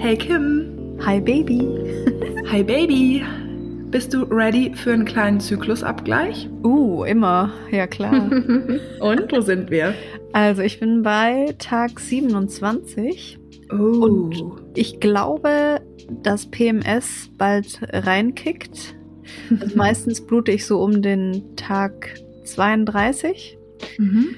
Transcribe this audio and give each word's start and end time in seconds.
Hey 0.00 0.16
Kim. 0.16 0.98
Hi 1.04 1.20
Baby. 1.20 1.60
Hi 2.50 2.62
Baby. 2.62 3.22
Bist 3.90 4.14
du 4.14 4.22
ready 4.22 4.74
für 4.74 4.94
einen 4.94 5.04
kleinen 5.04 5.40
Zyklusabgleich? 5.40 6.48
Uh, 6.64 7.04
immer. 7.04 7.52
Ja, 7.70 7.86
klar. 7.86 8.14
Und 9.00 9.30
wo 9.30 9.42
sind 9.42 9.70
wir? 9.70 9.92
Also, 10.32 10.62
ich 10.62 10.80
bin 10.80 11.02
bei 11.02 11.54
Tag 11.58 12.00
27. 12.00 13.38
Oh. 13.70 13.74
Und 13.74 14.42
ich 14.74 15.00
glaube, 15.00 15.82
dass 16.22 16.46
PMS 16.46 17.28
bald 17.36 17.80
reinkickt. 17.82 18.96
Also 19.60 19.76
meistens 19.76 20.22
blute 20.22 20.52
ich 20.52 20.64
so 20.64 20.80
um 20.82 21.02
den 21.02 21.56
Tag 21.56 22.14
32. 22.44 23.58
Mhm. 23.98 24.34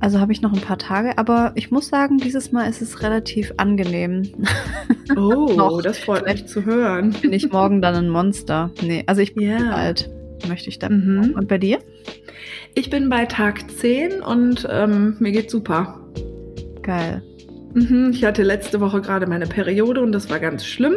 Also 0.00 0.18
habe 0.18 0.32
ich 0.32 0.40
noch 0.40 0.52
ein 0.54 0.60
paar 0.62 0.78
Tage, 0.78 1.18
aber 1.18 1.52
ich 1.56 1.70
muss 1.70 1.88
sagen, 1.88 2.16
dieses 2.18 2.52
Mal 2.52 2.68
ist 2.68 2.80
es 2.80 3.02
relativ 3.02 3.52
angenehm. 3.56 4.22
Oh, 5.16 5.52
Noch. 5.56 5.82
das 5.82 5.98
freut 5.98 6.24
mich 6.24 6.46
zu 6.46 6.64
hören. 6.64 7.10
Bin 7.20 7.32
ich 7.32 7.50
morgen 7.50 7.82
dann 7.82 7.96
ein 7.96 8.08
Monster? 8.08 8.70
Nee, 8.80 9.02
also 9.08 9.20
ich 9.20 9.34
bin 9.34 9.48
Ja. 9.50 9.72
alt, 9.72 10.08
möchte 10.48 10.68
ich 10.68 10.78
dann. 10.78 11.04
Mhm. 11.28 11.34
Und 11.34 11.48
bei 11.48 11.58
dir? 11.58 11.80
Ich 12.74 12.90
bin 12.90 13.08
bei 13.08 13.26
Tag 13.26 13.68
10 13.72 14.22
und 14.22 14.68
ähm, 14.70 15.16
mir 15.18 15.32
geht's 15.32 15.50
super. 15.50 15.98
Geil. 16.82 17.22
Mhm, 17.74 18.10
ich 18.14 18.24
hatte 18.24 18.44
letzte 18.44 18.80
Woche 18.80 19.00
gerade 19.00 19.26
meine 19.26 19.46
Periode 19.48 20.00
und 20.00 20.12
das 20.12 20.30
war 20.30 20.38
ganz 20.38 20.64
schlimm. 20.64 20.94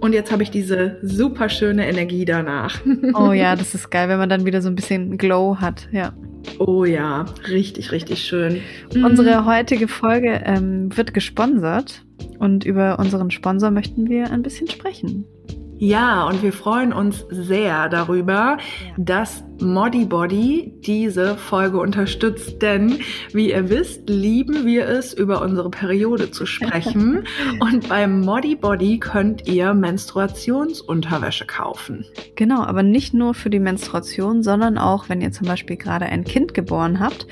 Und 0.00 0.12
jetzt 0.12 0.30
habe 0.30 0.42
ich 0.42 0.50
diese 0.50 0.98
super 1.02 1.48
schöne 1.48 1.88
Energie 1.88 2.24
danach. 2.24 2.80
Oh 3.14 3.32
ja, 3.32 3.56
das 3.56 3.74
ist 3.74 3.90
geil, 3.90 4.08
wenn 4.08 4.18
man 4.18 4.28
dann 4.28 4.44
wieder 4.44 4.60
so 4.60 4.68
ein 4.68 4.74
bisschen 4.74 5.16
Glow 5.16 5.56
hat. 5.58 5.88
Ja. 5.90 6.12
Oh 6.58 6.84
ja, 6.84 7.24
richtig, 7.48 7.92
richtig 7.92 8.22
schön. 8.22 8.60
Mhm. 8.94 9.04
Unsere 9.04 9.46
heutige 9.46 9.88
Folge 9.88 10.42
ähm, 10.44 10.96
wird 10.96 11.14
gesponsert 11.14 12.04
und 12.38 12.64
über 12.64 12.98
unseren 12.98 13.30
Sponsor 13.30 13.70
möchten 13.70 14.08
wir 14.08 14.30
ein 14.30 14.42
bisschen 14.42 14.68
sprechen. 14.68 15.24
Ja, 15.78 16.26
und 16.26 16.42
wir 16.42 16.54
freuen 16.54 16.92
uns 16.92 17.26
sehr 17.28 17.88
darüber, 17.90 18.56
dass 18.96 19.44
Modibody 19.60 20.72
diese 20.86 21.36
Folge 21.36 21.78
unterstützt, 21.78 22.62
denn 22.62 23.00
wie 23.32 23.50
ihr 23.50 23.68
wisst, 23.68 24.08
lieben 24.08 24.64
wir 24.64 24.88
es, 24.88 25.12
über 25.12 25.42
unsere 25.42 25.70
Periode 25.70 26.30
zu 26.30 26.46
sprechen. 26.46 27.24
und 27.60 27.88
beim 27.88 28.20
Modibody 28.20 28.98
könnt 28.98 29.46
ihr 29.48 29.74
Menstruationsunterwäsche 29.74 31.46
kaufen. 31.46 32.06
Genau, 32.36 32.62
aber 32.62 32.82
nicht 32.82 33.12
nur 33.12 33.34
für 33.34 33.50
die 33.50 33.60
Menstruation, 33.60 34.42
sondern 34.42 34.78
auch, 34.78 35.08
wenn 35.10 35.20
ihr 35.20 35.32
zum 35.32 35.46
Beispiel 35.46 35.76
gerade 35.76 36.06
ein 36.06 36.24
Kind 36.24 36.54
geboren 36.54 37.00
habt 37.00 37.26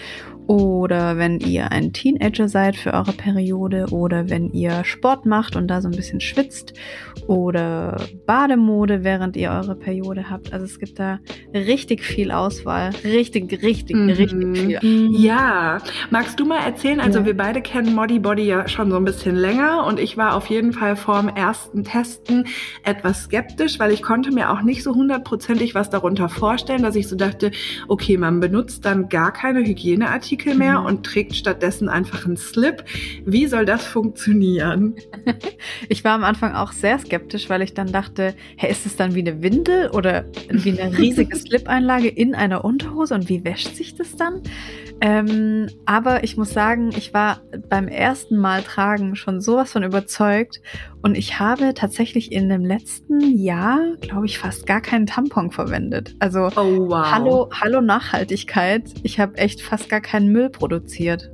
oder 0.47 1.17
wenn 1.17 1.41
ihr 1.41 1.73
ein 1.73 1.93
Teenager 1.93 2.49
seid 2.49 2.77
für 2.77 2.93
eure 2.93 3.13
Periode 3.13 3.87
oder 3.91 4.29
wenn 4.29 4.51
ihr 4.51 4.85
Sport 4.85 5.25
macht 5.25 5.57
und 5.57 5.69
da 5.69 5.81
so 5.81 5.89
ein 5.89 5.97
bisschen 5.97 6.21
schwitzt 6.21 6.75
oder 7.27 7.97
Bademode, 8.27 9.03
während 9.05 9.37
ihr 9.37 9.51
eure 9.51 9.75
Periode 9.75 10.29
habt. 10.29 10.53
Also 10.53 10.67
es 10.67 10.79
gibt 10.79 10.99
da 10.99 11.19
richtig 11.55 12.03
viel 12.05 12.31
Auswahl. 12.31 12.91
Richtig, 13.05 13.63
richtig, 13.63 13.97
Mhm. 13.97 14.11
richtig 14.11 14.59
viel. 14.59 14.79
Ja, 15.11 15.79
magst 16.11 16.39
du 16.39 16.45
mal 16.45 16.59
erzählen? 16.65 17.01
Also 17.01 17.21
Ja. 17.21 17.27
wir 17.27 17.37
beide 17.37 17.63
kennen 17.63 17.95
Modibody 17.95 18.43
ja 18.45 18.69
schon 18.69 18.91
so 18.91 18.97
ein 18.97 19.05
bisschen 19.05 19.37
länger 19.37 19.87
und 19.87 19.99
ich 19.99 20.17
war 20.19 20.35
auf 20.37 20.47
jeden 20.47 20.73
Fall 20.73 20.97
vorm 20.97 21.29
ersten 21.29 21.85
Testen 21.85 22.47
etwas 22.83 23.23
skeptisch, 23.25 23.79
weil 23.79 23.93
ich 23.93 24.03
konnte 24.03 24.31
mir 24.31 24.51
auch 24.51 24.63
nicht 24.63 24.83
so 24.83 24.95
hundertprozentig 24.95 25.75
was 25.75 25.89
darunter 25.89 26.29
vorstellen, 26.29 26.83
dass 26.83 26.97
ich 26.97 27.09
so 27.09 27.17
dachte, 27.17 27.51
okay, 27.89 28.19
man 28.19 28.41
benutzt 28.41 28.85
dann 28.85 29.09
gar 29.09 29.33
keine 29.33 29.61
Hygieneartikel 29.61 30.34
mehr 30.55 30.81
Mhm. 30.81 30.87
und 30.87 31.07
trägt 31.07 31.35
stattdessen 31.35 31.89
einfach 31.89 32.25
einen 32.27 32.37
Slip. 32.37 32.85
Wie 33.25 33.47
soll 33.47 33.65
das 33.65 33.85
funktionieren? 33.87 34.95
Ich 35.89 36.05
war 36.05 36.13
am 36.13 36.25
Anfang 36.25 36.55
auch 36.55 36.73
sehr 36.73 36.99
skeptisch, 36.99 37.49
weil 37.51 37.63
ich 37.63 37.75
dann 37.75 37.93
dachte, 37.93 38.35
hey, 38.57 38.71
ist 38.71 38.87
es 38.87 38.97
dann 38.97 39.15
wie 39.15 39.21
eine 39.21 39.43
Windel 39.43 39.91
oder 39.91 40.25
wie 40.51 40.79
eine 40.79 40.97
riesige 40.99 41.37
Slip-Einlage 41.37 42.09
in 42.09 42.35
einer 42.35 42.65
Unterhose 42.65 43.15
und 43.15 43.29
wie 43.29 43.45
wäscht 43.45 43.75
sich 43.77 43.95
das 43.95 44.17
dann? 44.17 44.43
Ähm, 45.01 45.69
aber 45.85 46.25
ich 46.25 46.37
muss 46.37 46.53
sagen, 46.53 46.91
ich 46.97 47.13
war 47.15 47.43
beim 47.69 47.89
ersten 47.89 48.37
Mal 48.37 48.63
tragen 48.63 49.17
schon 49.17 49.41
sowas 49.41 49.73
von 49.73 49.83
überzeugt 49.83 50.61
und 51.05 51.19
ich 51.19 51.39
habe 51.39 51.75
tatsächlich 51.75 52.33
in 52.33 52.49
dem 52.49 52.65
letzten 52.65 53.37
Jahr, 53.37 53.79
glaube 54.01 54.25
ich, 54.25 54.39
fast 54.39 54.67
gar 54.67 54.81
keinen 54.81 55.05
Tampon 55.05 55.51
verwendet. 55.51 56.17
Also 56.19 56.47
Oh 56.57 56.89
wow. 56.89 57.07
hallo, 57.13 57.51
hallo 57.53 57.83
Nachhaltigkeit. 57.83 58.85
Ich 59.03 59.21
habe 59.21 59.37
echt 59.37 59.61
fast 59.61 59.91
gar 59.91 60.01
keinen 60.01 60.33
Müll 60.33 60.49
produziert. 60.49 61.31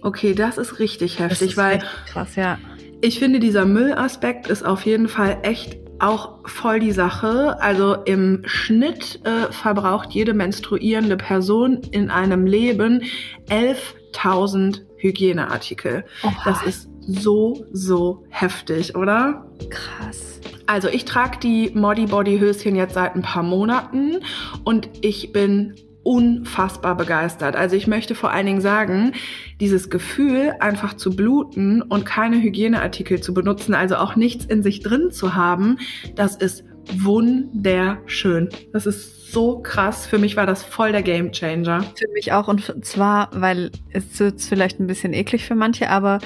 Okay, 0.00 0.32
das 0.32 0.56
ist 0.56 0.78
richtig 0.78 1.18
heftig, 1.18 1.50
ist 1.50 1.56
weil 1.58 1.80
krass, 2.06 2.36
ja. 2.36 2.58
Ich 3.02 3.18
finde, 3.18 3.38
dieser 3.38 3.66
Müllaspekt 3.66 4.48
ist 4.48 4.64
auf 4.64 4.86
jeden 4.86 5.08
Fall 5.08 5.36
echt 5.42 5.76
auch 5.98 6.38
voll 6.48 6.80
die 6.80 6.92
Sache. 6.92 7.60
Also 7.60 7.96
im 8.06 8.40
Schnitt 8.46 9.20
äh, 9.24 9.52
verbraucht 9.52 10.12
jede 10.12 10.32
menstruierende 10.32 11.18
Person 11.18 11.82
in 11.90 12.10
einem 12.10 12.46
Leben 12.46 13.02
11.000 13.50 14.80
Hygieneartikel. 14.96 16.04
Oha, 16.22 16.32
Das 16.46 16.62
ist 16.62 16.88
so, 17.06 17.66
so 17.72 18.24
heftig, 18.30 18.96
oder? 18.96 19.46
krass. 19.70 20.40
Also 20.66 20.88
ich 20.88 21.04
trage 21.04 21.38
die 21.38 21.70
Modi 21.74 22.06
Body 22.06 22.38
Höschen 22.38 22.76
jetzt 22.76 22.94
seit 22.94 23.14
ein 23.14 23.22
paar 23.22 23.42
Monaten 23.42 24.18
und 24.64 24.88
ich 25.00 25.32
bin 25.32 25.74
unfassbar 26.04 26.96
begeistert. 26.96 27.54
Also 27.56 27.76
ich 27.76 27.86
möchte 27.86 28.14
vor 28.14 28.30
allen 28.30 28.46
Dingen 28.46 28.60
sagen, 28.60 29.12
dieses 29.60 29.90
Gefühl, 29.90 30.54
einfach 30.58 30.94
zu 30.94 31.14
bluten 31.14 31.82
und 31.82 32.04
keine 32.04 32.42
Hygieneartikel 32.42 33.20
zu 33.20 33.34
benutzen, 33.34 33.74
also 33.74 33.96
auch 33.96 34.16
nichts 34.16 34.44
in 34.44 34.62
sich 34.62 34.80
drin 34.80 35.10
zu 35.10 35.34
haben, 35.34 35.78
das 36.14 36.36
ist 36.36 36.64
wunderschön. 36.96 38.48
Das 38.72 38.86
ist 38.86 39.32
so 39.32 39.60
krass. 39.60 40.06
Für 40.06 40.18
mich 40.18 40.36
war 40.36 40.44
das 40.46 40.62
voll 40.62 40.92
der 40.92 41.02
Gamechanger. 41.02 41.82
Für 41.96 42.08
mich 42.12 42.32
auch 42.32 42.48
und 42.48 42.84
zwar, 42.84 43.30
weil 43.32 43.70
es 43.90 44.20
wird 44.20 44.42
vielleicht 44.42 44.78
ein 44.78 44.86
bisschen 44.86 45.14
eklig 45.14 45.44
für 45.46 45.54
manche, 45.54 45.88
aber 45.88 46.18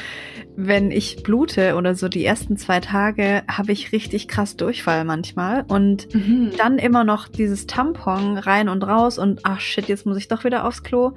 wenn 0.56 0.90
ich 0.90 1.22
blute 1.22 1.76
oder 1.76 1.94
so 1.94 2.08
die 2.08 2.24
ersten 2.24 2.56
zwei 2.56 2.80
Tage, 2.80 3.42
habe 3.48 3.70
ich 3.72 3.92
richtig 3.92 4.26
krass 4.26 4.56
Durchfall 4.56 5.04
manchmal 5.04 5.64
und 5.68 6.12
Mhm. 6.14 6.50
dann 6.58 6.78
immer 6.78 7.04
noch 7.04 7.28
dieses 7.28 7.66
Tampon 7.66 8.38
rein 8.38 8.68
und 8.68 8.82
raus 8.82 9.18
und 9.18 9.40
ach 9.44 9.60
shit, 9.60 9.86
jetzt 9.86 10.04
muss 10.06 10.16
ich 10.16 10.26
doch 10.28 10.42
wieder 10.44 10.66
aufs 10.66 10.82
Klo. 10.82 11.12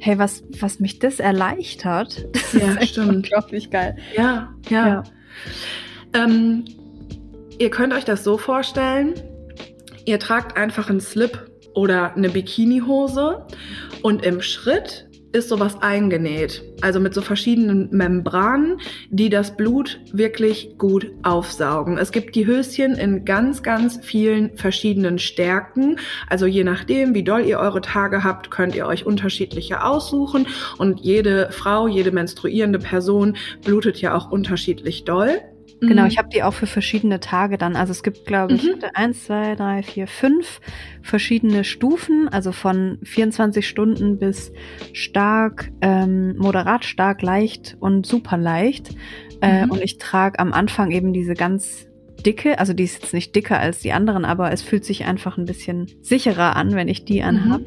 Hey, 0.00 0.18
was, 0.18 0.42
was 0.60 0.80
mich 0.80 0.98
das 0.98 1.20
erleichtert, 1.20 2.26
das 2.32 2.52
Ja, 2.54 2.72
ist 2.72 2.88
stimmt. 2.90 3.08
unglaublich 3.08 3.70
geil. 3.70 3.96
Ja, 4.16 4.52
ja. 4.68 4.86
Ja. 4.86 5.02
Ähm, 6.12 6.64
ihr 7.62 7.70
könnt 7.70 7.92
euch 7.94 8.04
das 8.04 8.24
so 8.24 8.38
vorstellen, 8.38 9.14
ihr 10.04 10.18
tragt 10.18 10.56
einfach 10.56 10.90
einen 10.90 11.00
Slip 11.00 11.48
oder 11.74 12.12
eine 12.16 12.28
Bikinihose 12.28 13.46
und 14.02 14.26
im 14.26 14.42
Schritt 14.42 15.06
ist 15.30 15.48
sowas 15.48 15.80
eingenäht. 15.80 16.62
Also 16.80 16.98
mit 16.98 17.14
so 17.14 17.22
verschiedenen 17.22 17.88
Membranen, 17.92 18.80
die 19.10 19.30
das 19.30 19.56
Blut 19.56 20.00
wirklich 20.12 20.76
gut 20.76 21.06
aufsaugen. 21.22 21.98
Es 21.98 22.10
gibt 22.10 22.34
die 22.34 22.46
Höschen 22.46 22.96
in 22.96 23.24
ganz, 23.24 23.62
ganz 23.62 23.98
vielen 24.02 24.56
verschiedenen 24.56 25.20
Stärken. 25.20 26.00
Also 26.28 26.46
je 26.46 26.64
nachdem, 26.64 27.14
wie 27.14 27.22
doll 27.22 27.46
ihr 27.46 27.60
eure 27.60 27.80
Tage 27.80 28.24
habt, 28.24 28.50
könnt 28.50 28.74
ihr 28.74 28.86
euch 28.86 29.06
unterschiedliche 29.06 29.84
aussuchen. 29.84 30.48
Und 30.78 31.00
jede 31.00 31.50
Frau, 31.52 31.86
jede 31.86 32.10
menstruierende 32.10 32.80
Person 32.80 33.36
blutet 33.64 34.00
ja 34.00 34.14
auch 34.16 34.32
unterschiedlich 34.32 35.04
doll. 35.04 35.40
Genau, 35.84 36.02
Mhm. 36.02 36.08
ich 36.08 36.18
habe 36.18 36.28
die 36.32 36.44
auch 36.44 36.54
für 36.54 36.66
verschiedene 36.66 37.18
Tage 37.18 37.58
dann. 37.58 37.74
Also 37.74 37.90
es 37.90 38.04
gibt, 38.04 38.24
glaube 38.24 38.54
ich, 38.54 38.62
Mhm. 38.62 38.76
eins, 38.94 39.24
zwei, 39.24 39.56
drei, 39.56 39.82
vier, 39.82 40.06
fünf 40.06 40.60
verschiedene 41.02 41.64
Stufen, 41.64 42.28
also 42.28 42.52
von 42.52 42.98
24 43.02 43.66
Stunden 43.66 44.16
bis 44.18 44.52
stark, 44.92 45.72
ähm, 45.80 46.36
moderat 46.36 46.84
stark, 46.84 47.20
leicht 47.22 47.76
und 47.80 48.06
super 48.06 48.36
leicht. 48.36 48.94
Äh, 49.40 49.64
Mhm. 49.66 49.72
und 49.72 49.82
ich 49.82 49.98
trage 49.98 50.38
am 50.38 50.52
Anfang 50.52 50.92
eben 50.92 51.12
diese 51.12 51.34
ganz 51.34 51.86
dicke, 52.24 52.60
also 52.60 52.72
die 52.74 52.84
ist 52.84 53.02
jetzt 53.02 53.12
nicht 53.14 53.34
dicker 53.34 53.58
als 53.58 53.80
die 53.80 53.92
anderen, 53.92 54.24
aber 54.24 54.52
es 54.52 54.62
fühlt 54.62 54.84
sich 54.84 55.04
einfach 55.04 55.36
ein 55.36 55.46
bisschen 55.46 55.88
sicherer 56.02 56.54
an, 56.54 56.76
wenn 56.76 56.86
ich 56.86 57.04
die 57.04 57.24
anhab. 57.24 57.62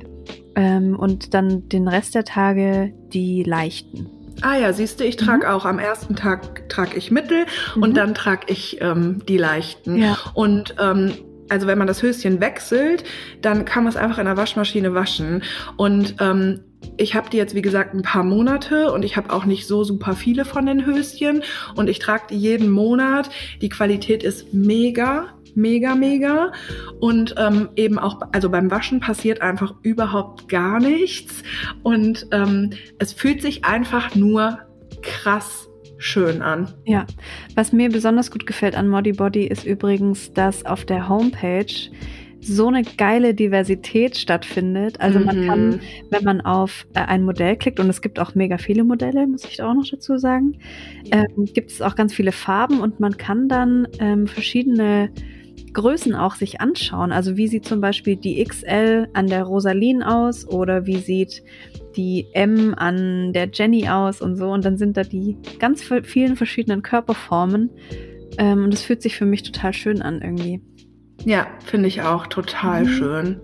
Ähm, 0.55 0.95
und 0.97 1.33
dann 1.33 1.67
den 1.67 1.89
Rest 1.89 2.15
der 2.15 2.23
Tage 2.23 2.93
die 3.11 3.43
leichten. 3.43 4.09
Ah 4.41 4.57
ja, 4.57 4.73
siehst 4.73 4.99
du, 4.99 5.05
ich 5.05 5.15
trage 5.17 5.49
auch 5.51 5.65
am 5.65 5.79
ersten 5.79 6.15
Tag 6.15 6.67
trage 6.69 6.97
ich 6.97 7.11
Mittel 7.11 7.45
Mhm. 7.75 7.83
und 7.83 7.97
dann 7.97 8.13
trage 8.13 8.47
ich 8.47 8.81
ähm, 8.81 9.21
die 9.27 9.37
leichten. 9.37 9.97
Ja. 9.97 10.17
Und 10.33 10.75
ähm, 10.79 11.13
also 11.49 11.67
wenn 11.67 11.77
man 11.77 11.87
das 11.87 12.01
Höschen 12.01 12.41
wechselt, 12.41 13.03
dann 13.41 13.65
kann 13.65 13.83
man 13.83 13.91
es 13.91 13.97
einfach 13.97 14.17
in 14.17 14.25
der 14.25 14.35
Waschmaschine 14.37 14.93
waschen. 14.93 15.43
Und 15.77 16.15
ähm, 16.19 16.61
ich 16.97 17.15
habe 17.15 17.29
die 17.29 17.37
jetzt, 17.37 17.55
wie 17.55 17.61
gesagt, 17.61 17.93
ein 17.93 18.01
paar 18.01 18.23
Monate 18.23 18.91
und 18.91 19.03
ich 19.03 19.15
habe 19.15 19.31
auch 19.31 19.45
nicht 19.45 19.67
so 19.67 19.83
super 19.83 20.13
viele 20.13 20.43
von 20.45 20.65
den 20.65 20.85
Höschen. 20.85 21.43
Und 21.75 21.87
ich 21.89 21.99
trage 21.99 22.23
die 22.31 22.37
jeden 22.37 22.69
Monat. 22.69 23.29
Die 23.61 23.69
Qualität 23.69 24.23
ist 24.23 24.53
mega, 24.53 25.27
mega, 25.55 25.95
mega. 25.95 26.51
Und 26.99 27.35
ähm, 27.37 27.69
eben 27.75 27.97
auch, 27.99 28.21
also 28.31 28.49
beim 28.49 28.69
Waschen 28.71 28.99
passiert 28.99 29.41
einfach 29.41 29.73
überhaupt 29.81 30.47
gar 30.49 30.79
nichts. 30.79 31.43
Und 31.83 32.27
ähm, 32.31 32.71
es 32.99 33.13
fühlt 33.13 33.41
sich 33.41 33.65
einfach 33.65 34.15
nur 34.15 34.59
krass 35.01 35.67
schön 35.97 36.41
an. 36.41 36.73
Ja, 36.85 37.05
was 37.55 37.71
mir 37.71 37.89
besonders 37.89 38.29
gut 38.29 38.45
gefällt 38.45 38.75
an 38.75 38.87
Modi 38.87 39.13
Body 39.13 39.45
ist 39.45 39.65
übrigens, 39.65 40.33
dass 40.33 40.65
auf 40.65 40.85
der 40.85 41.07
Homepage 41.07 41.65
so 42.41 42.67
eine 42.67 42.83
geile 42.83 43.33
Diversität 43.33 44.17
stattfindet. 44.17 45.01
Also 45.01 45.19
man 45.19 45.41
Mhm. 45.41 45.47
kann, 45.47 45.79
wenn 46.11 46.23
man 46.23 46.41
auf 46.41 46.85
äh, 46.93 46.99
ein 46.99 47.23
Modell 47.23 47.55
klickt, 47.55 47.79
und 47.79 47.89
es 47.89 48.01
gibt 48.01 48.19
auch 48.19 48.35
mega 48.35 48.59
viele 48.59 48.83
Modelle, 48.83 49.25
muss 49.25 49.45
ich 49.45 49.63
auch 49.63 49.73
noch 49.73 49.87
dazu 49.89 50.17
sagen, 50.17 50.57
ähm, 51.11 51.45
gibt 51.53 51.71
es 51.71 51.81
auch 51.81 51.95
ganz 51.95 52.13
viele 52.13 52.31
Farben 52.31 52.81
und 52.81 52.99
man 52.99 53.17
kann 53.17 53.49
dann 53.49 53.87
ähm, 53.99 54.27
verschiedene 54.27 55.09
Größen 55.75 56.15
auch 56.15 56.33
sich 56.33 56.59
anschauen. 56.61 57.11
Also 57.11 57.37
wie 57.37 57.47
sieht 57.47 57.65
zum 57.65 57.79
Beispiel 57.81 58.15
die 58.15 58.43
XL 58.43 59.07
an 59.13 59.27
der 59.27 59.43
Rosaline 59.43 60.07
aus 60.11 60.47
oder 60.47 60.87
wie 60.87 60.97
sieht 60.97 61.43
die 61.95 62.25
M 62.33 62.73
an 62.75 63.31
der 63.33 63.49
Jenny 63.53 63.87
aus 63.87 64.21
und 64.21 64.35
so. 64.35 64.49
Und 64.49 64.65
dann 64.65 64.77
sind 64.77 64.97
da 64.97 65.03
die 65.03 65.37
ganz 65.59 65.83
vi- 65.83 66.03
vielen 66.03 66.35
verschiedenen 66.35 66.81
Körperformen. 66.81 67.69
Ähm, 68.37 68.63
und 68.65 68.73
das 68.73 68.81
fühlt 68.81 69.01
sich 69.01 69.15
für 69.15 69.25
mich 69.25 69.43
total 69.43 69.71
schön 69.73 70.01
an 70.01 70.21
irgendwie. 70.21 70.61
Ja, 71.23 71.47
finde 71.63 71.87
ich 71.87 72.01
auch 72.03 72.27
total 72.27 72.83
Mhm. 72.83 72.87
schön. 72.87 73.39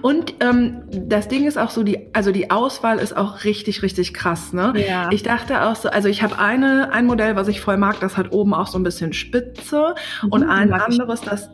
Und 0.00 0.34
ähm, 0.40 0.82
das 0.92 1.26
Ding 1.28 1.46
ist 1.46 1.58
auch 1.58 1.68
so, 1.70 1.82
die, 1.82 2.14
also 2.14 2.30
die 2.32 2.50
Auswahl 2.50 2.98
ist 3.00 3.14
auch 3.14 3.44
richtig, 3.44 3.82
richtig 3.82 4.14
krass, 4.14 4.52
ne? 4.54 4.72
Ja. 4.88 5.10
Ich 5.12 5.24
dachte 5.24 5.62
auch 5.66 5.74
so, 5.76 5.90
also 5.90 6.08
ich 6.08 6.22
habe 6.22 6.38
eine, 6.38 6.90
ein 6.92 7.04
Modell, 7.06 7.34
was 7.36 7.48
ich 7.48 7.60
voll 7.60 7.76
mag, 7.76 8.00
das 8.00 8.16
hat 8.16 8.32
oben 8.32 8.54
auch 8.54 8.68
so 8.68 8.78
ein 8.78 8.82
bisschen 8.84 9.12
Spitze 9.12 9.94
und 10.30 10.42
Mhm, 10.44 10.48
ein 10.50 10.68
mag 10.70 10.86
ich. 10.88 10.94
anderes, 11.00 11.20
das 11.20 11.50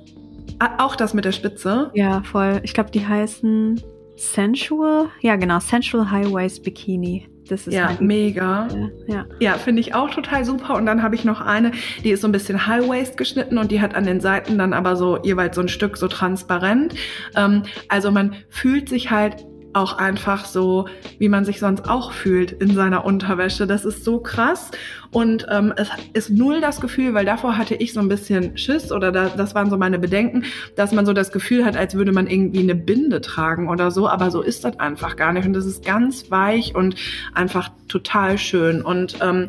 auch 0.78 0.96
das 0.96 1.14
mit 1.14 1.24
der 1.24 1.32
Spitze. 1.32 1.90
Ja, 1.94 2.22
voll. 2.22 2.60
Ich 2.62 2.74
glaube, 2.74 2.90
die 2.90 3.06
heißen 3.06 3.80
Sensual. 4.16 5.08
Ja, 5.20 5.36
genau. 5.36 5.58
Sensual 5.60 6.10
High 6.10 6.32
Waist 6.32 6.62
Bikini. 6.62 7.28
Das 7.48 7.66
ist 7.66 7.74
Ja, 7.74 7.86
mein 7.98 8.06
mega. 8.06 8.68
Ja. 9.06 9.26
Ja, 9.38 9.52
finde 9.54 9.80
ich 9.80 9.94
auch 9.94 10.10
total 10.10 10.44
super. 10.44 10.74
Und 10.76 10.86
dann 10.86 11.02
habe 11.02 11.14
ich 11.14 11.24
noch 11.24 11.40
eine, 11.40 11.72
die 12.02 12.10
ist 12.10 12.22
so 12.22 12.28
ein 12.28 12.32
bisschen 12.32 12.66
High 12.66 12.88
Waist 12.88 13.16
geschnitten 13.16 13.58
und 13.58 13.70
die 13.70 13.80
hat 13.80 13.94
an 13.94 14.04
den 14.04 14.20
Seiten 14.20 14.56
dann 14.56 14.72
aber 14.72 14.96
so 14.96 15.18
jeweils 15.22 15.56
so 15.56 15.60
ein 15.60 15.68
Stück 15.68 15.96
so 15.96 16.08
transparent. 16.08 16.94
Ähm, 17.36 17.64
also 17.88 18.10
man 18.10 18.34
fühlt 18.48 18.88
sich 18.88 19.10
halt 19.10 19.44
auch 19.74 19.98
einfach 19.98 20.44
so, 20.44 20.86
wie 21.18 21.28
man 21.28 21.44
sich 21.44 21.60
sonst 21.60 21.88
auch 21.88 22.12
fühlt 22.12 22.52
in 22.52 22.74
seiner 22.74 23.04
Unterwäsche. 23.04 23.66
Das 23.66 23.84
ist 23.84 24.04
so 24.04 24.20
krass. 24.20 24.70
Und 25.10 25.46
ähm, 25.50 25.72
es 25.76 25.88
ist 26.12 26.30
null 26.30 26.60
das 26.60 26.80
Gefühl, 26.80 27.14
weil 27.14 27.24
davor 27.24 27.56
hatte 27.56 27.74
ich 27.74 27.92
so 27.92 28.00
ein 28.00 28.08
bisschen 28.08 28.56
Schiss 28.56 28.90
oder 28.90 29.12
da, 29.12 29.28
das 29.28 29.54
waren 29.54 29.70
so 29.70 29.76
meine 29.76 29.98
Bedenken, 29.98 30.44
dass 30.76 30.92
man 30.92 31.06
so 31.06 31.12
das 31.12 31.30
Gefühl 31.30 31.64
hat, 31.64 31.76
als 31.76 31.94
würde 31.94 32.12
man 32.12 32.26
irgendwie 32.26 32.60
eine 32.60 32.74
Binde 32.74 33.20
tragen 33.20 33.68
oder 33.68 33.90
so. 33.90 34.08
Aber 34.08 34.30
so 34.30 34.42
ist 34.42 34.64
das 34.64 34.78
einfach 34.80 35.16
gar 35.16 35.32
nicht. 35.32 35.46
Und 35.46 35.52
das 35.52 35.66
ist 35.66 35.84
ganz 35.84 36.30
weich 36.30 36.74
und 36.74 36.96
einfach 37.34 37.70
total 37.88 38.38
schön. 38.38 38.82
Und 38.82 39.18
ähm, 39.20 39.48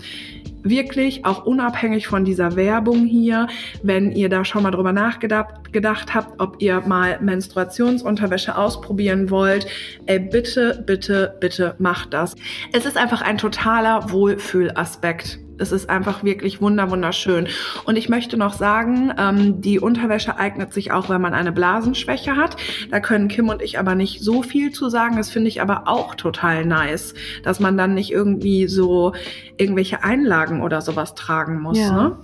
wirklich 0.66 1.24
auch 1.26 1.46
unabhängig 1.46 2.08
von 2.08 2.26
dieser 2.26 2.56
Werbung 2.56 3.06
hier, 3.06 3.48
wenn 3.84 4.12
ihr 4.12 4.28
da 4.28 4.44
schon 4.44 4.64
mal 4.64 4.72
drüber 4.72 4.92
nachgedacht 4.92 5.72
gedacht 5.72 6.16
habt, 6.16 6.42
ob 6.42 6.62
ihr 6.62 6.82
mal 6.82 7.20
Menstruationsunterwäsche 7.22 8.58
ausprobieren 8.58 9.30
wollt, 9.30 9.68
ey, 10.06 10.20
bitte, 10.20 10.84
bitte, 10.86 11.36
bitte 11.40 11.76
macht 11.80 12.14
das. 12.14 12.36
Es 12.72 12.86
ist 12.86 12.98
einfach 12.98 13.22
ein 13.22 13.38
totaler 13.38 14.12
Wohlfühlaspekt. 14.12 15.40
Es 15.58 15.72
ist 15.72 15.90
einfach 15.90 16.24
wirklich 16.24 16.62
wunder 16.62 16.90
wunderschön. 16.92 17.48
Und 17.86 17.96
ich 17.96 18.10
möchte 18.10 18.38
noch 18.38 18.54
sagen, 18.54 19.14
ähm, 19.18 19.62
die 19.62 19.80
Unterwäsche 19.80 20.38
eignet 20.38 20.74
sich 20.74 20.92
auch, 20.92 21.10
wenn 21.10 21.22
man 21.22 21.34
eine 21.34 21.52
Blasenschwäche 21.52 22.36
hat. 22.36 22.58
Da 22.92 23.00
können 23.00 23.28
Kim 23.28 23.50
und 23.50 23.62
ich 23.62 23.80
aber 23.80 23.96
nicht 23.96 24.22
so 24.22 24.42
viel 24.42 24.72
zu 24.72 24.90
sagen. 24.90 25.18
Das 25.18 25.30
finde 25.30 25.50
ich 25.50 25.62
aber 25.62 25.88
auch 25.88 26.16
total 26.16 26.66
nice, 26.66 27.14
dass 27.44 27.60
man 27.60 27.78
dann 27.78 27.94
nicht 27.94 28.12
irgendwie 28.12 28.68
so 28.68 29.14
irgendwelche 29.58 30.04
Einlagen 30.04 30.62
oder 30.62 30.82
sowas 30.82 31.16
tragen 31.16 31.62
muss. 31.62 31.78
Ja. 31.78 31.92
Ne? 31.92 32.18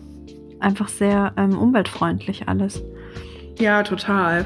Einfach 0.60 0.89
sehr 0.89 1.34
ähm, 1.38 1.57
umweltfreundlich 1.57 2.48
alles. 2.48 2.84
Ja, 3.59 3.83
total. 3.83 4.45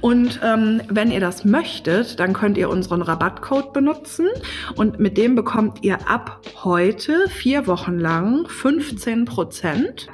Und 0.00 0.40
ähm, 0.42 0.80
wenn 0.88 1.10
ihr 1.10 1.20
das 1.20 1.44
möchtet, 1.44 2.18
dann 2.18 2.32
könnt 2.32 2.56
ihr 2.56 2.70
unseren 2.70 3.02
Rabattcode 3.02 3.72
benutzen 3.72 4.26
und 4.76 4.98
mit 4.98 5.18
dem 5.18 5.34
bekommt 5.34 5.84
ihr 5.84 6.08
ab 6.08 6.40
heute 6.62 7.28
vier 7.28 7.66
Wochen 7.66 7.98
lang 7.98 8.46
15 8.48 9.24
Prozent. 9.26 10.08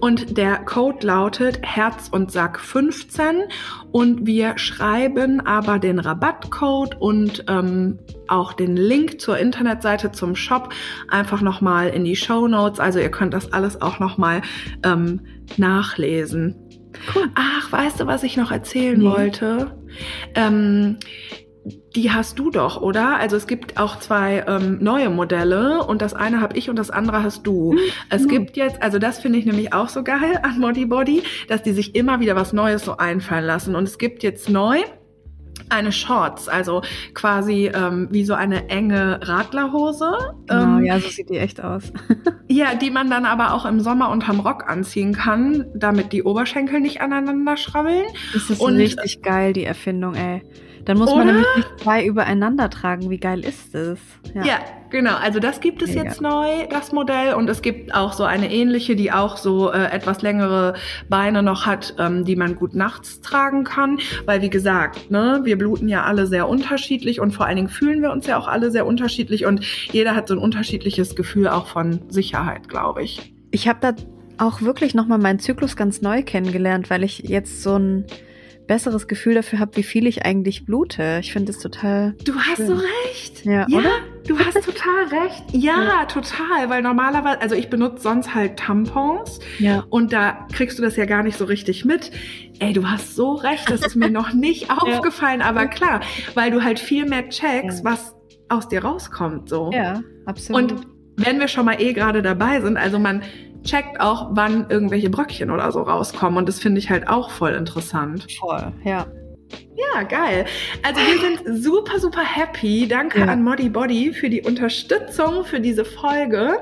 Und 0.00 0.36
der 0.36 0.56
Code 0.58 1.06
lautet 1.06 1.60
Herz 1.62 2.08
und 2.10 2.32
Sack 2.32 2.60
15 2.60 3.44
und 3.92 4.26
wir 4.26 4.58
schreiben 4.58 5.40
aber 5.40 5.78
den 5.78 5.98
Rabattcode 5.98 6.96
und 7.00 7.44
ähm, 7.48 7.98
auch 8.28 8.52
den 8.52 8.76
Link 8.76 9.20
zur 9.20 9.38
Internetseite 9.38 10.12
zum 10.12 10.36
Shop 10.36 10.72
einfach 11.08 11.40
nochmal 11.40 11.88
in 11.88 12.04
die 12.04 12.16
Show 12.16 12.48
Notes. 12.48 12.80
Also 12.80 12.98
ihr 12.98 13.10
könnt 13.10 13.32
das 13.32 13.52
alles 13.52 13.80
auch 13.80 14.00
nochmal 14.00 14.42
ähm, 14.82 15.20
nachlesen. 15.56 16.65
Cool. 17.14 17.28
Ach, 17.34 17.70
weißt 17.72 18.00
du, 18.00 18.06
was 18.06 18.22
ich 18.22 18.36
noch 18.36 18.50
erzählen 18.50 18.98
Nee. 18.98 19.04
wollte? 19.06 19.78
Ähm, 20.34 20.98
die 21.96 22.10
hast 22.12 22.38
du 22.38 22.50
doch, 22.50 22.80
oder? 22.80 23.16
Also 23.16 23.36
es 23.36 23.46
gibt 23.46 23.78
auch 23.80 23.98
zwei 23.98 24.44
ähm, 24.46 24.78
neue 24.80 25.10
Modelle 25.10 25.82
und 25.82 26.00
das 26.02 26.14
eine 26.14 26.40
habe 26.40 26.56
ich 26.56 26.70
und 26.70 26.76
das 26.76 26.90
andere 26.90 27.22
hast 27.22 27.44
du. 27.46 27.72
Hm, 27.72 27.78
Es 28.10 28.22
ja. 28.22 28.28
gibt 28.28 28.56
jetzt, 28.56 28.82
also 28.82 28.98
das 28.98 29.18
finde 29.18 29.38
ich 29.38 29.46
nämlich 29.46 29.72
auch 29.72 29.88
so 29.88 30.04
geil 30.04 30.38
an 30.42 30.60
Modi 30.60 30.86
Body, 30.86 31.22
dass 31.48 31.62
die 31.62 31.72
sich 31.72 31.94
immer 31.96 32.20
wieder 32.20 32.36
was 32.36 32.52
Neues 32.52 32.84
so 32.84 32.98
einfallen 32.98 33.44
lassen. 33.46 33.74
Und 33.74 33.84
es 33.84 33.98
gibt 33.98 34.22
jetzt 34.22 34.48
neu 34.48 34.78
eine 35.68 35.92
Shorts, 35.92 36.48
also 36.48 36.82
quasi 37.14 37.70
ähm, 37.74 38.08
wie 38.10 38.24
so 38.24 38.34
eine 38.34 38.68
enge 38.68 39.20
Radlerhose. 39.22 40.34
Genau, 40.46 40.78
ähm, 40.78 40.84
ja, 40.84 40.98
so 41.00 41.08
sieht 41.08 41.30
die 41.30 41.38
echt 41.38 41.62
aus. 41.62 41.92
ja, 42.48 42.74
die 42.74 42.90
man 42.90 43.10
dann 43.10 43.24
aber 43.24 43.52
auch 43.54 43.64
im 43.66 43.80
Sommer 43.80 44.10
unterm 44.10 44.40
Rock 44.40 44.68
anziehen 44.68 45.12
kann, 45.12 45.66
damit 45.74 46.12
die 46.12 46.22
Oberschenkel 46.22 46.80
nicht 46.80 47.00
aneinander 47.00 47.56
schrabbeln. 47.56 48.06
Das 48.32 48.50
ist 48.50 48.60
Und- 48.60 48.76
richtig 48.76 49.22
geil, 49.22 49.52
die 49.52 49.64
Erfindung, 49.64 50.14
ey. 50.14 50.42
Dann 50.86 50.98
muss 50.98 51.10
man 51.10 51.22
Oder? 51.22 51.32
nämlich 51.32 51.46
nicht 51.56 51.80
zwei 51.80 52.04
übereinander 52.06 52.70
tragen. 52.70 53.10
Wie 53.10 53.18
geil 53.18 53.44
ist 53.44 53.74
das? 53.74 53.98
Ja. 54.34 54.58
genau. 54.88 55.16
Also 55.16 55.40
das 55.40 55.60
gibt 55.60 55.82
es 55.82 55.90
Mega. 55.90 56.04
jetzt 56.04 56.20
neu, 56.20 56.66
das 56.70 56.92
Modell. 56.92 57.34
Und 57.34 57.50
es 57.50 57.60
gibt 57.60 57.92
auch 57.92 58.12
so 58.12 58.22
eine 58.22 58.50
ähnliche, 58.52 58.94
die 58.94 59.10
auch 59.10 59.36
so 59.36 59.72
äh, 59.72 59.86
etwas 59.90 60.22
längere 60.22 60.74
Beine 61.08 61.42
noch 61.42 61.66
hat, 61.66 61.94
ähm, 61.98 62.24
die 62.24 62.36
man 62.36 62.54
gut 62.54 62.76
nachts 62.76 63.20
tragen 63.20 63.64
kann. 63.64 63.98
Weil 64.26 64.42
wie 64.42 64.50
gesagt, 64.50 65.10
ne, 65.10 65.40
wir 65.42 65.58
bluten 65.58 65.88
ja 65.88 66.04
alle 66.04 66.28
sehr 66.28 66.48
unterschiedlich 66.48 67.20
und 67.20 67.32
vor 67.32 67.46
allen 67.46 67.56
Dingen 67.56 67.68
fühlen 67.68 68.00
wir 68.00 68.12
uns 68.12 68.28
ja 68.28 68.38
auch 68.38 68.46
alle 68.46 68.70
sehr 68.70 68.86
unterschiedlich 68.86 69.44
und 69.44 69.64
jeder 69.92 70.14
hat 70.14 70.28
so 70.28 70.34
ein 70.34 70.40
unterschiedliches 70.40 71.16
Gefühl 71.16 71.48
auch 71.48 71.66
von 71.66 72.00
Sicherheit, 72.08 72.68
glaube 72.68 73.02
ich. 73.02 73.34
Ich 73.50 73.66
habe 73.66 73.78
da 73.80 73.94
auch 74.38 74.62
wirklich 74.62 74.94
nochmal 74.94 75.18
meinen 75.18 75.40
Zyklus 75.40 75.74
ganz 75.74 76.00
neu 76.00 76.22
kennengelernt, 76.22 76.90
weil 76.90 77.02
ich 77.02 77.18
jetzt 77.20 77.62
so 77.64 77.76
ein 77.76 78.04
besseres 78.66 79.06
Gefühl 79.08 79.34
dafür 79.34 79.58
habe, 79.58 79.76
wie 79.76 79.82
viel 79.82 80.06
ich 80.06 80.24
eigentlich 80.24 80.64
blute. 80.66 81.18
Ich 81.20 81.32
finde 81.32 81.52
es 81.52 81.58
total. 81.58 82.14
Du 82.24 82.34
hast 82.34 82.56
Schön. 82.56 82.66
so 82.66 82.74
recht. 82.74 83.44
Ja, 83.44 83.66
ja 83.68 83.80
du 84.26 84.38
hast 84.38 84.54
total 84.64 85.04
recht. 85.22 85.44
Ja, 85.52 86.04
total. 86.06 86.68
Weil 86.68 86.82
normalerweise, 86.82 87.40
also 87.40 87.54
ich 87.54 87.70
benutze 87.70 88.02
sonst 88.02 88.34
halt 88.34 88.58
Tampons 88.58 89.40
Ja. 89.58 89.84
und 89.90 90.12
da 90.12 90.46
kriegst 90.52 90.78
du 90.78 90.82
das 90.82 90.96
ja 90.96 91.04
gar 91.06 91.22
nicht 91.22 91.38
so 91.38 91.44
richtig 91.44 91.84
mit. 91.84 92.10
Ey, 92.58 92.72
du 92.72 92.88
hast 92.88 93.14
so 93.16 93.34
recht, 93.34 93.70
das 93.70 93.82
ist 93.82 93.96
mir 93.96 94.10
noch 94.10 94.32
nicht 94.32 94.70
aufgefallen, 94.82 95.42
aber 95.42 95.66
klar, 95.66 96.00
weil 96.34 96.50
du 96.50 96.62
halt 96.62 96.78
viel 96.78 97.06
mehr 97.06 97.28
checkst, 97.28 97.84
Ja. 97.84 97.92
was 97.92 98.14
aus 98.48 98.68
dir 98.68 98.84
rauskommt, 98.84 99.48
so. 99.48 99.70
Ja, 99.72 100.02
absolut. 100.24 100.72
Und 100.72 100.86
wenn 101.16 101.40
wir 101.40 101.48
schon 101.48 101.64
mal 101.64 101.80
eh 101.80 101.92
gerade 101.92 102.22
dabei 102.22 102.60
sind, 102.60 102.76
also 102.76 102.98
man 102.98 103.22
checkt 103.64 104.00
auch, 104.00 104.28
wann 104.32 104.66
irgendwelche 104.68 105.10
Bröckchen 105.10 105.50
oder 105.50 105.70
so 105.72 105.82
rauskommen 105.82 106.38
und 106.38 106.48
das 106.48 106.58
finde 106.58 106.78
ich 106.78 106.90
halt 106.90 107.08
auch 107.08 107.30
voll 107.30 107.52
interessant. 107.52 108.26
voll, 108.38 108.72
ja. 108.84 109.06
Ja, 109.76 110.02
geil. 110.02 110.44
Also 110.82 111.00
wir 111.00 111.20
sind 111.20 111.62
super, 111.62 111.98
super 112.00 112.24
happy. 112.24 112.88
Danke 112.88 113.20
Ja. 113.20 113.26
an 113.26 113.42
Modi 113.44 113.68
Body 113.68 114.12
für 114.12 114.28
die 114.28 114.42
Unterstützung 114.42 115.44
für 115.44 115.60
diese 115.60 115.84
Folge. 115.84 116.58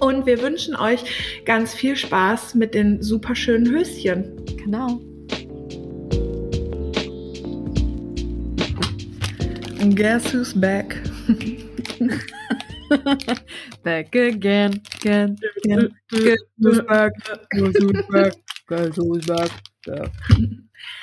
Und 0.00 0.26
wir 0.26 0.40
wünschen 0.42 0.74
euch 0.76 1.42
ganz 1.44 1.74
viel 1.74 1.96
Spaß 1.96 2.54
mit 2.54 2.74
den 2.74 3.02
super 3.02 3.34
schönen 3.34 3.68
Höschen. 3.70 4.32
Genau. 4.56 5.00
Guess 9.94 10.32
who's 10.32 10.52
back? 10.58 10.96
Back 13.84 14.14
again, 14.14 14.82
again, 15.00 15.36
again. 15.64 15.88
Who's 16.10 16.80
back? 16.82 17.12
Who's 17.52 17.74
back? 18.10 18.32
Who's 18.96 19.26
back? 19.26 19.50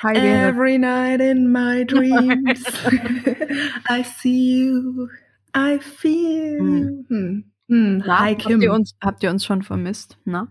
Hi. 0.02 0.14
Every 0.14 0.76
night 0.78 1.20
in 1.20 1.50
my 1.50 1.84
dreams, 1.88 2.62
I 3.88 4.02
see 4.02 4.58
you, 4.58 5.08
I 5.54 5.78
feel 5.78 6.56
you. 6.58 7.04
Hm. 7.08 7.44
Hm. 7.68 7.98
Na, 7.98 8.18
Hi 8.20 8.30
habt, 8.32 8.42
Kim. 8.42 8.60
ihr 8.62 8.72
uns, 8.72 8.94
habt 9.02 9.22
ihr 9.22 9.30
uns 9.30 9.44
schon 9.44 9.62
vermisst? 9.62 10.18
Na? 10.24 10.48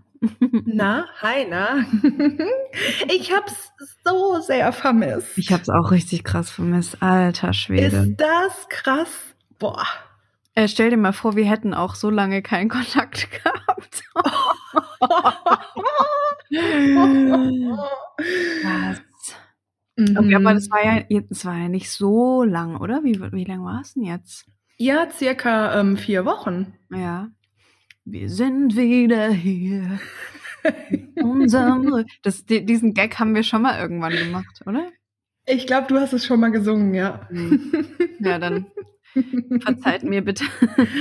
Na, 0.65 1.07
hi, 1.21 1.45
na. 1.45 1.85
ich 3.07 3.31
hab's 3.31 3.71
so 4.03 4.39
sehr 4.41 4.71
vermisst. 4.71 5.37
Ich 5.37 5.51
hab's 5.51 5.69
auch 5.69 5.91
richtig 5.91 6.23
krass 6.23 6.49
vermisst. 6.49 7.01
Alter 7.01 7.53
Schwede. 7.53 7.97
Ist 7.97 8.17
das 8.17 8.69
krass? 8.69 9.09
Boah. 9.59 9.85
Äh, 10.57 10.67
stell 10.67 10.89
dir 10.89 10.97
mal 10.97 11.13
vor, 11.13 11.35
wir 11.35 11.45
hätten 11.45 11.75
auch 11.75 11.93
so 11.93 12.09
lange 12.09 12.41
keinen 12.41 12.67
Kontakt 12.67 13.29
gehabt. 13.43 14.01
Was? 18.63 19.01
Okay, 19.99 20.35
aber 20.35 20.53
das 20.55 20.67
Mhm. 20.67 20.71
war 20.71 20.83
ja, 20.85 21.21
das 21.29 21.45
war 21.45 21.55
ja 21.57 21.69
nicht 21.69 21.91
so 21.91 22.43
lang, 22.43 22.77
oder? 22.77 23.03
Wie, 23.03 23.19
wie 23.33 23.43
lang 23.45 23.63
war 23.63 23.81
es 23.81 23.93
denn 23.93 24.03
jetzt? 24.03 24.45
Ja, 24.77 25.07
circa 25.11 25.79
ähm, 25.79 25.95
vier 25.95 26.25
Wochen. 26.25 26.73
Ja. 26.91 27.29
Wir 28.05 28.27
sind 28.29 28.75
wieder 28.75 29.29
hier. 29.29 29.99
unserem 31.21 32.03
das, 32.23 32.45
di- 32.45 32.65
diesen 32.65 32.95
Gag 32.95 33.19
haben 33.19 33.35
wir 33.35 33.43
schon 33.43 33.61
mal 33.61 33.79
irgendwann 33.79 34.15
gemacht, 34.15 34.61
oder? 34.65 34.89
Ich 35.45 35.67
glaube, 35.67 35.85
du 35.87 35.99
hast 35.99 36.13
es 36.13 36.25
schon 36.25 36.39
mal 36.39 36.49
gesungen, 36.51 36.95
ja. 36.95 37.27
Hm. 37.29 37.71
Ja, 38.19 38.39
dann 38.39 38.65
verzeiht 39.61 40.03
mir 40.03 40.23
bitte. 40.23 40.45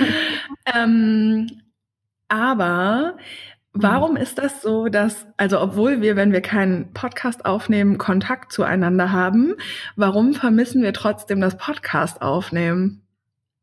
ähm, 0.74 1.48
aber 2.28 3.16
warum 3.72 4.16
ist 4.16 4.38
das 4.38 4.62
so, 4.62 4.88
dass, 4.88 5.26
also 5.36 5.60
obwohl 5.60 6.00
wir, 6.00 6.16
wenn 6.16 6.32
wir 6.32 6.40
keinen 6.40 6.92
Podcast 6.92 7.44
aufnehmen, 7.44 7.98
Kontakt 7.98 8.52
zueinander 8.52 9.12
haben, 9.12 9.54
warum 9.96 10.34
vermissen 10.34 10.82
wir 10.82 10.92
trotzdem 10.92 11.40
das 11.40 11.56
Podcast 11.56 12.22
aufnehmen? 12.22 13.02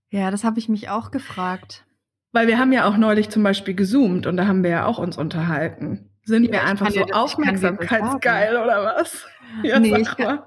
Ja, 0.10 0.30
das 0.32 0.44
habe 0.44 0.60
ich 0.60 0.70
mich 0.70 0.90
auch 0.90 1.12
gefragt. 1.12 1.86
Weil 2.32 2.48
wir 2.48 2.58
haben 2.58 2.72
ja 2.72 2.86
auch 2.86 2.98
neulich 2.98 3.30
zum 3.30 3.44
Beispiel 3.44 3.74
gezoomt 3.74 4.26
und 4.28 4.38
da 4.38 4.48
haben 4.48 4.64
wir 4.64 4.70
ja 4.70 4.86
auch 4.86 4.98
uns 4.98 5.18
unterhalten. 5.18 6.10
Sind 6.24 6.46
Ja, 6.46 6.52
wir 6.52 6.64
einfach 6.64 6.90
so 6.90 7.04
aufmerksamkeitsgeil 7.04 8.58
oder 8.58 8.96
was? 8.96 9.26
Ja, 9.62 9.80
Nee, 9.80 9.98
ich 9.98 10.16
kann-. 10.16 10.40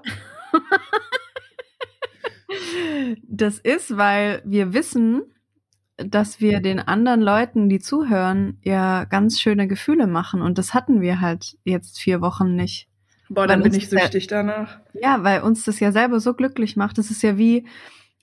Das 3.27 3.59
ist, 3.59 3.97
weil 3.97 4.41
wir 4.45 4.73
wissen, 4.73 5.23
dass 5.97 6.39
wir 6.39 6.59
den 6.61 6.79
anderen 6.79 7.21
Leuten, 7.21 7.69
die 7.69 7.79
zuhören, 7.79 8.59
ja 8.63 9.05
ganz 9.05 9.39
schöne 9.41 9.67
Gefühle 9.67 10.07
machen. 10.07 10.41
Und 10.41 10.57
das 10.57 10.73
hatten 10.73 11.01
wir 11.01 11.21
halt 11.21 11.57
jetzt 11.63 11.99
vier 11.99 12.21
Wochen 12.21 12.55
nicht. 12.55 12.87
Boah, 13.29 13.47
dann 13.47 13.61
Weil 13.61 13.71
bin 13.71 13.79
ich 13.79 13.89
süchtig 13.89 14.27
danach. 14.27 14.79
Ja, 14.93 15.23
weil 15.23 15.41
uns 15.41 15.65
das 15.65 15.79
ja 15.79 15.91
selber 15.91 16.19
so 16.19 16.33
glücklich 16.33 16.77
macht. 16.77 16.97
Das 16.97 17.11
ist 17.11 17.23
ja 17.23 17.37
wie 17.37 17.67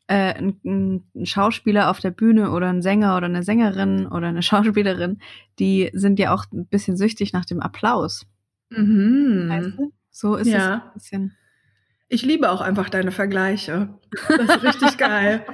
äh, 0.06 0.34
ein, 0.34 0.60
ein 0.64 1.26
Schauspieler 1.26 1.90
auf 1.90 2.00
der 2.00 2.10
Bühne 2.10 2.50
oder 2.50 2.68
ein 2.68 2.80
Sänger 2.82 3.16
oder 3.16 3.26
eine 3.26 3.42
Sängerin 3.42 4.06
oder 4.06 4.28
eine 4.28 4.42
Schauspielerin, 4.42 5.18
die 5.58 5.90
sind 5.92 6.18
ja 6.18 6.32
auch 6.34 6.44
ein 6.52 6.66
bisschen 6.66 6.96
süchtig 6.96 7.32
nach 7.32 7.44
dem 7.44 7.60
Applaus. 7.60 8.26
Mhm. 8.70 9.46
Weißt 9.48 9.78
du? 9.78 9.92
So 10.10 10.36
ist 10.36 10.48
Ja. 10.48 10.58
es 10.58 10.62
ein 10.62 10.92
bisschen. 10.94 11.36
Ich 12.14 12.22
liebe 12.24 12.48
auch 12.52 12.60
einfach 12.60 12.88
deine 12.90 13.10
Vergleiche. 13.10 13.88
Das 14.28 14.48
ist 14.56 14.62
richtig 14.62 14.98
geil. 14.98 15.44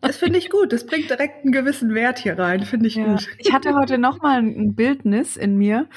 Das 0.00 0.16
finde 0.16 0.38
ich 0.40 0.50
gut. 0.50 0.72
Das 0.72 0.84
bringt 0.84 1.08
direkt 1.08 1.44
einen 1.44 1.52
gewissen 1.52 1.94
Wert 1.94 2.18
hier 2.18 2.36
rein. 2.36 2.64
Finde 2.64 2.88
ich 2.88 2.96
Ja. 2.96 3.04
gut. 3.04 3.28
Ich 3.38 3.52
hatte 3.52 3.74
heute 3.74 3.98
noch 3.98 4.20
mal 4.20 4.38
ein 4.38 4.74
Bildnis 4.74 5.36
in 5.36 5.56
mir. 5.56 5.88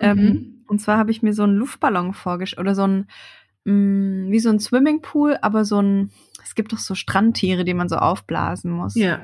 Ähm, 0.00 0.16
Mhm. 0.18 0.64
und 0.68 0.80
zwar 0.82 0.98
habe 0.98 1.10
ich 1.10 1.22
mir 1.22 1.32
so 1.32 1.44
einen 1.44 1.56
Luftballon 1.56 2.12
vorgestellt 2.12 2.60
oder 2.60 2.74
so 2.74 2.86
ein 2.86 3.06
mh, 3.64 4.30
wie 4.30 4.38
so 4.40 4.50
ein 4.50 4.58
Swimmingpool, 4.60 5.38
aber 5.40 5.64
so 5.64 5.80
ein 5.80 6.10
es 6.42 6.54
gibt 6.54 6.74
doch 6.74 6.78
so 6.78 6.94
Strandtiere, 6.94 7.64
die 7.64 7.72
man 7.72 7.88
so 7.88 7.96
aufblasen 7.96 8.70
muss. 8.70 8.94
Ja. 8.96 9.20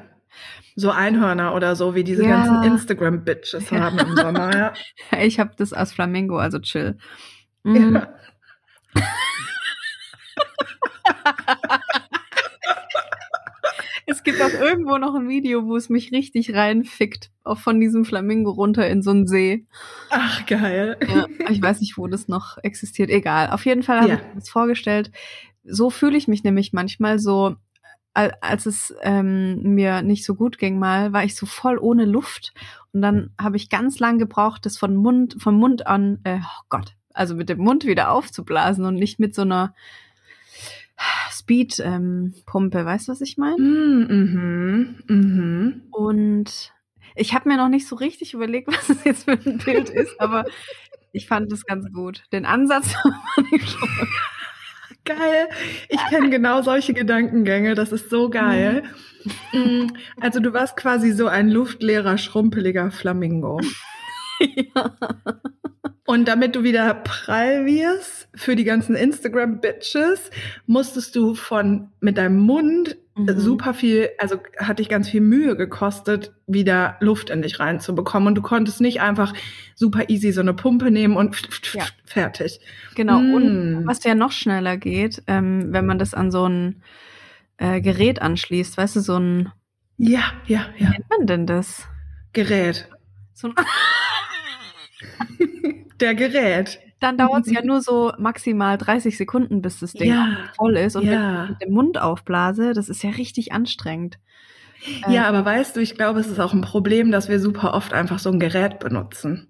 So 0.75 0.91
Einhörner 0.91 1.55
oder 1.55 1.77
so, 1.77 1.95
wie 1.95 2.03
diese 2.05 2.25
Ja. 2.25 2.31
ganzen 2.31 2.63
Instagram-Bitches 2.63 3.71
haben 3.73 3.99
im 3.99 4.17
Sommer. 4.17 4.57
Ja. 4.57 4.73
Ich 5.21 5.39
habe 5.39 5.51
das 5.59 5.75
als 5.75 5.93
Flamingo, 5.93 6.39
also 6.39 6.59
chill. 6.61 6.97
Mm, 7.63 7.95
Ja. 7.97 8.09
Es 14.07 14.23
gibt 14.25 14.41
auch 14.43 14.53
irgendwo 14.53 14.99
noch 14.99 15.15
ein 15.15 15.29
Video, 15.29 15.67
wo 15.67 15.77
es 15.77 15.89
mich 15.89 16.11
richtig 16.11 16.55
reinfickt, 16.55 17.31
auch 17.45 17.59
von 17.59 17.81
diesem 17.81 18.05
Flamingo 18.05 18.51
runter 18.51 18.89
in 18.89 19.03
so 19.03 19.11
einen 19.11 19.27
See. 19.27 19.67
Ach, 20.11 20.45
geil. 20.47 20.97
Ja, 21.07 21.27
ich 21.49 21.63
weiß 21.63 21.81
nicht, 21.81 21.97
wo 21.97 22.07
das 22.09 22.27
noch 22.27 22.59
existiert. 22.63 23.09
Egal. 23.11 23.51
Auf 23.51 23.65
jeden 23.67 23.83
Fall 23.83 24.01
habe 24.01 24.09
Ja. 24.09 24.15
ich 24.17 24.23
mir 24.23 24.35
das 24.35 24.49
vorgestellt. 24.51 25.13
So 25.65 25.91
fühle 25.91 26.17
ich 26.17 26.27
mich 26.27 26.43
nämlich 26.43 26.73
manchmal 26.73 27.19
so, 27.21 27.55
al- 28.13 28.35
als 28.41 28.67
es 28.67 28.95
ähm, 29.03 29.63
mir 29.75 30.03
nicht 30.03 30.25
so 30.25 30.35
gut 30.35 30.59
ging 30.59 30.79
mal, 30.79 31.13
war 31.13 31.23
ich 31.23 31.37
so 31.37 31.47
voll 31.47 31.79
ohne 31.79 32.05
Luft. 32.05 32.53
Und 32.93 33.03
dann 33.03 33.31
habe 33.41 33.57
ich 33.57 33.69
ganz 33.71 34.01
lang 34.01 34.19
gebraucht, 34.19 34.67
das 34.67 34.77
von 34.77 34.97
Mund, 34.97 35.37
vom 35.39 35.55
Mund 35.55 35.87
an, 35.87 36.19
äh, 36.25 36.39
oh 36.43 36.63
Gott, 36.69 36.97
also 37.15 37.37
mit 37.37 37.49
dem 37.49 37.59
Mund 37.59 37.85
wieder 37.87 38.11
aufzublasen 38.11 38.85
und 38.85 38.97
nicht 38.97 39.21
mit 39.21 39.35
so 39.37 39.43
einer 39.43 39.75
Speed-Pumpe. 41.31 42.85
weißt 42.85 43.09
du, 43.09 43.13
was 43.13 43.21
ich 43.21 43.37
meine? 43.39 43.57
Mhm, 43.61 44.97
mhm. 45.09 45.83
Und 45.91 46.73
ich 47.17 47.35
habe 47.35 47.49
mir 47.49 47.57
noch 47.57 47.69
nicht 47.69 47.87
so 47.87 47.97
richtig 47.97 48.35
überlegt, 48.35 48.69
was 48.75 48.89
es 48.91 49.05
jetzt 49.05 49.25
für 49.25 49.33
ein 49.33 49.59
Bild 49.59 49.91
ist, 49.91 50.21
aber 50.21 50.45
ich 51.13 51.27
fand 51.27 51.53
es 51.53 51.65
ganz 51.65 51.91
gut. 51.93 52.23
Den 52.33 52.45
Ansatz 52.47 52.93
fand 53.35 53.53
ich 53.53 53.69
schon. 53.69 53.89
Geil. 55.05 55.49
Ich 55.89 56.01
kenne 56.09 56.29
genau 56.31 56.63
solche 56.63 56.93
Gedankengänge. 56.93 57.75
Das 57.75 57.91
ist 57.91 58.11
so 58.11 58.29
geil. 58.29 58.83
Mm, 59.53 59.87
Also 60.21 60.41
du 60.41 60.53
warst 60.53 60.77
quasi 60.77 61.13
so 61.13 61.27
ein 61.27 61.49
luftleerer, 61.51 62.19
schrumpeliger 62.19 62.91
Flamingo. 62.91 63.61
ja. 64.41 64.95
Und 66.05 66.29
damit 66.29 66.57
du 66.57 66.63
wieder 66.63 66.93
prall 66.95 67.65
wirst 67.65 68.29
für 68.35 68.55
die 68.57 68.65
ganzen 68.65 68.95
Instagram-Bitches, 68.97 70.31
musstest 70.67 71.17
du 71.17 71.35
von 71.35 71.89
mit 72.01 72.19
deinem 72.19 72.39
Mund 72.39 72.97
Mhm. 73.17 73.39
super 73.39 73.75
viel, 73.75 74.09
also 74.19 74.41
hat 74.59 74.79
dich 74.79 74.89
ganz 74.89 75.09
viel 75.11 75.21
Mühe 75.21 75.57
gekostet, 75.57 76.33
wieder 76.47 76.97
Luft 77.01 77.29
in 77.29 77.43
dich 77.43 77.61
reinzubekommen. 77.61 78.29
Und 78.29 78.35
du 78.37 78.43
konntest 78.43 78.81
nicht 78.81 79.01
einfach 79.01 79.35
super 79.75 80.09
easy 80.09 80.33
so 80.33 80.41
eine 80.41 80.55
Pumpe 80.55 80.91
nehmen 80.91 81.17
und 81.17 81.37
Ja. 81.75 81.85
fertig. 82.05 82.61
Genau. 82.95 83.19
Mm. 83.19 83.35
Und 83.35 83.87
was 83.87 84.05
ja 84.05 84.15
noch 84.15 84.33
schneller 84.33 84.77
geht, 84.77 85.23
ähm, 85.27 85.73
wenn 85.73 85.87
man 85.87 85.99
das 85.99 86.15
an 86.15 86.31
so 86.31 86.47
ein 86.49 86.83
äh, 87.59 87.81
Gerät 87.83 88.23
anschließt, 88.23 88.77
weißt 88.79 88.97
du, 88.97 89.01
so 89.01 89.19
ein, 89.19 89.53
Ja, 89.99 90.23
ja, 90.47 90.67
wie 90.77 90.85
ja. 90.85 90.91
nennt 90.91 91.11
man 91.11 91.27
denn 91.27 91.47
das? 91.47 91.87
Gerät. 92.33 92.89
So 93.35 93.49
ein 93.49 93.55
Der 96.01 96.15
Gerät. 96.15 96.81
dann 97.01 97.17
dauert 97.17 97.47
es 97.47 97.53
ja 97.53 97.63
nur 97.65 97.81
so 97.81 98.13
maximal 98.19 98.77
30 98.79 99.17
Sekunden, 99.17 99.63
bis 99.63 99.81
das 99.81 99.93
Ding 99.93 100.11
Ja. 100.11 100.29
voll 100.57 100.77
ist. 100.77 100.97
Und 100.97 101.07
wenn 101.07 101.13
Ja. 101.13 101.45
ich 101.45 101.51
mit 101.51 101.63
dem 101.63 101.73
Mund 101.73 102.01
aufblase, 102.01 102.73
das 102.75 102.89
ist 102.89 103.03
ja 103.03 103.11
richtig 103.11 103.53
anstrengend. 103.53 104.19
Ja, 105.09 105.29
aber 105.29 105.45
weißt 105.45 105.77
du, 105.77 105.81
ich 105.81 105.95
glaube, 105.95 106.21
es 106.21 106.27
ist 106.29 106.41
auch 106.41 106.53
ein 106.55 106.63
Problem, 106.63 107.11
dass 107.11 107.29
wir 107.29 107.39
super 107.41 107.75
oft 107.75 107.93
einfach 107.93 108.19
so 108.19 108.31
ein 108.31 108.41
Gerät 108.41 108.79
benutzen. 108.79 109.50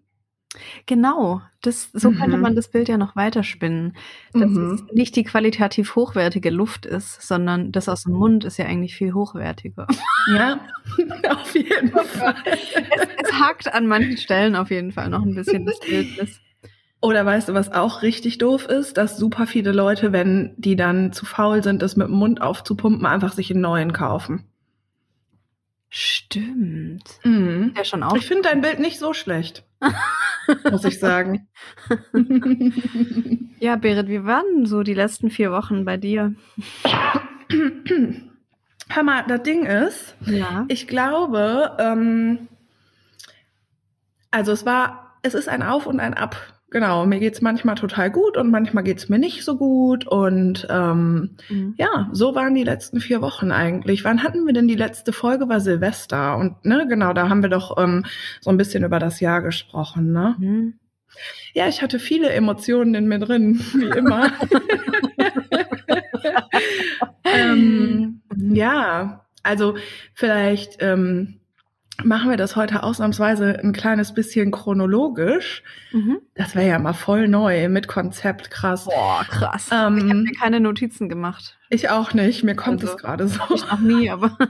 Genau, 0.86 1.42
das, 1.62 1.90
so 1.92 2.10
könnte 2.10 2.36
Mhm. 2.36 2.42
man 2.42 2.54
das 2.56 2.68
Bild 2.68 2.88
ja 2.88 2.96
noch 2.98 3.14
weiterspinnen. 3.14 3.96
Dass 4.32 4.50
Mhm. 4.50 4.72
es 4.74 4.84
nicht 4.94 5.14
die 5.16 5.22
qualitativ 5.24 5.94
hochwertige 5.94 6.50
Luft 6.50 6.86
ist, 6.86 7.22
sondern 7.22 7.70
das 7.70 7.88
aus 7.88 8.02
dem 8.04 8.14
Mund 8.14 8.44
ist 8.44 8.56
ja 8.56 8.66
eigentlich 8.66 8.96
viel 8.96 9.14
hochwertiger. 9.14 9.86
Ja, 10.34 10.60
auf 11.30 11.54
jeden 11.54 11.90
Fall. 11.92 12.34
es, 12.46 13.08
es 13.24 13.32
hakt 13.32 13.72
an 13.72 13.86
manchen 13.86 14.16
Stellen 14.16 14.56
auf 14.56 14.70
jeden 14.70 14.92
Fall 14.92 15.08
noch 15.08 15.22
ein 15.22 15.34
bisschen 15.34 15.66
das 15.66 15.78
Bildnis. 15.80 16.40
Oder 17.02 17.24
weißt 17.24 17.48
du, 17.48 17.54
was 17.54 17.72
auch 17.72 18.02
richtig 18.02 18.36
doof 18.38 18.66
ist, 18.66 18.96
dass 18.98 19.16
super 19.16 19.46
viele 19.46 19.72
Leute, 19.72 20.12
wenn 20.12 20.52
die 20.58 20.76
dann 20.76 21.12
zu 21.14 21.24
faul 21.24 21.62
sind, 21.62 21.80
das 21.80 21.96
mit 21.96 22.08
dem 22.08 22.14
Mund 22.16 22.42
aufzupumpen, 22.42 23.06
einfach 23.06 23.32
sich 23.32 23.50
einen 23.50 23.62
neuen 23.62 23.92
kaufen. 23.94 24.44
Stimmt. 25.90 27.02
Mhm. 27.24 27.74
Ja, 27.76 27.84
schon 27.84 28.02
auch. 28.04 28.14
Ich 28.16 28.26
finde 28.26 28.42
dein 28.48 28.60
Bild 28.60 28.78
nicht 28.78 28.98
so 29.00 29.12
schlecht, 29.12 29.64
muss 30.70 30.84
ich 30.84 30.98
sagen. 30.98 31.48
Ja, 33.62 33.76
Berit, 33.76 34.08
wie 34.08 34.24
waren 34.24 34.64
so 34.64 34.82
die 34.82 34.94
letzten 34.94 35.28
vier 35.30 35.52
Wochen 35.52 35.84
bei 35.84 35.98
dir? 35.98 36.34
Hör 38.88 39.02
mal, 39.02 39.22
das 39.28 39.42
Ding 39.42 39.66
ist, 39.66 40.14
Ja. 40.24 40.64
ich 40.68 40.88
glaube, 40.88 41.76
ähm, 41.78 42.48
also 44.30 44.52
es 44.52 44.64
war, 44.64 45.18
es 45.22 45.34
ist 45.34 45.48
ein 45.48 45.62
Auf 45.62 45.86
und 45.86 46.00
ein 46.00 46.14
Ab. 46.14 46.36
Genau, 46.70 47.04
mir 47.04 47.18
geht's 47.18 47.40
manchmal 47.42 47.74
total 47.74 48.10
gut 48.12 48.36
und 48.36 48.50
manchmal 48.50 48.84
geht's 48.84 49.08
mir 49.08 49.18
nicht 49.18 49.44
so 49.44 49.56
gut. 49.56 50.06
Und 50.06 50.66
ähm, 50.70 51.30
Mhm. 51.48 51.74
ja, 51.76 52.08
so 52.12 52.36
waren 52.36 52.54
die 52.54 52.62
letzten 52.62 53.00
vier 53.00 53.20
Wochen 53.22 53.50
eigentlich. 53.50 54.04
Wann 54.04 54.22
hatten 54.22 54.46
wir 54.46 54.52
denn 54.52 54.68
die 54.68 54.76
letzte 54.76 55.12
Folge? 55.12 55.48
War 55.48 55.60
Silvester. 55.60 56.36
Und 56.36 56.64
ne, 56.64 56.86
genau, 56.88 57.12
da 57.12 57.28
haben 57.28 57.42
wir 57.42 57.50
doch 57.50 57.76
ähm, 57.76 58.04
so 58.40 58.50
ein 58.50 58.56
bisschen 58.56 58.84
über 58.84 59.00
das 59.00 59.18
Jahr 59.18 59.42
gesprochen. 59.42 60.12
Ne? 60.12 60.36
Mhm. 60.38 60.74
Ja, 61.54 61.66
ich 61.66 61.82
hatte 61.82 61.98
viele 61.98 62.30
Emotionen 62.30 62.94
in 62.94 63.08
mir 63.08 63.18
drin, 63.18 63.58
wie 63.74 63.98
immer. 63.98 64.30
ähm, 67.24 68.20
ja, 68.36 69.26
also 69.42 69.74
vielleicht 70.14 70.76
ähm, 70.80 71.39
machen 72.04 72.30
wir 72.30 72.36
das 72.36 72.56
heute 72.56 72.82
ausnahmsweise 72.82 73.58
ein 73.58 73.72
kleines 73.72 74.14
bisschen 74.14 74.50
chronologisch. 74.50 75.62
Mhm. 75.92 76.18
Das 76.34 76.54
wäre 76.54 76.68
ja 76.68 76.78
mal 76.78 76.92
voll 76.92 77.28
neu 77.28 77.68
mit 77.68 77.88
Konzept, 77.88 78.50
krass. 78.50 78.86
Boah, 78.86 79.24
krass. 79.28 79.68
Ähm, 79.72 79.98
ich 79.98 80.04
habe 80.04 80.22
mir 80.22 80.32
keine 80.32 80.60
Notizen 80.60 81.08
gemacht. 81.08 81.58
Ich 81.68 81.88
auch 81.90 82.14
nicht, 82.14 82.42
mir 82.42 82.56
kommt 82.56 82.82
also, 82.82 82.94
es 82.94 83.00
gerade 83.00 83.28
so. 83.28 83.40
Ich 83.54 83.70
noch 83.70 83.80
nie, 83.80 84.10
aber. 84.10 84.36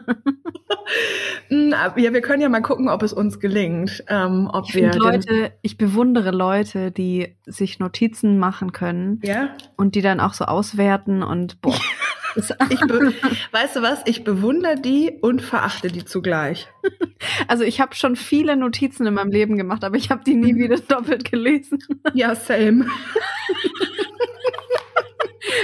Hm, 1.49 1.75
ja, 1.97 2.13
wir 2.13 2.21
können 2.21 2.43
ja 2.43 2.49
mal 2.49 2.63
gucken, 2.63 2.89
ob 2.89 3.03
es 3.03 3.13
uns 3.13 3.41
gelingt. 3.41 4.05
Ähm, 4.09 4.49
ob 4.53 4.69
ich 4.69 4.75
wir 4.77 4.93
Leute, 4.93 5.53
ich 5.63 5.77
bewundere 5.79 6.31
Leute, 6.31 6.91
die 6.91 7.37
sich 7.47 7.79
Notizen 7.79 8.39
machen 8.39 8.73
können 8.73 9.21
ja? 9.25 9.51
und 9.77 9.95
die 9.95 10.01
dann 10.01 10.21
auch 10.21 10.35
so 10.35 10.45
auswerten 10.45 11.23
und 11.23 11.61
boah. 11.61 11.75
weißt 13.53 13.77
du 13.77 13.83
was? 13.83 14.03
Ich 14.07 14.25
bewundere 14.25 14.77
die 14.77 15.19
und 15.21 15.43
verachte 15.43 15.89
die 15.89 16.05
zugleich. 16.05 16.69
Also 17.49 17.65
ich 17.65 17.81
habe 17.81 17.95
schon 17.95 18.17
viele 18.17 18.57
Notizen 18.57 19.07
in 19.07 19.15
meinem 19.15 19.31
Leben 19.31 19.57
gemacht, 19.57 19.85
aber 19.85 19.97
ich 19.97 20.11
habe 20.11 20.25
die 20.25 20.35
nie 20.35 20.55
wieder 20.57 20.77
doppelt 20.89 21.31
gelesen. 21.31 21.79
Ja, 22.15 22.35
same. 22.35 22.87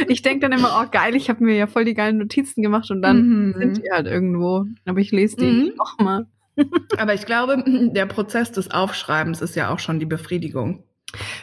Ich 0.08 0.22
denke 0.22 0.48
dann 0.48 0.58
immer, 0.58 0.82
oh 0.82 0.88
geil, 0.90 1.14
ich 1.14 1.28
habe 1.28 1.44
mir 1.44 1.56
ja 1.56 1.66
voll 1.66 1.84
die 1.84 1.94
geilen 1.94 2.18
Notizen 2.18 2.62
gemacht 2.62 2.90
und 2.90 3.02
dann 3.02 3.26
mhm. 3.26 3.54
sind 3.58 3.78
die 3.78 3.90
halt 3.90 4.06
irgendwo. 4.06 4.64
Aber 4.84 5.00
ich 5.00 5.12
lese 5.12 5.36
die 5.36 5.44
mhm. 5.44 5.72
nochmal. 5.76 6.26
Aber 6.98 7.14
ich 7.14 7.26
glaube, 7.26 7.62
der 7.66 8.06
Prozess 8.06 8.52
des 8.52 8.70
Aufschreibens 8.70 9.42
ist 9.42 9.56
ja 9.56 9.70
auch 9.70 9.78
schon 9.78 9.98
die 9.98 10.06
Befriedigung. 10.06 10.84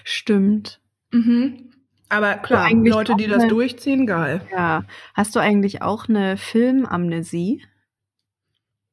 Stimmt. 0.04 0.82
Mhm. 1.12 1.73
Aber 2.14 2.36
klar, 2.36 2.72
Leute, 2.72 3.16
die 3.16 3.26
das 3.26 3.42
eine, 3.42 3.50
durchziehen, 3.50 4.06
geil. 4.06 4.42
Ja. 4.52 4.84
Hast 5.16 5.36
du 5.36 5.40
eigentlich 5.40 5.82
auch 5.82 6.08
eine 6.08 6.38
Filmamnesie? 6.38 7.66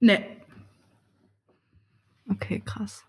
Nee. 0.01 0.25
Okay, 2.31 2.63
krass. 2.65 3.05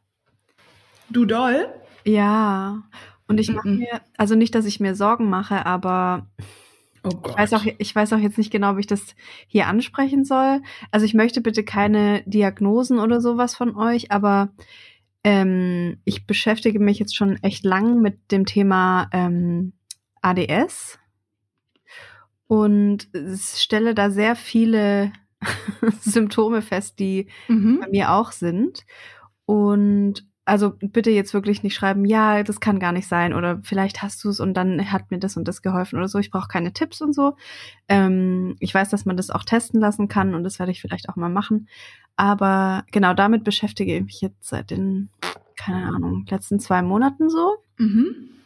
Du 1.10 1.24
doll? 1.24 1.74
Ja. 2.04 2.84
Und 3.30 3.40
ich 3.40 3.54
mache 3.54 3.70
mir, 3.70 4.02
also 4.18 4.36
nicht, 4.36 4.54
dass 4.54 4.66
ich 4.66 4.82
mir 4.82 4.96
Sorgen 4.96 5.30
mache, 5.30 5.66
aber 5.66 6.28
oh 7.06 7.12
ich, 7.30 7.38
weiß 7.38 7.54
auch, 7.54 7.66
ich 7.78 7.96
weiß 7.96 8.12
auch 8.12 8.18
jetzt 8.18 8.38
nicht 8.38 8.52
genau, 8.52 8.72
ob 8.72 8.80
ich 8.80 8.88
das 8.88 9.16
hier 9.48 9.68
ansprechen 9.68 10.26
soll. 10.26 10.62
Also 10.92 11.06
ich 11.06 11.14
möchte 11.14 11.40
bitte 11.40 11.64
keine 11.64 12.22
Diagnosen 12.26 13.00
oder 13.00 13.22
sowas 13.22 13.56
von 13.56 13.78
euch, 13.78 14.12
aber 14.12 14.50
ähm, 15.24 16.00
ich 16.04 16.28
beschäftige 16.28 16.82
mich 16.82 17.00
jetzt 17.00 17.16
schon 17.16 17.42
echt 17.44 17.64
lang 17.64 18.02
mit 18.02 18.30
dem 18.34 18.46
Thema 18.46 19.08
ähm, 19.14 19.72
ADS 20.22 21.00
und 22.48 23.08
stelle 23.38 23.96
da 23.96 24.10
sehr 24.10 24.36
viele 24.36 25.14
Symptome 26.02 26.62
fest, 26.62 27.00
die 27.00 27.28
mhm. 27.48 27.80
bei 27.82 27.90
mir 27.90 28.12
auch 28.12 28.32
sind. 28.32 28.86
Und 29.46 30.26
also 30.44 30.74
bitte 30.78 31.12
jetzt 31.12 31.34
wirklich 31.34 31.64
nicht 31.64 31.76
schreiben, 31.76 32.04
ja, 32.04 32.44
das 32.44 32.60
kann 32.60 32.80
gar 32.80 32.92
nicht 32.92 33.08
sein 33.08 33.34
oder 33.34 33.60
vielleicht 33.64 34.02
hast 34.02 34.24
du 34.24 34.30
es 34.30 34.40
und 34.40 34.56
dann 34.56 34.92
hat 34.92 35.12
mir 35.12 35.20
das 35.20 35.38
und 35.38 35.48
das 35.48 35.62
geholfen 35.62 35.98
oder 35.98 36.08
so. 36.08 36.20
Ich 36.20 36.32
brauche 36.32 36.48
keine 36.48 36.74
Tipps 36.74 37.00
und 37.00 37.14
so. 37.14 37.36
Ähm, 37.88 38.56
ich 38.60 38.74
weiß, 38.74 38.90
dass 38.90 39.06
man 39.06 39.18
das 39.18 39.30
auch 39.30 39.46
testen 39.46 39.80
lassen 39.80 40.08
kann 40.08 40.34
und 40.34 40.44
das 40.44 40.60
werde 40.60 40.72
ich 40.72 40.82
vielleicht 40.82 41.10
auch 41.10 41.16
mal 41.16 41.30
machen. 41.30 41.70
Aber 42.16 42.84
genau 42.92 43.14
damit 43.14 43.44
beschäftige 43.44 43.96
ich 43.96 44.04
mich 44.04 44.22
jetzt 44.22 44.50
seit 44.50 44.72
den, 44.72 45.10
keine 45.56 45.88
Ahnung, 45.88 46.26
letzten 46.28 46.60
zwei 46.60 46.82
Monaten 46.82 47.30
so. 47.30 47.58
Mhm. 47.78 48.41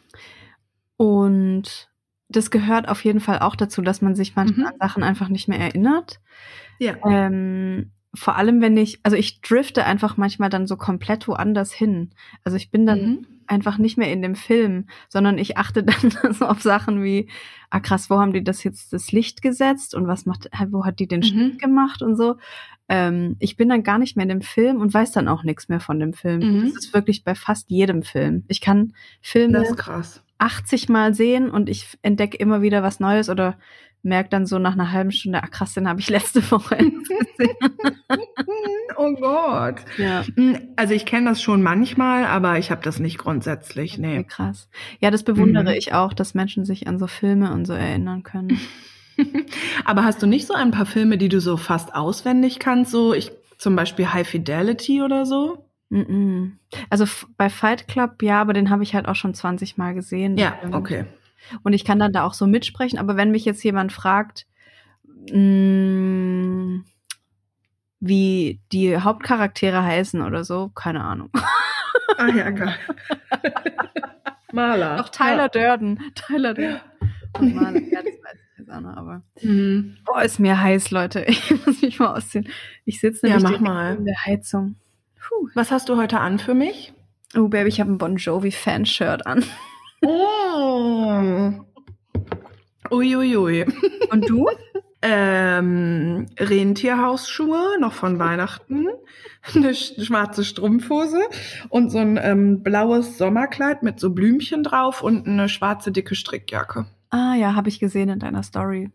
Und 0.96 1.90
das 2.28 2.50
gehört 2.50 2.88
auf 2.88 3.04
jeden 3.04 3.20
Fall 3.20 3.38
auch 3.38 3.56
dazu, 3.56 3.82
dass 3.82 4.02
man 4.02 4.14
sich 4.14 4.34
manchmal 4.34 4.66
mhm. 4.66 4.72
an 4.72 4.78
Sachen 4.80 5.02
einfach 5.02 5.28
nicht 5.28 5.48
mehr 5.48 5.60
erinnert. 5.60 6.20
Ja. 6.78 6.96
Ähm, 7.08 7.92
vor 8.14 8.36
allem, 8.36 8.60
wenn 8.60 8.76
ich, 8.76 9.00
also 9.02 9.16
ich 9.16 9.40
drifte 9.42 9.84
einfach 9.84 10.16
manchmal 10.16 10.48
dann 10.48 10.66
so 10.66 10.76
komplett 10.76 11.28
woanders 11.28 11.72
hin. 11.72 12.10
Also 12.44 12.56
ich 12.56 12.70
bin 12.70 12.86
dann 12.86 13.00
mhm. 13.00 13.26
einfach 13.46 13.78
nicht 13.78 13.98
mehr 13.98 14.10
in 14.10 14.22
dem 14.22 14.34
Film, 14.34 14.88
sondern 15.08 15.38
ich 15.38 15.56
achte 15.56 15.82
dann 15.84 16.32
so 16.32 16.46
auf 16.46 16.62
Sachen 16.62 17.04
wie, 17.04 17.28
ah 17.70 17.80
krass, 17.80 18.10
wo 18.10 18.18
haben 18.18 18.32
die 18.32 18.42
das 18.42 18.64
jetzt 18.64 18.92
das 18.92 19.12
Licht 19.12 19.42
gesetzt 19.42 19.94
und 19.94 20.06
was 20.06 20.26
macht, 20.26 20.48
wo 20.70 20.84
hat 20.84 20.98
die 20.98 21.08
den 21.08 21.20
mhm. 21.20 21.24
Schnitt 21.24 21.58
gemacht 21.60 22.02
und 22.02 22.16
so. 22.16 22.36
Ähm, 22.88 23.36
ich 23.38 23.56
bin 23.56 23.68
dann 23.68 23.82
gar 23.82 23.98
nicht 23.98 24.16
mehr 24.16 24.24
in 24.24 24.30
dem 24.30 24.42
Film 24.42 24.80
und 24.80 24.94
weiß 24.94 25.12
dann 25.12 25.28
auch 25.28 25.42
nichts 25.42 25.68
mehr 25.68 25.80
von 25.80 25.98
dem 25.98 26.12
Film. 26.12 26.40
Mhm. 26.40 26.72
Das 26.74 26.84
ist 26.84 26.94
wirklich 26.94 27.24
bei 27.24 27.34
fast 27.34 27.70
jedem 27.70 28.02
Film. 28.02 28.44
Ich 28.48 28.60
kann 28.60 28.94
Filme 29.20 29.64
80 30.38 30.88
Mal 30.88 31.14
sehen 31.14 31.50
und 31.50 31.68
ich 31.68 31.98
entdecke 32.02 32.36
immer 32.36 32.62
wieder 32.62 32.82
was 32.82 33.00
Neues 33.00 33.28
oder 33.28 33.56
merke 34.06 34.30
dann 34.30 34.46
so 34.46 34.58
nach 34.58 34.72
einer 34.72 34.92
halben 34.92 35.10
Stunde, 35.10 35.40
ach 35.42 35.50
krass, 35.50 35.74
den 35.74 35.88
habe 35.88 36.00
ich 36.00 36.08
letzte 36.10 36.48
Woche 36.50 36.76
gesehen. 36.76 37.26
oh 38.96 39.12
Gott. 39.14 39.76
Ja. 39.98 40.24
Hm, 40.34 40.58
also 40.76 40.94
ich 40.94 41.04
kenne 41.04 41.30
das 41.30 41.42
schon 41.42 41.62
manchmal, 41.62 42.24
aber 42.24 42.58
ich 42.58 42.70
habe 42.70 42.82
das 42.82 42.98
nicht 42.98 43.18
grundsätzlich. 43.18 43.98
Nee. 43.98 44.20
Okay, 44.20 44.28
krass. 44.28 44.68
Ja, 45.00 45.10
das 45.10 45.24
bewundere 45.24 45.70
mhm. 45.70 45.76
ich 45.76 45.92
auch, 45.92 46.14
dass 46.14 46.34
Menschen 46.34 46.64
sich 46.64 46.86
an 46.86 46.98
so 46.98 47.06
Filme 47.06 47.52
und 47.52 47.66
so 47.66 47.72
erinnern 47.72 48.22
können. 48.22 48.60
aber 49.84 50.04
hast 50.04 50.22
du 50.22 50.26
nicht 50.26 50.46
so 50.46 50.54
ein 50.54 50.70
paar 50.70 50.86
Filme, 50.86 51.18
die 51.18 51.28
du 51.28 51.40
so 51.40 51.56
fast 51.56 51.94
auswendig 51.94 52.58
kannst? 52.58 52.92
So, 52.92 53.12
ich 53.12 53.32
zum 53.58 53.74
Beispiel 53.74 54.12
High 54.12 54.28
Fidelity 54.28 55.02
oder 55.02 55.26
so? 55.26 55.65
Also 56.90 57.06
bei 57.36 57.48
Fight 57.48 57.86
Club, 57.88 58.22
ja, 58.22 58.40
aber 58.40 58.52
den 58.52 58.70
habe 58.70 58.82
ich 58.82 58.94
halt 58.94 59.06
auch 59.06 59.14
schon 59.14 59.34
20 59.34 59.76
Mal 59.76 59.94
gesehen. 59.94 60.36
Ja, 60.36 60.58
okay. 60.72 61.04
Und 61.62 61.72
ich 61.72 61.84
kann 61.84 61.98
dann 61.98 62.12
da 62.12 62.24
auch 62.24 62.34
so 62.34 62.46
mitsprechen, 62.46 62.98
aber 62.98 63.16
wenn 63.16 63.30
mich 63.30 63.44
jetzt 63.44 63.62
jemand 63.62 63.92
fragt, 63.92 64.46
mh, 65.30 65.38
mm, 65.38 66.84
wie 68.00 68.60
die 68.72 68.98
Hauptcharaktere 68.98 69.82
heißen 69.82 70.20
oder 70.22 70.44
so, 70.44 70.70
keine 70.74 71.02
Ahnung. 71.02 71.30
Ah 72.18 72.28
ja, 72.28 72.50
geil. 72.50 72.74
Maler. 74.52 74.96
Doch 74.96 75.08
Tyler 75.08 75.50
ja. 75.54 75.76
Durden. 75.76 76.00
Tyler 76.14 76.54
Durden. 76.54 76.80
Und 77.38 77.54
Maler. 77.54 77.80
Ja, 77.80 78.02
das 78.02 78.12
weiß 78.22 78.38
ich 78.52 78.58
jetzt 78.58 78.70
auch 78.70 78.80
noch, 78.80 78.96
aber. 78.96 79.22
Mhm. 79.42 79.96
Boah, 80.04 80.22
ist 80.22 80.38
mir 80.38 80.60
heiß, 80.60 80.90
Leute. 80.90 81.26
Ich 81.28 81.66
muss 81.66 81.82
mich 81.82 81.98
mal 81.98 82.16
ausziehen. 82.16 82.48
Ich 82.84 83.00
sitze 83.00 83.26
nämlich 83.26 83.50
ja, 83.50 83.58
mal. 83.58 83.96
in 83.96 84.04
der 84.04 84.24
Heizung. 84.24 84.76
Puh. 85.28 85.48
Was 85.54 85.70
hast 85.70 85.88
du 85.88 85.96
heute 85.96 86.20
an 86.20 86.38
für 86.38 86.54
mich? 86.54 86.92
Oh, 87.34 87.48
Baby, 87.48 87.68
ich 87.68 87.80
habe 87.80 87.92
ein 87.92 87.98
Bon 87.98 88.16
Jovi 88.16 88.52
Fanshirt 88.52 89.26
an. 89.26 89.44
Oh. 90.04 91.52
Uiuiui. 92.90 93.66
Und 94.10 94.28
du? 94.28 94.46
ähm, 95.02 96.26
Rentierhausschuhe, 96.38 97.78
noch 97.80 97.92
von 97.92 98.18
Weihnachten, 98.18 98.86
eine 99.54 99.74
schwarze 99.74 100.44
Strumpfhose 100.44 101.20
und 101.68 101.90
so 101.90 101.98
ein 101.98 102.18
ähm, 102.20 102.62
blaues 102.62 103.18
Sommerkleid 103.18 103.82
mit 103.82 104.00
so 104.00 104.10
Blümchen 104.10 104.62
drauf 104.62 105.02
und 105.02 105.26
eine 105.26 105.48
schwarze 105.48 105.92
dicke 105.92 106.14
Strickjacke. 106.14 106.86
Ah 107.10 107.34
ja, 107.34 107.54
habe 107.54 107.68
ich 107.68 107.78
gesehen 107.78 108.08
in 108.08 108.18
deiner 108.18 108.42
Story. 108.42 108.90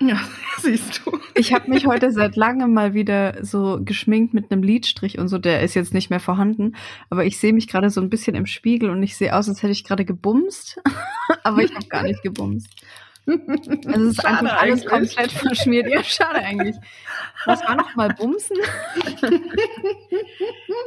Ja, 0.00 0.20
siehst 0.60 1.02
du. 1.04 1.18
Ich 1.34 1.52
habe 1.52 1.70
mich 1.70 1.86
heute 1.86 2.10
seit 2.10 2.36
langem 2.36 2.72
mal 2.72 2.94
wieder 2.94 3.44
so 3.44 3.80
geschminkt 3.82 4.34
mit 4.34 4.50
einem 4.50 4.62
Lidstrich 4.62 5.18
und 5.18 5.28
so. 5.28 5.38
Der 5.38 5.62
ist 5.62 5.74
jetzt 5.74 5.94
nicht 5.94 6.10
mehr 6.10 6.20
vorhanden. 6.20 6.76
Aber 7.10 7.24
ich 7.24 7.38
sehe 7.38 7.52
mich 7.52 7.68
gerade 7.68 7.90
so 7.90 8.00
ein 8.00 8.10
bisschen 8.10 8.34
im 8.34 8.46
Spiegel 8.46 8.90
und 8.90 9.02
ich 9.02 9.16
sehe 9.16 9.34
aus, 9.34 9.48
als 9.48 9.62
hätte 9.62 9.72
ich 9.72 9.84
gerade 9.84 10.04
gebumst. 10.04 10.80
aber 11.42 11.62
ich 11.62 11.74
habe 11.74 11.86
gar 11.86 12.02
nicht 12.02 12.22
gebumst. 12.22 12.68
Also 13.26 13.92
es 13.92 14.02
ist 14.02 14.22
schade 14.22 14.38
einfach 14.38 14.60
alles 14.60 14.86
eigentlich. 14.86 15.16
komplett 15.16 15.32
verschmiert. 15.32 15.88
Ja, 15.88 16.04
schade 16.04 16.40
eigentlich. 16.40 16.76
Was 17.46 17.62
war 17.62 17.76
noch 17.76 17.94
mal 17.94 18.08
Bumsen? 18.08 18.56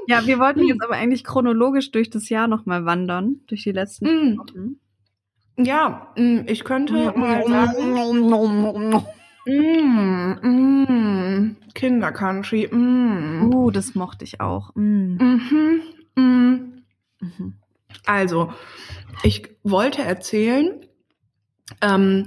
ja, 0.07 0.25
wir 0.25 0.38
wollten 0.38 0.63
jetzt 0.63 0.83
aber 0.83 0.93
eigentlich 0.93 1.23
chronologisch 1.23 1.91
durch 1.91 2.10
das 2.10 2.29
Jahr 2.29 2.47
noch 2.47 2.65
mal 2.65 2.86
wandern, 2.86 3.41
durch 3.47 3.63
die 3.63 3.71
letzten 3.71 4.05
mm. 4.33 4.38
Wochen. 4.38 4.79
Ja, 5.58 6.13
mm, 6.15 6.41
ich 6.46 6.63
könnte 6.63 7.13
mal 7.15 7.43
sagen. 7.48 7.93
Mm, 9.46 10.36
mm, 10.41 11.56
Kindercountry. 11.74 12.67
Mm. 12.72 13.54
Uh, 13.54 13.72
das 13.72 13.96
mochte 13.96 14.26
ich 14.26 14.39
auch. 14.41 14.76
Mm. 14.76 15.17
Mhm, 15.17 15.82
mm. 16.15 16.84
Mhm. 17.22 17.54
Also, 18.06 18.54
ich 19.24 19.50
wollte 19.63 20.04
erzählen, 20.04 20.86
ähm, 21.82 22.26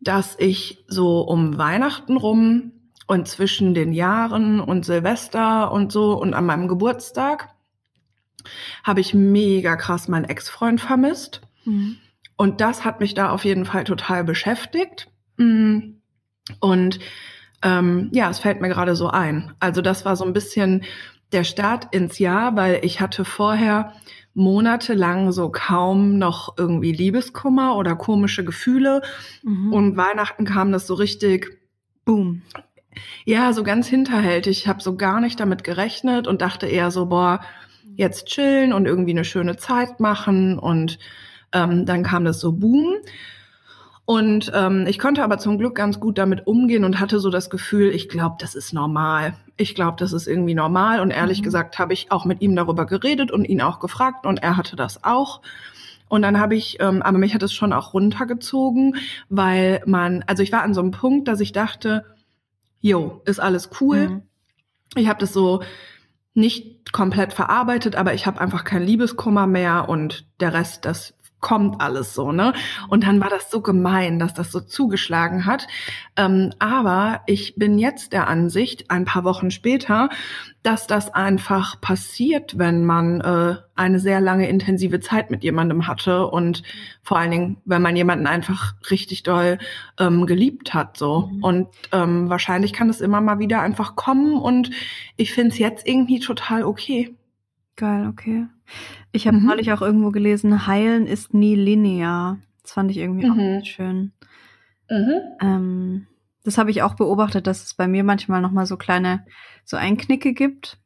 dass 0.00 0.36
ich 0.38 0.84
so 0.88 1.20
um 1.20 1.56
Weihnachten 1.56 2.16
rum 2.16 2.72
und 3.06 3.28
zwischen 3.28 3.72
den 3.72 3.92
Jahren 3.92 4.60
und 4.60 4.84
Silvester 4.84 5.72
und 5.72 5.92
so 5.92 6.20
und 6.20 6.34
an 6.34 6.46
meinem 6.46 6.68
Geburtstag 6.68 7.54
habe 8.84 9.00
ich 9.00 9.14
mega 9.14 9.76
krass 9.76 10.08
meinen 10.08 10.24
Ex-Freund 10.24 10.80
vermisst. 10.80 11.40
Mhm. 11.64 11.98
Und 12.36 12.60
das 12.60 12.84
hat 12.84 13.00
mich 13.00 13.14
da 13.14 13.30
auf 13.30 13.44
jeden 13.44 13.64
Fall 13.64 13.84
total 13.84 14.24
beschäftigt. 14.24 15.08
Mm. 15.36 15.94
Und 16.60 16.98
ähm, 17.62 18.10
ja, 18.12 18.30
es 18.30 18.38
fällt 18.38 18.60
mir 18.60 18.68
gerade 18.68 18.94
so 18.94 19.08
ein. 19.08 19.52
Also 19.58 19.82
das 19.82 20.04
war 20.04 20.16
so 20.16 20.24
ein 20.24 20.32
bisschen 20.32 20.84
der 21.32 21.44
Start 21.44 21.94
ins 21.94 22.18
Jahr, 22.18 22.56
weil 22.56 22.80
ich 22.82 23.00
hatte 23.00 23.24
vorher 23.24 23.92
monatelang 24.34 25.32
so 25.32 25.48
kaum 25.48 26.18
noch 26.18 26.56
irgendwie 26.58 26.92
Liebeskummer 26.92 27.76
oder 27.76 27.96
komische 27.96 28.44
Gefühle. 28.44 29.00
Mhm. 29.42 29.72
Und 29.72 29.96
Weihnachten 29.96 30.44
kam 30.44 30.72
das 30.72 30.86
so 30.86 30.94
richtig, 30.94 31.58
boom, 32.04 32.42
Ja, 33.24 33.52
so 33.52 33.64
ganz 33.64 33.88
hinterhältig. 33.88 34.58
Ich 34.58 34.68
habe 34.68 34.82
so 34.82 34.96
gar 34.96 35.20
nicht 35.20 35.40
damit 35.40 35.64
gerechnet 35.64 36.28
und 36.28 36.42
dachte 36.42 36.66
eher 36.66 36.90
so, 36.90 37.06
boah, 37.06 37.40
jetzt 37.96 38.26
chillen 38.26 38.72
und 38.72 38.86
irgendwie 38.86 39.12
eine 39.12 39.24
schöne 39.24 39.56
Zeit 39.56 40.00
machen. 40.00 40.58
Und 40.58 40.98
ähm, 41.52 41.86
dann 41.86 42.02
kam 42.02 42.24
das 42.24 42.40
so 42.40 42.52
Boom. 42.52 42.94
Und 44.04 44.52
ähm, 44.54 44.86
ich 44.86 45.00
konnte 45.00 45.24
aber 45.24 45.38
zum 45.38 45.58
Glück 45.58 45.74
ganz 45.74 45.98
gut 45.98 46.16
damit 46.16 46.46
umgehen 46.46 46.84
und 46.84 47.00
hatte 47.00 47.18
so 47.18 47.28
das 47.28 47.50
Gefühl, 47.50 47.90
ich 47.90 48.08
glaube, 48.08 48.36
das 48.38 48.54
ist 48.54 48.72
normal. 48.72 49.34
Ich 49.56 49.74
glaube, 49.74 49.96
das 49.98 50.12
ist 50.12 50.28
irgendwie 50.28 50.54
normal. 50.54 51.00
Und 51.00 51.10
ehrlich 51.10 51.40
mhm. 51.40 51.44
gesagt 51.44 51.80
habe 51.80 51.92
ich 51.92 52.12
auch 52.12 52.24
mit 52.24 52.40
ihm 52.40 52.54
darüber 52.54 52.86
geredet 52.86 53.32
und 53.32 53.44
ihn 53.44 53.60
auch 53.60 53.80
gefragt 53.80 54.24
und 54.24 54.42
er 54.44 54.56
hatte 54.56 54.76
das 54.76 55.02
auch. 55.02 55.42
Und 56.08 56.22
dann 56.22 56.38
habe 56.38 56.54
ich, 56.54 56.78
ähm, 56.80 57.02
aber 57.02 57.18
mich 57.18 57.34
hat 57.34 57.42
es 57.42 57.52
schon 57.52 57.72
auch 57.72 57.94
runtergezogen, 57.94 58.94
weil 59.28 59.82
man, 59.86 60.22
also 60.28 60.44
ich 60.44 60.52
war 60.52 60.62
an 60.62 60.72
so 60.72 60.80
einem 60.80 60.92
Punkt, 60.92 61.26
dass 61.26 61.40
ich 61.40 61.50
dachte, 61.50 62.04
jo, 62.80 63.22
ist 63.24 63.40
alles 63.40 63.70
cool. 63.80 64.08
Mhm. 64.08 64.22
Ich 64.94 65.08
habe 65.08 65.18
das 65.18 65.32
so 65.32 65.62
nicht 66.32 66.92
komplett 66.92 67.32
verarbeitet, 67.32 67.96
aber 67.96 68.14
ich 68.14 68.26
habe 68.26 68.40
einfach 68.40 68.62
kein 68.62 68.82
Liebeskummer 68.82 69.48
mehr 69.48 69.88
und 69.88 70.26
der 70.38 70.52
Rest, 70.52 70.84
das 70.84 71.15
kommt 71.40 71.80
alles 71.80 72.14
so, 72.14 72.32
ne? 72.32 72.54
Und 72.88 73.04
dann 73.04 73.20
war 73.20 73.28
das 73.28 73.50
so 73.50 73.60
gemein, 73.60 74.18
dass 74.18 74.34
das 74.34 74.50
so 74.50 74.60
zugeschlagen 74.60 75.46
hat. 75.46 75.66
Ähm, 76.16 76.52
aber 76.58 77.20
ich 77.26 77.54
bin 77.56 77.78
jetzt 77.78 78.12
der 78.12 78.26
Ansicht, 78.28 78.90
ein 78.90 79.04
paar 79.04 79.24
Wochen 79.24 79.50
später, 79.50 80.08
dass 80.62 80.86
das 80.86 81.14
einfach 81.14 81.80
passiert, 81.80 82.58
wenn 82.58 82.84
man 82.84 83.20
äh, 83.20 83.56
eine 83.76 84.00
sehr 84.00 84.20
lange 84.20 84.48
intensive 84.48 84.98
Zeit 84.98 85.30
mit 85.30 85.44
jemandem 85.44 85.86
hatte 85.86 86.26
und 86.26 86.62
vor 87.02 87.18
allen 87.18 87.30
Dingen, 87.30 87.56
wenn 87.64 87.82
man 87.82 87.94
jemanden 87.94 88.26
einfach 88.26 88.74
richtig 88.90 89.22
doll 89.22 89.58
ähm, 90.00 90.26
geliebt 90.26 90.74
hat, 90.74 90.96
so. 90.96 91.30
Mhm. 91.32 91.44
Und 91.44 91.68
ähm, 91.92 92.28
wahrscheinlich 92.28 92.72
kann 92.72 92.88
es 92.88 93.00
immer 93.00 93.20
mal 93.20 93.38
wieder 93.38 93.60
einfach 93.60 93.94
kommen 93.94 94.34
und 94.34 94.70
ich 95.16 95.32
finde 95.32 95.50
es 95.50 95.58
jetzt 95.58 95.86
irgendwie 95.86 96.18
total 96.18 96.64
okay. 96.64 97.14
Geil, 97.76 98.06
okay. 98.08 98.46
Ich 99.12 99.26
habe 99.26 99.36
mhm. 99.36 99.46
neulich 99.46 99.72
auch 99.72 99.82
irgendwo 99.82 100.10
gelesen, 100.10 100.66
heilen 100.66 101.06
ist 101.06 101.34
nie 101.34 101.54
linear. 101.54 102.38
Das 102.62 102.72
fand 102.72 102.90
ich 102.90 102.96
irgendwie 102.96 103.28
mhm. 103.28 103.60
auch 103.60 103.64
schön. 103.64 104.12
Mhm. 104.90 105.20
Ähm, 105.40 106.06
das 106.44 106.58
habe 106.58 106.70
ich 106.70 106.82
auch 106.82 106.94
beobachtet, 106.94 107.46
dass 107.46 107.64
es 107.64 107.74
bei 107.74 107.86
mir 107.86 108.04
manchmal 108.04 108.40
noch 108.40 108.52
mal 108.52 108.66
so 108.66 108.76
kleine 108.76 109.24
so 109.64 109.76
Einknicke 109.76 110.32
gibt. 110.32 110.78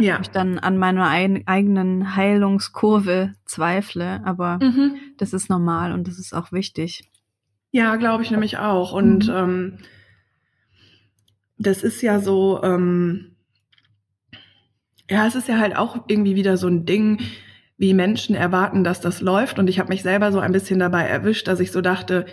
Ja. 0.00 0.18
ich 0.20 0.30
dann 0.30 0.58
an 0.58 0.76
meiner 0.76 1.06
ein, 1.06 1.46
eigenen 1.46 2.16
Heilungskurve 2.16 3.34
zweifle, 3.44 4.22
aber 4.24 4.58
mhm. 4.60 4.96
das 5.18 5.32
ist 5.32 5.48
normal 5.48 5.92
und 5.92 6.08
das 6.08 6.18
ist 6.18 6.34
auch 6.34 6.50
wichtig. 6.50 7.08
Ja, 7.70 7.94
glaube 7.94 8.24
ich 8.24 8.30
nämlich 8.32 8.58
auch. 8.58 8.92
Und 8.92 9.28
mhm. 9.28 9.34
ähm, 9.34 9.78
das 11.58 11.84
ist 11.84 12.02
ja 12.02 12.18
so, 12.18 12.60
ähm, 12.64 13.33
ja, 15.10 15.26
es 15.26 15.34
ist 15.34 15.48
ja 15.48 15.58
halt 15.58 15.76
auch 15.76 16.04
irgendwie 16.08 16.34
wieder 16.34 16.56
so 16.56 16.68
ein 16.68 16.86
Ding, 16.86 17.20
wie 17.76 17.94
Menschen 17.94 18.34
erwarten, 18.34 18.84
dass 18.84 19.00
das 19.00 19.20
läuft. 19.20 19.58
Und 19.58 19.68
ich 19.68 19.78
habe 19.78 19.88
mich 19.88 20.02
selber 20.02 20.32
so 20.32 20.38
ein 20.38 20.52
bisschen 20.52 20.78
dabei 20.78 21.02
erwischt, 21.02 21.48
dass 21.48 21.60
ich 21.60 21.72
so 21.72 21.80
dachte, 21.80 22.26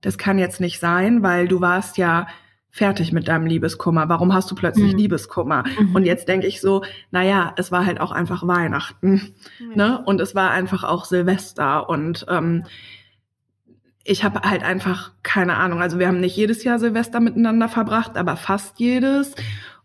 das 0.00 0.18
kann 0.18 0.38
jetzt 0.38 0.60
nicht 0.60 0.78
sein, 0.78 1.22
weil 1.22 1.48
du 1.48 1.60
warst 1.60 1.96
ja 1.96 2.26
fertig 2.70 3.12
mit 3.12 3.28
deinem 3.28 3.46
Liebeskummer. 3.46 4.08
Warum 4.08 4.32
hast 4.32 4.50
du 4.50 4.54
plötzlich 4.54 4.92
mhm. 4.92 4.98
Liebeskummer? 4.98 5.64
Mhm. 5.78 5.94
Und 5.94 6.04
jetzt 6.04 6.28
denke 6.28 6.46
ich 6.46 6.60
so, 6.60 6.82
na 7.10 7.22
ja, 7.22 7.52
es 7.56 7.70
war 7.70 7.86
halt 7.86 8.00
auch 8.00 8.12
einfach 8.12 8.46
Weihnachten, 8.46 9.34
mhm. 9.60 9.74
ne? 9.74 10.02
Und 10.04 10.20
es 10.20 10.34
war 10.34 10.50
einfach 10.50 10.82
auch 10.82 11.04
Silvester 11.04 11.88
und 11.88 12.26
ähm, 12.28 12.64
ich 14.04 14.24
habe 14.24 14.40
halt 14.40 14.64
einfach 14.64 15.12
keine 15.22 15.56
Ahnung. 15.56 15.80
Also 15.80 15.98
wir 15.98 16.08
haben 16.08 16.20
nicht 16.20 16.36
jedes 16.36 16.64
Jahr 16.64 16.78
Silvester 16.78 17.20
miteinander 17.20 17.68
verbracht, 17.68 18.16
aber 18.16 18.36
fast 18.36 18.80
jedes. 18.80 19.34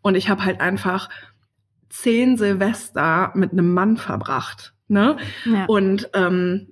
Und 0.02 0.15
ich 0.15 0.30
habe 0.30 0.43
halt 0.43 0.62
einfach 0.62 1.10
zehn 1.89 2.38
Silvester 2.38 3.32
mit 3.36 3.52
einem 3.52 3.73
Mann 3.73 3.97
verbracht. 3.97 4.73
Ne? 4.88 5.17
Ja. 5.45 5.65
Und 5.65 6.10
ähm, 6.13 6.67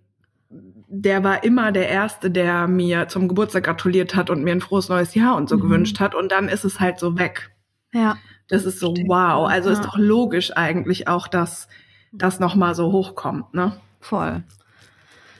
der 0.87 1.23
war 1.23 1.43
immer 1.43 1.71
der 1.71 1.89
Erste, 1.89 2.31
der 2.31 2.67
mir 2.67 3.07
zum 3.07 3.27
Geburtstag 3.27 3.63
gratuliert 3.65 4.15
hat 4.15 4.29
und 4.29 4.43
mir 4.43 4.51
ein 4.51 4.61
frohes 4.61 4.89
neues 4.89 5.15
Jahr 5.15 5.35
und 5.35 5.49
so 5.49 5.57
mhm. 5.57 5.61
gewünscht 5.61 5.99
hat. 5.99 6.15
Und 6.15 6.31
dann 6.31 6.47
ist 6.47 6.63
es 6.63 6.79
halt 6.79 6.99
so 6.99 7.17
weg. 7.17 7.51
Ja. 7.93 8.17
Das 8.47 8.65
ist 8.65 8.79
so 8.79 8.93
wow. 9.07 9.47
Also 9.49 9.69
ja. 9.69 9.73
ist 9.73 9.85
doch 9.85 9.97
logisch 9.97 10.55
eigentlich 10.55 11.07
auch, 11.07 11.27
dass 11.27 11.67
das 12.11 12.39
nochmal 12.39 12.75
so 12.75 12.91
hochkommt, 12.91 13.53
ne? 13.53 13.77
Voll. 13.99 14.43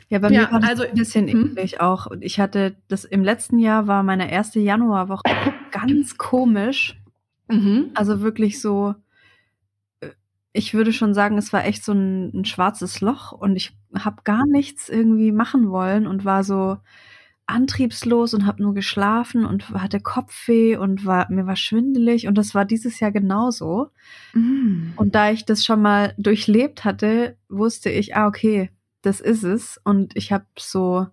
Ja, 0.10 0.20
bei 0.20 0.30
ja, 0.30 0.42
mir 0.42 0.52
war 0.52 0.60
das 0.60 0.70
also, 0.70 0.84
ein 0.84 0.94
bisschen 0.94 1.28
hm? 1.28 1.42
ähnlich 1.42 1.82
auch. 1.82 2.08
Ich 2.20 2.40
hatte 2.40 2.76
das 2.88 3.06
im 3.06 3.24
letzten 3.24 3.60
Jahr 3.60 3.88
war 3.88 4.04
meine 4.04 4.32
erste 4.32 4.60
Januarwoche 4.60 5.24
ganz 5.72 6.18
komisch. 6.18 7.00
Mhm. 7.48 7.92
Also 7.94 8.22
wirklich 8.22 8.62
so, 8.62 8.96
ich 10.56 10.74
würde 10.74 10.94
schon 10.94 11.13
sagen, 11.13 11.38
es 11.38 11.52
war 11.52 11.65
echt 11.65 11.84
so 11.84 11.91
ein, 11.91 12.32
ein 12.34 12.46
schwarzes 12.46 13.02
Loch 13.02 13.34
und 13.34 13.58
ich 13.58 13.78
habe 13.94 14.22
gar 14.24 14.46
nichts 14.48 14.88
irgendwie 14.88 15.34
machen 15.34 15.70
wollen 15.70 16.08
und 16.08 16.24
war 16.24 16.46
so 16.46 16.78
antriebslos 17.46 18.34
und 18.34 18.46
habe 18.46 18.63
nur 18.63 18.74
geschlafen 18.74 19.46
und 19.46 19.70
hatte 19.70 20.00
Kopfweh 20.00 20.78
und 20.78 21.06
war 21.06 21.30
mir 21.30 21.46
war 21.46 21.58
schwindelig 21.58 22.28
und 22.28 22.38
das 22.38 22.56
war 22.56 22.63
dieses 22.63 23.00
Jahr 23.02 23.12
genauso. 23.12 23.89
Mm. 24.34 24.94
Und 24.96 25.13
da 25.13 25.30
ich 25.30 25.46
das 25.46 25.63
schon 25.65 25.82
mal 25.82 26.15
durchlebt 26.18 26.86
hatte, 26.86 27.38
wusste 27.50 27.89
ich, 27.89 28.15
ah 28.15 28.26
okay, 28.26 28.72
das 29.02 29.20
ist 29.20 29.44
es 29.44 29.80
und 29.84 30.15
ich 30.15 30.32
habe 30.32 30.46
so 30.58 31.06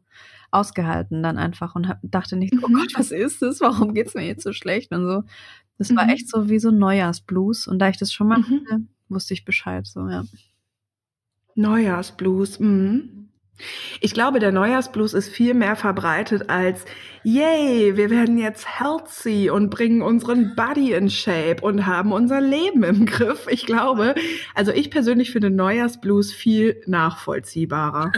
ausgehalten 0.53 1.23
dann 1.23 1.37
einfach 1.37 1.75
und 1.75 1.89
hab, 1.89 1.99
dachte 2.03 2.37
nicht, 2.37 2.55
oh 2.63 2.69
mhm. 2.69 2.75
Gott, 2.75 2.93
was 2.95 3.11
ist 3.11 3.43
das? 3.43 3.61
Warum 3.61 3.93
geht's 3.93 4.15
mir 4.15 4.25
jetzt 4.25 4.45
so 4.45 4.53
schlecht 4.53 4.93
und 4.93 5.07
so. 5.07 5.25
Das 5.79 5.91
mhm. 5.91 5.97
war 5.97 6.09
echt 6.09 6.29
so 6.29 6.49
wie 6.49 6.61
so 6.61 6.69
ein 6.69 6.79
Neujahrsblues 6.79 7.67
und 7.67 7.81
da 7.81 7.89
ich 7.89 7.97
das 7.97 8.13
schon 8.13 8.29
mal 8.29 8.39
mhm. 8.39 8.45
hatte, 8.45 8.83
wusste 9.13 9.35
ich 9.35 9.45
Bescheid, 9.45 9.87
so, 9.87 10.09
ja. 10.09 10.25
Neujahrsblues, 11.55 12.61
mhm. 12.61 13.23
Ich 14.01 14.15
glaube, 14.15 14.39
der 14.41 14.51
Neujahrsblues 14.51 15.15
ist 15.15 15.29
viel 15.29 15.55
mehr 15.55 15.77
verbreitet 15.77 16.49
als, 16.49 16.85
yay, 17.23 17.97
wir 17.97 18.11
werden 18.11 18.39
jetzt 18.39 18.67
healthy 18.81 19.51
und 19.51 19.71
bringen 19.71 20.03
unseren 20.03 20.57
Body 20.57 20.93
in 20.93 21.11
Shape 21.11 21.63
und 21.63 21.87
haben 21.87 22.13
unser 22.13 22.41
Leben 22.41 22.83
im 22.83 23.07
Griff. 23.07 23.47
Ich 23.51 23.67
glaube, 23.67 24.15
also 24.55 24.73
ich 24.73 24.91
persönlich 24.91 25.31
finde 25.31 25.51
Neujahrsblues 25.51 26.33
viel 26.33 26.81
nachvollziehbarer. 26.87 28.13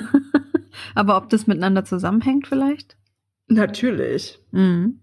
Aber 0.94 1.16
ob 1.16 1.28
das 1.28 1.46
miteinander 1.46 1.84
zusammenhängt 1.84 2.46
vielleicht? 2.46 2.96
Natürlich. 3.48 4.38
Mhm. 4.52 5.00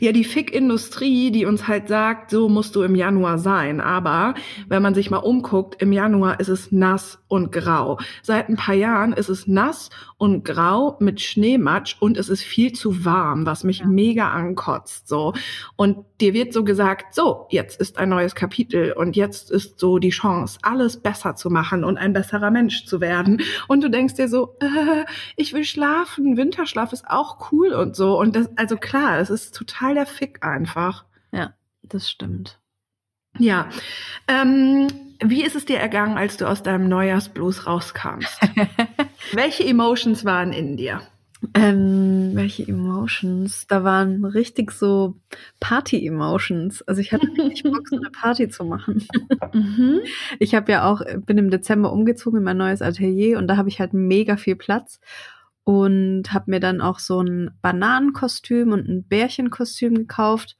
Ja, 0.00 0.12
die 0.12 0.24
Fick-Industrie, 0.24 1.30
die 1.30 1.44
uns 1.44 1.66
halt 1.66 1.88
sagt, 1.88 2.30
so 2.30 2.48
musst 2.48 2.76
du 2.76 2.82
im 2.82 2.94
Januar 2.94 3.38
sein. 3.38 3.80
Aber 3.80 4.34
wenn 4.68 4.82
man 4.82 4.94
sich 4.94 5.10
mal 5.10 5.18
umguckt, 5.18 5.82
im 5.82 5.92
Januar 5.92 6.40
ist 6.40 6.48
es 6.48 6.70
nass 6.70 7.18
und 7.28 7.50
grau. 7.50 7.98
Seit 8.22 8.48
ein 8.48 8.56
paar 8.56 8.74
Jahren 8.74 9.12
ist 9.12 9.28
es 9.28 9.46
nass 9.46 9.90
und 10.16 10.44
grau 10.44 10.96
mit 11.00 11.20
Schneematsch 11.20 11.96
und 12.00 12.16
es 12.16 12.28
ist 12.28 12.42
viel 12.42 12.72
zu 12.72 13.04
warm, 13.04 13.46
was 13.46 13.64
mich 13.64 13.80
ja. 13.80 13.86
mega 13.86 14.30
ankotzt, 14.30 15.08
so. 15.08 15.32
Und 15.76 16.04
dir 16.20 16.34
wird 16.34 16.52
so 16.52 16.64
gesagt, 16.64 17.14
so, 17.14 17.46
jetzt 17.50 17.80
ist 17.80 17.98
ein 17.98 18.08
neues 18.08 18.34
Kapitel 18.34 18.92
und 18.92 19.16
jetzt 19.16 19.50
ist 19.50 19.78
so 19.78 19.98
die 19.98 20.10
Chance, 20.10 20.58
alles 20.62 21.00
besser 21.00 21.36
zu 21.36 21.50
machen 21.50 21.84
und 21.84 21.98
ein 21.98 22.12
besserer 22.12 22.50
Mensch 22.50 22.84
zu 22.84 23.00
werden. 23.00 23.40
Und 23.68 23.82
du 23.82 23.90
denkst 23.90 24.14
dir 24.14 24.28
so, 24.28 24.56
äh, 24.60 25.04
ich 25.36 25.52
will 25.52 25.64
schlafen, 25.64 26.36
Winterschlaf 26.36 26.92
ist 26.92 27.08
auch 27.08 27.52
cool 27.52 27.72
und 27.72 27.94
so. 27.94 28.18
Und 28.18 28.34
das, 28.34 28.48
also 28.56 28.76
klar, 28.76 29.18
es 29.20 29.30
ist 29.30 29.47
total 29.54 29.94
der 29.94 30.06
Fick 30.06 30.44
einfach. 30.44 31.04
Ja, 31.32 31.54
das 31.82 32.10
stimmt. 32.10 32.58
Ja. 33.38 33.68
Ähm, 34.26 34.88
wie 35.22 35.44
ist 35.44 35.56
es 35.56 35.64
dir 35.64 35.78
ergangen, 35.78 36.16
als 36.16 36.36
du 36.36 36.46
aus 36.46 36.62
deinem 36.62 36.88
Neujahrsblues 36.88 37.66
rauskamst? 37.66 38.40
Welche 39.32 39.64
Emotions 39.64 40.24
waren 40.24 40.52
in 40.52 40.76
dir? 40.76 41.02
Ähm, 41.54 42.32
welche 42.34 42.66
Emotions? 42.66 43.68
Da 43.68 43.84
waren 43.84 44.24
richtig 44.24 44.72
so 44.72 45.14
Party-Emotions. 45.60 46.82
Also 46.82 47.00
ich 47.00 47.12
hatte 47.12 47.28
richtig 47.38 47.70
Bock, 47.70 47.86
so 47.88 47.96
eine 47.96 48.10
Party 48.10 48.48
zu 48.48 48.64
machen. 48.64 49.06
mhm. 49.52 50.00
Ich 50.40 50.56
habe 50.56 50.72
ja 50.72 50.90
auch, 50.90 51.00
bin 51.26 51.38
im 51.38 51.50
Dezember 51.50 51.92
umgezogen 51.92 52.38
in 52.38 52.44
mein 52.44 52.56
neues 52.56 52.82
Atelier 52.82 53.38
und 53.38 53.46
da 53.46 53.56
habe 53.56 53.68
ich 53.68 53.78
halt 53.78 53.92
mega 53.92 54.36
viel 54.36 54.56
Platz 54.56 54.98
und 55.68 56.32
habe 56.32 56.50
mir 56.50 56.60
dann 56.60 56.80
auch 56.80 56.98
so 56.98 57.20
ein 57.20 57.50
Bananenkostüm 57.60 58.72
und 58.72 58.88
ein 58.88 59.04
Bärchenkostüm 59.06 59.96
gekauft 59.96 60.56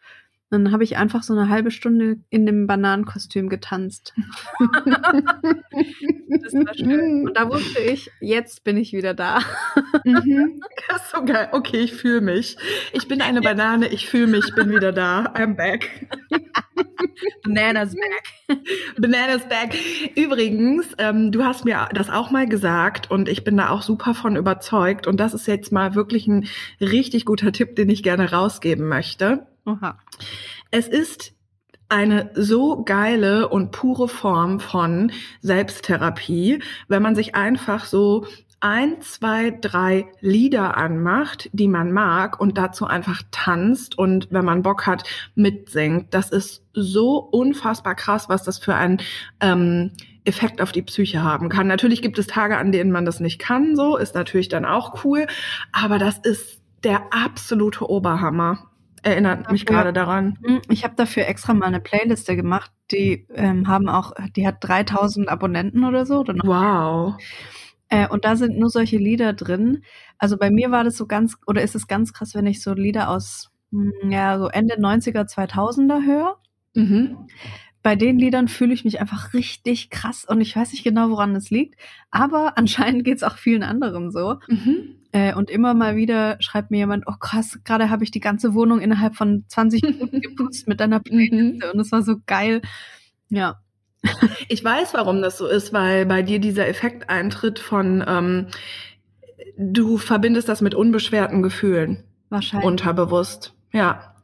dann 0.50 0.72
habe 0.72 0.82
ich 0.82 0.96
einfach 0.96 1.22
so 1.22 1.34
eine 1.34 1.48
halbe 1.50 1.70
Stunde 1.70 2.18
in 2.30 2.46
dem 2.46 2.66
Bananenkostüm 2.66 3.48
getanzt. 3.50 4.14
das 4.58 6.54
war 6.54 6.74
schön. 6.74 7.28
Und 7.28 7.37
da 7.37 7.50
wusste 7.50 7.80
ich, 7.80 8.11
jetzt 8.20 8.64
bin 8.64 8.78
ich 8.78 8.92
wieder 8.92 9.14
da. 9.14 9.40
Mhm. 10.04 10.61
Das 10.88 11.02
ist 11.02 11.11
so 11.11 11.22
geil. 11.22 11.48
Okay, 11.52 11.80
ich 11.80 11.92
fühle 11.92 12.22
mich. 12.22 12.56
Ich 12.94 13.08
bin 13.08 13.20
eine 13.20 13.42
Banane, 13.42 13.88
ich 13.88 14.08
fühle 14.08 14.26
mich, 14.26 14.54
bin 14.54 14.70
wieder 14.70 14.90
da. 14.90 15.24
I'm 15.34 15.54
back. 15.54 16.06
Bananas 17.44 17.94
back. 17.94 18.58
Bananas 18.98 19.46
back. 19.48 19.76
Übrigens, 20.14 20.87
ähm, 20.96 21.30
du 21.30 21.44
hast 21.44 21.66
mir 21.66 21.88
das 21.92 22.08
auch 22.08 22.30
mal 22.30 22.48
gesagt 22.48 23.11
und 23.11 23.28
ich 23.28 23.44
bin 23.44 23.58
da 23.58 23.68
auch 23.68 23.82
super 23.82 24.14
von 24.14 24.37
überzeugt. 24.37 25.06
Und 25.06 25.20
das 25.20 25.34
ist 25.34 25.46
jetzt 25.46 25.72
mal 25.72 25.94
wirklich 25.94 26.26
ein 26.26 26.48
richtig 26.80 27.26
guter 27.26 27.52
Tipp, 27.52 27.76
den 27.76 27.90
ich 27.90 28.02
gerne 28.02 28.30
rausgeben 28.30 28.88
möchte. 28.88 29.46
Oha. 29.68 29.98
Es 30.70 30.88
ist 30.88 31.35
eine 31.90 32.31
so 32.35 32.85
geile 32.85 33.48
und 33.48 33.70
pure 33.70 34.09
Form 34.09 34.61
von 34.61 35.12
Selbsttherapie, 35.40 36.62
wenn 36.88 37.02
man 37.02 37.14
sich 37.14 37.35
einfach 37.35 37.85
so 37.85 38.26
ein, 38.61 39.00
zwei, 39.02 39.50
drei 39.50 40.07
Lieder 40.20 40.76
anmacht, 40.76 41.48
die 41.52 41.68
man 41.68 41.92
mag 41.92 42.40
und 42.40 42.59
dazu 42.59 42.87
einfach 42.87 43.22
tanzt 43.31 43.96
und 43.96 44.28
wenn 44.31 44.44
man 44.44 44.62
Bock 44.62 44.87
hat, 44.87 45.04
mitsingt. 45.35 46.12
Das 46.12 46.31
ist 46.31 46.64
so 46.72 47.18
unfassbar 47.18 47.94
krass, 47.94 48.28
was 48.28 48.42
das 48.42 48.59
für 48.59 48.74
ein 48.74 49.00
ähm, 49.40 49.92
Effekt 50.24 50.61
auf 50.61 50.72
die 50.72 50.83
Psyche 50.83 51.22
haben 51.22 51.48
kann. 51.50 51.68
Natürlich 51.68 52.02
gibt 52.02 52.18
es 52.18 52.26
Tage, 52.26 52.57
an 52.57 52.72
denen 52.72 52.90
man 52.90 53.04
das 53.04 53.20
nicht 53.20 53.38
kann, 53.38 53.76
so 53.76 53.96
ist 53.96 54.14
natürlich 54.14 54.48
dann 54.48 54.64
auch 54.64 55.04
cool, 55.04 55.26
aber 55.72 55.98
das 55.98 56.18
ist 56.18 56.61
der 56.85 57.12
absolute 57.12 57.88
Oberhammer. 57.88 58.67
Erinnert 59.02 59.50
mich 59.52 59.66
gerade 59.66 59.92
daran. 59.92 60.38
Hm, 60.44 60.61
ich 60.68 60.84
habe 60.84 60.94
dafür 60.96 61.26
extra 61.26 61.54
mal 61.54 61.66
eine 61.66 61.80
Playliste 61.80 62.37
gemacht. 62.37 62.70
Die 62.90 63.26
ähm, 63.34 63.68
haben 63.68 63.88
auch, 63.88 64.12
die 64.37 64.46
hat 64.46 64.56
3000 64.61 65.28
Abonnenten 65.28 65.84
oder 65.84 66.06
so. 66.06 66.20
Oder 66.20 66.34
wow. 66.44 67.16
Äh, 67.88 68.08
und 68.08 68.24
da 68.24 68.37
sind 68.37 68.58
nur 68.58 68.70
solche 68.70 68.98
Lieder 68.98 69.32
drin. 69.32 69.82
Also 70.18 70.37
bei 70.37 70.50
mir 70.50 70.70
war 70.70 70.84
das 70.84 70.96
so 70.96 71.06
ganz, 71.06 71.37
oder 71.46 71.62
ist 71.62 71.74
es 71.74 71.87
ganz 71.87 72.12
krass, 72.12 72.34
wenn 72.34 72.46
ich 72.46 72.62
so 72.62 72.74
Lieder 72.74 73.08
aus, 73.11 73.50
hm, 73.70 73.92
ja, 74.11 74.38
so 74.38 74.48
Ende 74.48 74.76
90er, 74.78 75.26
2000er 75.26 76.04
höre. 76.04 76.38
Mhm. 76.74 77.28
Bei 77.82 77.96
den 77.96 78.18
Liedern 78.18 78.48
fühle 78.48 78.74
ich 78.74 78.84
mich 78.84 79.00
einfach 79.00 79.32
richtig 79.32 79.90
krass 79.90 80.24
und 80.24 80.40
ich 80.40 80.54
weiß 80.54 80.72
nicht 80.72 80.84
genau, 80.84 81.11
woran 81.11 81.34
es 81.37 81.50
liegt, 81.50 81.80
aber 82.11 82.52
anscheinend 82.58 83.04
geht 83.04 83.18
es 83.18 83.22
auch 83.22 83.37
vielen 83.37 83.62
anderen 83.62 84.11
so. 84.11 84.37
Mhm. 84.48 84.97
Äh, 85.12 85.35
und 85.35 85.51
immer 85.51 85.73
mal 85.75 85.97
wieder 85.97 86.37
schreibt 86.40 86.71
mir 86.71 86.79
jemand, 86.79 87.05
oh 87.07 87.14
krass, 87.18 87.59
gerade 87.64 87.88
habe 87.88 88.05
ich 88.05 88.11
die 88.11 88.21
ganze 88.21 88.53
Wohnung 88.55 88.81
innerhalb 88.81 89.16
von 89.16 89.44
20 89.49 89.83
Minuten 89.83 90.21
geputzt 90.21 90.68
mit 90.68 90.81
deiner 90.81 91.01
Playliste 91.01 91.66
mhm. 91.66 91.73
und 91.73 91.81
es 91.81 91.92
war 91.92 92.03
so 92.03 92.16
geil. 92.27 92.61
Ja, 93.31 93.59
ich 94.49 94.62
weiß, 94.62 94.94
warum 94.94 95.23
das 95.23 95.38
so 95.38 95.47
ist, 95.47 95.73
weil 95.73 96.07
bei 96.07 96.23
dir 96.23 96.38
dieser 96.38 96.68
Effekt 96.68 97.11
eintritt 97.11 97.59
von, 97.59 98.05
ähm, 98.07 98.47
du 99.57 99.99
verbindest 99.99 100.49
das 100.49 100.61
mit 100.61 100.75
unbeschwerten 100.75 101.42
Gefühlen. 101.42 102.05
Wahrscheinlich. 102.29 102.66
Unterbewusst. 102.66 103.55
Ja. 103.73 104.14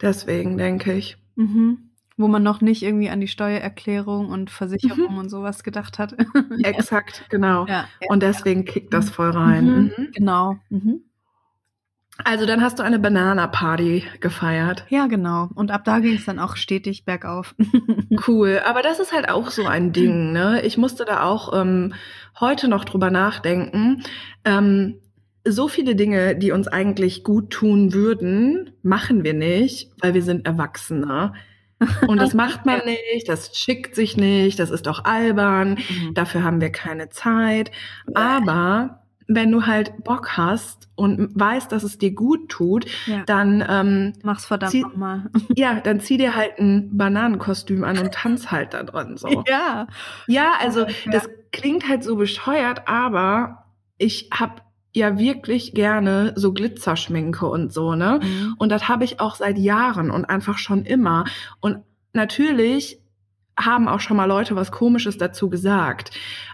Deswegen 0.00 0.58
denke 0.58 0.92
ich. 0.92 1.16
Mhm. 1.36 1.90
Wo 2.16 2.28
man 2.28 2.42
noch 2.42 2.60
nicht 2.60 2.82
irgendwie 2.82 3.10
an 3.10 3.20
die 3.20 3.28
Steuererklärung 3.28 4.28
und 4.28 4.50
Versicherung 4.50 5.12
mhm. 5.12 5.18
und 5.18 5.28
sowas 5.28 5.64
gedacht 5.64 5.98
hat. 5.98 6.14
Exakt, 6.62 7.24
genau. 7.28 7.66
Ja, 7.66 7.88
ja, 8.00 8.08
und 8.08 8.22
deswegen 8.22 8.64
kickt 8.64 8.94
das 8.94 9.10
voll 9.10 9.30
rein. 9.30 9.64
Mhm. 9.66 9.92
mhm. 9.96 10.12
Genau. 10.12 10.56
Mhm. 10.70 11.00
Also 12.22 12.46
dann 12.46 12.62
hast 12.62 12.78
du 12.78 12.84
eine 12.84 13.00
Banana-Party 13.00 14.04
gefeiert. 14.20 14.86
Ja, 14.88 15.08
genau. 15.08 15.48
Und 15.56 15.72
ab 15.72 15.84
da 15.84 15.98
ging 15.98 16.14
es 16.14 16.24
dann 16.24 16.38
auch 16.38 16.54
stetig 16.54 17.04
bergauf. 17.04 17.56
cool. 18.28 18.60
Aber 18.64 18.82
das 18.82 19.00
ist 19.00 19.12
halt 19.12 19.28
auch 19.28 19.50
so 19.50 19.66
ein 19.66 19.92
Ding, 19.92 20.32
ne? 20.32 20.62
Ich 20.62 20.78
musste 20.78 21.04
da 21.04 21.24
auch 21.24 21.52
ähm, 21.52 21.94
heute 22.38 22.68
noch 22.68 22.84
drüber 22.84 23.10
nachdenken. 23.10 24.04
Ähm, 24.44 25.00
so 25.44 25.66
viele 25.66 25.96
Dinge, 25.96 26.36
die 26.36 26.52
uns 26.52 26.68
eigentlich 26.68 27.24
gut 27.24 27.50
tun 27.50 27.92
würden, 27.92 28.70
machen 28.82 29.24
wir 29.24 29.34
nicht, 29.34 29.90
weil 30.00 30.14
wir 30.14 30.22
sind 30.22 30.46
Erwachsene. 30.46 31.34
Und 32.06 32.18
das 32.18 32.34
macht 32.34 32.66
man 32.66 32.80
nicht, 32.84 33.28
das 33.28 33.56
schickt 33.56 33.94
sich 33.94 34.16
nicht, 34.16 34.58
das 34.58 34.70
ist 34.70 34.86
doch 34.86 35.04
albern, 35.04 35.78
mhm. 35.88 36.14
dafür 36.14 36.42
haben 36.42 36.60
wir 36.60 36.70
keine 36.70 37.08
Zeit. 37.08 37.70
Aber 38.14 39.04
wenn 39.26 39.50
du 39.50 39.66
halt 39.66 40.04
Bock 40.04 40.36
hast 40.36 40.88
und 40.96 41.30
weißt, 41.34 41.72
dass 41.72 41.82
es 41.82 41.98
dir 41.98 42.12
gut 42.12 42.48
tut, 42.48 42.86
ja. 43.06 43.22
dann 43.24 43.64
ähm, 43.68 44.12
mach's 44.22 44.44
verdammt 44.44 44.74
nochmal. 44.74 45.30
Ja, 45.56 45.80
dann 45.80 46.00
zieh 46.00 46.18
dir 46.18 46.34
halt 46.34 46.58
ein 46.58 46.96
Bananenkostüm 46.96 47.84
an 47.84 47.98
und 47.98 48.12
tanz 48.12 48.50
halt 48.50 48.74
da 48.74 48.82
drin 48.82 49.16
so. 49.16 49.44
Ja. 49.48 49.86
Ja, 50.26 50.52
also 50.60 50.86
ja. 50.86 51.10
das 51.10 51.28
klingt 51.52 51.88
halt 51.88 52.04
so 52.04 52.16
bescheuert, 52.16 52.86
aber 52.86 53.64
ich 53.98 54.30
hab 54.32 54.62
ja 54.94 55.18
wirklich 55.18 55.74
gerne 55.74 56.32
so 56.36 56.52
Glitzerschminke 56.52 57.46
und 57.46 57.72
so, 57.72 57.94
ne? 57.94 58.20
Mhm. 58.22 58.54
Und 58.58 58.70
das 58.70 58.88
habe 58.88 59.04
ich 59.04 59.20
auch 59.20 59.34
seit 59.34 59.58
Jahren 59.58 60.10
und 60.10 60.24
einfach 60.24 60.58
schon 60.58 60.84
immer. 60.84 61.24
Und 61.60 61.78
natürlich 62.12 63.00
haben 63.58 63.88
auch 63.88 64.00
schon 64.00 64.16
mal 64.16 64.24
Leute 64.24 64.56
was 64.56 64.72
Komisches 64.72 65.18
dazu 65.18 65.50
gesagt. 65.50 66.12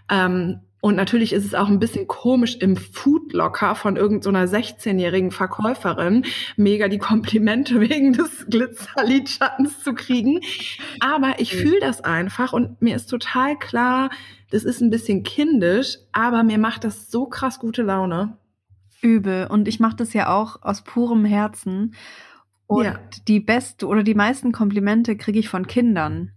Ähm, 0.09 0.61
und 0.81 0.97
natürlich 0.97 1.33
ist 1.33 1.45
es 1.45 1.55
auch 1.55 1.69
ein 1.69 1.79
bisschen 1.79 2.07
komisch 2.07 2.57
im 2.57 2.77
Foodlocker 2.77 3.75
von 3.75 3.97
irgendeiner 3.97 4.49
so 4.49 4.57
16-jährigen 4.57 5.31
Verkäuferin 5.31 6.25
mega 6.57 6.89
die 6.89 6.99
Komplimente 6.99 7.81
wegen 7.89 8.15
des 8.15 8.47
Glitzerlidschattens 8.49 9.83
zu 9.83 9.95
kriegen. 9.95 10.41
Aber 11.01 11.35
ich 11.39 11.55
fühle 11.55 11.81
das 11.81 12.01
einfach 12.03 12.53
und 12.53 12.81
mir 12.81 12.97
ist 12.97 13.07
total 13.07 13.59
klar, 13.59 14.11
das 14.51 14.65
ist 14.65 14.81
ein 14.81 14.91
bisschen 14.91 15.23
kindisch, 15.23 15.99
aber 16.13 16.43
mir 16.43 16.59
macht 16.59 16.85
das 16.85 17.11
so 17.11 17.27
krass 17.27 17.59
gute 17.59 17.83
Laune. 17.83 18.37
Übel. 19.03 19.47
Und 19.47 19.69
ich 19.69 19.81
mache 19.81 19.97
das 19.97 20.13
ja 20.13 20.35
auch 20.35 20.63
aus 20.63 20.83
purem 20.83 21.25
Herzen. 21.25 21.95
Und 22.67 22.85
ja. 22.85 22.99
die 23.29 23.41
beste 23.41 23.87
oder 23.87 24.03
die 24.03 24.15
meisten 24.15 24.53
Komplimente 24.53 25.17
kriege 25.17 25.39
ich 25.39 25.49
von 25.49 25.67
Kindern. 25.67 26.33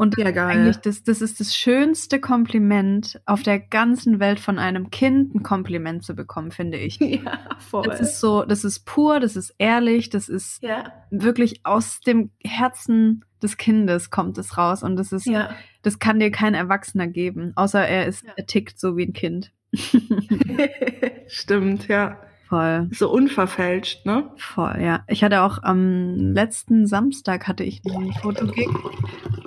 Und 0.00 0.16
ja, 0.16 0.46
eigentlich 0.46 0.78
das, 0.78 1.02
das 1.02 1.20
ist 1.20 1.40
das 1.40 1.54
schönste 1.54 2.20
Kompliment 2.20 3.20
auf 3.26 3.42
der 3.42 3.58
ganzen 3.58 4.18
Welt 4.18 4.40
von 4.40 4.58
einem 4.58 4.88
Kind 4.88 5.34
ein 5.34 5.42
Kompliment 5.42 6.02
zu 6.04 6.14
bekommen, 6.14 6.52
finde 6.52 6.78
ich. 6.78 6.98
Ja, 7.10 7.38
voll. 7.58 7.82
Das 7.84 8.00
ist 8.00 8.18
so, 8.18 8.44
das 8.44 8.64
ist 8.64 8.86
pur, 8.86 9.20
das 9.20 9.36
ist 9.36 9.54
ehrlich, 9.58 10.08
das 10.08 10.30
ist 10.30 10.62
ja. 10.62 10.90
wirklich 11.10 11.60
aus 11.64 12.00
dem 12.00 12.30
Herzen 12.42 13.26
des 13.42 13.58
Kindes 13.58 14.08
kommt 14.08 14.38
es 14.38 14.56
raus 14.56 14.82
und 14.82 14.96
das 14.96 15.12
ist, 15.12 15.26
ja. 15.26 15.50
das 15.82 15.98
kann 15.98 16.18
dir 16.18 16.30
kein 16.30 16.54
Erwachsener 16.54 17.06
geben, 17.06 17.52
außer 17.56 17.86
er 17.86 18.06
ist, 18.06 18.24
er 18.36 18.46
tickt 18.46 18.80
so 18.80 18.96
wie 18.96 19.04
ein 19.04 19.12
Kind. 19.12 19.52
Stimmt, 21.26 21.88
ja. 21.88 22.22
Voll. 22.50 22.88
So 22.90 23.08
unverfälscht, 23.12 24.04
ne? 24.04 24.28
Voll, 24.36 24.78
ja. 24.80 25.04
Ich 25.06 25.22
hatte 25.22 25.42
auch 25.42 25.62
am 25.62 26.32
letzten 26.34 26.88
Samstag 26.88 27.46
hatte 27.46 27.62
ich 27.62 27.80
einen 27.86 28.12
Fotogig 28.12 28.68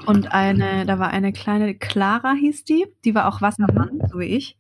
und 0.06 0.32
eine, 0.32 0.86
da 0.86 1.00
war 1.00 1.10
eine 1.10 1.34
kleine 1.34 1.76
Clara 1.76 2.32
hieß 2.32 2.64
die, 2.64 2.86
die 3.04 3.14
war 3.14 3.28
auch 3.28 3.42
Wassermann, 3.42 4.00
so 4.10 4.20
wie 4.20 4.38
ich. 4.38 4.58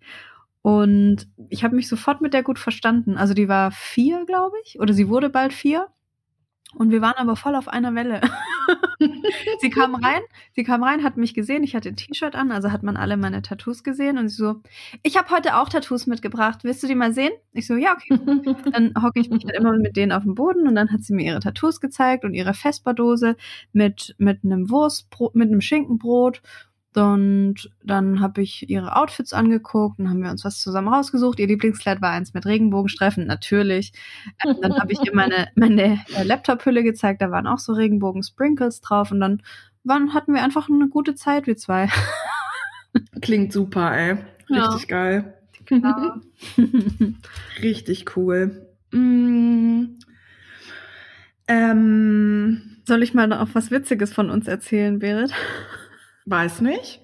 Und 0.62 1.30
ich 1.48 1.64
habe 1.64 1.76
mich 1.78 1.88
sofort 1.88 2.20
mit 2.20 2.34
der 2.34 2.44
gut 2.44 2.60
verstanden. 2.60 3.16
Also 3.18 3.34
die 3.34 3.48
war 3.48 3.72
vier, 3.72 4.26
glaube 4.26 4.58
ich, 4.66 4.78
oder 4.78 4.94
sie 4.94 5.08
wurde 5.08 5.30
bald 5.30 5.54
vier. 5.54 5.88
Und 6.76 6.92
wir 6.92 7.02
waren 7.02 7.16
aber 7.16 7.38
voll 7.38 7.56
auf 7.56 7.70
einer 7.70 7.96
Welle. 7.96 8.20
sie 9.60 9.70
kam 9.70 9.96
rein, 9.96 10.22
sie 10.56 10.64
kam 10.64 10.84
rein, 10.84 11.04
hat 11.04 11.18
mich 11.18 11.34
gesehen, 11.34 11.64
ich 11.64 11.76
hatte 11.76 11.90
ein 11.90 11.96
T-Shirt 11.96 12.36
an, 12.36 12.52
also 12.52 12.72
hat 12.72 12.84
man 12.84 12.98
alle 12.98 13.18
meine 13.18 13.42
Tattoos 13.42 13.84
gesehen 13.84 14.18
und 14.18 14.30
sie 14.30 14.38
so, 14.38 14.62
ich 15.04 15.18
habe 15.18 15.30
heute 15.30 15.58
auch 15.58 15.70
Tattoos 15.70 16.08
mitgebracht, 16.08 16.64
willst 16.64 16.84
du 16.84 16.88
die 16.88 16.96
mal 16.96 17.14
sehen? 17.14 17.32
Ich 17.54 17.68
so, 17.68 17.76
ja, 17.76 17.94
okay. 17.94 18.20
dann 18.72 18.94
hocke 19.02 19.20
ich 19.20 19.30
mich 19.30 19.46
halt 19.46 19.56
immer 19.56 19.74
mit 19.78 19.96
denen 19.96 20.12
auf 20.12 20.24
dem 20.24 20.36
Boden 20.36 20.68
und 20.68 20.76
dann 20.76 20.92
hat 20.92 21.04
sie 21.04 21.14
mir 21.14 21.26
ihre 21.26 21.40
Tattoos 21.40 21.82
gezeigt 21.82 22.26
und 22.26 22.34
ihre 22.34 22.54
Vesperdose 22.54 23.36
mit, 23.72 24.16
mit 24.18 24.44
einem 24.44 24.70
Wurstbrot, 24.70 25.36
mit 25.36 25.50
einem 25.50 25.62
Schinkenbrot 25.62 26.42
und 26.98 27.72
dann 27.84 28.20
habe 28.20 28.42
ich 28.42 28.70
ihre 28.70 28.96
Outfits 28.96 29.34
angeguckt 29.34 30.00
und 30.00 30.10
haben 30.10 30.24
wir 30.24 30.32
uns 30.32 30.46
was 30.46 30.60
zusammen 30.60 30.88
rausgesucht. 30.88 31.40
Ihr 31.40 31.48
Lieblingskleid 31.48 32.02
war 32.02 32.12
eins 32.12 32.34
mit 32.34 32.46
Regenbogenstreifen, 32.46 33.26
natürlich. 33.26 33.94
Ähm, 34.46 34.58
dann 34.62 34.80
habe 34.80 34.92
ich 34.92 35.00
ihr 35.04 35.16
meine, 35.16 35.48
meine 35.56 36.00
äh, 36.16 36.24
Laptop-Hülle 36.24 36.84
gezeigt, 36.84 37.22
da 37.22 37.32
waren 37.32 37.48
auch 37.48 37.60
so 37.60 37.74
Regenbogen-Sprinkles 37.74 38.82
drauf 38.82 39.12
und 39.12 39.20
dann 39.20 39.42
waren, 39.84 40.14
hatten 40.14 40.34
wir 40.34 40.44
einfach 40.44 40.70
eine 40.70 40.88
gute 40.90 41.16
Zeit, 41.16 41.48
wir 41.48 41.58
zwei. 41.58 41.90
Klingt 43.22 43.54
super, 43.54 43.96
ey. 43.96 44.18
Richtig 44.50 44.82
ja. 44.82 44.88
geil. 44.88 45.34
Genau. 45.66 46.16
Richtig 47.62 48.18
cool. 48.18 48.68
Mm. 48.92 49.98
Ähm, 51.48 52.62
Soll 52.86 53.04
ich 53.04 53.14
mal 53.14 53.28
noch 53.28 53.48
was 53.54 53.72
Witziges 53.72 54.14
von 54.14 54.30
uns 54.30 54.48
erzählen, 54.48 55.00
Berit? 55.00 55.32
Weiß 56.26 56.62
nicht. 56.62 57.02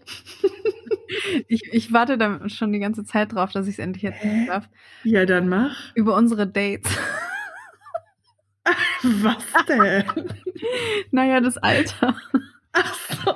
ich, 1.48 1.62
ich 1.72 1.92
warte 1.94 2.18
da 2.18 2.48
schon 2.50 2.72
die 2.72 2.80
ganze 2.80 3.04
Zeit 3.04 3.34
drauf, 3.34 3.52
dass 3.52 3.68
ich 3.68 3.74
es 3.74 3.80
endlich 3.80 4.06
erzählen 4.06 4.48
darf. 4.48 4.70
Ja, 5.04 5.26
dann 5.26 5.50
mach. 5.50 5.94
Über 5.96 6.16
unsere 6.16 6.48
Dates. 6.48 6.98
Was 9.04 9.66
denn? 9.68 10.04
naja, 11.12 11.40
das 11.40 11.58
Alter. 11.58 12.16
Ach 12.74 12.94
so. 12.94 13.34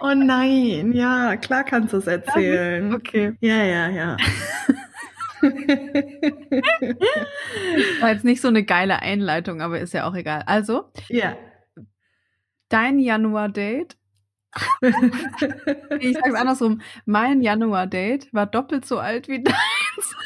Oh 0.00 0.14
nein. 0.14 0.92
Ja, 0.92 1.36
klar 1.36 1.64
kannst 1.64 1.92
du 1.92 1.98
es 1.98 2.06
erzählen. 2.06 2.94
Okay. 2.94 3.34
Ja, 3.40 3.62
ja, 3.62 3.88
ja. 3.88 4.16
War 8.00 8.12
jetzt 8.12 8.24
nicht 8.24 8.40
so 8.40 8.48
eine 8.48 8.64
geile 8.64 9.00
Einleitung, 9.02 9.60
aber 9.60 9.80
ist 9.80 9.94
ja 9.94 10.08
auch 10.08 10.14
egal. 10.14 10.42
Also, 10.46 10.90
ja. 11.08 11.36
Dein 12.68 12.98
Januar-Date 12.98 13.96
ich 16.00 16.14
sag's 16.14 16.34
andersrum. 16.34 16.80
Mein 17.06 17.40
Januar-Date 17.40 18.32
war 18.32 18.46
doppelt 18.46 18.84
so 18.84 18.98
alt 18.98 19.28
wie 19.28 19.42
deins. 19.42 19.56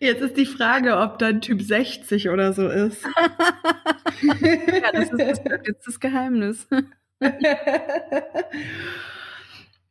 Jetzt 0.00 0.22
ist 0.22 0.36
die 0.36 0.46
Frage, 0.46 0.96
ob 0.98 1.18
dein 1.18 1.40
Typ 1.40 1.60
60 1.60 2.28
oder 2.28 2.52
so 2.52 2.68
ist. 2.68 3.02
ja, 4.22 4.92
das 4.92 5.10
ist 5.10 5.42
jetzt 5.66 5.86
das 5.86 5.98
Geheimnis. 5.98 6.68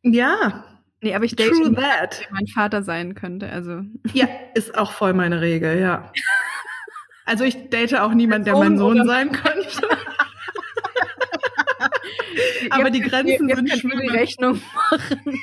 ja, 0.03 0.63
Nee, 1.01 1.13
aber 1.13 1.25
ich 1.25 1.35
date 1.35 1.49
True 1.49 1.69
nicht, 1.69 1.79
that. 1.79 2.21
wer 2.21 2.27
mein 2.31 2.47
Vater 2.47 2.81
sein 2.81 3.13
könnte. 3.13 3.49
Also. 3.49 3.81
Ja, 4.13 4.27
ist 4.55 4.75
auch 4.77 4.91
voll 4.91 5.13
meine 5.13 5.41
Regel, 5.41 5.79
ja. 5.79 6.11
Also 7.25 7.43
ich 7.43 7.69
date 7.69 7.93
auch 7.95 8.13
niemanden, 8.13 8.45
der 8.45 8.55
mein 8.55 8.77
Sohn 8.77 9.05
sein 9.05 9.33
könnte. 9.33 9.81
Aber 12.69 12.89
die 12.89 13.01
Grenzen 13.01 13.27
jetzt 13.27 13.39
sind 13.39 13.53
könnt 13.53 13.67
ihr 13.67 13.73
die 13.75 13.81
schwimmen. 13.81 14.09
Rechnung 14.09 14.61
machen. 14.89 15.21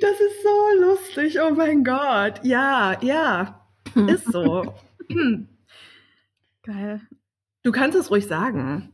Das 0.00 0.20
ist 0.20 0.42
so 0.42 0.68
lustig, 0.80 1.40
oh 1.40 1.50
mein 1.50 1.82
Gott. 1.82 2.40
Ja, 2.44 2.96
ja, 3.02 3.66
ist 4.06 4.30
so. 4.30 4.74
Geil. 6.62 7.00
Du 7.64 7.72
kannst 7.72 7.98
es 7.98 8.10
ruhig 8.10 8.26
sagen. 8.26 8.93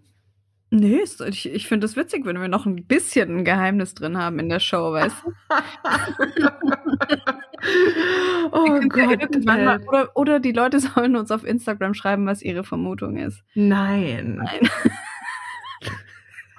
Nee, 0.73 1.01
ich, 1.03 1.53
ich 1.53 1.67
finde 1.67 1.87
es 1.87 1.97
witzig, 1.97 2.25
wenn 2.25 2.41
wir 2.41 2.47
noch 2.47 2.65
ein 2.65 2.85
bisschen 2.85 3.39
ein 3.39 3.45
Geheimnis 3.45 3.95
drin 3.95 4.17
haben 4.17 4.39
in 4.39 4.49
der 4.49 4.61
Show, 4.61 4.93
weißt 4.93 5.17
du? 5.25 5.33
oh 8.53 8.81
Gott. 8.89 9.45
mal, 9.45 9.81
oder, 9.89 10.11
oder 10.15 10.39
die 10.39 10.53
Leute 10.53 10.79
sollen 10.79 11.17
uns 11.17 11.33
auf 11.33 11.45
Instagram 11.45 11.95
schreiben, 11.95 12.25
was 12.27 12.41
ihre 12.41 12.63
Vermutung 12.63 13.17
ist. 13.17 13.43
Nein. 13.55 14.37
Nein. 14.37 14.71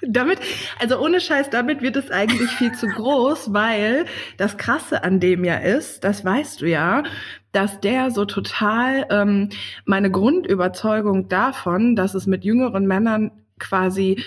Damit, 0.04 0.40
also 0.80 1.00
ohne 1.00 1.22
Scheiß, 1.22 1.52
damit 1.52 1.84
wird 1.84 1.96
es 1.96 2.10
eigentlich 2.10 2.50
viel 2.50 2.72
zu 2.72 2.88
groß, 2.88 3.54
weil 3.54 4.06
das 4.38 4.58
Krasse 4.58 5.04
an 5.04 5.20
dem 5.20 5.44
ja 5.44 5.58
ist, 5.58 6.04
das 6.04 6.26
weißt 6.26 6.62
du 6.62 6.68
ja, 6.68 7.04
dass 7.52 7.80
der 7.82 8.10
so 8.10 8.26
total 8.26 9.06
ähm, 9.12 9.50
meine 9.86 10.10
Grundüberzeugung 10.10 11.30
davon, 11.30 11.96
dass 11.96 12.16
es 12.16 12.26
mit 12.26 12.44
jüngeren 12.44 12.88
Männern 12.88 13.30
quasi 13.62 14.22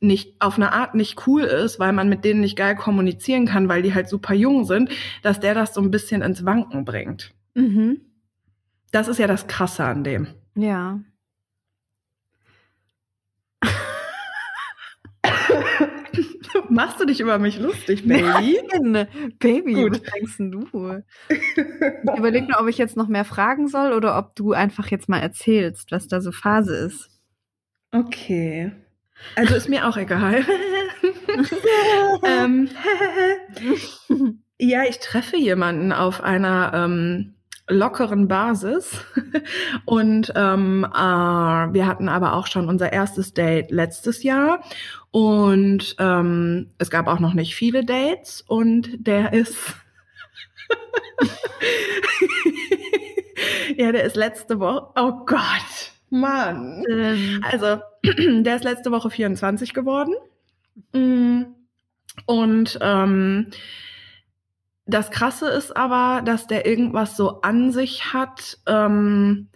nicht 0.00 0.40
auf 0.40 0.56
eine 0.56 0.72
Art 0.72 0.94
nicht 0.94 1.26
cool 1.26 1.42
ist, 1.42 1.78
weil 1.78 1.92
man 1.92 2.08
mit 2.08 2.24
denen 2.24 2.40
nicht 2.40 2.56
geil 2.56 2.76
kommunizieren 2.76 3.46
kann, 3.46 3.68
weil 3.68 3.82
die 3.82 3.94
halt 3.94 4.08
super 4.08 4.34
jung 4.34 4.64
sind, 4.64 4.90
dass 5.22 5.40
der 5.40 5.54
das 5.54 5.74
so 5.74 5.80
ein 5.80 5.90
bisschen 5.90 6.22
ins 6.22 6.44
Wanken 6.44 6.84
bringt. 6.84 7.34
Mhm. 7.54 8.00
Das 8.90 9.08
ist 9.08 9.18
ja 9.18 9.26
das 9.26 9.46
Krasse 9.46 9.84
an 9.84 10.04
dem. 10.04 10.28
Ja. 10.54 11.00
Machst 16.70 17.00
du 17.00 17.06
dich 17.06 17.20
über 17.20 17.38
mich 17.38 17.58
lustig, 17.58 18.06
Baby? 18.06 18.60
Nein, 18.72 19.06
Baby, 19.38 19.74
Gut. 19.74 19.92
was 19.92 20.02
denkst 20.02 20.36
du? 20.38 21.02
Ich 21.28 22.18
überlege 22.18 22.46
nur, 22.46 22.60
ob 22.60 22.68
ich 22.68 22.78
jetzt 22.78 22.96
noch 22.96 23.08
mehr 23.08 23.24
fragen 23.24 23.68
soll 23.68 23.92
oder 23.92 24.18
ob 24.18 24.34
du 24.36 24.52
einfach 24.52 24.88
jetzt 24.88 25.08
mal 25.08 25.20
erzählst, 25.20 25.92
was 25.92 26.08
da 26.08 26.20
so 26.20 26.30
Phase 26.30 26.76
ist. 26.76 27.17
Okay. 27.92 28.72
Also 29.34 29.54
ist 29.54 29.68
mir 29.68 29.88
auch 29.88 29.96
egal. 29.96 30.44
ähm, 32.24 32.70
ja, 34.58 34.84
ich 34.84 34.98
treffe 34.98 35.36
jemanden 35.36 35.92
auf 35.92 36.22
einer 36.22 36.72
ähm, 36.74 37.34
lockeren 37.68 38.28
Basis. 38.28 39.04
Und 39.84 40.32
ähm, 40.34 40.86
äh, 40.92 40.98
wir 40.98 41.86
hatten 41.86 42.08
aber 42.08 42.34
auch 42.34 42.46
schon 42.46 42.68
unser 42.68 42.92
erstes 42.92 43.34
Date 43.34 43.70
letztes 43.70 44.22
Jahr. 44.22 44.62
Und 45.10 45.96
ähm, 45.98 46.70
es 46.78 46.90
gab 46.90 47.06
auch 47.06 47.20
noch 47.20 47.34
nicht 47.34 47.54
viele 47.54 47.84
Dates. 47.84 48.42
Und 48.46 49.06
der 49.06 49.32
ist. 49.32 49.56
ja, 53.76 53.92
der 53.92 54.04
ist 54.04 54.16
letzte 54.16 54.60
Woche. 54.60 54.88
Oh 54.96 55.24
Gott, 55.24 55.92
Mann. 56.10 56.84
Ähm, 56.88 57.44
Also, 57.50 57.80
der 58.42 58.56
ist 58.56 58.64
letzte 58.64 58.90
Woche 58.90 59.10
24 59.10 59.74
geworden. 59.74 60.14
Mm. 60.92 61.44
Und 62.26 62.78
ähm, 62.80 63.48
das 64.86 65.10
Krasse 65.10 65.48
ist 65.48 65.76
aber, 65.76 66.22
dass 66.22 66.46
der 66.46 66.66
irgendwas 66.66 67.16
so 67.16 67.42
an 67.42 67.72
sich 67.72 68.12
hat, 68.12 68.58
ähm, 68.66 69.48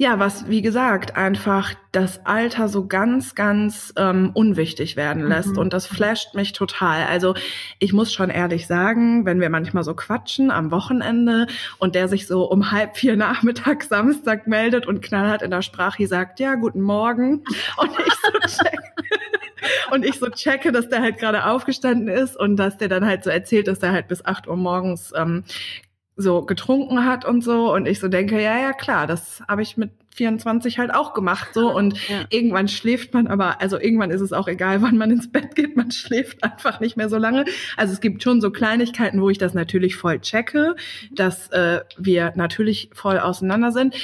ja, 0.00 0.18
was, 0.18 0.48
wie 0.48 0.62
gesagt, 0.62 1.14
einfach 1.18 1.74
das 1.92 2.24
Alter 2.24 2.68
so 2.68 2.86
ganz, 2.86 3.34
ganz 3.34 3.92
ähm, 3.98 4.30
unwichtig 4.32 4.96
werden 4.96 5.28
lässt. 5.28 5.50
Mhm. 5.50 5.58
Und 5.58 5.74
das 5.74 5.86
flasht 5.86 6.34
mich 6.34 6.54
total. 6.54 7.04
Also 7.04 7.34
ich 7.80 7.92
muss 7.92 8.10
schon 8.10 8.30
ehrlich 8.30 8.66
sagen, 8.66 9.26
wenn 9.26 9.42
wir 9.42 9.50
manchmal 9.50 9.84
so 9.84 9.92
quatschen 9.92 10.50
am 10.50 10.70
Wochenende 10.70 11.48
und 11.76 11.94
der 11.94 12.08
sich 12.08 12.26
so 12.26 12.50
um 12.50 12.72
halb 12.72 12.96
vier 12.96 13.14
Nachmittag 13.14 13.82
Samstag 13.82 14.46
meldet 14.46 14.86
und 14.86 15.02
knallhart 15.02 15.42
in 15.42 15.50
der 15.50 15.60
Sprache 15.60 16.06
sagt, 16.06 16.40
ja, 16.40 16.54
guten 16.54 16.80
Morgen. 16.80 17.44
Und 17.76 17.90
ich 17.98 18.14
so 18.22 18.62
check, 18.64 18.80
und 19.90 20.06
ich 20.06 20.18
so 20.18 20.30
checke, 20.30 20.72
dass 20.72 20.88
der 20.88 21.02
halt 21.02 21.18
gerade 21.18 21.44
aufgestanden 21.44 22.08
ist 22.08 22.38
und 22.38 22.56
dass 22.56 22.78
der 22.78 22.88
dann 22.88 23.04
halt 23.04 23.22
so 23.22 23.28
erzählt, 23.28 23.68
dass 23.68 23.80
der 23.80 23.92
halt 23.92 24.08
bis 24.08 24.24
acht 24.24 24.48
Uhr 24.48 24.56
morgens 24.56 25.12
ähm, 25.14 25.44
so 26.20 26.42
getrunken 26.42 27.04
hat 27.04 27.24
und 27.24 27.42
so. 27.42 27.72
Und 27.72 27.86
ich 27.86 28.00
so 28.00 28.08
denke, 28.08 28.40
ja, 28.42 28.58
ja, 28.58 28.72
klar, 28.72 29.06
das 29.06 29.42
habe 29.48 29.62
ich 29.62 29.76
mit 29.76 29.90
24 30.14 30.78
halt 30.78 30.92
auch 30.92 31.14
gemacht 31.14 31.50
so 31.54 31.74
und 31.74 31.96
Ja. 32.08 32.24
irgendwann 32.30 32.68
schläft 32.68 33.14
man 33.14 33.26
aber, 33.28 33.60
also 33.60 33.78
irgendwann 33.80 34.10
ist 34.10 34.20
es 34.20 34.32
auch 34.32 34.48
egal, 34.48 34.82
wann 34.82 34.98
man 34.98 35.10
ins 35.10 35.30
Bett 35.30 35.54
geht, 35.54 35.76
man 35.76 35.90
schläft 35.92 36.42
einfach 36.42 36.80
nicht 36.80 36.96
mehr 36.96 37.08
so 37.08 37.16
lange. 37.16 37.44
Also 37.76 37.92
es 37.92 38.00
gibt 38.00 38.22
schon 38.22 38.40
so 38.40 38.50
Kleinigkeiten, 38.50 39.20
wo 39.22 39.30
ich 39.30 39.38
das 39.38 39.54
natürlich 39.54 39.96
voll 39.96 40.20
checke, 40.20 40.74
dass 41.12 41.48
äh, 41.52 41.80
wir 41.96 42.32
natürlich 42.34 42.90
voll 42.92 43.18
auseinander 43.18 43.72
sind. 43.72 43.94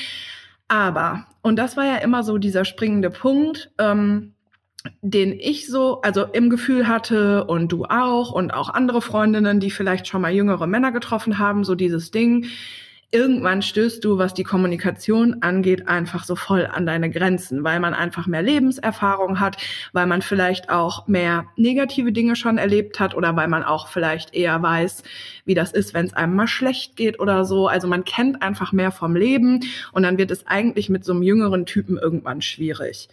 Aber, 0.69 1.27
und 1.43 1.57
das 1.57 1.77
war 1.77 1.85
ja 1.85 1.97
immer 1.97 2.23
so 2.23 2.39
dieser 2.39 2.65
springende 2.65 3.11
Punkt, 3.11 3.71
ähm, 3.79 4.33
den 5.03 5.33
ich 5.33 5.67
so, 5.67 6.01
also 6.03 6.25
im 6.25 6.51
Gefühl 6.51 6.89
hatte 6.89 7.45
und 7.45 7.73
du 7.73 7.85
auch 7.85 8.33
und 8.33 8.53
auch 8.53 8.69
andere 8.69 9.03
Freundinnen, 9.03 9.61
die 9.61 9.71
vielleicht 9.71 10.07
schon 10.07 10.23
mal 10.23 10.33
jüngere 10.33 10.67
Männer 10.67 10.93
getroffen 10.93 11.39
haben, 11.39 11.65
so 11.65 11.75
dieses 11.75 12.11
Ding. 12.11 12.47
Irgendwann 13.13 13.63
stößt 13.63 14.05
du, 14.05 14.19
was 14.19 14.35
die 14.35 14.43
Kommunikation 14.43 15.37
angeht, 15.41 15.87
einfach 15.87 16.25
so 16.25 16.35
voll 16.35 16.67
an 16.67 16.87
deine 16.87 17.09
Grenzen, 17.09 17.63
weil 17.63 17.79
man 17.79 17.95
einfach 17.95 18.27
mehr 18.27 18.43
Lebenserfahrung 18.43 19.39
hat, 19.39 19.57
weil 19.93 20.07
man 20.07 20.23
vielleicht 20.23 20.71
auch 20.71 21.07
mehr 21.07 21.47
negative 21.57 22.11
Dinge 22.11 22.35
schon 22.35 22.59
erlebt 22.59 22.99
hat 22.99 23.15
oder 23.15 23.37
weil 23.37 23.47
man 23.47 23.63
auch 23.63 23.87
vielleicht 23.87 24.35
eher 24.35 24.61
weiß, 24.61 25.05
wie 25.45 25.55
das 25.55 25.71
ist, 25.71 25.95
wenn 25.95 26.07
es 26.07 26.15
einem 26.15 26.35
mal 26.35 26.49
schlecht 26.49 26.97
geht 26.97 27.21
oder 27.21 27.45
so. 27.45 27.69
Also 27.69 27.87
man 27.87 28.05
kennt 28.05 28.43
einfach 28.43 28.73
mehr 28.73 28.91
vom 28.91 29.15
Leben 29.15 29.61
und 29.93 30.03
dann 30.03 30.19
wird 30.19 30.33
es 30.33 30.47
eigentlich 30.49 30.89
mit 30.89 31.05
so 31.05 31.13
einem 31.13 31.23
jüngeren 31.23 31.65
Typen 31.65 31.97
irgendwann 31.97 32.43
schwierig. 32.43 33.09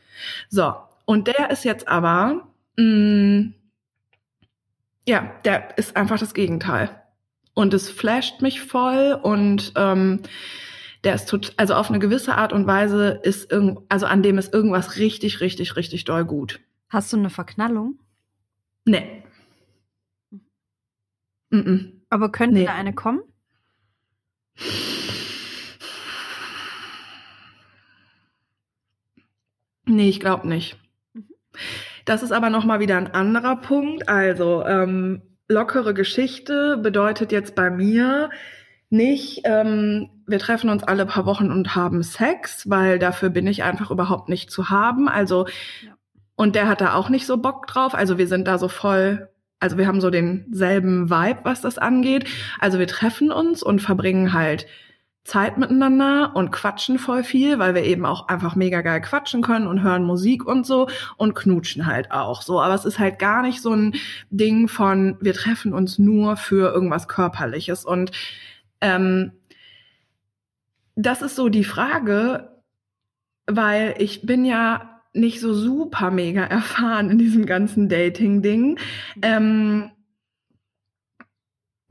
So, 0.50 0.74
und 1.06 1.28
der 1.28 1.50
ist 1.52 1.63
jetzt 1.66 1.88
aber, 1.88 2.48
mh, 2.78 3.52
ja, 5.08 5.32
der 5.46 5.78
ist 5.78 5.96
einfach 5.98 6.20
das 6.20 6.34
Gegenteil. 6.34 6.89
Und 7.54 7.74
es 7.74 7.89
flasht 7.89 8.42
mich 8.42 8.62
voll 8.62 9.20
und 9.22 9.74
ähm, 9.76 10.22
der 11.04 11.16
ist 11.16 11.30
tot, 11.30 11.54
also 11.58 11.76
auf 11.76 11.89
eine 11.89 12.00
gewisse 12.00 12.36
Art 12.36 12.54
und 12.54 12.66
Weise 12.66 13.20
ist 13.24 13.52
irgend, 13.52 13.80
also 13.89 14.06
an 14.06 14.24
dem 14.24 14.38
ist 14.38 14.54
irgendwas 14.54 14.98
richtig, 14.98 15.42
richtig, 15.42 15.76
richtig 15.76 16.06
doll 16.06 16.26
gut. 16.26 16.62
Hast 16.89 17.12
du 17.13 17.18
eine 17.18 17.30
Verknallung? 17.30 18.00
Nee. 18.86 19.24
Mm 21.50 21.58
-mm. 21.60 21.92
Aber 22.10 22.32
könnte 22.32 22.56
Nee. 22.56 22.66
da 22.66 22.74
eine 22.74 22.94
kommen? 22.94 23.22
Nee, 29.86 30.10
ich 30.10 30.20
glaube 30.20 30.48
nicht. 30.48 30.78
Das 32.06 32.24
ist 32.24 32.32
aber 32.32 32.50
noch 32.50 32.66
mal 32.66 32.80
wieder 32.80 32.98
ein 32.98 33.13
anderer 33.13 33.56
Punkt. 33.58 34.10
Also 34.10 34.66
ähm, 34.66 35.22
lockere 35.48 35.94
Geschichte 35.94 36.78
bedeutet 36.78 37.32
jetzt 37.32 37.56
bei 37.56 37.70
mir 37.70 38.30
nicht, 38.89 39.42
ähm, 39.46 40.10
wir 40.28 40.39
treffen 40.39 40.70
uns 40.70 40.84
alle 40.84 41.06
paar 41.06 41.26
Wochen 41.26 41.52
und 41.52 41.76
haben 41.76 42.04
Sex, 42.04 42.70
weil 42.70 43.00
dafür 43.00 43.30
bin 43.30 43.48
ich 43.48 43.63
einfach 43.63 43.89
überhaupt 43.92 44.30
nicht 44.30 44.52
zu 44.52 44.70
haben. 44.70 45.08
Also 45.10 45.48
Ja. 45.82 45.94
und 46.36 46.56
der 46.56 46.68
hat 46.68 46.82
da 46.82 46.94
auch 46.94 47.10
nicht 47.10 47.26
so 47.26 47.38
Bock 47.38 47.66
drauf. 47.68 47.96
Also 47.96 48.18
wir 48.18 48.28
sind 48.28 48.48
da 48.48 48.58
so 48.58 48.68
voll. 48.68 49.30
Also 49.60 49.78
wir 49.78 49.88
haben 49.88 50.01
so 50.01 50.10
denselben 50.10 51.10
Vibe, 51.10 51.39
was 51.43 51.62
das 51.62 51.78
angeht. 51.78 52.26
Also 52.60 52.80
wir 52.80 52.88
treffen 52.88 53.32
uns 53.32 53.64
und 53.64 53.82
verbringen 53.82 54.34
halt 54.34 54.68
Zeit 55.24 55.57
miteinander 55.57 56.36
und 56.36 56.51
quatschen 56.51 56.99
voll 56.99 57.24
viel, 57.24 57.57
weil 57.57 57.76
wir 57.76 57.84
eben 57.84 58.05
auch 58.05 58.28
einfach 58.28 58.55
mega 58.55 58.82
geil 58.82 58.99
quatschen 58.99 59.41
können 59.41 59.67
und 59.67 59.82
hören 59.82 60.03
Musik 60.03 60.45
und 60.45 60.65
so 60.65 60.89
und 61.15 61.34
knutschen 61.34 61.86
halt 61.86 62.11
auch 62.11 62.41
so. 62.41 62.61
Aber 62.61 62.74
es 62.74 62.84
ist 62.84 62.99
halt 62.99 63.19
gar 63.19 63.41
nicht 63.41 63.61
so 63.61 63.74
ein 63.74 63.95
Ding 64.32 64.67
von, 64.67 65.17
wir 65.21 65.34
treffen 65.34 65.74
uns 65.74 65.97
nur 65.97 66.36
für 66.36 66.74
irgendwas 66.74 67.07
Körperliches. 67.07 67.86
Und 67.86 68.11
ähm, 68.82 69.32
das 70.95 71.21
ist 71.21 71.38
so 71.38 71.47
die 71.47 71.63
Frage, 71.63 72.49
weil 73.47 73.95
ich 73.99 74.26
bin 74.26 74.43
ja 74.43 75.01
nicht 75.13 75.39
so 75.39 75.53
super 75.53 76.11
mega 76.11 76.43
erfahren 76.43 77.09
in 77.09 77.17
diesem 77.17 77.45
ganzen 77.45 77.88
Dating-Ding. 77.88 78.78
Ähm, 79.21 79.91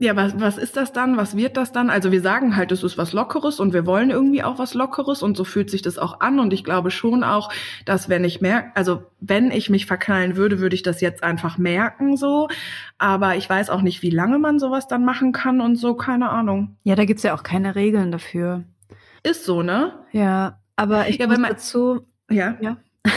Ja, 0.03 0.17
was, 0.17 0.37
was 0.37 0.57
ist 0.57 0.75
das 0.75 0.91
dann? 0.91 1.15
Was 1.15 1.37
wird 1.37 1.55
das 1.55 1.71
dann? 1.71 1.89
Also 1.89 2.11
wir 2.11 2.19
sagen 2.19 2.57
halt, 2.57 2.73
es 2.73 2.83
ist 2.83 2.97
was 2.97 3.13
Lockeres 3.13 3.61
und 3.61 3.71
wir 3.71 3.85
wollen 3.85 4.09
irgendwie 4.09 4.43
auch 4.43 4.59
was 4.59 4.73
Lockeres 4.73 5.23
und 5.23 5.37
so 5.37 5.45
fühlt 5.45 5.69
sich 5.69 5.81
das 5.81 5.97
auch 5.97 6.19
an. 6.19 6.41
Und 6.41 6.51
ich 6.51 6.65
glaube 6.65 6.91
schon 6.91 7.23
auch, 7.23 7.49
dass 7.85 8.09
wenn 8.09 8.25
ich 8.25 8.41
merke, 8.41 8.71
also 8.75 9.03
wenn 9.21 9.49
ich 9.49 9.69
mich 9.69 9.85
verknallen 9.85 10.35
würde, 10.35 10.59
würde 10.59 10.75
ich 10.75 10.83
das 10.83 10.99
jetzt 10.99 11.23
einfach 11.23 11.57
merken 11.57 12.17
so. 12.17 12.49
Aber 12.97 13.37
ich 13.37 13.49
weiß 13.49 13.69
auch 13.69 13.81
nicht, 13.81 14.01
wie 14.01 14.09
lange 14.09 14.39
man 14.39 14.59
sowas 14.59 14.89
dann 14.89 15.05
machen 15.05 15.31
kann 15.31 15.61
und 15.61 15.77
so, 15.77 15.93
keine 15.95 16.29
Ahnung. 16.31 16.75
Ja, 16.83 16.95
da 16.95 17.05
gibt's 17.05 17.23
ja 17.23 17.33
auch 17.33 17.43
keine 17.43 17.75
Regeln 17.75 18.11
dafür. 18.11 18.65
Ist 19.23 19.45
so, 19.45 19.63
ne? 19.63 19.93
Ja, 20.11 20.59
aber 20.75 21.07
ich 21.07 21.17
Ja, 21.17 21.27
muss 21.27 21.35
weil 21.37 21.41
man- 21.43 21.51
dazu. 21.51 22.05
Ja. 22.29 22.57
Ja. 22.59 22.75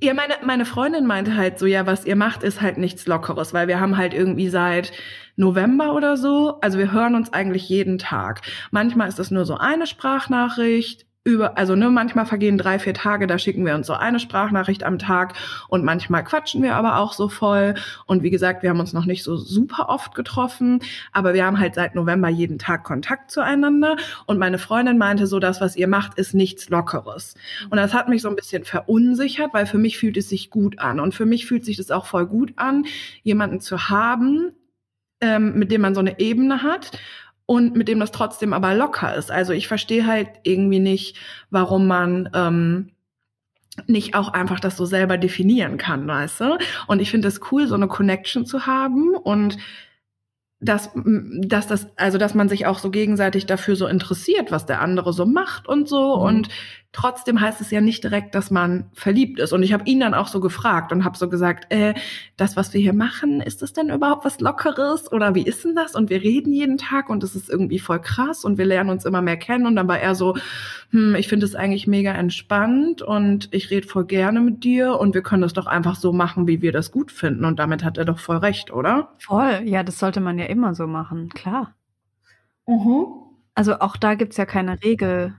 Ja, 0.00 0.14
meine, 0.14 0.34
meine 0.44 0.64
Freundin 0.64 1.06
meinte 1.06 1.36
halt 1.36 1.58
so, 1.58 1.66
ja, 1.66 1.84
was 1.86 2.04
ihr 2.04 2.14
macht, 2.14 2.42
ist 2.44 2.60
halt 2.60 2.78
nichts 2.78 3.06
Lockeres, 3.08 3.52
weil 3.52 3.66
wir 3.66 3.80
haben 3.80 3.96
halt 3.96 4.14
irgendwie 4.14 4.48
seit 4.48 4.92
November 5.38 5.94
oder 5.94 6.16
so, 6.16 6.58
also 6.60 6.78
wir 6.78 6.92
hören 6.92 7.14
uns 7.14 7.32
eigentlich 7.32 7.68
jeden 7.68 7.98
Tag. 7.98 8.42
Manchmal 8.70 9.08
ist 9.08 9.18
das 9.18 9.30
nur 9.30 9.44
so 9.44 9.56
eine 9.56 9.86
Sprachnachricht, 9.86 11.06
über, 11.28 11.58
also 11.58 11.76
ne, 11.76 11.90
manchmal 11.90 12.26
vergehen 12.26 12.56
drei, 12.58 12.78
vier 12.78 12.94
Tage, 12.94 13.26
da 13.26 13.38
schicken 13.38 13.64
wir 13.66 13.74
uns 13.74 13.86
so 13.86 13.92
eine 13.92 14.18
Sprachnachricht 14.18 14.82
am 14.82 14.98
Tag 14.98 15.34
und 15.68 15.84
manchmal 15.84 16.24
quatschen 16.24 16.62
wir 16.62 16.74
aber 16.74 16.98
auch 16.98 17.12
so 17.12 17.28
voll. 17.28 17.74
Und 18.06 18.22
wie 18.22 18.30
gesagt, 18.30 18.62
wir 18.62 18.70
haben 18.70 18.80
uns 18.80 18.94
noch 18.94 19.04
nicht 19.04 19.22
so 19.22 19.36
super 19.36 19.90
oft 19.90 20.14
getroffen, 20.14 20.80
aber 21.12 21.34
wir 21.34 21.44
haben 21.44 21.58
halt 21.58 21.74
seit 21.74 21.94
November 21.94 22.28
jeden 22.28 22.58
Tag 22.58 22.82
Kontakt 22.82 23.30
zueinander. 23.30 23.96
Und 24.26 24.38
meine 24.38 24.58
Freundin 24.58 24.96
meinte 24.96 25.26
so, 25.26 25.38
das, 25.38 25.60
was 25.60 25.76
ihr 25.76 25.88
macht, 25.88 26.18
ist 26.18 26.34
nichts 26.34 26.70
Lockeres. 26.70 27.34
Und 27.68 27.76
das 27.76 27.92
hat 27.92 28.08
mich 28.08 28.22
so 28.22 28.30
ein 28.30 28.36
bisschen 28.36 28.64
verunsichert, 28.64 29.52
weil 29.52 29.66
für 29.66 29.78
mich 29.78 29.98
fühlt 29.98 30.16
es 30.16 30.30
sich 30.30 30.50
gut 30.50 30.78
an. 30.78 30.98
Und 30.98 31.14
für 31.14 31.26
mich 31.26 31.46
fühlt 31.46 31.64
sich 31.64 31.76
das 31.76 31.90
auch 31.90 32.06
voll 32.06 32.26
gut 32.26 32.54
an, 32.56 32.86
jemanden 33.22 33.60
zu 33.60 33.90
haben, 33.90 34.52
ähm, 35.20 35.58
mit 35.58 35.70
dem 35.70 35.80
man 35.80 35.94
so 35.94 36.00
eine 36.00 36.18
Ebene 36.18 36.62
hat 36.62 36.92
und 37.46 37.76
mit 37.76 37.88
dem 37.88 38.00
das 38.00 38.12
trotzdem 38.12 38.52
aber 38.52 38.74
locker 38.74 39.14
ist. 39.14 39.30
Also 39.30 39.52
ich 39.52 39.68
verstehe 39.68 40.06
halt 40.06 40.28
irgendwie 40.42 40.80
nicht, 40.80 41.16
warum 41.50 41.86
man 41.86 42.28
ähm, 42.34 42.90
nicht 43.86 44.14
auch 44.14 44.32
einfach 44.32 44.60
das 44.60 44.76
so 44.76 44.84
selber 44.84 45.18
definieren 45.18 45.78
kann, 45.78 46.06
weißt 46.06 46.40
du? 46.40 46.58
Und 46.86 47.00
ich 47.00 47.10
finde 47.10 47.28
es 47.28 47.40
cool, 47.50 47.66
so 47.66 47.74
eine 47.74 47.88
Connection 47.88 48.44
zu 48.44 48.66
haben 48.66 49.14
und 49.14 49.56
dass, 50.60 50.90
dass 50.94 51.68
das, 51.68 51.86
also 51.96 52.18
dass 52.18 52.34
man 52.34 52.48
sich 52.48 52.66
auch 52.66 52.80
so 52.80 52.90
gegenseitig 52.90 53.46
dafür 53.46 53.76
so 53.76 53.86
interessiert, 53.86 54.50
was 54.50 54.66
der 54.66 54.80
andere 54.80 55.12
so 55.12 55.24
macht 55.24 55.68
und 55.68 55.88
so. 55.88 56.16
Mhm. 56.16 56.22
Und 56.22 56.48
trotzdem 56.98 57.40
heißt 57.40 57.60
es 57.60 57.70
ja 57.70 57.80
nicht 57.80 58.02
direkt, 58.02 58.34
dass 58.34 58.50
man 58.50 58.90
verliebt 58.92 59.38
ist. 59.38 59.52
Und 59.52 59.62
ich 59.62 59.72
habe 59.72 59.84
ihn 59.86 60.00
dann 60.00 60.14
auch 60.14 60.26
so 60.26 60.40
gefragt 60.40 60.90
und 60.90 61.04
habe 61.04 61.16
so 61.16 61.28
gesagt, 61.28 61.72
äh, 61.72 61.94
das, 62.36 62.56
was 62.56 62.74
wir 62.74 62.80
hier 62.80 62.92
machen, 62.92 63.40
ist 63.40 63.62
das 63.62 63.72
denn 63.72 63.88
überhaupt 63.88 64.24
was 64.24 64.40
Lockeres 64.40 65.12
oder 65.12 65.36
wie 65.36 65.44
ist 65.44 65.64
denn 65.64 65.76
das? 65.76 65.94
Und 65.94 66.10
wir 66.10 66.20
reden 66.22 66.52
jeden 66.52 66.76
Tag 66.76 67.08
und 67.08 67.22
es 67.22 67.36
ist 67.36 67.48
irgendwie 67.48 67.78
voll 67.78 68.00
krass 68.00 68.44
und 68.44 68.58
wir 68.58 68.64
lernen 68.64 68.90
uns 68.90 69.04
immer 69.04 69.22
mehr 69.22 69.36
kennen. 69.36 69.66
Und 69.66 69.76
dann 69.76 69.86
war 69.86 70.00
er 70.00 70.16
so, 70.16 70.36
hm, 70.90 71.14
ich 71.14 71.28
finde 71.28 71.46
es 71.46 71.54
eigentlich 71.54 71.86
mega 71.86 72.10
entspannt 72.10 73.00
und 73.00 73.48
ich 73.52 73.70
rede 73.70 73.86
voll 73.86 74.04
gerne 74.04 74.40
mit 74.40 74.64
dir 74.64 74.98
und 74.98 75.14
wir 75.14 75.22
können 75.22 75.42
das 75.42 75.52
doch 75.52 75.68
einfach 75.68 75.94
so 75.94 76.12
machen, 76.12 76.48
wie 76.48 76.62
wir 76.62 76.72
das 76.72 76.90
gut 76.90 77.12
finden. 77.12 77.44
Und 77.44 77.60
damit 77.60 77.84
hat 77.84 77.96
er 77.96 78.06
doch 78.06 78.18
voll 78.18 78.38
recht, 78.38 78.72
oder? 78.72 79.14
Voll, 79.20 79.60
ja, 79.66 79.84
das 79.84 80.00
sollte 80.00 80.20
man 80.20 80.36
ja 80.36 80.46
immer 80.46 80.74
so 80.74 80.88
machen, 80.88 81.28
klar. 81.28 81.76
Mhm. 82.66 83.06
Also 83.54 83.78
auch 83.78 83.96
da 83.96 84.16
gibt's 84.16 84.36
ja 84.36 84.46
keine 84.46 84.82
Regel. 84.82 85.36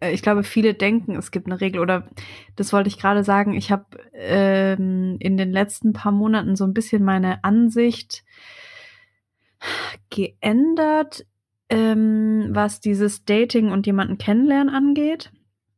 Äh, 0.00 0.12
Ich 0.12 0.22
glaube, 0.22 0.42
viele 0.44 0.74
denken, 0.74 1.16
es 1.16 1.30
gibt 1.30 1.46
eine 1.46 1.60
Regel. 1.60 1.80
Oder 1.80 2.08
das 2.56 2.72
wollte 2.72 2.88
ich 2.88 2.98
gerade 2.98 3.24
sagen, 3.24 3.54
ich 3.54 3.70
habe 3.70 3.84
ähm, 4.12 5.16
in 5.18 5.36
den 5.36 5.52
letzten 5.52 5.92
paar 5.92 6.12
Monaten 6.12 6.56
so 6.56 6.64
ein 6.64 6.74
bisschen 6.74 7.04
meine 7.04 7.44
Ansicht 7.44 8.24
geändert, 10.10 11.26
ähm, 11.68 12.48
was 12.50 12.80
dieses 12.80 13.24
Dating 13.24 13.70
und 13.70 13.86
jemanden 13.86 14.18
kennenlernen 14.18 14.72
angeht. 14.72 15.32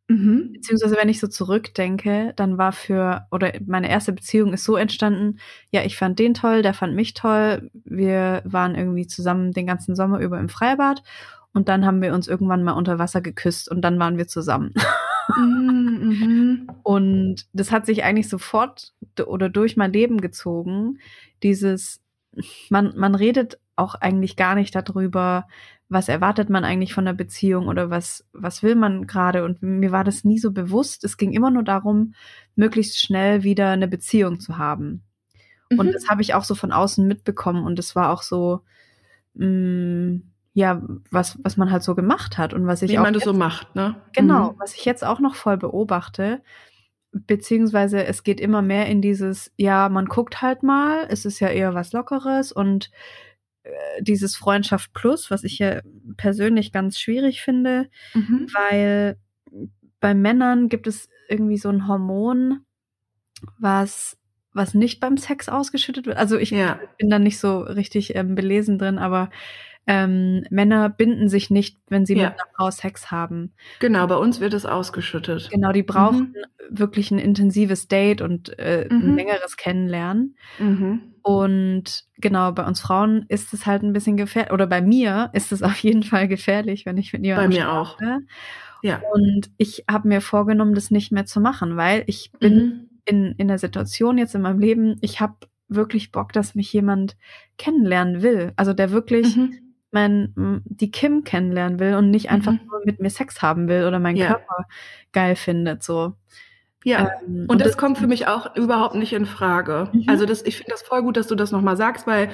Mhm. 0.09 0.55
Beziehungsweise, 0.55 0.97
wenn 0.97 1.11
ich 1.11 1.21
so 1.21 1.27
zurückdenke, 1.27 2.33
dann 2.37 2.57
war 2.57 2.73
für, 2.73 3.27
oder 3.31 3.53
meine 3.67 3.91
erste 3.91 4.13
Beziehung 4.13 4.55
ist 4.55 4.65
so 4.65 4.77
entstanden, 4.77 5.39
ja, 5.71 5.85
ich 5.85 5.99
fand 5.99 6.19
den 6.19 6.33
toll, 6.33 6.63
der 6.63 6.73
fand 6.73 6.95
mich 6.95 7.13
toll. 7.13 7.71
Wir 7.85 8.43
waren 8.45 8.75
irgendwie 8.75 9.07
zusammen 9.07 9.53
den 9.53 9.67
ganzen 9.67 9.95
Sommer 9.95 10.21
über 10.21 10.41
im 10.41 10.49
Freibad 10.49 11.03
und 11.55 11.69
dann 11.69 11.87
haben 11.87 12.03
wir 12.03 12.15
uns 12.15 12.29
irgendwann 12.29 12.63
mal 12.63 12.73
unter 12.73 12.99
Wasser 12.99 13.21
geküsst 13.21 13.71
und 13.71 13.83
dann 13.83 13.99
waren 13.99 14.19
wir 14.19 14.29
zusammen. 14.29 14.75
Mhm. 15.37 16.71
Und 16.83 17.47
das 17.53 17.71
hat 17.71 17.87
sich 17.87 18.03
eigentlich 18.03 18.29
sofort 18.29 18.95
oder 19.27 19.49
durch 19.51 19.77
mein 19.77 19.93
Leben 19.93 20.21
gezogen. 20.23 21.01
Dieses, 21.43 22.01
man, 22.71 22.95
man 22.97 23.15
redet 23.15 23.59
auch 23.77 23.95
eigentlich 23.95 24.37
gar 24.37 24.55
nicht 24.55 24.75
darüber, 24.75 25.47
was 25.89 26.09
erwartet 26.09 26.51
man 26.51 26.65
eigentlich 26.65 26.93
von 26.93 27.05
der 27.05 27.15
Beziehung 27.15 27.69
oder 27.69 27.91
was, 27.91 28.27
was 28.33 28.63
will 28.63 28.75
man 28.75 29.07
gerade. 29.07 29.45
Und 29.45 29.63
mir 29.63 29.93
war 29.93 30.05
das 30.05 30.25
nie 30.25 30.39
so 30.39 30.53
bewusst. 30.53 31.05
Es 31.05 31.17
ging 31.17 31.33
immer 31.33 31.51
nur 31.51 31.63
darum, 31.63 32.15
möglichst 32.57 32.99
schnell 32.99 33.43
wieder 33.43 33.71
eine 33.71 33.89
Beziehung 33.89 34.41
zu 34.41 34.59
haben. 34.59 35.03
Mhm. 35.71 35.79
Und 35.79 35.93
das 35.93 36.09
habe 36.09 36.23
ich 36.23 36.35
auch 36.35 36.45
so 36.45 36.55
von 36.55 36.73
außen 36.73 37.07
mitbekommen. 37.07 37.65
Und 37.65 37.79
das 37.79 37.97
war 37.97 38.11
auch 38.11 38.23
so, 38.23 38.61
mh, 39.35 40.21
ja, 40.59 40.83
was, 41.11 41.39
was 41.45 41.57
man 41.57 41.71
halt 41.71 41.83
so 41.85 41.95
gemacht 41.95 42.37
hat 42.37 42.53
und 42.53 42.67
was 42.67 42.83
ich 42.83 42.91
wie 42.91 42.99
auch 42.99 43.05
man 43.05 43.15
das 43.15 43.23
so 43.25 43.33
macht, 43.33 43.75
ne? 43.77 43.95
Genau, 44.13 44.53
Mhm. 44.53 44.59
was 44.59 44.75
ich 44.75 44.85
jetzt 44.85 45.05
auch 45.05 45.21
noch 45.21 45.37
voll 45.37 45.57
beobachte, 45.57 46.43
beziehungsweise 47.13 48.05
es 48.05 48.23
geht 48.25 48.41
immer 48.41 48.61
mehr 48.61 48.87
in 48.87 49.01
dieses, 49.01 49.53
ja, 49.57 49.89
man 49.89 50.07
guckt 50.07 50.43
halt 50.43 50.63
mal, 50.63 51.07
es 51.11 51.25
ist 51.25 51.39
ja 51.41 51.49
eher 51.49 51.75
was 51.75 51.93
Lockeres 51.93 52.51
und 52.53 52.91
äh, 53.63 53.71
dieses 54.03 54.35
Freundschaft 54.37 54.93
Plus, 54.95 55.31
was 55.31 55.45
ich 55.45 55.59
ja 55.61 55.81
persönlich 56.17 56.73
ganz 56.73 56.99
schwierig 56.99 57.41
finde, 57.43 57.89
Mhm. 58.15 58.47
weil 58.55 59.17
bei 60.01 60.15
Männern 60.15 60.69
gibt 60.69 60.87
es 60.87 61.09
irgendwie 61.29 61.59
so 61.59 61.69
ein 61.69 61.87
Hormon, 61.87 62.65
was 63.59 64.17
was 64.55 64.75
nicht 64.75 64.99
beim 64.99 65.17
Sex 65.19 65.49
ausgeschüttet 65.49 66.07
wird. 66.07 66.17
Also 66.17 66.37
ich 66.37 66.51
Ja. 66.51 66.81
bin 66.99 67.11
da 67.11 67.19
nicht 67.21 67.39
so 67.39 67.61
richtig 67.61 68.17
ähm, 68.17 68.35
belesen 68.35 68.79
drin, 68.79 68.99
aber 68.99 69.31
ähm, 69.89 70.45
Männer 70.51 70.89
binden 70.91 71.29
sich 71.29 71.51
nicht, 71.51 71.77
wenn 71.89 72.07
sie 72.07 72.15
Ja. 72.15 72.29
mit 72.31 72.35
einer 72.35 72.49
Frau 72.55 72.71
Sex 72.71 73.11
haben. 73.11 73.53
Genau, 73.81 74.07
bei 74.07 74.17
uns 74.17 74.39
wird 74.39 74.53
es 74.55 74.67
ausgeschüttet. 74.67 75.49
Genau, 75.51 75.73
die 75.73 75.83
brauchen 75.83 76.35
wirklich 76.71 77.11
ein 77.11 77.19
intensives 77.19 77.89
Date 77.89 78.21
und 78.21 78.57
äh, 78.59 78.87
ein 78.91 78.99
Mhm. 79.13 79.17
längeres 79.17 79.57
Kennenlernen. 79.57 80.37
Mhm. 80.59 81.01
Und 81.23 82.05
genau, 82.19 82.53
bei 82.53 82.65
uns 82.67 82.81
Frauen 82.81 83.25
ist 83.29 83.53
es 83.55 83.67
halt 83.67 83.83
ein 83.83 83.93
bisschen 83.93 84.17
gefährlich, 84.17 84.53
oder 84.53 84.67
bei 84.67 84.81
mir 84.83 85.31
ist 85.33 85.53
es 85.53 85.63
auf 85.65 85.79
jeden 85.79 86.03
Fall 86.03 86.29
gefährlich, 86.29 86.85
wenn 86.87 86.97
ich 86.99 87.13
mit 87.13 87.23
Bei 87.23 87.27
jemandem 87.29 87.51
mir 87.59 87.73
auch. 87.73 87.99
Ja. 88.83 89.01
Und 89.13 89.51
ich 89.57 89.85
habe 89.91 90.07
mir 90.07 90.21
vorgenommen, 90.21 90.75
das 90.75 90.91
nicht 90.91 91.11
mehr 91.11 91.27
zu 91.27 91.41
machen, 91.41 91.77
weil 91.77 92.05
ich 92.07 92.31
bin 92.39 92.55
Mhm. 92.55 92.89
in, 93.07 93.35
in 93.39 93.49
der 93.49 93.59
Situation 93.59 94.19
jetzt 94.19 94.35
in 94.35 94.43
meinem 94.43 94.61
Leben, 94.61 94.97
ich 95.01 95.21
habe 95.21 95.35
wirklich 95.69 96.13
Bock, 96.13 96.33
dass 96.33 96.55
mich 96.55 96.73
jemand 96.73 97.17
kennenlernen 97.59 98.23
will. 98.23 98.53
Also 98.57 98.73
der 98.73 98.91
wirklich 98.91 99.37
Mhm. 99.37 99.68
Mein, 99.91 100.63
die 100.65 100.91
Kim 100.91 101.25
kennenlernen 101.25 101.81
will 101.81 101.95
und 101.95 102.11
nicht 102.11 102.31
einfach 102.31 102.53
Mhm. 102.53 102.61
nur 102.71 102.81
mit 102.85 103.01
mir 103.01 103.11
Sex 103.11 103.41
haben 103.43 103.69
will 103.69 103.85
oder 103.87 103.99
meinen 103.99 104.17
Ja. 104.17 104.29
Körper 104.29 104.67
geil 105.13 105.35
findet. 105.37 105.83
So. 105.83 106.15
Ja. 106.85 107.11
Ähm, 107.27 107.47
Und, 107.49 107.61
das, 107.61 107.77
kommt 107.77 107.99
für 107.99 108.07
mich 108.07 108.27
auch 108.27 108.55
überhaupt 108.55 108.95
nicht 108.95 109.13
in 109.13 109.27
Frage. 109.27 109.89
Mhm. 109.93 110.05
Also 110.07 110.27
das, 110.27 110.43
ich 110.45 110.57
finde 110.57 110.73
das 110.73 110.83
voll 110.83 111.03
gut, 111.03 111.17
dass 111.17 111.27
du 111.27 111.35
das 111.35 111.53
nochmal 111.53 111.77
sagst, 111.77 112.07
weil 112.07 112.31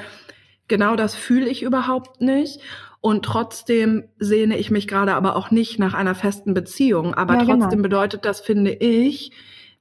genau 0.68 0.96
das 0.96 1.14
fühle 1.14 1.48
ich 1.48 1.62
überhaupt 1.62 2.20
nicht. 2.20 2.60
Und 3.00 3.24
trotzdem 3.24 4.04
sehne 4.18 4.56
ich 4.56 4.70
mich 4.70 4.88
gerade 4.88 5.14
aber 5.14 5.36
auch 5.36 5.50
nicht 5.50 5.78
nach 5.78 5.92
einer 5.94 6.14
festen 6.14 6.54
Beziehung. 6.54 7.14
Aber 7.14 7.34
Ja, 7.34 7.44
genau. 7.44 7.58
trotzdem 7.60 7.82
bedeutet 7.82 8.24
das, 8.24 8.40
finde 8.40 8.72
ich, 8.72 9.30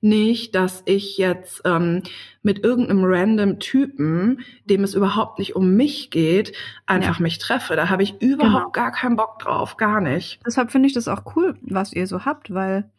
nicht, 0.03 0.53
dass 0.55 0.83
ich 0.85 1.17
jetzt 1.17 1.61
ähm, 1.65 2.03
mit 2.41 2.63
irgendeinem 2.63 3.03
random 3.05 3.59
Typen, 3.59 4.41
dem 4.65 4.83
es 4.83 4.93
überhaupt 4.93 5.39
nicht 5.39 5.55
um 5.55 5.75
mich 5.75 6.11
geht, 6.11 6.53
einfach 6.85 7.19
mich 7.19 7.39
treffe. 7.39 7.75
Da 7.75 7.89
habe 7.89 8.03
ich 8.03 8.21
überhaupt 8.21 8.53
Genau. 8.53 8.69
gar 8.71 8.91
keinen 8.91 9.15
Bock 9.15 9.39
drauf, 9.39 9.77
gar 9.77 10.01
nicht. 10.01 10.39
Deshalb 10.45 10.71
finde 10.71 10.87
ich 10.87 10.93
das 10.93 11.07
auch 11.07 11.35
cool, 11.35 11.57
was 11.61 11.93
ihr 11.93 12.05
so 12.07 12.25
habt, 12.25 12.53
weil 12.53 12.91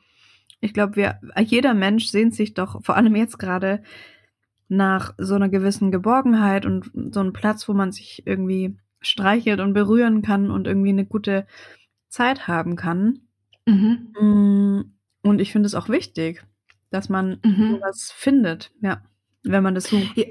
ich 0.61 0.72
glaube, 0.72 0.96
wir, 0.96 1.20
jeder 1.38 1.74
Mensch 1.74 2.07
sehnt 2.07 2.34
sich 2.34 2.55
doch, 2.55 2.82
vor 2.82 2.96
allem 2.96 3.14
jetzt 3.16 3.38
gerade, 3.38 3.82
nach 4.68 5.12
so 5.18 5.34
einer 5.34 5.50
gewissen 5.50 5.92
Geborgenheit 5.92 6.64
und 6.64 6.90
so 7.12 7.20
einem 7.20 7.34
Platz, 7.34 7.68
wo 7.68 7.74
man 7.74 7.92
sich 7.92 8.22
irgendwie 8.26 8.76
streichelt 9.02 9.61
und 9.61 9.74
berühren 9.74 10.22
kann 10.22 10.50
und 10.50 10.66
irgendwie 10.66 10.88
eine 10.88 11.05
gute 11.05 11.46
Zeit 12.09 12.48
haben 12.48 12.74
kann. 12.74 13.20
Mhm. 13.66 14.09
Mm, 14.18 14.80
Und 15.22 15.40
ich 15.40 15.52
finde 15.52 15.66
es 15.66 15.74
auch 15.74 15.90
wichtig, 15.90 16.42
dass 16.95 17.09
man 17.09 17.38
Mhm. 17.45 17.72
sowas 17.76 18.12
findet, 18.16 18.70
ja, 18.80 19.03
wenn 19.42 19.62
man 19.62 19.74
das 19.74 19.84
sucht. 19.88 20.16
Ja. 20.16 20.24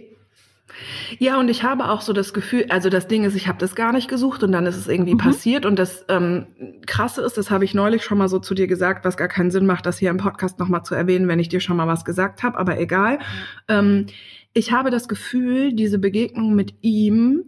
Ja, 1.20 1.40
und 1.40 1.50
ich 1.50 1.62
habe 1.62 1.90
auch 1.90 2.02
so 2.02 2.14
das 2.14 2.34
Gefühl, 2.34 2.66
also 2.70 2.90
das 2.90 3.08
Ding 3.08 3.26
ist, 3.26 3.36
ich 3.36 3.48
habe 3.48 3.60
das 3.60 3.76
gar 3.76 3.92
nicht 3.94 4.08
gesucht 4.08 4.42
und 4.42 4.52
dann 4.54 4.66
ist 4.66 4.78
es 4.78 4.88
irgendwie 4.88 5.14
Mhm. 5.14 5.20
passiert. 5.20 5.66
Und 5.68 5.78
das 5.78 6.04
ähm, 6.10 6.48
Krasse 6.88 7.22
ist, 7.22 7.38
das 7.38 7.52
habe 7.52 7.64
ich 7.64 7.76
neulich 7.76 8.04
schon 8.04 8.18
mal 8.18 8.28
so 8.28 8.40
zu 8.40 8.56
dir 8.56 8.66
gesagt, 8.66 9.06
was 9.06 9.16
gar 9.18 9.28
keinen 9.28 9.52
Sinn 9.52 9.68
macht, 9.68 9.86
das 9.86 10.00
hier 10.00 10.10
im 10.10 10.18
Podcast 10.18 10.58
nochmal 10.60 10.84
zu 10.84 10.96
erwähnen, 10.96 11.28
wenn 11.28 11.38
ich 11.40 11.50
dir 11.50 11.60
schon 11.60 11.78
mal 11.78 11.86
was 11.88 12.06
gesagt 12.06 12.42
habe, 12.42 12.58
aber 12.58 12.80
egal. 12.80 13.20
Ähm, 13.68 14.08
ich 14.54 14.72
habe 14.72 14.90
das 14.90 15.08
Gefühl, 15.08 15.74
diese 15.74 16.00
Begegnung 16.00 16.56
mit 16.56 16.74
ihm 16.82 17.44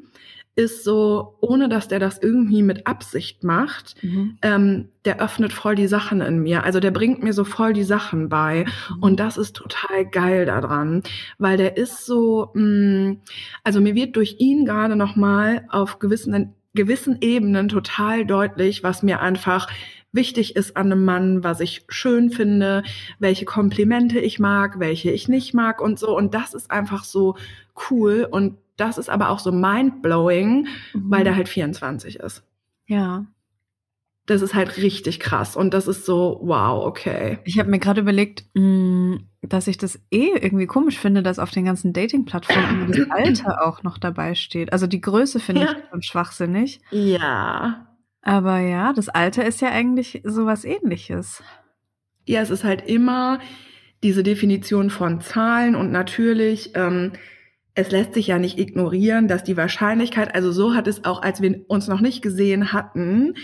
ist 0.58 0.84
so, 0.86 1.36
ohne 1.42 1.68
dass 1.68 1.88
der 1.90 2.00
das 2.00 2.18
irgendwie 2.18 2.64
mit 2.64 2.88
Absicht 2.88 3.44
macht, 3.44 3.96
Mhm. 4.02 4.38
ähm, 4.42 4.90
der 5.04 5.22
öffnet 5.22 5.52
voll 5.52 5.76
die 5.76 5.88
Sachen 5.88 6.22
in 6.22 6.40
mir. 6.40 6.64
Also 6.64 6.80
der 6.80 6.92
bringt 6.92 7.22
mir 7.24 7.34
so 7.34 7.44
voll 7.44 7.74
die 7.74 7.84
Sachen 7.84 8.30
bei. 8.30 8.66
Mhm. 8.96 9.04
Und 9.04 9.20
das 9.20 9.38
ist 9.38 9.56
total 9.56 10.06
geil 10.10 10.46
daran, 10.46 11.04
weil 11.38 11.58
der 11.58 11.76
ist 11.78 12.06
so, 12.06 12.52
mh, 12.54 13.18
also 13.64 13.82
mir 13.82 13.96
wird 13.96 14.16
durch 14.16 14.38
ihn 14.40 14.66
gerade 14.66 14.96
nochmal 14.96 15.66
auf 15.70 16.00
gewissen, 16.00 16.54
gewissen 16.74 17.18
Ebenen 17.22 17.68
total 17.68 18.26
deutlich, 18.26 18.82
was 18.84 19.04
mir 19.04 19.20
einfach 19.22 19.68
wichtig 20.14 20.56
ist 20.56 20.78
an 20.78 20.92
einem 20.92 21.04
Mann, 21.04 21.44
was 21.44 21.60
ich 21.60 21.84
schön 21.90 22.30
finde, 22.30 22.84
welche 23.20 23.44
Komplimente 23.44 24.20
ich 24.20 24.40
mag, 24.40 24.80
welche 24.80 25.12
ich 25.12 25.28
nicht 25.28 25.54
mag 25.54 25.82
und 25.82 26.00
so. 26.00 26.16
Und 26.16 26.34
das 26.34 26.54
ist 26.54 26.72
einfach 26.72 27.04
so 27.04 27.36
cool. 27.92 28.26
Und 28.30 28.56
das 28.78 28.98
ist 28.98 29.10
aber 29.10 29.30
auch 29.30 29.40
so 29.40 29.52
mindblowing, 29.52 30.68
Mhm. 30.94 31.12
weil 31.12 31.24
der 31.24 31.36
halt 31.36 31.50
24 31.50 32.20
ist. 32.20 32.44
Ja. 32.88 33.26
Das 34.28 34.42
ist 34.42 34.56
halt 34.56 34.78
richtig 34.78 35.20
krass. 35.20 35.56
Und 35.56 35.74
das 35.76 35.88
ist 35.88 36.04
so, 36.06 36.40
wow, 36.44 36.84
okay. 36.86 37.38
Ich 37.44 37.60
habe 37.60 37.70
mir 37.70 37.78
gerade 37.78 38.02
überlegt, 38.02 38.46
mh, 38.56 39.20
dass 39.44 39.68
ich 39.68 39.78
das 39.78 40.00
eh 40.10 40.30
irgendwie 40.42 40.66
komisch 40.66 40.98
finde, 40.98 41.22
dass 41.22 41.38
auf 41.38 41.52
den 41.52 41.66
ganzen 41.66 41.94
Dating-Plattformen 41.94 42.92
das 42.92 43.08
Alter 43.12 43.64
auch 43.68 43.84
noch 43.84 44.00
dabei 44.00 44.34
steht. 44.34 44.74
Also 44.74 44.88
die 44.88 45.00
Größe 45.02 45.40
finde 45.40 45.62
Ja. 45.62 45.72
ich 45.74 45.90
schon 45.92 46.02
schwachsinnig. 46.02 46.80
Ja. 46.90 47.88
Aber 48.24 48.58
ja, 48.60 48.94
das 48.94 49.10
Alter 49.10 49.46
ist 49.46 49.62
ja 49.62 49.70
eigentlich 49.70 50.22
sowas 50.24 50.66
ähnliches. 50.66 51.44
Ja, 52.26 52.42
es 52.42 52.50
ist 52.50 52.64
halt 52.64 52.88
immer 52.90 53.38
diese 54.02 54.24
Definition 54.24 54.90
von 54.90 55.22
Zahlen 55.22 55.76
und 55.76 55.92
natürlich, 55.92 56.72
ähm, 56.74 57.12
es 57.76 57.92
lässt 57.92 58.14
sich 58.14 58.28
ja 58.28 58.40
nicht 58.40 58.58
ignorieren, 58.58 59.28
dass 59.28 59.44
die 59.44 59.58
Wahrscheinlichkeit, 59.58 60.34
also 60.34 60.52
so 60.52 60.74
hat 60.74 60.88
es 60.88 61.04
auch, 61.06 61.22
als 61.22 61.42
wir 61.42 61.60
uns 61.68 61.88
noch 61.88 62.02
nicht 62.02 62.22
gesehen 62.22 62.72
hatten, 62.74 63.36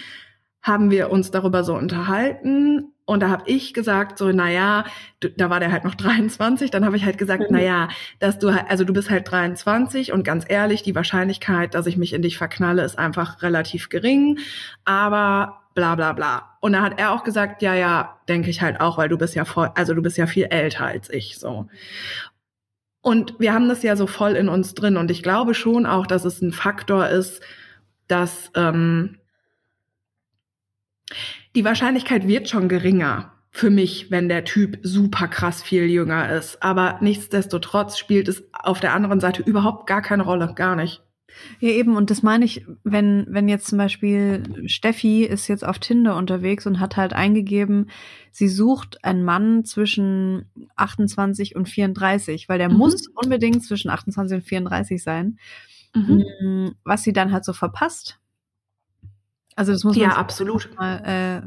haben 0.64 0.92
wir 0.92 1.12
uns 1.12 1.32
darüber 1.32 1.64
so 1.64 1.76
unterhalten 1.76 2.94
und 3.06 3.22
da 3.22 3.30
habe 3.30 3.44
ich 3.48 3.74
gesagt 3.74 4.18
so, 4.18 4.32
naja, 4.32 4.86
da 5.36 5.50
war 5.50 5.60
der 5.60 5.72
halt 5.72 5.84
noch 5.84 5.96
23, 5.96 6.72
dann 6.72 6.86
habe 6.86 6.96
ich 6.96 7.04
halt 7.04 7.18
gesagt, 7.18 7.50
Mhm. 7.50 7.58
naja, 7.58 7.90
dass 8.20 8.40
du 8.40 8.54
halt, 8.54 8.66
also 8.70 8.84
du 8.86 8.94
bist 8.94 9.10
halt 9.10 9.30
23 9.30 10.14
und 10.14 10.24
ganz 10.24 10.46
ehrlich, 10.48 10.82
die 10.84 10.96
Wahrscheinlichkeit, 10.96 11.74
dass 11.76 11.88
ich 11.88 11.98
mich 11.98 12.14
in 12.14 12.22
dich 12.22 12.38
verknalle, 12.38 12.84
ist 12.84 12.98
einfach 12.98 13.42
relativ 13.42 13.90
gering, 13.90 14.40
aber 14.86 15.58
bla 15.74 15.96
bla 15.96 16.14
bla. 16.14 16.58
Und 16.60 16.74
da 16.74 16.82
hat 16.82 17.00
er 17.00 17.12
auch 17.12 17.24
gesagt, 17.24 17.62
ja, 17.62 17.74
ja, 17.74 18.18
denke 18.30 18.50
ich 18.50 18.62
halt 18.62 18.80
auch, 18.82 18.98
weil 18.98 19.10
du 19.10 19.18
bist 19.18 19.36
ja 19.36 19.46
voll, 19.46 19.72
also 19.76 19.94
du 19.94 20.02
bist 20.02 20.18
ja 20.18 20.28
viel 20.28 20.46
älter 20.46 20.86
als 20.86 21.10
ich 21.10 21.40
so. 21.40 21.68
Und 23.02 23.40
wir 23.40 23.54
haben 23.54 23.68
das 23.68 23.84
ja 23.84 23.96
so 23.96 24.06
voll 24.06 24.34
in 24.34 24.48
uns 24.48 24.76
drin 24.76 24.98
und 24.98 25.10
ich 25.10 25.24
glaube 25.24 25.54
schon 25.54 25.86
auch, 25.86 26.06
dass 26.06 26.24
es 26.24 26.42
ein 26.42 26.52
Faktor 26.52 27.08
ist, 27.08 27.42
dass 28.08 28.52
ähm, 28.56 29.18
die 31.56 31.66
Wahrscheinlichkeit 31.66 32.28
wird 32.28 32.48
schon 32.48 32.70
geringer 32.70 33.34
für 33.50 33.70
mich, 33.70 34.12
wenn 34.12 34.30
der 34.30 34.46
Typ 34.46 34.80
super 34.82 35.28
krass 35.28 35.62
viel 35.62 35.86
jünger 35.86 36.32
ist. 36.32 36.64
Aber 36.64 37.00
nichtsdestotrotz 37.02 37.98
spielt 37.98 38.28
es 38.28 38.44
auf 38.54 38.80
der 38.80 38.94
anderen 38.94 39.20
Seite 39.20 39.42
überhaupt 39.42 39.88
gar 39.88 40.02
keine 40.02 40.24
Rolle, 40.24 40.54
gar 40.56 40.76
nicht. 40.76 41.02
Ja, 41.60 41.70
eben, 41.70 41.96
und 41.96 42.10
das 42.10 42.24
meine 42.24 42.46
ich, 42.46 42.66
wenn, 42.84 43.26
wenn 43.30 43.48
jetzt 43.48 43.68
zum 43.68 43.78
Beispiel 43.78 44.44
Steffi 44.68 45.24
ist 45.24 45.48
jetzt 45.48 45.66
auf 45.66 45.80
Tinder 45.80 46.16
unterwegs 46.16 46.66
und 46.66 46.80
hat 46.80 46.98
halt 46.98 47.14
eingegeben, 47.14 47.90
sie 48.32 48.48
sucht 48.48 49.04
einen 49.04 49.24
Mann 49.24 49.64
zwischen 49.66 50.46
28 50.76 51.56
und 51.56 51.70
34, 51.70 52.50
weil 52.50 52.58
der 52.58 52.70
Mhm. 52.70 52.78
muss 52.78 53.08
unbedingt 53.16 53.64
zwischen 53.64 53.90
28 53.90 54.36
und 54.38 54.44
34 54.44 55.02
sein. 55.04 55.38
Mm, 55.94 56.70
Was 56.84 57.04
sie 57.04 57.14
dann 57.14 57.32
halt 57.32 57.46
so 57.46 57.54
verpasst. 57.54 58.20
Also 59.56 59.72
das 59.74 59.84
muss 59.84 59.98
man 59.98 60.10
Ja, 60.10 60.16
absolut. 60.18 60.70
mal 60.78 61.04
äh, 61.06 61.42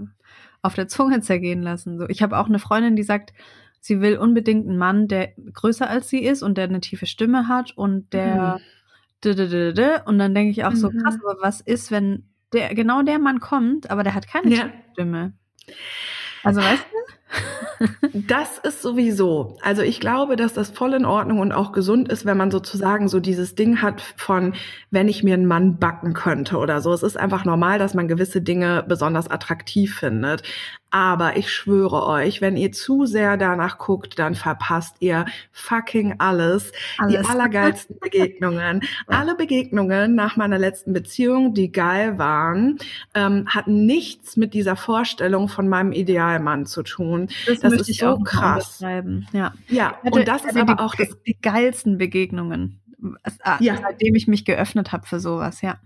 auf 0.62 0.74
der 0.74 0.88
Zunge 0.88 1.20
zergehen 1.20 1.62
lassen. 1.62 1.98
So, 1.98 2.08
ich 2.08 2.22
habe 2.22 2.38
auch 2.38 2.46
eine 2.46 2.58
Freundin, 2.58 2.96
die 2.96 3.02
sagt, 3.02 3.32
sie 3.80 4.00
will 4.00 4.16
unbedingt 4.18 4.68
einen 4.68 4.78
Mann, 4.78 5.08
der 5.08 5.32
größer 5.52 5.88
als 5.88 6.08
sie 6.08 6.22
ist 6.24 6.42
und 6.42 6.56
der 6.58 6.64
eine 6.64 6.80
tiefe 6.80 7.06
Stimme 7.06 7.48
hat 7.48 7.76
und 7.76 8.12
der 8.12 8.58
dü. 8.58 8.64
Und 9.26 10.18
dann 10.18 10.34
denke 10.34 10.50
ich 10.50 10.64
auch 10.64 10.74
so 10.74 10.90
Mhm. 10.90 11.02
krass, 11.02 11.16
aber 11.22 11.36
was 11.42 11.60
ist, 11.60 11.90
wenn 11.90 12.24
der 12.52 12.74
genau 12.74 13.02
der 13.02 13.18
Mann 13.18 13.40
kommt, 13.40 13.90
aber 13.90 14.02
der 14.04 14.14
hat 14.14 14.28
keine 14.28 14.54
Ja. 14.54 14.70
Stimme. 14.92 15.32
Also 16.42 16.60
weißt 16.60 16.84
Das 18.12 18.58
ist 18.58 18.80
sowieso. 18.82 19.56
Also 19.62 19.82
ich 19.82 19.98
glaube, 19.98 20.36
dass 20.36 20.52
das 20.54 20.70
voll 20.70 20.94
in 20.94 21.04
Ordnung 21.04 21.40
und 21.40 21.50
auch 21.52 21.72
gesund 21.72 22.08
ist, 22.12 22.24
wenn 22.24 22.36
man 22.36 22.50
sozusagen 22.52 23.08
so 23.08 23.18
dieses 23.18 23.56
Ding 23.56 23.82
hat 23.82 24.00
von, 24.16 24.54
wenn 24.90 25.08
ich 25.08 25.24
mir 25.24 25.34
einen 25.34 25.46
Mann 25.46 25.78
backen 25.78 26.12
könnte 26.14 26.58
oder 26.58 26.80
so. 26.80 26.92
Es 26.92 27.02
ist 27.02 27.18
einfach 27.18 27.44
normal, 27.44 27.78
dass 27.80 27.94
man 27.94 28.06
gewisse 28.06 28.40
Dinge 28.40 28.84
besonders 28.86 29.28
attraktiv 29.30 29.96
findet. 29.96 30.42
Aber 30.94 31.36
ich 31.36 31.50
schwöre 31.52 32.06
euch, 32.06 32.40
wenn 32.40 32.56
ihr 32.56 32.70
zu 32.70 33.04
sehr 33.04 33.36
danach 33.36 33.78
guckt, 33.78 34.16
dann 34.20 34.36
verpasst 34.36 34.94
ihr 35.00 35.26
fucking 35.50 36.14
alles. 36.18 36.70
Die 37.10 37.16
Alles. 37.16 37.28
allergeilsten 37.28 37.96
Begegnungen. 38.00 38.80
Alle 39.08 39.34
Begegnungen 39.34 40.14
nach 40.14 40.36
meiner 40.36 40.56
letzten 40.56 40.92
Beziehung, 40.92 41.52
die 41.52 41.72
geil 41.72 42.16
waren, 42.18 42.78
ähm, 43.12 43.48
hatten 43.48 43.86
nichts 43.86 44.36
mit 44.36 44.54
dieser 44.54 44.76
Vorstellung 44.76 45.48
von 45.48 45.66
meinem 45.66 45.90
Idealmann 45.90 46.64
zu 46.64 46.84
tun. 46.84 47.28
das, 47.48 47.58
das 47.58 47.72
ist 47.72 47.88
ich 47.88 47.98
so 47.98 48.16
krass. 48.20 48.78
Ja. 49.32 49.52
Ja, 49.66 49.96
hatte- 50.04 50.10
und 50.12 50.28
das 50.28 50.44
ist 50.44 50.56
aber 50.56 50.76
die, 50.76 50.80
auch 50.80 50.94
das. 50.94 51.08
die 51.26 51.36
geilsten 51.42 51.98
Begegnungen. 51.98 52.80
Ah, 53.42 53.56
Ja. 53.58 53.78
Seitdem 53.82 54.14
ich 54.14 54.28
mich 54.28 54.44
geöffnet 54.44 54.92
habe 54.92 55.06
für 55.08 55.18
sowas, 55.18 55.60
ja. 55.60 55.80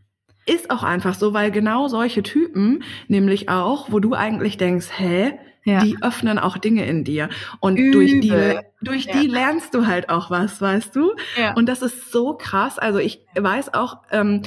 Ist 0.48 0.70
auch 0.70 0.82
einfach 0.82 1.14
so, 1.14 1.34
weil 1.34 1.50
genau 1.50 1.88
solche 1.88 2.22
Typen, 2.22 2.82
nämlich 3.06 3.48
auch, 3.48 3.92
wo 3.92 4.00
du 4.00 4.14
eigentlich 4.14 4.56
denkst, 4.56 4.88
hä, 4.96 5.32
Ja. 5.64 5.80
die 5.84 5.98
öffnen 6.02 6.38
auch 6.38 6.56
Dinge 6.56 6.86
in 6.86 7.04
dir. 7.04 7.28
Und 7.60 7.76
durch 7.92 8.20
die, 8.20 8.28
Übel. 8.28 8.60
durch 8.80 9.04
Ja. 9.04 9.20
die 9.20 9.26
lernst 9.26 9.74
du 9.74 9.86
halt 9.86 10.08
auch 10.08 10.30
was, 10.30 10.60
weißt 10.60 10.96
du? 10.96 11.12
ja. 11.38 11.52
Und 11.54 11.66
das 11.68 11.82
ist 11.82 12.10
so 12.10 12.34
krass. 12.34 12.78
Also 12.78 12.98
ich 12.98 13.20
weiß 13.38 13.74
auch, 13.74 13.98
ähm, 14.10 14.42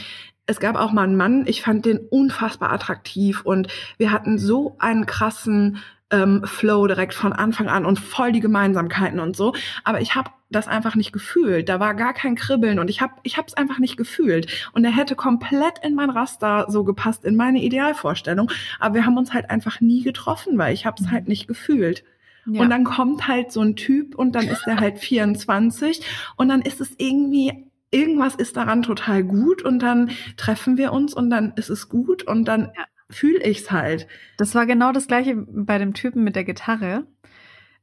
es 0.47 0.59
gab 0.59 0.75
auch 0.75 0.91
mal 0.91 1.03
einen 1.03 1.15
Mann, 1.15 1.45
ich 1.47 1.61
fand 1.61 1.85
den 1.85 1.99
unfassbar 1.99 2.73
attraktiv 2.73 3.41
und 3.45 3.67
wir 3.97 4.11
hatten 4.11 4.37
so 4.39 4.75
einen 4.79 5.05
krassen 5.05 5.77
ähm, 6.12 6.43
Flow 6.45 6.88
direkt 6.88 7.14
von 7.14 7.34
Anfang 7.34 7.68
an 7.68 7.86
und 7.86 7.99
voll 7.99 8.32
die 8.32 8.39
Gemeinsamkeiten 8.39 9.20
und 9.20 9.36
so. 9.36 9.53
Aber 9.84 10.01
ich 10.01 10.16
habe 10.16 10.30
das 10.49 10.68
einfach 10.68 10.95
nicht 10.95 11.14
gefühlt. 11.14 11.70
Da 11.70 11.80
war 11.80 11.95
gar 11.95 12.14
kein 12.14 12.36
Kribbeln 12.36 12.78
und 12.80 12.89
ich 12.89 13.01
habe 13.01 13.14
ich 13.24 13.38
habe 13.38 13.47
es 13.47 13.53
einfach 13.55 13.80
nicht 13.80 13.97
gefühlt. 13.97 14.70
Und 14.74 14.84
er 14.84 14.95
hätte 14.95 15.16
komplett 15.16 15.80
in 15.84 15.95
mein 15.95 16.09
Raster 16.09 16.66
so 16.70 16.84
gepasst, 16.84 17.24
in 17.26 17.36
meine 17.36 17.62
Idealvorstellung. 17.62 18.51
Aber 18.80 18.95
wir 18.95 19.05
haben 19.05 19.18
uns 19.18 19.34
halt 19.34 19.49
einfach 19.49 19.82
nie 19.82 20.03
getroffen, 20.03 20.57
weil 20.57 20.74
ich 20.74 20.86
habe 20.86 21.01
es 21.01 21.09
halt 21.09 21.28
nicht 21.28 21.47
gefühlt. 21.47 22.03
ja. 22.45 22.62
Und 22.62 22.70
dann 22.70 22.84
kommt 22.84 23.28
halt 23.28 23.51
so 23.51 23.62
ein 23.62 23.76
Typ 23.76 24.16
und 24.16 24.34
dann 24.34 24.47
ist 24.47 24.68
er 24.68 24.80
halt 24.80 24.99
24 24.99 26.01
und 26.36 26.49
dann 26.49 26.62
ist 26.62 26.82
es 26.82 26.95
irgendwie, 26.97 27.66
irgendwas 27.91 28.36
ist 28.36 28.57
daran 28.57 28.84
total 28.84 29.24
gut 29.24 29.64
und 29.64 29.80
dann 29.80 30.12
treffen 30.38 30.78
wir 30.78 30.91
uns 30.91 31.14
und 31.14 31.30
dann 31.30 31.53
ist 31.55 31.70
es 31.70 31.88
gut 31.89 32.24
und 32.24 32.45
dann 32.45 32.72
Ja. 32.76 32.86
Fühle 33.12 33.43
ich's 33.43 33.72
halt. 33.72 34.07
Das 34.38 34.55
war 34.55 34.66
genau 34.66 34.91
das 34.91 35.07
gleiche 35.07 35.36
bei 35.36 35.78
dem 35.78 35.93
Typen 35.93 36.24
mit 36.24 36.36
der 36.36 36.43
Gitarre, 36.43 37.05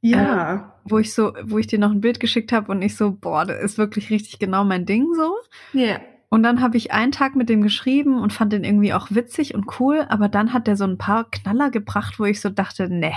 Ja. 0.00 0.74
wo 0.84 0.98
ich 0.98 1.12
so, 1.14 1.32
wo 1.44 1.58
ich 1.58 1.66
dir 1.66 1.78
noch 1.78 1.90
ein 1.90 2.00
Bild 2.00 2.20
geschickt 2.20 2.52
habe 2.52 2.70
und 2.72 2.82
ich 2.82 2.96
so, 2.96 3.12
boah, 3.12 3.44
das 3.44 3.62
ist 3.62 3.78
wirklich 3.78 4.10
richtig 4.10 4.38
genau 4.38 4.64
mein 4.64 4.86
Ding 4.86 5.06
so. 5.14 5.34
Ja. 5.72 6.00
Und 6.30 6.42
dann 6.42 6.60
habe 6.60 6.76
ich 6.76 6.92
einen 6.92 7.10
Tag 7.12 7.36
mit 7.36 7.48
dem 7.48 7.62
geschrieben 7.62 8.20
und 8.20 8.32
fand 8.34 8.52
den 8.52 8.62
irgendwie 8.62 8.92
auch 8.92 9.08
witzig 9.10 9.54
und 9.54 9.80
cool, 9.80 10.04
aber 10.10 10.28
dann 10.28 10.52
hat 10.52 10.66
der 10.66 10.76
so 10.76 10.84
ein 10.84 10.98
paar 10.98 11.30
Knaller 11.30 11.70
gebracht, 11.70 12.18
wo 12.18 12.24
ich 12.26 12.40
so 12.42 12.50
dachte, 12.50 12.88
ne, 12.92 13.14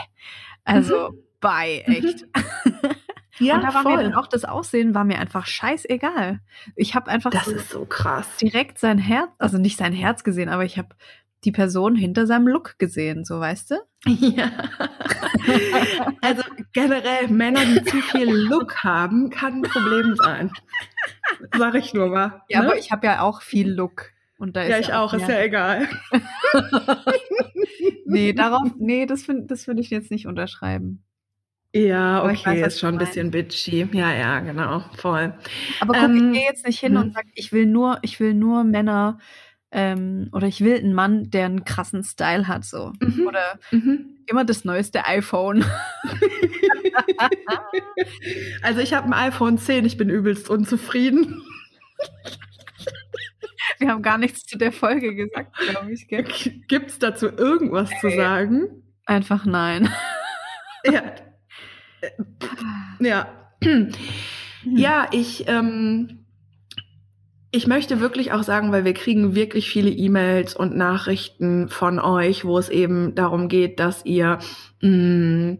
also 0.64 1.10
bye, 1.42 1.82
echt. 1.88 2.26
Ja, 3.40 3.56
und 3.56 3.64
da 3.64 3.74
war 3.74 3.84
mir 3.84 3.96
voll. 3.96 4.04
dann 4.04 4.14
auch 4.14 4.28
das 4.28 4.46
Aussehen 4.46 4.94
war 4.94 5.04
mir 5.04 5.18
einfach 5.18 5.48
scheißegal. 5.48 6.42
Ich 6.76 6.94
habe 6.94 7.10
einfach 7.10 7.32
das 7.32 7.46
so 7.46 7.52
ist 7.52 7.70
so 7.72 7.86
krass. 7.86 8.28
direkt 8.40 8.78
sein 8.78 9.00
Herz, 9.00 9.30
also 9.40 9.58
nicht 9.58 9.80
sein 9.80 9.94
Herz 9.94 10.24
gesehen, 10.24 10.48
aber 10.48 10.64
ich 10.64 10.78
habe 10.78 10.90
die 11.44 11.52
Person 11.52 11.96
hinter 11.96 12.28
seinem 12.28 12.48
Look 12.48 12.78
gesehen, 12.78 13.26
so 13.26 13.40
weißt 13.40 13.72
du? 13.72 13.76
Ja. 14.06 14.52
Also 16.22 16.44
generell 16.72 17.28
Männer, 17.30 17.66
die 17.66 17.84
zu 17.84 17.98
viel 17.98 18.30
Look 18.30 18.84
haben, 18.84 19.32
kann 19.32 19.56
ein 19.56 19.62
Problem 19.64 20.16
sein. 20.16 20.52
Sag 21.58 21.74
ich 21.74 21.96
nur 21.96 22.10
mal. 22.10 22.44
Ja, 22.48 22.62
ne? 22.62 22.68
aber 22.68 22.78
ich 22.78 22.92
habe 22.92 23.08
ja 23.08 23.22
auch 23.22 23.42
viel 23.42 23.72
Look. 23.72 24.12
Und 24.38 24.56
da 24.56 24.62
ist 24.62 24.70
ja, 24.70 24.80
ich 24.80 24.94
auch, 24.94 25.14
ist 25.14 25.28
ja 25.28 25.42
egal. 25.42 25.88
Nee, 28.12 28.34
darauf, 28.34 28.74
nee, 28.78 29.06
das 29.06 29.24
finde 29.24 29.46
das 29.48 29.68
würd 29.68 29.80
ich 29.80 29.90
jetzt 29.90 30.12
nicht 30.12 30.28
unterschreiben. 30.28 31.04
Ja, 31.74 32.26
okay, 32.26 32.62
weiß, 32.62 32.68
ist 32.68 32.80
schon 32.82 32.96
ein 32.96 32.98
bisschen 32.98 33.32
bitchy. 33.32 33.88
Ja, 33.94 34.14
ja, 34.14 34.40
genau, 34.42 34.84
voll. 34.98 35.34
Aber 35.80 35.94
guck, 35.94 36.04
Ähm, 36.04 36.34
ich 36.34 36.40
gehe 36.40 36.48
jetzt 36.48 36.66
nicht 36.66 36.80
hin 36.80 36.98
hm. 36.98 37.02
und 37.02 37.14
sag, 37.14 37.26
ich 37.34 37.54
will 37.54 37.66
nur, 37.66 38.00
ich 38.02 38.20
will 38.20 38.34
nur 38.34 38.66
Männer 38.66 39.20
ähm, 39.72 40.30
oder 40.34 40.48
ich 40.48 40.62
will 40.62 40.78
einen 40.78 40.94
Mann, 40.94 41.30
der 41.32 41.46
einen 41.46 41.64
krassen 41.66 42.04
Style 42.04 42.48
hat, 42.48 42.66
so. 42.66 42.92
Mhm. 43.00 43.28
Oder 43.28 43.60
Mhm. 43.72 44.18
immer 44.28 44.44
das 44.46 44.66
neueste 44.66 45.06
iPhone. 45.06 45.66
Also 48.64 48.82
ich 48.82 48.94
habe 48.94 49.08
ein 49.08 49.14
iPhone 49.14 49.58
10, 49.58 49.86
ich 49.86 49.98
bin 49.98 50.10
übelst 50.10 50.50
unzufrieden. 50.50 51.42
Wir 53.80 53.90
haben 53.90 54.02
gar 54.02 54.18
nichts 54.18 54.44
zu 54.44 54.58
der 54.58 54.72
Folge 54.72 55.16
gesagt, 55.16 55.56
glaube 55.58 55.92
ich. 55.92 56.08
Gibt 56.68 56.90
es 56.90 57.00
dazu 57.00 57.28
irgendwas 57.28 57.90
hey. 57.92 58.00
zu 58.02 58.16
sagen? 58.16 58.84
Einfach 59.06 59.46
nein. 59.46 59.90
Ja. 60.86 61.04
Ja. 63.00 63.28
Ja, 64.64 65.08
ich, 65.12 65.48
ähm, 65.48 66.21
ich 67.52 67.68
möchte 67.68 68.00
wirklich 68.00 68.32
auch 68.32 68.44
sagen, 68.44 68.72
weil 68.72 68.86
wir 68.86 68.94
kriegen 68.94 69.36
wirklich 69.36 69.70
viele 69.70 69.90
E-Mails 69.90 70.56
und 70.56 70.76
Nachrichten 70.76 71.68
von 71.68 72.00
euch, 72.00 72.46
wo 72.46 72.58
es 72.58 72.70
eben 72.70 73.14
darum 73.14 73.50
geht, 73.50 73.80
dass 73.80 74.06
ihr, 74.06 74.40
mh, 74.82 74.90
mm, 74.90 75.58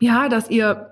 ja, 0.00 0.28
dass 0.28 0.50
ihr 0.50 0.88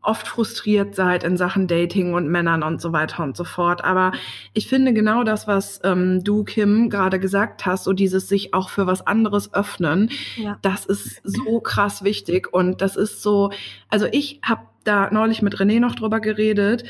oft 0.00 0.28
frustriert 0.28 0.94
seid 0.94 1.24
in 1.24 1.36
Sachen 1.36 1.66
Dating 1.66 2.14
und 2.14 2.28
Männern 2.28 2.62
und 2.62 2.80
so 2.80 2.92
weiter 2.92 3.22
und 3.22 3.36
so 3.36 3.44
fort. 3.44 3.84
Aber 3.84 4.12
ich 4.54 4.66
finde 4.66 4.92
genau 4.92 5.24
das, 5.24 5.46
was 5.46 5.80
ähm, 5.84 6.24
du, 6.24 6.44
Kim, 6.44 6.88
gerade 6.88 7.20
gesagt 7.20 7.66
hast, 7.66 7.84
so 7.84 7.92
dieses 7.92 8.28
sich 8.28 8.54
auch 8.54 8.70
für 8.70 8.86
was 8.86 9.06
anderes 9.06 9.52
öffnen, 9.52 10.10
ja. 10.36 10.58
das 10.62 10.86
ist 10.86 11.20
so 11.22 11.60
krass 11.60 12.02
wichtig. 12.02 12.52
Und 12.52 12.80
das 12.80 12.96
ist 12.96 13.22
so, 13.22 13.52
also 13.88 14.06
ich 14.10 14.40
habe 14.42 14.62
da 14.84 15.10
neulich 15.10 15.42
mit 15.42 15.56
René 15.56 15.80
noch 15.80 15.94
drüber 15.94 16.20
geredet. 16.20 16.84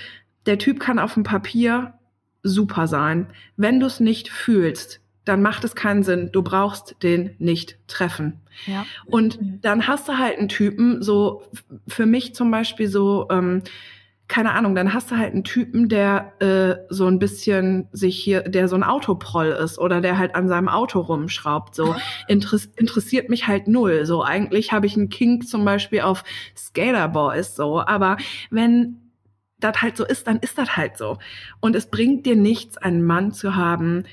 Der 0.47 0.59
Typ 0.59 0.81
kann 0.81 0.99
auf 0.99 1.15
dem 1.15 1.25
Papier 1.25 1.95
super 2.43 2.87
sein. 2.87 3.27
Wenn 3.57 3.81
du 3.81 3.87
es 3.87 4.01
nicht 4.01 4.29
fühlst, 4.29 5.01
dann 5.25 5.43
macht 5.43 5.65
es 5.65 5.75
keinen 5.75 6.03
Sinn. 6.03 6.31
Du 6.33 6.43
brauchst 6.43 6.97
den 7.03 7.37
nicht 7.39 7.79
treffen. 7.87 8.41
Ja. 8.67 8.85
Und 9.07 9.39
dann 9.63 9.87
hast 9.87 10.09
du 10.09 10.19
halt 10.19 10.39
einen 10.39 10.49
Typen, 10.49 11.03
so 11.03 11.45
für 11.87 12.07
mich 12.07 12.35
zum 12.35 12.51
Beispiel 12.51 12.89
so, 12.89 13.29
ähm, 13.31 13.63
keine 14.27 14.53
Ahnung, 14.53 14.75
dann 14.75 14.95
hast 14.95 15.11
du 15.11 15.19
halt 15.19 15.35
einen 15.35 15.45
Typen, 15.45 15.89
der 15.89 16.33
äh, 16.41 16.77
so 16.89 17.07
ein 17.07 17.19
bisschen 17.19 17.89
sich 17.93 18.17
hier, 18.17 18.41
der 18.43 18.67
so 18.67 18.75
ein 18.77 18.83
Autoproll 18.83 19.49
ist 19.49 19.79
oder 19.79 20.01
der 20.01 20.17
halt 20.17 20.35
an 20.35 20.49
seinem 20.49 20.69
Auto 20.69 21.01
rumschraubt. 21.01 21.75
So 21.75 21.95
Interess 22.29 22.71
interessiert 22.77 23.29
mich 23.29 23.47
halt 23.47 23.69
null. 23.69 24.07
So 24.07 24.25
eigentlich 24.25 24.73
habe 24.73 24.87
ich 24.87 24.97
einen 24.97 25.11
Kink 25.11 25.47
zum 25.47 25.65
Beispiel 25.65 26.01
auf 26.01 26.25
Skaterboys 26.57 27.55
so, 27.55 27.81
aber 27.81 28.17
wenn 28.51 29.02
das 29.65 29.81
halt 29.83 29.97
so 29.97 30.05
ist, 30.05 30.27
dann 30.27 30.39
ist 30.39 30.59
das 30.59 30.77
halt 30.77 30.97
so. 30.97 31.19
Und 31.61 31.77
es 31.77 31.87
bringt 31.87 32.27
dir 32.27 32.37
nichts, 32.37 32.77
einen 32.77 33.05
Mann 33.05 33.33
zu 33.33 33.57
haben, 33.57 34.05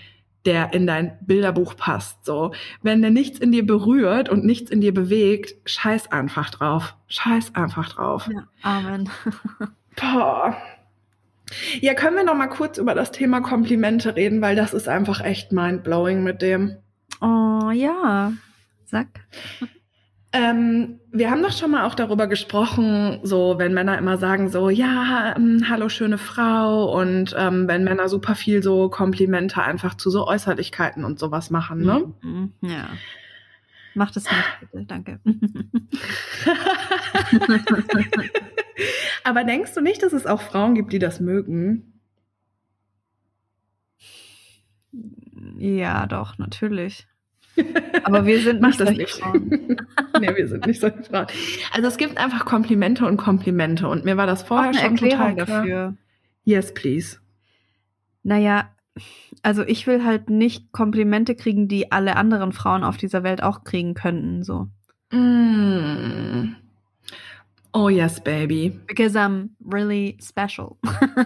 der 0.45 0.73
in 0.73 0.87
dein 0.87 1.17
Bilderbuch 1.21 1.75
passt. 1.75 2.25
So, 2.25 2.53
wenn 2.81 3.01
der 3.01 3.11
nichts 3.11 3.39
in 3.39 3.51
dir 3.51 3.65
berührt 3.65 4.29
und 4.29 4.45
nichts 4.45 4.71
in 4.71 4.81
dir 4.81 4.93
bewegt, 4.93 5.55
scheiß 5.69 6.11
einfach 6.11 6.49
drauf. 6.49 6.95
Scheiß 7.07 7.55
einfach 7.55 7.89
drauf. 7.89 8.29
Ja, 8.31 8.47
Amen. 8.63 9.09
Boah. 9.95 10.57
Ja, 11.81 11.93
können 11.93 12.15
wir 12.15 12.23
noch 12.23 12.35
mal 12.35 12.47
kurz 12.47 12.77
über 12.77 12.93
das 12.93 13.11
Thema 13.11 13.41
Komplimente 13.41 14.15
reden, 14.15 14.41
weil 14.41 14.55
das 14.55 14.73
ist 14.73 14.87
einfach 14.87 15.21
echt 15.21 15.51
mindblowing 15.51 16.23
mit 16.23 16.41
dem. 16.41 16.77
Oh 17.21 17.71
ja, 17.71 18.33
sag. 18.85 19.07
Ähm, 20.31 20.99
wir 21.11 21.31
haben 21.31 21.41
doch 21.41 21.51
schon 21.51 21.71
mal 21.71 21.87
auch 21.87 21.95
darüber 21.95 22.27
gesprochen, 22.27 23.19
so 23.23 23.57
wenn 23.57 23.73
Männer 23.73 23.97
immer 23.97 24.17
sagen 24.19 24.49
so, 24.49 24.69
ja, 24.69 25.33
ähm, 25.35 25.65
hallo 25.67 25.89
schöne 25.89 26.19
Frau 26.19 26.95
und 26.99 27.35
ähm, 27.35 27.67
wenn 27.67 27.83
Männer 27.83 28.09
super 28.09 28.35
viel 28.35 28.61
so 28.61 28.89
Komplimente 28.89 29.63
einfach 29.63 29.95
zu 29.95 30.11
so 30.11 30.27
Äußerlichkeiten 30.27 31.03
und 31.03 31.17
sowas 31.17 31.49
machen, 31.49 31.81
ne? 31.81 32.13
Mhm, 32.21 32.53
ja. 32.61 32.89
Mach 33.95 34.11
das 34.11 34.25
nicht, 34.25 34.59
bitte, 34.71 34.85
danke. 34.85 35.19
Aber 39.23 39.43
denkst 39.43 39.73
du 39.73 39.81
nicht, 39.81 40.03
dass 40.03 40.13
es 40.13 40.27
auch 40.27 40.41
Frauen 40.41 40.75
gibt, 40.75 40.93
die 40.93 40.99
das 40.99 41.19
mögen? 41.19 41.99
Ja, 45.57 46.05
doch, 46.05 46.37
natürlich. 46.37 47.07
Aber 48.03 48.25
wir 48.25 48.41
sind 48.41 48.61
nicht 48.61 48.79
solche 48.79 49.07
Frauen. 49.07 49.49
nee, 50.19 50.35
wir 50.35 50.47
sind 50.47 50.65
nicht 50.65 50.79
solche 50.79 51.03
Frauen. 51.03 51.27
Also 51.71 51.87
es 51.87 51.97
gibt 51.97 52.17
einfach 52.17 52.45
Komplimente 52.45 53.05
und 53.05 53.17
Komplimente. 53.17 53.87
Und 53.87 54.05
mir 54.05 54.17
war 54.17 54.27
das 54.27 54.43
vorher 54.43 54.73
schon 54.73 54.91
Erklärung 54.91 55.35
total 55.37 55.45
klar. 55.45 55.57
dafür. 55.61 55.97
Yes, 56.43 56.73
please. 56.73 57.17
Naja, 58.23 58.69
also 59.43 59.63
ich 59.63 59.87
will 59.87 60.03
halt 60.03 60.29
nicht 60.29 60.71
Komplimente 60.71 61.35
kriegen, 61.35 61.67
die 61.67 61.91
alle 61.91 62.15
anderen 62.15 62.51
Frauen 62.51 62.83
auf 62.83 62.97
dieser 62.97 63.23
Welt 63.23 63.43
auch 63.43 63.63
kriegen 63.63 63.93
könnten. 63.93 64.43
So. 64.43 64.67
Mm. 65.11 66.55
Oh 67.71 67.89
yes, 67.89 68.19
baby. 68.19 68.79
Because 68.87 69.15
I'm 69.15 69.51
really 69.63 70.17
special. 70.21 70.77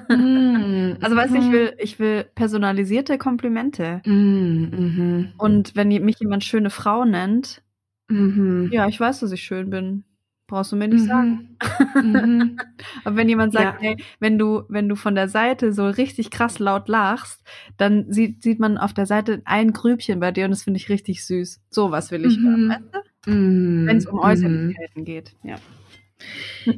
mm, 0.09 0.97
also 1.01 1.15
weißt 1.15 1.33
du, 1.33 1.37
ich 1.37 1.45
mhm. 1.45 1.51
will, 1.51 1.73
ich 1.77 1.99
will 1.99 2.25
personalisierte 2.35 3.17
Komplimente. 3.17 4.01
Mm, 4.05 4.11
mm 4.11 5.33
Und 5.37 5.75
wenn 5.75 5.87
mich 5.87 6.19
jemand 6.19 6.43
schöne 6.43 6.69
Frau 6.69 7.05
nennt, 7.05 7.63
-hmm. 8.09 8.73
ja, 8.73 8.87
ich 8.87 8.99
weiß, 8.99 9.21
dass 9.21 9.31
ich 9.31 9.43
schön 9.43 9.69
bin. 9.69 10.03
Brauchst 10.47 10.73
du 10.73 10.75
mir 10.75 10.89
nicht 10.89 11.05
-hmm. 11.05 11.07
sagen. 11.07 11.57
-hmm. 11.95 12.59
Aber 13.05 13.15
wenn 13.15 13.29
jemand 13.29 13.53
sagt, 13.53 13.81
ja. 13.81 13.89
hey, 13.89 13.97
wenn 14.19 14.37
du, 14.37 14.63
wenn 14.67 14.89
du 14.89 14.95
von 14.95 15.15
der 15.15 15.29
Seite 15.29 15.71
so 15.71 15.87
richtig 15.87 16.29
krass 16.29 16.59
laut 16.59 16.89
lachst, 16.89 17.41
dann 17.77 18.11
sieht, 18.11 18.43
sieht 18.43 18.59
man 18.59 18.77
auf 18.77 18.93
der 18.93 19.05
Seite 19.05 19.41
ein 19.45 19.71
Grübchen 19.71 20.19
bei 20.19 20.31
dir 20.31 20.45
und 20.45 20.51
das 20.51 20.63
finde 20.63 20.77
ich 20.77 20.89
richtig 20.89 21.25
süß. 21.25 21.61
Sowas 21.69 22.11
will 22.11 22.25
ich 22.25 22.37
hören, 22.37 22.65
mhm. 22.65 22.69
weißt 22.69 22.83
du? 23.25 23.31
Mhm. 23.31 23.87
Wenn 23.87 23.97
es 23.97 24.05
um 24.05 24.19
Äußerlichkeiten 24.19 25.05
geht, 25.05 25.33
ja. 25.43 25.55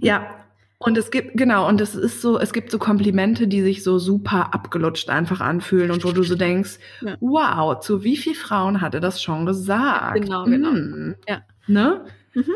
Ja, 0.02 0.46
und 0.78 0.98
es 0.98 1.10
gibt, 1.10 1.38
genau, 1.38 1.68
und 1.68 1.80
es 1.80 1.96
ist 1.96 2.22
so, 2.22 2.38
es 2.38 2.52
gibt 2.52 2.70
so 2.70 2.78
Komplimente, 2.78 3.48
die 3.48 3.62
sich 3.62 3.84
so 3.84 3.98
super 3.98 4.54
abgelutscht 4.54 5.10
einfach 5.10 5.40
anfühlen 5.40 5.90
und 5.90 6.04
wo 6.04 6.12
du 6.12 6.24
so 6.24 6.36
denkst, 6.36 6.80
ja. 7.02 7.16
wow, 7.22 7.80
zu 7.80 8.04
wie 8.04 8.18
vielen 8.18 8.36
Frauen 8.36 8.82
hat 8.82 8.94
er 8.94 9.00
das 9.00 9.22
schon 9.22 9.46
gesagt? 9.46 10.22
Genau, 10.22 10.44
genau. 10.44 10.72
Mm. 10.72 11.16
Ja. 11.28 11.42
Ne? 11.68 12.06
Mhm. 12.34 12.54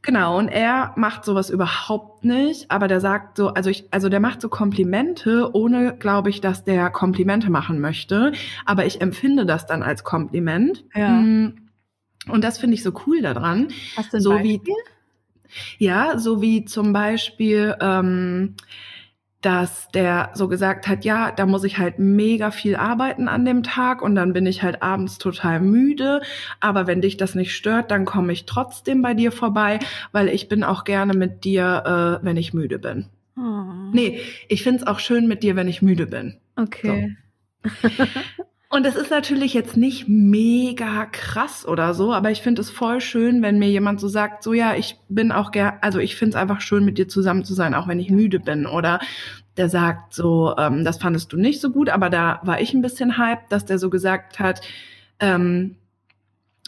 Genau, 0.00 0.36
und 0.38 0.48
er 0.48 0.94
macht 0.96 1.24
sowas 1.24 1.50
überhaupt 1.50 2.24
nicht, 2.24 2.68
aber 2.70 2.88
der 2.88 3.00
sagt 3.00 3.36
so, 3.36 3.48
also 3.48 3.70
ich, 3.70 3.84
also 3.92 4.08
der 4.08 4.18
macht 4.18 4.40
so 4.40 4.48
Komplimente, 4.48 5.50
ohne, 5.52 5.96
glaube 5.96 6.30
ich, 6.30 6.40
dass 6.40 6.64
der 6.64 6.90
Komplimente 6.90 7.50
machen 7.50 7.80
möchte, 7.80 8.32
aber 8.64 8.86
ich 8.86 9.00
empfinde 9.00 9.46
das 9.46 9.66
dann 9.66 9.84
als 9.84 10.02
Kompliment. 10.02 10.84
Ja. 10.94 11.10
Mm. 11.10 11.68
Und 12.28 12.42
das 12.42 12.58
finde 12.58 12.74
ich 12.74 12.82
so 12.82 12.92
cool 13.06 13.20
daran. 13.20 13.68
Hast 13.96 14.12
du 14.12 14.16
ein 14.16 14.22
so 14.22 14.30
Beispiel? 14.30 14.60
wie 14.64 14.72
ja, 15.78 16.18
so 16.18 16.42
wie 16.42 16.64
zum 16.64 16.92
Beispiel, 16.92 17.76
ähm, 17.80 18.54
dass 19.42 19.88
der 19.88 20.30
so 20.34 20.48
gesagt 20.48 20.86
hat, 20.86 21.04
ja, 21.04 21.32
da 21.32 21.46
muss 21.46 21.64
ich 21.64 21.76
halt 21.78 21.98
mega 21.98 22.52
viel 22.52 22.76
arbeiten 22.76 23.28
an 23.28 23.44
dem 23.44 23.64
Tag 23.64 24.00
und 24.00 24.14
dann 24.14 24.32
bin 24.32 24.46
ich 24.46 24.62
halt 24.62 24.82
abends 24.82 25.18
total 25.18 25.60
müde. 25.60 26.22
Aber 26.60 26.86
wenn 26.86 27.00
dich 27.00 27.16
das 27.16 27.34
nicht 27.34 27.54
stört, 27.54 27.90
dann 27.90 28.04
komme 28.04 28.32
ich 28.32 28.46
trotzdem 28.46 29.02
bei 29.02 29.14
dir 29.14 29.32
vorbei, 29.32 29.80
weil 30.12 30.28
ich 30.28 30.48
bin 30.48 30.62
auch 30.62 30.84
gerne 30.84 31.14
mit 31.14 31.44
dir, 31.44 32.20
äh, 32.22 32.24
wenn 32.24 32.36
ich 32.36 32.54
müde 32.54 32.78
bin. 32.78 33.06
Oh. 33.36 33.90
Nee, 33.92 34.20
ich 34.48 34.62
find's 34.62 34.86
auch 34.86 35.00
schön 35.00 35.26
mit 35.26 35.42
dir, 35.42 35.56
wenn 35.56 35.68
ich 35.68 35.82
müde 35.82 36.06
bin. 36.06 36.36
Okay. 36.56 37.16
So. 37.64 37.88
Und 38.72 38.86
es 38.86 38.96
ist 38.96 39.10
natürlich 39.10 39.52
jetzt 39.52 39.76
nicht 39.76 40.08
mega 40.08 41.04
krass 41.04 41.68
oder 41.68 41.92
so, 41.92 42.14
aber 42.14 42.30
ich 42.30 42.40
finde 42.40 42.62
es 42.62 42.70
voll 42.70 43.02
schön, 43.02 43.42
wenn 43.42 43.58
mir 43.58 43.68
jemand 43.68 44.00
so 44.00 44.08
sagt, 44.08 44.42
so 44.42 44.54
ja, 44.54 44.74
ich 44.74 44.96
bin 45.10 45.30
auch 45.30 45.50
gern, 45.50 45.74
also 45.82 45.98
ich 45.98 46.16
finde 46.16 46.30
es 46.30 46.42
einfach 46.42 46.62
schön, 46.62 46.82
mit 46.82 46.96
dir 46.96 47.06
zusammen 47.06 47.44
zu 47.44 47.52
sein, 47.52 47.74
auch 47.74 47.86
wenn 47.86 48.00
ich 48.00 48.08
müde 48.08 48.40
bin. 48.40 48.64
Oder 48.64 48.98
der 49.58 49.68
sagt 49.68 50.14
so, 50.14 50.56
ähm, 50.56 50.86
das 50.86 50.96
fandest 50.96 51.34
du 51.34 51.36
nicht 51.36 51.60
so 51.60 51.68
gut, 51.68 51.90
aber 51.90 52.08
da 52.08 52.40
war 52.44 52.62
ich 52.62 52.72
ein 52.72 52.80
bisschen 52.80 53.18
hype, 53.18 53.46
dass 53.50 53.66
der 53.66 53.78
so 53.78 53.90
gesagt 53.90 54.38
hat, 54.38 54.62
ähm, 55.20 55.76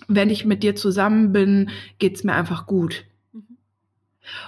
wenn 0.07 0.28
ich 0.28 0.44
mit 0.44 0.62
dir 0.62 0.76
zusammen 0.76 1.32
bin, 1.32 1.70
geht's 1.98 2.22
mir 2.22 2.34
einfach 2.34 2.66
gut. 2.66 3.07
Mhm. 3.32 3.57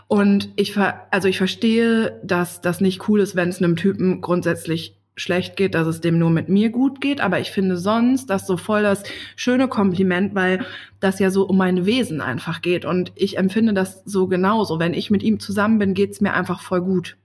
Und 0.09 0.51
ich 0.57 0.75
ver 0.75 1.07
also 1.11 1.27
ich 1.27 1.39
verstehe, 1.39 2.21
dass 2.23 2.61
das 2.61 2.83
nicht 2.83 3.09
cool 3.09 3.21
ist, 3.21 3.35
wenn 3.35 3.49
es 3.49 3.63
einem 3.63 3.77
Typen 3.77 4.21
grundsätzlich 4.21 4.95
schlecht 5.17 5.57
geht, 5.57 5.75
dass 5.75 5.87
es 5.87 6.03
dem 6.03 6.19
nur 6.19 6.31
mit 6.31 6.51
mir 6.51 6.71
gut 6.71 7.01
geht, 7.01 7.23
aber 7.23 7.41
ich 7.41 7.51
finde 7.51 7.79
sonst 7.79 8.29
das 8.29 8.47
so 8.47 8.59
voll 8.59 8.83
das 8.83 9.03
schöne 9.35 9.67
Kompliment, 9.67 10.35
weil 10.35 10.65
das 11.01 11.19
ja 11.19 11.31
so 11.31 11.45
um 11.45 11.57
mein 11.57 11.87
Wesen 11.87 12.21
einfach 12.21 12.61
geht 12.61 12.85
und 12.85 13.13
ich 13.15 13.39
empfinde 13.39 13.73
das 13.73 14.03
so 14.05 14.29
genauso. 14.29 14.79
Wenn 14.79 14.93
ich 14.93 15.11
mit 15.11 15.23
ihm 15.23 15.41
zusammen 15.41 15.79
bin, 15.79 15.95
geht's 15.95 16.21
mir 16.21 16.35
einfach 16.35 16.61
voll 16.61 16.83
gut. 16.83 17.17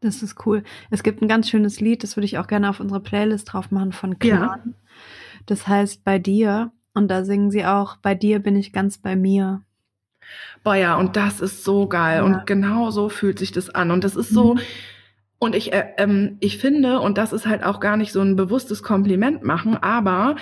Das 0.00 0.22
ist 0.22 0.44
cool. 0.44 0.64
Es 0.90 1.04
gibt 1.04 1.22
ein 1.22 1.28
ganz 1.28 1.48
schönes 1.48 1.80
Lied, 1.80 2.02
das 2.02 2.16
würde 2.16 2.26
ich 2.26 2.36
auch 2.38 2.48
gerne 2.48 2.68
auf 2.68 2.80
unsere 2.80 3.00
Playlist 3.00 3.52
drauf 3.52 3.70
machen 3.70 3.92
von 3.92 4.18
Clan. 4.18 4.42
Ja. 4.42 4.72
Das 5.46 5.68
heißt 5.68 6.04
bei 6.04 6.18
dir 6.18 6.72
und 6.94 7.08
da 7.08 7.24
singen 7.24 7.50
sie 7.50 7.64
auch 7.64 7.96
bei 7.96 8.16
dir 8.16 8.40
bin 8.40 8.56
ich 8.56 8.72
ganz 8.72 8.98
bei 8.98 9.14
mir. 9.14 9.62
Boah 10.64 10.74
ja, 10.74 10.96
und 10.96 11.16
das 11.16 11.40
ist 11.40 11.64
so 11.64 11.86
geil 11.86 12.18
ja. 12.18 12.24
und 12.24 12.46
genau 12.46 12.90
so 12.90 13.08
fühlt 13.08 13.38
sich 13.38 13.52
das 13.52 13.70
an 13.70 13.92
und 13.92 14.02
das 14.02 14.16
ist 14.16 14.30
so 14.30 14.54
mhm 14.54 14.60
und 15.38 15.54
ich, 15.54 15.72
äh, 15.72 15.86
ähm, 15.98 16.36
ich 16.40 16.58
finde, 16.58 17.00
und 17.00 17.18
das 17.18 17.32
ist 17.32 17.46
halt 17.46 17.64
auch 17.64 17.80
gar 17.80 17.96
nicht 17.96 18.12
so 18.12 18.20
ein 18.20 18.36
bewusstes 18.36 18.82
Kompliment 18.82 19.42
machen, 19.42 19.76
aber 19.76 20.36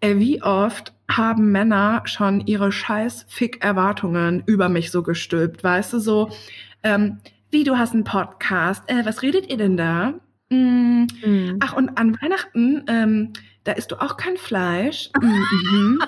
äh, 0.00 0.16
wie 0.16 0.42
oft 0.42 0.92
haben 1.10 1.50
Männer 1.52 2.02
schon 2.04 2.40
ihre 2.46 2.72
scheiß 2.72 3.26
Fick-Erwartungen 3.28 4.42
über 4.46 4.68
mich 4.68 4.90
so 4.90 5.02
gestülpt, 5.02 5.64
weißt 5.64 5.94
du, 5.94 5.98
so, 5.98 6.30
ähm, 6.82 7.18
wie, 7.50 7.64
du 7.64 7.78
hast 7.78 7.94
einen 7.94 8.04
Podcast, 8.04 8.82
äh, 8.88 9.04
was 9.04 9.22
redet 9.22 9.48
ihr 9.48 9.56
denn 9.56 9.76
da? 9.76 10.14
Mm. 10.50 11.06
Mhm. 11.24 11.58
Ach, 11.60 11.74
und 11.74 11.96
an 11.96 12.16
Weihnachten, 12.20 12.84
ähm, 12.88 13.32
da 13.64 13.72
isst 13.72 13.92
du 13.92 13.96
auch 14.00 14.16
kein 14.16 14.36
Fleisch. 14.36 15.10
Mhm. 15.20 16.00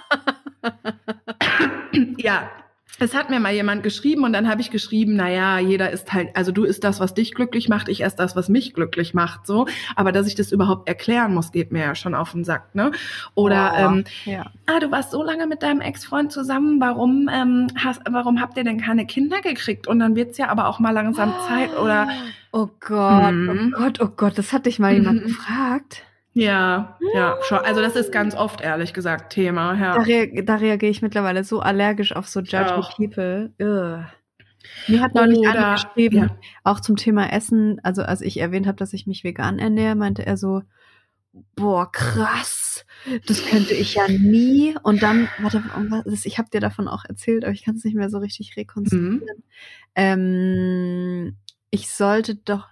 ja, 2.19 2.51
es 2.99 3.15
hat 3.15 3.31
mir 3.31 3.41
mal 3.41 3.53
jemand 3.53 3.83
geschrieben 3.83 4.25
und 4.25 4.33
dann 4.33 4.49
habe 4.49 4.61
ich 4.61 4.71
geschrieben, 4.71 5.17
naja, 5.17 5.59
jeder 5.59 5.91
ist 5.91 6.13
halt, 6.13 6.29
also 6.35 6.53
du 6.53 6.65
isst 6.65 6.83
das, 6.85 6.99
was 7.01 7.15
dich 7.15 7.35
glücklich 7.35 7.69
macht, 7.69 7.89
ich 7.89 8.03
esse 8.05 8.17
das, 8.17 8.37
was 8.37 8.49
mich 8.49 8.73
glücklich 8.75 9.13
macht, 9.15 9.47
so. 9.47 9.67
Aber 9.97 10.13
dass 10.13 10.27
ich 10.27 10.35
das 10.35 10.53
überhaupt 10.53 10.89
erklären 10.89 11.35
muss, 11.35 11.53
geht 11.53 11.73
mir 11.73 11.81
ja 11.81 11.95
schon 11.95 12.15
auf 12.15 12.33
den 12.33 12.45
Sack, 12.45 12.75
ne? 12.75 12.93
Oder, 13.35 13.73
Oh, 13.75 13.79
ähm, 13.97 14.05
ja. 14.25 14.47
ah, 14.67 14.81
du 14.81 14.91
warst 14.91 15.11
so 15.11 15.23
lange 15.23 15.47
mit 15.47 15.63
deinem 15.63 15.81
Ex-Freund 15.81 16.33
zusammen, 16.33 16.81
warum, 16.81 17.29
ähm, 17.33 17.67
hast, 17.77 18.01
warum 18.09 18.41
habt 18.41 18.57
ihr 18.57 18.65
denn 18.65 18.81
keine 18.81 19.07
Kinder 19.07 19.41
gekriegt? 19.43 19.87
Und 19.87 19.99
dann 19.99 20.17
wird's 20.17 20.39
ja 20.39 20.49
aber 20.49 20.69
auch 20.69 20.79
mal 20.79 20.93
langsam 20.93 21.33
Zeit, 21.49 21.77
oder, 21.79 22.09
Oh 22.53 22.69
Gott, 22.81 23.33
Mhm. 23.35 23.75
oh 23.77 23.79
Gott, 23.79 24.01
oh 24.01 24.09
Gott, 24.17 24.39
das 24.39 24.53
hat 24.55 24.65
dich 24.65 24.79
mal 24.79 24.95
jemand 24.95 25.23
Mhm. 25.23 25.27
gefragt. 25.29 26.03
Ja, 26.37 26.99
ja, 27.15 27.39
schon. 27.43 27.59
Also 27.59 27.81
das 27.81 27.97
ist 27.97 28.13
ganz 28.13 28.35
oft, 28.35 28.61
ehrlich 28.61 28.93
gesagt, 28.93 29.33
Thema, 29.33 29.73
Da, 29.75 29.81
ja. 29.81 29.95
rea 30.03 30.43
da 30.43 30.57
reagiere 30.57 30.91
ich 30.91 31.01
mittlerweile 31.03 31.45
so 31.45 31.61
allergisch 31.61 32.15
auf 32.15 32.29
so 32.29 32.41
auch. 32.41 32.97
people. 32.97 33.53
Ugh. 33.61 34.05
Mir 34.89 35.01
hat 35.01 35.15
neulich 35.15 35.47
einer 35.47 35.59
Oder- 35.61 35.73
geschrieben, 35.75 36.17
ja. 36.17 36.37
auch 36.65 36.81
zum 36.81 36.97
Thema 36.97 37.33
Essen, 37.33 37.81
also 37.83 38.03
als 38.03 38.21
ich 38.21 38.39
erwähnt 38.39 38.67
habe, 38.67 38.77
dass 38.77 38.93
ich 38.93 39.07
mich 39.07 39.25
vegan 39.25 39.59
ernähre, 39.59 39.95
meinte 39.95 40.27
er 40.27 40.37
so, 40.37 40.63
boah, 41.55 41.91
krass, 41.91 42.85
das 43.27 43.45
könnte 43.47 43.75
ich 43.75 43.95
ja 43.95 44.09
nie. 44.09 44.75
Und 44.83 45.03
dann, 45.03 45.29
warte, 45.39 45.63
ich 46.25 46.39
habe 46.39 46.51
dir 46.51 46.61
davon 46.61 46.89
auch 46.89 47.05
erzählt, 47.05 47.45
aber 47.45 47.53
ich 47.53 47.65
kann 47.65 47.77
es 47.77 47.85
nicht 47.85 47.95
mehr 47.97 48.11
so 48.11 48.19
richtig 48.19 48.57
rekonstruieren. 48.57 49.23
Ähm, 49.95 51.37
ich 51.71 51.91
sollte 51.91 52.35
doch, 52.35 52.69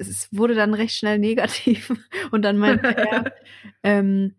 es 0.00 0.28
wurde 0.32 0.54
dann 0.54 0.74
recht 0.74 0.96
schnell 0.96 1.18
negativ 1.18 1.92
und 2.32 2.42
dann 2.42 2.58
meinte 2.58 2.96
er, 2.96 3.24
ähm, 3.82 4.34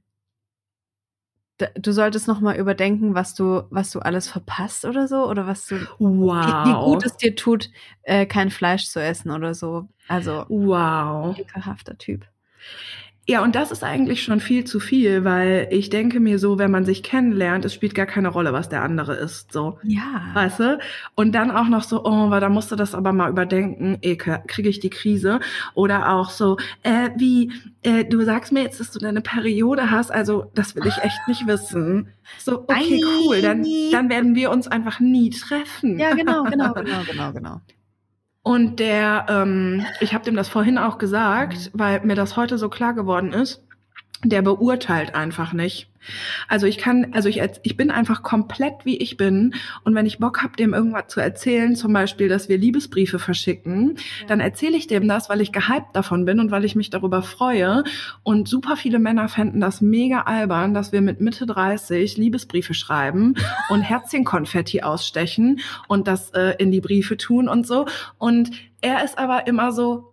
du 1.75 1.91
solltest 1.91 2.27
noch 2.27 2.39
mal 2.41 2.55
überdenken, 2.57 3.15
was 3.15 3.35
du, 3.35 3.63
was 3.69 3.91
du 3.91 3.99
alles 3.99 4.27
verpasst 4.27 4.85
oder 4.85 5.07
so 5.07 5.27
oder 5.29 5.47
was 5.47 5.67
du, 5.67 5.87
Wow. 5.99 6.45
wie, 6.45 6.69
wie 6.69 6.73
gut 6.73 7.05
es 7.05 7.15
dir 7.17 7.35
tut, 7.35 7.69
äh, 8.03 8.25
kein 8.25 8.49
Fleisch 8.51 8.85
zu 8.87 9.01
essen 9.01 9.31
oder 9.31 9.53
so. 9.53 9.87
Also 10.07 10.45
Wow. 10.49 11.37
ekelhafter 11.37 11.97
Typ. 11.97 12.25
Ja, 13.25 13.41
und 13.41 13.55
das 13.55 13.71
ist 13.71 13.85
eigentlich 13.85 14.21
schon 14.21 14.41
viel 14.41 14.65
zu 14.65 14.81
viel, 14.81 15.23
weil 15.23 15.69
ich 15.71 15.89
denke 15.89 16.19
mir 16.19 16.39
so, 16.39 16.57
wenn 16.59 16.71
man 16.71 16.83
sich 16.83 17.03
kennenlernt, 17.03 17.63
es 17.63 17.73
spielt 17.73 17.95
gar 17.95 18.05
keine 18.05 18.27
Rolle, 18.27 18.51
was 18.51 18.67
der 18.67 18.81
andere 18.81 19.13
ist, 19.13 19.53
so. 19.53 19.79
Ja. 19.83 20.25
Weißt 20.33 20.59
du? 20.59 20.77
Und 21.15 21.31
dann 21.33 21.49
auch 21.49 21.69
noch 21.69 21.83
so, 21.83 22.03
oh, 22.03 22.29
weil 22.31 22.41
da 22.41 22.49
musst 22.49 22.69
du 22.73 22.75
das 22.75 22.93
aber 22.93 23.13
mal 23.13 23.29
überdenken, 23.29 23.97
Ekel, 24.01 24.41
kriege 24.47 24.67
ich 24.67 24.81
die 24.81 24.89
Krise. 24.89 25.39
Oder 25.73 26.11
auch 26.11 26.31
so, 26.31 26.57
äh, 26.81 27.11
wie, 27.15 27.53
äh, 27.81 28.03
du 28.03 28.25
sagst 28.25 28.51
mir 28.51 28.63
jetzt, 28.63 28.81
dass 28.81 28.91
du 28.91 28.99
deine 28.99 29.21
Periode 29.21 29.89
hast, 29.89 30.11
also 30.11 30.51
das 30.53 30.75
will 30.75 30.85
ich 30.85 30.97
echt 30.97 31.25
nicht 31.29 31.47
wissen. 31.47 32.09
So, 32.39 32.65
okay, 32.67 33.01
cool, 33.25 33.41
dann, 33.41 33.65
dann 33.93 34.09
werden 34.09 34.35
wir 34.35 34.51
uns 34.51 34.67
einfach 34.67 34.99
nie 34.99 35.29
treffen. 35.29 35.97
Ja, 35.97 36.13
genau, 36.13 36.43
genau, 36.43 36.73
genau, 36.73 37.03
genau, 37.09 37.31
genau. 37.31 37.61
Und 38.43 38.79
der, 38.79 39.25
ähm, 39.29 39.85
ich 40.01 40.13
habe 40.13 40.25
dem 40.25 40.35
das 40.35 40.49
vorhin 40.49 40.77
auch 40.77 40.97
gesagt, 40.97 41.71
weil 41.73 42.01
mir 42.01 42.15
das 42.15 42.35
heute 42.35 42.57
so 42.57 42.69
klar 42.69 42.93
geworden 42.93 43.31
ist, 43.31 43.63
der 44.23 44.41
beurteilt 44.41 45.15
einfach 45.15 45.53
nicht. 45.53 45.89
Also 46.47 46.65
ich 46.67 46.77
kann, 46.77 47.13
also 47.13 47.29
ich, 47.29 47.41
ich 47.63 47.77
bin 47.77 47.91
einfach 47.91 48.23
komplett 48.23 48.85
wie 48.85 48.97
ich 48.97 49.17
bin. 49.17 49.55
Und 49.83 49.95
wenn 49.95 50.05
ich 50.05 50.19
Bock 50.19 50.43
habe, 50.43 50.55
dem 50.55 50.73
irgendwas 50.73 51.07
zu 51.07 51.19
erzählen, 51.19 51.75
zum 51.75 51.93
Beispiel, 51.93 52.27
dass 52.27 52.49
wir 52.49 52.57
Liebesbriefe 52.57 53.19
verschicken, 53.19 53.97
dann 54.27 54.39
erzähle 54.39 54.77
ich 54.77 54.87
dem 54.87 55.07
das, 55.07 55.29
weil 55.29 55.41
ich 55.41 55.51
gehypt 55.51 55.93
davon 55.95 56.25
bin 56.25 56.39
und 56.39 56.51
weil 56.51 56.65
ich 56.65 56.75
mich 56.75 56.89
darüber 56.89 57.21
freue. 57.21 57.83
Und 58.23 58.47
super 58.47 58.75
viele 58.75 58.99
Männer 58.99 59.29
fänden 59.29 59.61
das 59.61 59.81
mega 59.81 60.21
albern, 60.21 60.73
dass 60.73 60.91
wir 60.91 61.01
mit 61.01 61.21
Mitte 61.21 61.45
30 61.45 62.17
Liebesbriefe 62.17 62.73
schreiben 62.73 63.35
und 63.69 63.81
Herzchenkonfetti 63.81 64.81
ausstechen 64.81 65.59
und 65.87 66.07
das 66.07 66.31
äh, 66.31 66.55
in 66.57 66.71
die 66.71 66.81
Briefe 66.81 67.17
tun 67.17 67.47
und 67.47 67.65
so. 67.65 67.85
Und 68.17 68.51
er 68.81 69.03
ist 69.03 69.17
aber 69.17 69.47
immer 69.47 69.71
so, 69.71 70.12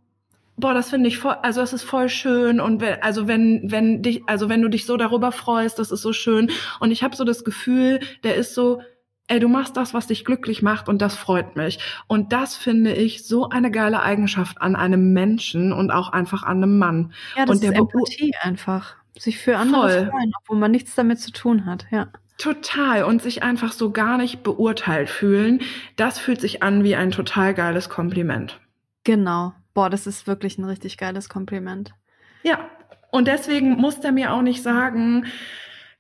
boah, 0.61 0.75
das 0.75 0.91
finde 0.91 1.09
ich 1.09 1.19
voll, 1.19 1.37
also 1.43 1.61
das 1.61 1.73
ist 1.73 1.83
voll 1.83 2.09
schön 2.09 2.61
und 2.61 2.81
wenn, 2.81 3.03
also 3.03 3.27
wenn, 3.27 3.63
wenn 3.71 4.03
dich, 4.03 4.23
also 4.27 4.49
wenn 4.49 4.63
du 4.63 4.69
dich 4.69 4.87
so 4.87 4.97
darüber 4.97 5.33
freust, 5.33 5.79
das 5.79 5.91
ist 5.91 6.03
so 6.03 6.13
schön. 6.13 6.51
Und 6.79 6.91
ich 6.91 7.03
habe 7.03 7.17
so 7.17 7.25
das 7.25 7.45
Gefühl, 7.45 8.01
der 8.23 8.37
ist 8.37 8.55
so, 8.55 8.83
ey, 9.31 9.39
du 9.39 9.49
machst 9.49 9.77
das, 9.77 9.95
was 9.95 10.09
dich 10.09 10.25
glücklich 10.25 10.61
macht 10.61 10.89
und 10.89 11.01
das 11.01 11.15
freut 11.15 11.57
mich. 11.57 11.79
Und 12.09 12.33
das 12.33 12.57
finde 12.57 12.93
ich 12.93 13.25
so 13.25 13.49
eine 13.49 13.71
geile 13.71 14.03
Eigenschaft 14.03 14.61
an 14.61 14.75
einem 14.77 15.13
Menschen 15.13 15.73
und 15.73 15.91
auch 15.91 16.11
einfach 16.11 16.43
an 16.43 16.59
einem 16.59 16.79
Mann. 16.79 17.13
Ja, 17.37 17.47
das 17.47 17.57
Und 17.57 17.63
der 17.63 17.73
ist 17.73 17.79
Empathie 17.79 18.33
einfach. 18.41 18.97
Sich 19.19 19.39
für 19.39 19.57
andere 19.57 19.83
Voll. 19.83 20.11
freuen, 20.11 20.33
obwohl 20.41 20.59
man 20.59 20.71
nichts 20.71 20.95
damit 20.95 21.21
zu 21.21 21.31
tun 21.31 21.65
hat, 21.67 21.87
ja. 21.91 22.09
Total. 22.39 23.05
Und 23.05 23.23
sich 23.23 23.43
einfach 23.43 23.73
so 23.73 23.91
gar 23.93 24.17
nicht 24.17 24.43
beurteilt 24.43 25.11
fühlen, 25.11 25.61
das 25.97 26.19
fühlt 26.19 26.41
sich 26.41 26.63
an 26.63 26.83
wie 26.83 26.97
ein 26.97 27.11
total 27.11 27.55
geiles 27.55 27.89
Kompliment. 27.89 28.59
Genau. 29.05 29.53
Boah, 29.75 29.91
das 29.91 30.07
ist 30.07 30.27
wirklich 30.27 30.59
ein 30.59 30.65
richtig 30.65 30.99
geiles 30.99 31.29
Kompliment. 31.29 31.93
Ja, 32.43 32.69
und 33.11 33.29
deswegen 33.29 33.73
muss 33.73 34.01
der 34.01 34.13
mir 34.13 34.33
auch 34.33 34.43
nicht 34.43 34.63
sagen, 34.63 35.27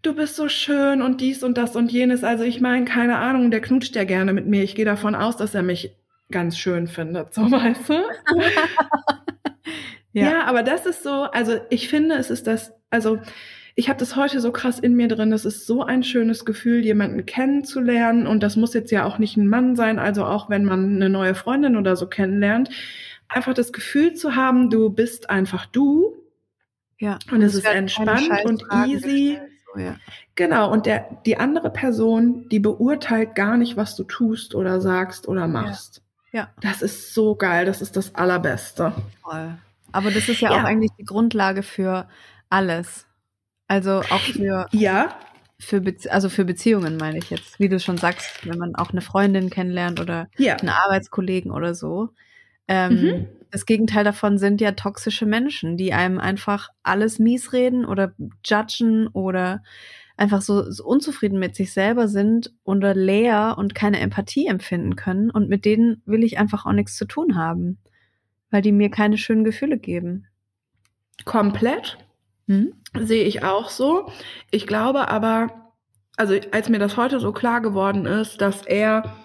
du 0.02 0.14
bist 0.14 0.36
so 0.36 0.48
schön 0.48 1.02
und 1.02 1.20
dies 1.20 1.42
und 1.42 1.58
das 1.58 1.76
und 1.76 1.92
jenes. 1.92 2.24
Also 2.24 2.44
ich 2.44 2.60
meine, 2.60 2.84
keine 2.84 3.18
Ahnung, 3.18 3.50
der 3.50 3.60
knutscht 3.60 3.96
ja 3.96 4.04
gerne 4.04 4.32
mit 4.32 4.46
mir. 4.46 4.62
Ich 4.62 4.74
gehe 4.74 4.84
davon 4.84 5.14
aus, 5.14 5.36
dass 5.36 5.54
er 5.54 5.62
mich 5.62 5.94
ganz 6.30 6.56
schön 6.56 6.86
findet, 6.86 7.34
so 7.34 7.42
weißt 7.50 7.88
du? 7.88 8.02
Ja. 10.12 10.44
aber 10.44 10.62
das 10.62 10.86
ist 10.86 11.02
so, 11.02 11.22
also 11.24 11.60
ich 11.70 11.88
finde, 11.88 12.16
es 12.16 12.30
ist 12.30 12.46
das, 12.46 12.72
also 12.90 13.18
ich 13.76 13.88
habe 13.88 13.98
das 13.98 14.16
heute 14.16 14.40
so 14.40 14.50
krass 14.50 14.80
in 14.80 14.94
mir 14.94 15.06
drin, 15.08 15.30
das 15.30 15.44
ist 15.44 15.66
so 15.66 15.84
ein 15.84 16.02
schönes 16.02 16.44
Gefühl, 16.44 16.84
jemanden 16.84 17.24
kennenzulernen 17.26 18.26
und 18.26 18.42
das 18.42 18.56
muss 18.56 18.74
jetzt 18.74 18.90
ja 18.90 19.04
auch 19.04 19.18
nicht 19.18 19.36
ein 19.36 19.46
Mann 19.46 19.76
sein, 19.76 19.98
also 19.98 20.24
auch 20.24 20.50
wenn 20.50 20.64
man 20.64 20.96
eine 20.96 21.08
neue 21.08 21.34
Freundin 21.34 21.76
oder 21.76 21.94
so 21.94 22.08
kennenlernt, 22.08 22.70
einfach 23.30 23.54
das 23.54 23.72
Gefühl 23.72 24.14
zu 24.14 24.34
haben, 24.36 24.70
du 24.70 24.90
bist 24.90 25.30
einfach 25.30 25.66
du 25.66 26.16
Ja. 26.98 27.18
Und 27.30 27.40
es 27.42 27.54
ist 27.54 27.64
entspannt 27.64 28.28
und 28.44 28.62
easy. 28.86 29.38
gestellt, 29.38 29.50
So, 29.74 29.80
ja. 29.80 29.96
Genau, 30.34 30.70
und 30.70 30.84
der, 30.86 31.06
die 31.24 31.36
andere 31.38 31.70
Person, 31.70 32.48
die 32.50 32.58
beurteilt 32.60 33.34
gar 33.34 33.56
nicht, 33.56 33.76
was 33.76 33.96
du 33.96 34.04
tust 34.04 34.54
oder 34.54 34.80
sagst 34.80 35.26
oder 35.28 35.46
machst. 35.48 36.02
Ja. 36.32 36.50
Das 36.60 36.82
ist 36.82 37.14
so 37.14 37.34
geil, 37.36 37.64
das 37.64 37.80
ist 37.80 37.96
das 37.96 38.14
Allerbeste. 38.14 38.92
Voll. 39.22 39.56
Aber 39.92 40.10
das 40.10 40.28
ist 40.28 40.40
ja, 40.40 40.52
Ja. 40.52 40.60
auch 40.60 40.64
eigentlich 40.64 40.92
die 40.98 41.04
Grundlage 41.04 41.62
für 41.62 42.06
alles. 42.50 43.06
Also 43.66 44.00
auch 44.10 44.20
für, 44.20 44.68
Ja, 44.72 45.16
für, 45.58 45.80
Bezie 45.80 46.10
also 46.10 46.28
für 46.28 46.44
Beziehungen 46.44 46.96
meine 46.96 47.18
ich 47.18 47.30
jetzt. 47.30 47.58
Wie 47.58 47.68
du 47.68 47.78
schon 47.80 47.96
sagst, 47.96 48.46
wenn 48.46 48.58
man 48.58 48.74
auch 48.76 48.90
eine 48.90 49.00
Freundin 49.00 49.50
kennenlernt 49.50 50.00
oder 50.00 50.28
ja. 50.36 50.56
einen 50.56 50.68
Arbeitskollegen 50.70 51.50
oder 51.50 51.74
so. 51.74 52.10
Ähm, 52.70 52.94
Mhm. 52.94 53.26
Das 53.50 53.66
Gegenteil 53.66 54.04
davon 54.04 54.38
sind 54.38 54.60
ja 54.60 54.72
toxische 54.72 55.26
Menschen, 55.26 55.76
die 55.76 55.92
einem 55.92 56.20
einfach 56.20 56.68
alles 56.84 57.18
mies 57.18 57.52
reden 57.52 57.84
oder 57.84 58.14
judgen 58.46 59.08
oder 59.08 59.64
einfach 60.16 60.40
so, 60.40 60.70
so 60.70 60.84
unzufrieden 60.84 61.40
mit 61.40 61.56
sich 61.56 61.72
selber 61.72 62.06
sind 62.06 62.52
oder 62.62 62.94
leer 62.94 63.56
und 63.58 63.74
keine 63.74 63.98
Empathie 63.98 64.46
empfinden 64.46 64.94
können. 64.94 65.30
Und 65.30 65.48
mit 65.48 65.64
denen 65.64 66.00
will 66.06 66.22
ich 66.22 66.38
einfach 66.38 66.64
auch 66.64 66.72
nichts 66.72 66.94
zu 66.94 67.06
tun 67.06 67.34
haben, 67.34 67.78
weil 68.50 68.62
die 68.62 68.70
mir 68.70 68.90
keine 68.90 69.18
schönen 69.18 69.42
Gefühle 69.42 69.78
geben. 69.78 70.26
Komplett. 71.24 71.98
Hm? 72.46 72.74
Sehe 73.00 73.24
ich 73.24 73.42
auch 73.42 73.68
so. 73.68 74.12
Ich 74.52 74.66
glaube 74.68 75.08
aber, 75.08 75.72
also 76.16 76.38
als 76.52 76.68
mir 76.68 76.78
das 76.78 76.96
heute 76.96 77.18
so 77.18 77.32
klar 77.32 77.60
geworden 77.60 78.06
ist, 78.06 78.40
dass 78.40 78.62
er 78.62 79.19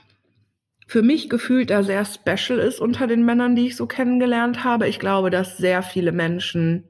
für 0.87 1.01
mich 1.01 1.29
gefühlt 1.29 1.69
da 1.71 1.83
sehr 1.83 2.05
special 2.05 2.59
ist 2.59 2.79
unter 2.79 3.07
den 3.07 3.25
Männern, 3.25 3.55
die 3.55 3.67
ich 3.67 3.75
so 3.75 3.87
kennengelernt 3.87 4.63
habe. 4.63 4.87
Ich 4.87 4.99
glaube, 4.99 5.29
dass 5.31 5.57
sehr 5.57 5.81
viele 5.83 6.11
Menschen 6.11 6.83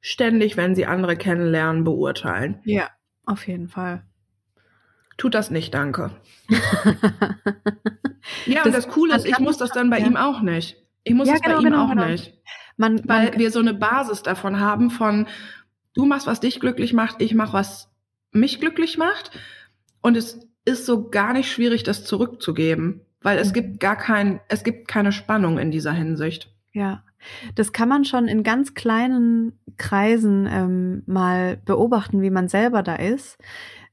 ständig, 0.00 0.56
wenn 0.56 0.74
sie 0.74 0.86
andere 0.86 1.16
kennenlernen, 1.16 1.84
beurteilen. 1.84 2.60
Ja, 2.64 2.88
auf 3.24 3.46
jeden 3.46 3.68
Fall. 3.68 4.02
Tut 5.16 5.34
das 5.34 5.50
nicht, 5.50 5.74
danke. 5.74 6.10
Ja, 8.46 8.58
Das- 8.58 8.66
und 8.66 8.72
das 8.74 8.88
Coole 8.88 9.16
ist, 9.16 9.26
ich 9.26 9.38
muss 9.38 9.56
das- 9.58 9.72
dann 9.72 9.90
bei 9.90 9.98
ja. 9.98 10.06
ihm 10.06 10.16
auch 10.16 10.40
nicht. 10.42 10.76
Ich 11.04 11.14
muss 11.14 11.28
Ja, 11.28 11.34
das 11.34 11.42
genau, 11.42 11.56
bei 11.56 11.60
ihm 11.62 11.64
genau, 11.70 11.84
auch 11.84 11.90
genau. 11.90 12.06
nicht. 12.06 12.34
Man, 12.76 12.98
Weil 13.08 13.30
man, 13.30 13.38
wir 13.38 13.50
so 13.50 13.58
eine 13.60 13.74
Basis 13.74 14.22
davon 14.22 14.60
haben 14.60 14.90
von, 14.90 15.26
du 15.94 16.04
machst, 16.06 16.26
was 16.26 16.40
dich 16.40 16.60
glücklich 16.60 16.92
macht, 16.92 17.20
ich 17.22 17.34
mach, 17.34 17.52
was 17.52 17.90
mich 18.32 18.60
glücklich 18.60 18.98
macht. 18.98 19.30
Und 20.02 20.16
es 20.16 20.46
ist 20.64 20.86
so 20.86 21.08
gar 21.10 21.32
nicht 21.32 21.50
schwierig, 21.50 21.82
das 21.82 22.04
zurückzugeben. 22.04 23.00
Weil 23.22 23.38
es 23.38 23.48
Mhm. 23.48 23.54
gibt 23.54 23.80
gar 23.80 23.96
kein, 23.96 24.40
es 24.48 24.64
gibt 24.64 24.88
keine 24.88 25.12
Spannung 25.12 25.58
in 25.58 25.70
dieser 25.70 25.92
Hinsicht. 25.92 26.52
Ja, 26.72 27.02
das 27.54 27.72
kann 27.72 27.88
man 27.88 28.04
schon 28.04 28.28
in 28.28 28.42
ganz 28.42 28.74
kleinen 28.74 29.58
Kreisen 29.76 30.48
ähm, 30.50 31.02
mal 31.06 31.58
beobachten, 31.58 32.22
wie 32.22 32.30
man 32.30 32.48
selber 32.48 32.82
da 32.82 32.94
ist. 32.96 33.36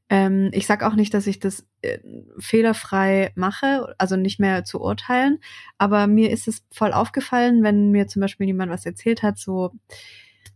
Ähm, 0.09 0.49
ich 0.53 0.65
sag 0.67 0.83
auch 0.83 0.95
nicht, 0.95 1.13
dass 1.13 1.27
ich 1.27 1.39
das 1.39 1.65
äh, 1.81 1.99
fehlerfrei 2.39 3.31
mache, 3.35 3.93
also 3.97 4.15
nicht 4.15 4.39
mehr 4.39 4.63
zu 4.63 4.79
urteilen, 4.79 5.39
aber 5.77 6.07
mir 6.07 6.31
ist 6.31 6.47
es 6.47 6.63
voll 6.71 6.93
aufgefallen, 6.93 7.63
wenn 7.63 7.91
mir 7.91 8.07
zum 8.07 8.21
Beispiel 8.21 8.47
jemand 8.47 8.71
was 8.71 8.85
erzählt 8.85 9.21
hat, 9.23 9.37
so, 9.37 9.71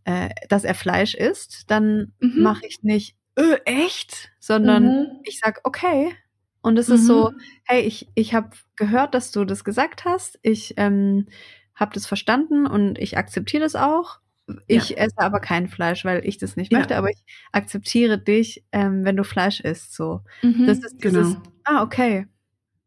äh, 0.06 0.30
dass 0.50 0.64
er 0.64 0.76
Fleisch 0.76 1.14
isst, 1.16 1.70
dann 1.70 2.14
Mhm. 2.22 2.44
mache 2.44 2.66
ich 2.68 2.82
nicht, 2.84 3.16
äh, 3.36 3.56
echt, 3.66 4.32
sondern 4.40 4.86
Mhm. 4.86 5.20
ich 5.24 5.40
sag, 5.40 5.62
okay. 5.64 6.14
Und 6.62 6.78
es 6.78 6.90
Mhm. 6.90 6.96
ist 6.96 7.08
so, 7.08 7.32
hey, 7.66 7.82
ich, 7.82 8.10
ich 8.16 8.34
habe 8.34 8.52
gehört, 8.76 9.14
dass 9.16 9.32
du 9.32 9.46
das 9.46 9.64
gesagt 9.64 10.06
hast. 10.06 10.40
Ich 10.44 10.76
ähm, 10.78 11.28
habe 11.76 11.94
das 11.94 12.06
verstanden 12.06 12.68
und 12.68 13.00
ich 13.00 13.18
akzeptiere 13.18 13.64
das 13.64 13.76
auch. 13.76 14.20
Ich 14.68 14.98
esse 14.98 15.18
aber 15.18 15.40
kein 15.40 15.68
Fleisch, 15.70 16.04
weil 16.06 16.26
ich 16.28 16.38
das 16.38 16.56
nicht 16.58 16.72
Ja. 16.72 16.80
möchte, 16.80 16.98
aber 16.98 17.10
ich 17.10 17.24
akzeptiere 17.54 18.18
dich, 18.20 18.66
ähm, 18.72 19.06
wenn 19.06 19.16
du 19.16 19.24
Fleisch 19.24 19.62
isst. 19.62 19.94
So, 19.96 20.22
Mhm. 20.44 20.66
das 20.66 20.80
ist 20.84 21.04
dieses, 21.04 21.36
genau. 21.36 21.44
ah, 21.66 21.84
okay. 21.84 22.28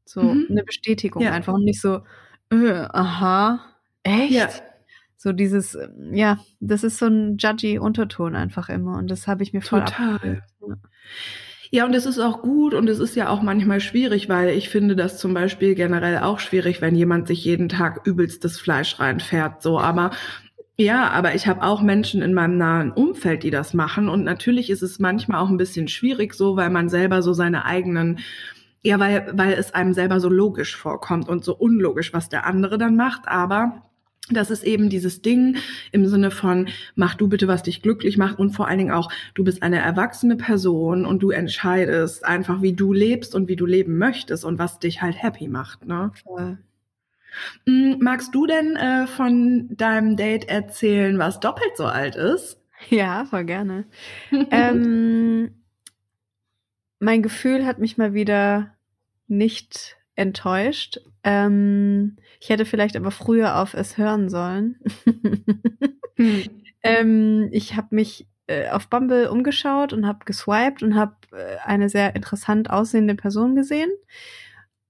So 0.07 0.23
Mhm. 0.23 0.47
eine 0.51 0.65
Bestätigung 0.65 1.23
Ja. 1.25 1.33
einfach 1.33 1.55
und 1.55 1.65
nicht 1.65 1.81
so, 1.81 2.03
äh, 2.51 2.73
aha, 2.93 3.61
echt? 4.05 4.63
So 5.25 5.33
dieses, 5.33 5.75
ähm, 5.75 6.13
ja, 6.13 6.39
das 6.61 6.85
ist 6.85 6.99
so 6.99 7.07
ein 7.07 7.39
judgy 7.39 7.79
Unterton 7.79 8.37
einfach 8.37 8.69
immer 8.69 8.99
und 8.99 9.11
das 9.11 9.27
habe 9.27 9.43
ich 9.43 9.55
mir 9.55 9.63
voll 9.63 9.81
Total. 9.81 10.43
Ja, 11.71 11.87
und 11.87 11.95
es 11.95 12.05
ist 12.05 12.19
auch 12.19 12.43
gut 12.43 12.75
und 12.75 12.91
es 12.91 12.99
ist 12.99 13.17
ja 13.17 13.31
auch 13.31 13.41
manchmal 13.41 13.81
schwierig, 13.81 14.29
weil 14.29 14.51
ich 14.51 14.69
finde 14.69 14.95
das 14.95 15.17
zum 15.17 15.33
Beispiel 15.33 15.75
generell 15.75 16.19
auch 16.19 16.41
schwierig, 16.41 16.83
wenn 16.83 16.95
jemand 16.95 17.27
sich 17.27 17.43
jeden 17.43 17.71
Tag 17.71 18.03
übelstes 18.05 18.61
Fleisch 18.61 19.01
reinfährt. 19.01 19.63
So, 19.63 19.81
aber 19.81 20.11
ja, 20.77 21.09
aber 21.09 21.35
ich 21.35 21.47
habe 21.47 21.63
auch 21.63 21.81
Menschen 21.81 22.21
in 22.21 22.35
meinem 22.35 22.59
nahen 22.59 22.93
Umfeld, 22.93 23.45
die 23.45 23.51
das 23.51 23.73
machen. 23.73 24.11
Und 24.11 24.25
natürlich 24.25 24.69
ist 24.69 24.83
es 24.83 24.99
manchmal 24.99 25.41
auch 25.41 25.49
ein 25.49 25.57
bisschen 25.57 25.89
schwierig, 25.89 26.35
so, 26.35 26.57
weil 26.57 26.69
man 26.69 26.91
selber 26.91 27.23
so 27.23 27.33
seine 27.33 27.65
eigenen, 27.65 28.19
ja, 28.83 29.01
weil, 29.01 29.33
weil 29.33 29.55
es 29.55 29.73
einem 29.73 29.95
selber 29.95 30.21
so 30.21 30.29
logisch 30.29 30.77
vorkommt 30.77 31.31
und 31.31 31.45
so 31.45 31.57
unlogisch, 31.57 32.13
was 32.13 32.29
der 32.29 32.45
andere 32.45 32.77
dann 32.77 32.95
macht. 32.95 33.27
Aber 33.27 33.81
das 34.31 34.51
ist 34.51 34.65
eben 34.65 34.89
dieses 34.89 35.21
Ding 35.21 35.59
im 35.93 36.07
Sinne 36.07 36.31
von, 36.31 36.69
mach 36.95 37.15
du 37.15 37.29
bitte, 37.29 37.47
was 37.47 37.63
dich 37.63 37.83
glücklich 37.83 38.17
macht 38.17 38.39
und 38.39 38.53
vor 38.53 38.69
allen 38.69 38.79
Dingen 38.79 38.91
auch, 38.91 39.13
du 39.35 39.45
bist 39.45 39.63
eine 39.63 39.79
erwachsene 39.81 40.37
Person 40.37 41.05
und 41.05 41.23
du 41.23 41.31
entscheidest 41.31 42.25
einfach, 42.25 42.63
wie 42.63 42.73
du 42.73 42.95
lebst 42.95 43.35
und 43.35 43.49
wie 43.49 43.57
du 43.57 43.67
leben 43.67 43.99
möchtest 43.99 44.45
und 44.45 44.59
was 44.59 44.79
dich 44.79 45.03
halt 45.03 45.23
happy 45.23 45.49
macht. 45.49 45.85
Ne? 45.85 46.11
Voll. 46.23 46.59
Mm, 47.67 47.95
Magst 48.01 48.35
du 48.35 48.47
denn 48.47 48.77
äh, 48.77 49.07
von 49.07 49.69
deinem 49.77 50.17
Date 50.17 50.49
erzählen, 50.49 51.19
was 51.19 51.41
doppelt 51.41 51.77
so 51.77 51.85
alt 51.85 52.17
ist? 52.17 52.59
Ja, 52.89 53.27
voll 53.27 53.45
gerne. 53.45 53.85
ähm, 54.51 55.51
mein 56.99 57.23
Gefühl 57.23 57.67
hat 57.67 57.79
mich 57.79 57.99
mal 57.99 58.15
wieder 58.15 58.75
nicht 59.27 59.97
enttäuscht. 60.17 61.01
Ähm, 61.23 62.17
ich 62.45 62.51
hätte 62.51 62.67
vielleicht 62.67 62.95
aber 62.95 63.11
früher 63.11 63.57
auf 63.57 63.73
es 63.73 63.97
hören 63.97 64.29
sollen. 64.29 64.79
Hm. 66.17 66.45
ähm, 66.85 67.49
ich 67.51 67.75
habe 67.75 67.89
mich 67.91 68.29
äh, 68.47 68.69
auf 68.69 68.89
Bumble 68.89 69.29
umgeschaut 69.29 69.93
und 69.93 70.07
habe 70.07 70.25
geswiped 70.25 70.81
und 70.81 70.95
habe 70.95 71.17
äh, 71.33 71.57
eine 71.65 71.89
sehr 71.89 72.15
interessant 72.15 72.71
aussehende 72.71 73.17
Person 73.17 73.57
gesehen, 73.57 73.91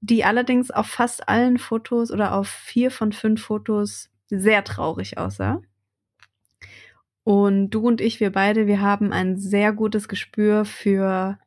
die 0.02 0.22
allerdings 0.22 0.70
auf 0.70 0.86
fast 0.86 1.26
allen 1.30 1.56
Fotos 1.56 2.10
oder 2.10 2.34
auf 2.34 2.46
vier 2.46 2.90
von 2.90 3.12
fünf 3.12 3.42
Fotos 3.42 4.10
sehr 4.28 4.64
traurig 4.64 5.16
aussah. 5.16 5.62
Und 7.22 7.70
du 7.70 7.80
und 7.88 8.02
ich, 8.02 8.20
wir 8.20 8.32
beide, 8.32 8.66
wir 8.66 8.82
haben 8.82 9.14
ein 9.14 9.38
sehr 9.38 9.72
gutes 9.72 10.08
Gespür 10.08 10.66
für 10.66 11.38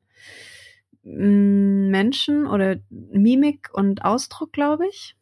mm, 1.03 1.91
Menschen 1.91 2.47
oder 2.47 2.78
Mimik 2.89 3.70
und 3.74 4.03
Ausdruck, 4.03 4.53
glaube 4.53 4.88
ich, 4.88 5.16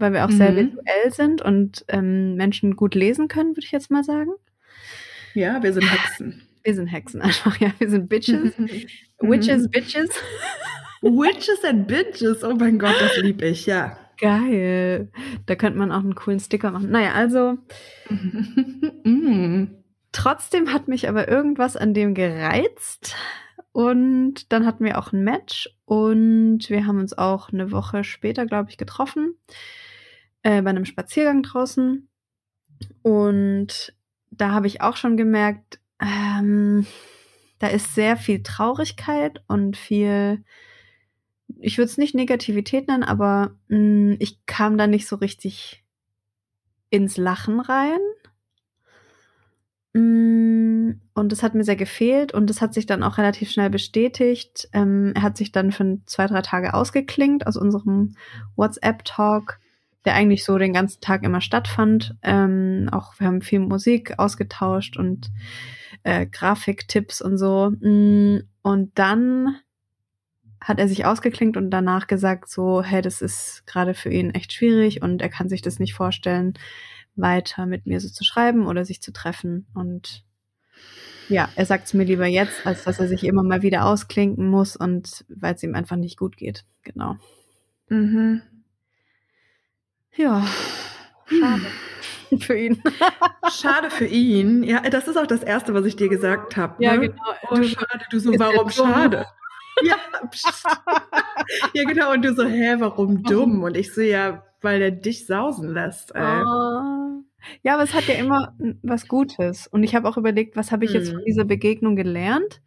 weil 0.00 0.12
wir 0.12 0.24
auch 0.24 0.30
sehr 0.30 0.52
Mhm. 0.52 0.56
visuell 0.56 1.12
sind 1.12 1.42
und 1.42 1.84
ähm, 1.88 2.34
Menschen 2.34 2.76
gut 2.76 2.94
lesen 2.94 3.28
können, 3.28 3.50
würde 3.50 3.64
ich 3.64 3.72
jetzt 3.72 3.90
mal 3.90 4.04
sagen. 4.04 4.32
Ja, 5.34 5.62
wir 5.62 5.72
sind 5.72 5.84
Hexen. 5.84 6.42
Wir 6.62 6.74
sind 6.74 6.88
Hexen 6.88 7.22
einfach, 7.22 7.58
ja, 7.58 7.72
wir 7.78 7.88
sind 7.88 8.10
Bitches. 8.10 8.52
Witches, 9.18 9.70
Bitches. 9.70 10.10
Witches 11.00 11.64
and 11.64 11.86
Bitches, 11.88 12.44
oh 12.44 12.54
mein 12.54 12.78
Gott, 12.78 12.96
das 13.00 13.16
lieb 13.16 13.40
ich, 13.40 13.64
ja. 13.64 13.96
Geil. 14.18 15.10
Da 15.46 15.54
könnte 15.54 15.78
man 15.78 15.90
auch 15.90 16.00
einen 16.00 16.14
coolen 16.14 16.38
Sticker 16.38 16.70
machen. 16.70 16.90
Naja, 16.90 17.12
also 17.12 17.56
mm. 18.10 19.68
trotzdem 20.12 20.74
hat 20.74 20.86
mich 20.86 21.08
aber 21.08 21.28
irgendwas 21.28 21.78
an 21.78 21.94
dem 21.94 22.12
gereizt. 22.12 23.16
Und 23.72 24.52
dann 24.52 24.66
hatten 24.66 24.84
wir 24.84 24.98
auch 24.98 25.12
ein 25.12 25.22
Match 25.22 25.70
und 25.84 26.68
wir 26.68 26.86
haben 26.86 26.98
uns 26.98 27.16
auch 27.16 27.52
eine 27.52 27.70
Woche 27.70 28.04
später, 28.04 28.44
glaube 28.44 28.70
ich, 28.70 28.76
getroffen. 28.76 29.36
Äh, 30.42 30.62
bei 30.62 30.70
einem 30.70 30.84
Spaziergang 30.84 31.42
draußen. 31.42 32.08
Und 33.02 33.94
da 34.30 34.52
habe 34.52 34.66
ich 34.66 34.80
auch 34.80 34.96
schon 34.96 35.16
gemerkt, 35.16 35.80
ähm, 36.00 36.86
da 37.58 37.66
ist 37.68 37.94
sehr 37.94 38.16
viel 38.16 38.42
Traurigkeit 38.42 39.42
und 39.48 39.76
viel, 39.76 40.42
ich 41.58 41.76
würde 41.76 41.90
es 41.90 41.98
nicht 41.98 42.14
Negativität 42.14 42.88
nennen, 42.88 43.04
aber 43.04 43.54
mh, 43.68 44.16
ich 44.18 44.44
kam 44.46 44.78
da 44.78 44.86
nicht 44.86 45.06
so 45.06 45.16
richtig 45.16 45.84
ins 46.88 47.16
Lachen 47.18 47.60
rein. 47.60 48.00
Mm, 49.92 51.00
Und 51.14 51.32
das 51.32 51.42
hat 51.42 51.54
mir 51.54 51.64
sehr 51.64 51.76
gefehlt 51.76 52.32
und 52.32 52.48
das 52.48 52.60
hat 52.60 52.74
sich 52.74 52.86
dann 52.86 53.02
auch 53.02 53.18
relativ 53.18 53.50
schnell 53.50 53.70
bestätigt. 53.70 54.68
Ähm, 54.72 55.12
er 55.14 55.22
hat 55.22 55.36
sich 55.36 55.52
dann 55.52 55.72
für 55.72 55.98
zwei, 56.06 56.26
drei 56.26 56.42
Tage 56.42 56.74
ausgeklingt 56.74 57.46
aus 57.46 57.56
unserem 57.56 58.14
WhatsApp-Talk, 58.56 59.58
der 60.04 60.14
eigentlich 60.14 60.44
so 60.44 60.58
den 60.58 60.72
ganzen 60.72 61.00
Tag 61.00 61.22
immer 61.24 61.40
stattfand. 61.40 62.16
Ähm, 62.22 62.88
auch 62.90 63.18
wir 63.18 63.26
haben 63.26 63.42
viel 63.42 63.60
Musik 63.60 64.18
ausgetauscht 64.18 64.96
und 64.96 65.30
äh, 66.02 66.26
Grafiktipps 66.26 67.20
und 67.20 67.38
so. 67.38 67.70
Mm, 67.80 68.40
Und 68.62 68.98
dann 68.98 69.56
hat 70.60 70.78
er 70.78 70.88
sich 70.88 71.06
ausgeklinkt 71.06 71.56
und 71.56 71.70
danach 71.70 72.06
gesagt 72.06 72.50
so, 72.50 72.82
hey, 72.82 73.00
das 73.00 73.22
ist 73.22 73.66
gerade 73.66 73.94
für 73.94 74.10
ihn 74.10 74.30
echt 74.30 74.52
schwierig 74.52 75.02
und 75.02 75.22
er 75.22 75.30
kann 75.30 75.48
sich 75.48 75.62
das 75.62 75.78
nicht 75.78 75.94
vorstellen, 75.94 76.54
weiter 77.16 77.66
mit 77.66 77.86
mir 77.86 78.00
so 78.00 78.08
zu 78.08 78.24
schreiben 78.24 78.66
oder 78.66 78.84
sich 78.84 79.00
zu 79.02 79.12
treffen. 79.12 79.66
Und 79.74 80.24
ja, 81.28 81.48
er 81.56 81.66
sagt 81.66 81.86
es 81.86 81.94
mir 81.94 82.04
lieber 82.04 82.26
jetzt, 82.26 82.66
als 82.66 82.84
dass 82.84 82.98
er 82.98 83.08
sich 83.08 83.24
immer 83.24 83.42
mal 83.42 83.62
wieder 83.62 83.86
ausklinken 83.86 84.48
muss 84.48 84.76
und 84.76 85.24
weil 85.28 85.54
es 85.54 85.62
ihm 85.62 85.74
einfach 85.74 85.96
nicht 85.96 86.18
gut 86.18 86.36
geht. 86.36 86.64
Genau. 86.82 87.16
Mhm. 87.88 88.42
Ja, 90.16 90.44
schade 91.26 91.62
für 92.40 92.56
ihn. 92.58 92.82
Schade 93.50 93.90
für 93.90 94.06
ihn. 94.06 94.62
Ja, 94.62 94.80
das 94.82 95.08
ist 95.08 95.16
auch 95.16 95.26
das 95.26 95.42
Erste, 95.42 95.74
was 95.74 95.84
ich 95.84 95.96
dir 95.96 96.08
gesagt 96.08 96.56
habe. 96.56 96.82
Ja, 96.82 96.94
ne? 96.96 97.08
genau. 97.08 97.22
Oh, 97.50 97.54
Du- 97.56 97.64
schade. 97.64 98.04
Du 98.10 98.18
so, 98.18 98.32
warum 98.38 98.70
schade? 98.70 99.26
Ja, 99.82 99.96
ja, 101.74 101.84
genau. 101.84 102.12
Und 102.12 102.24
du 102.24 102.34
so, 102.34 102.44
hä, 102.44 102.76
warum 102.78 103.22
dumm? 103.22 103.62
Und 103.62 103.76
ich 103.76 103.92
so, 103.94 104.00
ja, 104.00 104.44
weil 104.60 104.78
der 104.80 104.90
dich 104.90 105.26
sausen 105.26 105.72
lässt. 105.72 106.14
Ey. 106.14 106.20
Ah. 106.22 107.18
Ja, 107.62 107.74
aber 107.74 107.84
es 107.84 107.94
hat 107.94 108.04
ja 108.06 108.14
immer 108.16 108.52
mm, 108.58 108.72
was 108.82 109.08
Gutes. 109.08 109.66
Und 109.66 109.82
ich 109.82 109.94
habe 109.94 110.06
auch 110.08 110.18
überlegt, 110.18 110.56
was 110.56 110.72
habe 110.72 110.84
ich 110.84 110.92
jetzt 110.92 111.10
von 111.10 111.20
Mhm. 111.20 111.24
dieser 111.24 111.44
Begegnung 111.44 111.96
gelernt? 111.96 112.60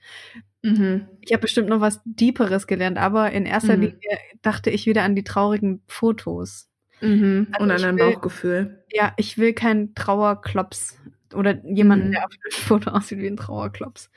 Mhm. 0.63 1.07
Ich 1.21 1.31
habe 1.33 1.41
bestimmt 1.41 1.69
noch 1.69 1.81
was 1.81 2.01
Deeperes 2.05 2.65
gelernt, 2.65 2.97
aber 2.97 3.31
in 3.31 3.45
erster 3.45 3.75
Mhm. 3.75 3.81
Linie 3.83 4.17
dachte 4.41 4.71
ich 4.71 4.87
wieder 4.87 5.03
an 5.03 5.13
die 5.15 5.23
traurigen 5.23 5.83
Fotos. 5.87 6.69
Mhm. 7.04 7.47
Also 7.51 7.64
Und 7.64 7.72
an 7.72 7.82
dein 7.82 7.97
will- 7.97 8.14
Bauchgefühl. 8.14 8.84
Ja, 8.91 9.14
ich 9.18 9.38
will 9.38 9.54
keinen 9.54 9.93
Trauerklops 9.95 10.97
oder 11.34 11.64
jemanden, 11.66 12.08
Mhm. 12.08 12.12
der 12.14 12.26
auf 12.26 12.32
dem 12.32 12.51
Foto 12.51 12.89
aussieht 12.91 13.20
wie 13.20 13.28
ein 13.28 13.38
Trauerklops. 13.38 14.10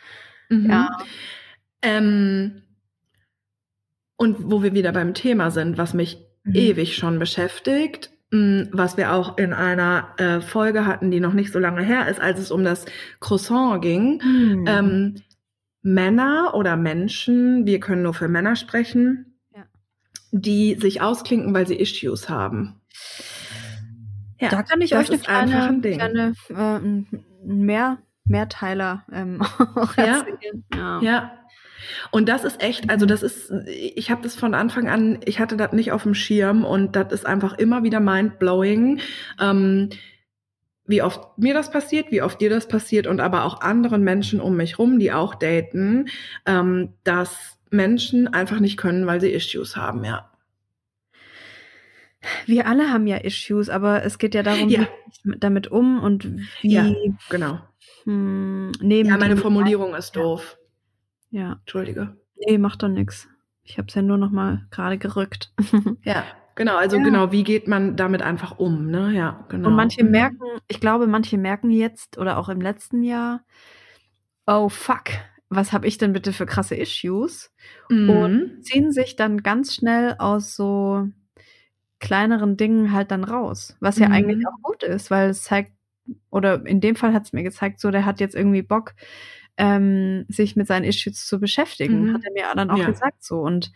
Mhm. 0.48 0.70
Ja. 0.70 0.96
Ähm, 1.82 2.62
und 4.16 4.50
wo 4.50 4.62
wir 4.62 4.72
wieder 4.74 4.92
beim 4.92 5.14
Thema 5.14 5.50
sind, 5.50 5.76
was 5.78 5.92
mich 5.94 6.18
Mhm. 6.44 6.54
ewig 6.54 6.96
schon 6.96 7.18
beschäftigt, 7.18 8.10
mh, 8.30 8.68
was 8.72 8.96
wir 8.96 9.12
auch 9.12 9.36
in 9.38 9.52
einer 9.52 10.14
äh, 10.18 10.40
Folge 10.40 10.86
hatten, 10.86 11.10
die 11.10 11.20
noch 11.20 11.32
nicht 11.32 11.52
so 11.52 11.58
lange 11.58 11.82
her 11.82 12.08
ist, 12.08 12.20
als 12.20 12.38
es 12.40 12.50
um 12.50 12.64
das 12.64 12.84
Croissant 13.20 13.82
ging. 13.82 14.20
Mhm. 14.24 14.64
Ähm, 14.68 15.14
Männer 15.82 16.52
oder 16.54 16.76
Menschen, 16.76 17.64
wir 17.66 17.78
können 17.80 18.02
nur 18.02 18.14
für 18.14 18.28
Männer 18.28 18.56
sprechen. 18.56 19.35
Die 20.40 20.74
sich 20.74 21.00
ausklinken, 21.00 21.54
weil 21.54 21.66
sie 21.66 21.76
Issues 21.76 22.28
haben. 22.28 22.80
Ja, 24.40 24.50
da 24.50 24.62
kann 24.62 24.80
ich 24.80 24.94
euch 24.94 25.10
eine 25.10 25.18
kleine, 25.18 25.62
ein 25.64 25.82
Ding. 25.82 25.98
kleine 25.98 26.34
äh, 26.50 26.80
mehr, 27.46 27.98
Mehrteiler 28.24 29.04
ähm, 29.12 29.40
auch 29.74 29.96
Ja. 29.96 30.26
Ja. 30.74 31.00
Ja. 31.00 31.32
Und 32.10 32.28
das 32.28 32.44
ist 32.44 32.62
echt, 32.62 32.90
also 32.90 33.06
das 33.06 33.22
ist, 33.22 33.52
ich 33.68 34.10
habe 34.10 34.22
das 34.22 34.34
von 34.34 34.54
Anfang 34.54 34.88
an, 34.88 35.20
ich 35.24 35.38
hatte 35.38 35.56
das 35.56 35.72
nicht 35.72 35.92
auf 35.92 36.02
dem 36.02 36.14
Schirm 36.14 36.64
und 36.64 36.96
das 36.96 37.12
ist 37.12 37.26
einfach 37.26 37.54
immer 37.58 37.82
wieder 37.82 38.00
mindblowing, 38.00 39.00
ähm, 39.40 39.90
wie 40.86 41.02
oft 41.02 41.38
mir 41.38 41.54
das 41.54 41.70
passiert, 41.70 42.10
wie 42.10 42.22
oft 42.22 42.40
dir 42.40 42.50
das 42.50 42.68
passiert 42.68 43.06
und 43.06 43.20
aber 43.20 43.44
auch 43.44 43.60
anderen 43.60 44.02
Menschen 44.02 44.40
um 44.40 44.56
mich 44.56 44.78
rum, 44.78 44.98
die 44.98 45.12
auch 45.12 45.34
daten, 45.34 46.08
ähm, 46.46 46.94
dass 47.04 47.55
Menschen 47.70 48.28
einfach 48.28 48.60
nicht 48.60 48.76
können, 48.76 49.06
weil 49.06 49.20
sie 49.20 49.30
Issues 49.32 49.76
haben, 49.76 50.04
ja. 50.04 50.30
Wir 52.46 52.66
alle 52.66 52.90
haben 52.90 53.06
ja 53.06 53.18
Issues, 53.18 53.68
aber 53.68 54.02
es 54.04 54.18
geht 54.18 54.34
ja 54.34 54.42
darum, 54.42 54.68
Ja. 54.68 54.80
wie 54.80 54.86
ich 55.10 55.38
damit 55.38 55.68
um 55.68 56.02
und 56.02 56.24
wie 56.62 56.68
Ja. 56.72 56.92
Genau. 57.30 57.60
hm, 58.04 58.72
Ja, 58.80 59.16
meine 59.16 59.36
Formulierung 59.36 59.94
ist 59.94 60.14
Ja. 60.16 60.22
doof. 60.22 60.56
Ja, 61.30 61.52
Entschuldige. 61.60 62.16
nee, 62.46 62.58
macht 62.58 62.82
doch 62.82 62.88
nix. 62.88 63.28
Ich 63.62 63.78
habe 63.78 63.88
es 63.88 63.94
ja 63.94 64.02
nur 64.02 64.16
noch 64.18 64.30
mal 64.30 64.66
gerade 64.70 64.98
gerückt. 64.98 65.52
Ja, 66.04 66.24
genau. 66.54 66.76
Also 66.76 66.96
Ja. 66.96 67.02
genau, 67.04 67.32
wie 67.32 67.44
geht 67.44 67.68
man 67.68 67.96
damit 67.96 68.22
einfach 68.22 68.58
um, 68.58 68.86
ne? 68.90 69.12
Ja, 69.12 69.44
genau. 69.48 69.68
Und 69.68 69.74
manche 69.76 70.04
merken, 70.04 70.38
ich 70.68 70.80
glaube, 70.80 71.06
manche 71.06 71.36
merken 71.36 71.70
jetzt 71.70 72.16
oder 72.18 72.38
auch 72.38 72.48
im 72.48 72.60
letzten 72.60 73.02
Jahr, 73.02 73.42
oh 74.46 74.68
fuck, 74.68 75.04
was 75.48 75.72
habe 75.72 75.86
ich 75.86 75.98
denn 75.98 76.12
bitte 76.12 76.32
für 76.32 76.46
krasse 76.46 76.74
Issues? 76.76 77.50
Mhm. 77.90 78.08
und 78.10 78.64
ziehen 78.64 78.92
sich 78.92 79.16
dann 79.16 79.42
ganz 79.42 79.74
schnell 79.74 80.16
aus 80.18 80.54
so 80.56 81.08
kleineren 82.00 82.56
Dingen 82.56 82.92
halt 82.92 83.10
dann 83.10 83.24
raus, 83.24 83.76
was 83.80 83.98
ja 83.98 84.08
Mhm. 84.08 84.12
eigentlich 84.14 84.46
auch 84.48 84.62
gut 84.62 84.82
ist, 84.84 85.10
weil 85.10 85.30
es 85.30 85.42
zeigt, 85.44 85.72
oder 86.30 86.64
in 86.66 86.80
dem 86.80 86.96
Fall 86.96 87.12
hat 87.14 87.24
es 87.24 87.32
mir 87.32 87.42
gezeigt, 87.44 87.80
so 87.80 87.90
der 87.90 88.04
hat 88.06 88.20
jetzt 88.20 88.34
irgendwie 88.36 88.62
Bock, 88.62 88.94
ähm, 89.58 90.26
sich 90.28 90.56
mit 90.56 90.66
seinen 90.68 90.84
Issues 90.84 91.26
zu 91.26 91.40
beschäftigen, 91.40 92.02
Mhm. 92.02 92.14
hat 92.14 92.22
er 92.24 92.32
mir 92.32 92.54
dann 92.54 92.70
auch 92.70 92.78
Ja. 92.78 92.86
gesagt 92.86 93.24
so 93.24 93.40
und 93.40 93.72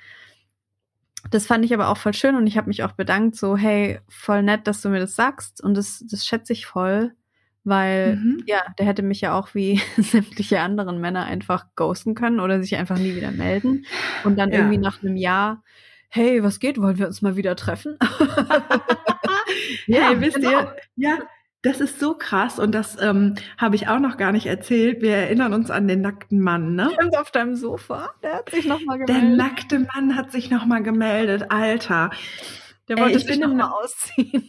das 1.30 1.46
fand 1.46 1.64
ich 1.64 1.74
aber 1.74 1.88
auch 1.88 1.96
voll 1.98 2.14
schön 2.14 2.34
und 2.34 2.46
ich 2.46 2.56
habe 2.56 2.68
mich 2.68 2.82
auch 2.82 2.92
bedankt, 2.92 3.36
so 3.36 3.56
hey, 3.56 4.00
voll 4.08 4.42
nett, 4.42 4.66
dass 4.66 4.80
du 4.80 4.88
mir 4.88 5.00
das 5.00 5.14
sagst 5.16 5.62
und 5.62 5.74
das, 5.76 6.02
das 6.10 6.26
schätze 6.26 6.52
ich 6.52 6.66
voll, 6.66 7.12
weil 7.70 8.16
Mhm. 8.16 8.42
ja, 8.46 8.58
der 8.78 8.84
hätte 8.84 9.02
mich 9.02 9.22
ja 9.22 9.32
auch 9.38 9.54
wie 9.54 9.80
sämtliche 9.96 10.60
anderen 10.60 11.00
Männer 11.00 11.24
einfach 11.24 11.64
ghosten 11.76 12.14
können 12.14 12.38
oder 12.40 12.60
sich 12.60 12.76
einfach 12.76 12.98
nie 12.98 13.16
wieder 13.16 13.30
melden 13.30 13.86
und 14.24 14.38
dann 14.38 14.50
Ja. 14.50 14.58
irgendwie 14.58 14.76
nach 14.78 15.02
einem 15.02 15.16
Jahr, 15.16 15.64
hey, 16.10 16.42
was 16.42 16.60
geht, 16.60 16.78
wollen 16.82 16.98
wir 16.98 17.06
uns 17.06 17.22
mal 17.22 17.36
wieder 17.36 17.56
treffen? 17.56 17.96
Ja, 19.86 20.08
hey, 20.10 20.20
wisst 20.20 20.36
genau. 20.36 20.50
ihr, 20.50 20.76
ja, 20.96 21.18
das 21.62 21.80
ist 21.80 21.98
so 22.00 22.14
krass 22.14 22.58
und 22.58 22.72
das 22.72 23.00
ähm, 23.02 23.34
habe 23.58 23.74
ich 23.76 23.88
auch 23.88 23.98
noch 23.98 24.16
gar 24.16 24.32
nicht 24.32 24.46
erzählt. 24.46 25.02
Wir 25.02 25.14
erinnern 25.16 25.52
uns 25.52 25.70
an 25.70 25.88
den 25.88 26.00
nackten 26.00 26.40
Mann, 26.40 26.74
ne? 26.74 26.90
Stimmt, 26.94 27.16
auf 27.18 27.30
deinem 27.30 27.56
Sofa, 27.56 28.10
der 28.22 28.34
hat 28.36 28.50
sich 28.50 28.66
nochmal 28.66 28.98
Der 28.98 29.06
gemeldet. 29.16 29.36
nackte 29.38 29.78
Mann 29.94 30.16
hat 30.16 30.30
sich 30.32 30.50
nochmal 30.50 30.82
gemeldet, 30.82 31.46
Alter. 31.50 32.10
der 32.88 32.96
Ey, 32.96 33.02
wollte 33.02 33.18
ich 33.18 33.24
sich 33.24 33.38
nochmal 33.38 33.70
ausziehen. 33.72 34.48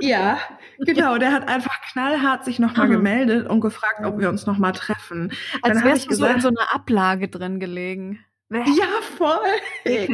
Ja, 0.00 0.38
genau. 0.78 1.18
Der 1.18 1.32
hat 1.32 1.48
einfach 1.48 1.80
knallhart 1.92 2.44
sich 2.44 2.58
nochmal 2.58 2.86
Mhm. 2.88 2.92
gemeldet 2.92 3.48
und 3.48 3.60
gefragt, 3.60 4.04
ob 4.04 4.18
wir 4.18 4.28
uns 4.28 4.46
nochmal 4.46 4.72
treffen. 4.72 5.32
Als 5.62 5.82
wärst 5.82 6.02
ich 6.02 6.08
du 6.08 6.14
so 6.14 6.26
in 6.26 6.34
gesagt- 6.36 6.42
so 6.42 6.48
einer 6.48 6.74
Ablage 6.74 7.28
drin 7.28 7.58
gelegen. 7.60 8.20
Ja, 8.50 8.62
voll 9.18 9.36
Ekelhaft. 9.84 10.08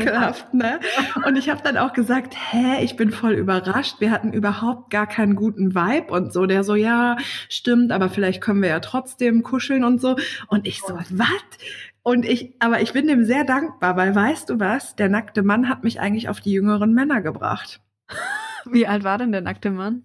ekelhaft, 0.51 0.55
ne? 0.55 0.81
Und 1.25 1.37
ich 1.37 1.49
habe 1.51 1.63
dann 1.63 1.77
auch 1.77 1.93
gesagt, 1.93 2.35
hä, 2.51 2.83
ich 2.83 2.97
bin 2.97 3.13
voll 3.13 3.35
überrascht. 3.35 4.01
Wir 4.01 4.11
hatten 4.11 4.33
überhaupt 4.33 4.91
gar 4.91 5.07
keinen 5.07 5.37
guten 5.37 5.77
Vibe 5.77 6.13
und 6.13 6.33
so. 6.33 6.45
Der 6.47 6.65
so, 6.65 6.75
ja, 6.75 7.17
stimmt, 7.49 7.93
aber 7.93 8.09
vielleicht 8.09 8.41
können 8.43 8.61
wir 8.61 8.71
ja 8.71 8.81
trotzdem 8.81 9.45
kuscheln 9.45 9.85
und 9.85 10.01
so. 10.01 10.17
Und 10.49 10.67
ich 10.67 10.81
so, 10.81 10.99
was? 11.11 11.29
Und 12.03 12.25
ich, 12.27 12.57
aber 12.59 12.81
ich 12.83 12.93
bin 12.93 13.07
dem 13.07 13.25
sehr 13.25 13.45
dankbar, 13.45 13.97
weil 13.97 14.13
weißt 14.17 14.51
du 14.51 14.59
was? 14.59 14.97
Der 14.97 15.09
nackte 15.09 15.45
Mann 15.45 15.69
hat 15.69 15.85
mich 15.85 16.01
eigentlich 16.01 16.29
auf 16.29 16.41
die 16.41 16.53
jüngeren 16.53 16.93
Männer 16.93 17.21
gebracht. 17.21 17.81
Wie 18.73 18.87
alt 18.87 19.05
war 19.05 19.19
denn 19.19 19.33
der 19.33 19.41
nackte 19.41 19.71
Mann? 19.71 20.05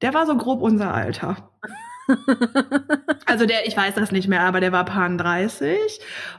Der 0.00 0.14
war 0.14 0.26
so 0.26 0.36
grob 0.36 0.62
unser 0.62 0.92
Alter. 0.94 1.50
Also 3.26 3.46
der, 3.46 3.66
ich 3.66 3.76
weiß 3.76 3.94
das 3.94 4.10
nicht 4.12 4.28
mehr, 4.28 4.42
aber 4.42 4.60
der 4.60 4.72
war 4.72 4.84
paar 4.84 5.08
30. 5.08 5.78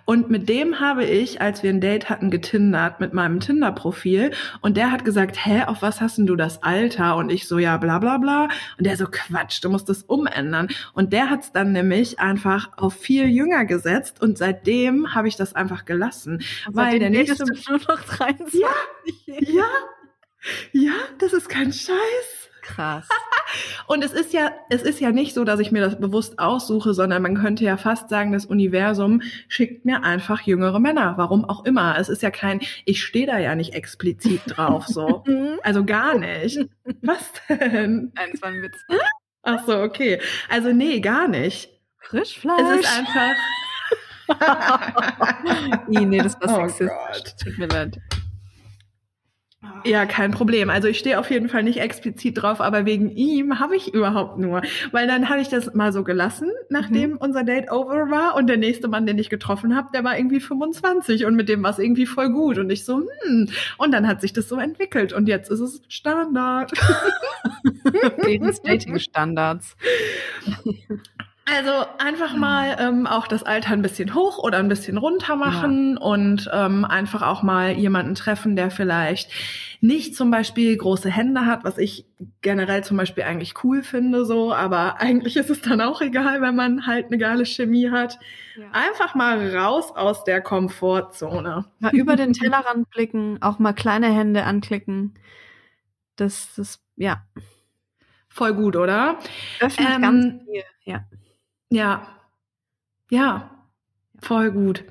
Und 0.06 0.30
mit 0.30 0.50
dem 0.50 0.80
habe 0.80 1.06
ich, 1.06 1.42
als 1.42 1.64
wir 1.64 1.70
ein 1.72 1.82
Date 1.82 2.10
hatten, 2.10 2.30
getindert 2.30 3.00
mit 3.00 3.14
meinem 3.14 3.40
Tinder-Profil. 3.40 4.32
Und 4.62 4.78
der 4.78 4.92
hat 4.92 5.06
gesagt, 5.06 5.44
hä, 5.46 5.64
auf 5.66 5.82
was 5.82 6.02
hast 6.02 6.18
denn 6.18 6.28
du 6.28 6.36
das 6.36 6.62
Alter? 6.64 7.16
Und 7.16 7.32
ich 7.32 7.48
so, 7.48 7.58
ja, 7.58 7.78
bla 7.78 8.00
bla 8.00 8.18
bla. 8.18 8.50
Und 8.78 8.86
der 8.86 8.98
so, 8.98 9.06
Quatsch, 9.10 9.64
du 9.64 9.70
musst 9.70 9.90
das 9.90 10.04
umändern. 10.04 10.68
Und 10.94 11.14
der 11.14 11.30
hat 11.30 11.44
es 11.44 11.52
dann 11.52 11.72
nämlich 11.72 12.20
einfach 12.20 12.70
auf 12.78 12.94
viel 12.96 13.28
jünger 13.28 13.66
gesetzt. 13.66 14.22
Und 14.22 14.38
seitdem 14.38 15.16
habe 15.16 15.28
ich 15.30 15.36
das 15.38 15.56
einfach 15.56 15.86
gelassen. 15.86 16.44
Weil 16.70 17.00
der 17.00 17.10
nächste 17.10 17.46
nächste- 17.46 17.72
nur 17.72 17.80
noch 17.80 18.02
23. 18.04 18.60
Ja. 18.62 18.70
Ja, 19.40 19.64
ja, 20.72 20.94
das 21.20 21.34
ist 21.34 21.50
kein 21.50 21.72
Scheiß. 21.72 22.50
Krass. 22.62 23.10
Und 23.88 24.04
es 24.04 24.14
ist 24.14 24.32
ja, 24.34 24.52
es 24.70 24.82
ist 24.82 25.00
ja 25.02 25.12
nicht 25.12 25.34
so, 25.34 25.44
dass 25.44 25.60
ich 25.60 25.72
mir 25.72 25.82
das 25.82 26.00
bewusst 26.00 26.40
aussuche, 26.40 26.94
sondern 26.94 27.22
man 27.22 27.36
könnte 27.36 27.66
ja 27.66 27.76
fast 27.78 28.10
sagen, 28.10 28.32
das 28.32 28.46
Universum 28.46 29.22
schickt 29.50 29.84
mir 29.86 30.04
einfach 30.04 30.42
jüngere 30.42 30.80
Männer. 30.80 31.16
Warum 31.18 31.44
auch 31.46 31.66
immer. 31.66 31.98
Es 32.00 32.08
ist 32.08 32.22
ja 32.22 32.32
kein, 32.32 32.62
ich 32.86 33.04
stehe 33.04 33.28
da 33.28 33.38
ja 33.38 33.56
nicht 33.56 33.74
explizit 33.74 34.42
drauf, 34.48 34.88
so. 34.88 35.24
Also 35.64 35.84
gar 35.84 36.18
nicht. 36.18 36.58
Was 37.02 37.32
denn? 37.50 38.14
Nein, 38.16 38.30
das 38.32 38.42
war 38.42 38.50
ein 38.50 38.62
Witz. 38.62 38.78
Ach 39.44 39.66
so, 39.66 39.82
okay. 39.82 40.22
Also 40.50 40.72
nee, 40.72 41.02
gar 41.02 41.28
nicht. 41.28 41.70
Frischfleisch. 42.00 42.62
Es 42.62 42.86
ist 42.86 42.98
einfach. 42.98 43.34
Ih, 45.90 46.06
nee, 46.06 46.20
das 46.20 46.40
war 46.40 46.50
Oh 46.50 46.68
sexistisch. 46.68 46.88
Gott. 46.90 47.36
Tut 47.44 47.58
mir 47.58 47.68
leid. 47.68 47.98
Ja, 49.86 50.06
kein 50.06 50.32
Problem. 50.32 50.70
Also 50.70 50.88
ich 50.88 51.00
stehe 51.00 51.20
auf 51.20 51.30
jeden 51.30 51.50
Fall 51.50 51.64
nicht 51.64 51.80
explizit 51.80 52.42
drauf, 52.42 52.62
aber 52.62 52.86
wegen 52.86 53.12
ihm 53.12 53.60
habe 53.60 53.76
ich 53.76 53.94
überhaupt 53.94 54.38
nur. 54.38 54.62
Weil 54.92 55.08
dann 55.08 55.30
habe 55.30 55.42
ich 55.42 55.50
das 55.50 55.74
mal 55.74 55.92
so 55.92 56.04
gelassen, 56.04 56.50
nachdem 56.70 57.18
unser 57.18 57.44
Date 57.44 57.72
over 57.72 58.10
war. 58.10 58.36
Und 58.36 58.48
der 58.48 58.58
nächste 58.58 58.88
Mann, 58.88 59.06
den 59.06 59.18
ich 59.18 59.30
getroffen 59.30 59.76
habe, 59.76 59.90
der 59.94 60.04
war 60.04 60.18
irgendwie 60.18 60.40
25 60.40 61.26
und 61.26 61.36
mit 61.36 61.50
dem 61.50 61.64
war 61.64 61.72
es 61.72 61.80
irgendwie 61.80 62.06
voll 62.06 62.30
gut. 62.30 62.58
Und 62.58 62.70
ich 62.70 62.86
so, 62.86 63.02
hm. 63.24 63.50
Und 63.78 63.92
dann 63.92 64.08
hat 64.08 64.22
sich 64.22 64.34
das 64.34 64.48
so 64.48 64.58
entwickelt 64.58 65.14
und 65.14 65.28
jetzt 65.28 65.50
ist 65.50 65.60
es 65.60 65.82
Standard. 65.88 66.72
Deren 68.26 68.56
Dating-Standards. 68.64 69.76
Also 71.46 71.72
einfach 71.98 72.36
mal 72.36 72.78
ähm, 72.80 73.06
auch 73.06 73.28
das 73.28 73.44
Alter 73.44 73.72
ein 73.74 73.82
bisschen 73.82 74.16
hoch 74.16 74.38
oder 74.38 74.60
ein 74.60 74.70
bisschen 74.70 74.98
runter 74.98 75.36
machen 75.36 75.98
und 75.98 76.50
ähm, 76.54 76.86
einfach 76.86 77.22
auch 77.22 77.44
mal 77.44 77.74
jemanden 77.74 78.16
treffen, 78.16 78.56
der 78.56 78.72
vielleicht 78.72 79.30
nicht 79.82 80.16
zum 80.16 80.32
Beispiel 80.32 80.78
große 80.78 81.10
Hände 81.10 81.46
hat, 81.46 81.66
was 81.66 81.78
ich 81.78 82.06
generell 82.42 82.86
zum 82.86 82.96
Beispiel 82.96 83.26
eigentlich 83.26 83.56
cool 83.64 83.84
finde, 83.84 84.24
so, 84.24 84.54
aber 84.54 85.02
eigentlich 85.02 85.36
ist 85.36 85.50
es 85.50 85.62
dann 85.62 85.82
auch 85.82 86.00
egal, 86.02 86.42
wenn 86.42 86.56
man 86.56 86.88
halt 86.88 87.08
eine 87.08 87.18
geile 87.18 87.46
Chemie 87.46 87.90
hat. 87.90 88.20
Einfach 88.72 89.14
mal 89.14 89.54
raus 89.54 89.92
aus 89.94 90.24
der 90.24 90.40
Komfortzone. 90.40 91.66
Mal 91.80 91.94
über 91.94 92.16
den 92.16 92.32
Tellerrand 92.32 92.90
blicken, 92.90 93.42
auch 93.42 93.60
mal 93.60 93.74
kleine 93.74 94.08
Hände 94.08 94.46
anklicken. 94.46 95.16
Das, 96.16 96.54
das, 96.56 96.80
ja, 96.96 97.24
Voll 98.34 98.56
gut, 98.56 98.76
oder? 98.76 99.20
öffnet 99.60 99.88
Ähm, 99.88 100.02
ganz 100.02 100.44
viel. 100.44 100.64
Ja. 100.86 101.06
Ja. 101.74 102.08
Ja. 103.10 103.50
Voll 104.22 104.52
gut. 104.52 104.84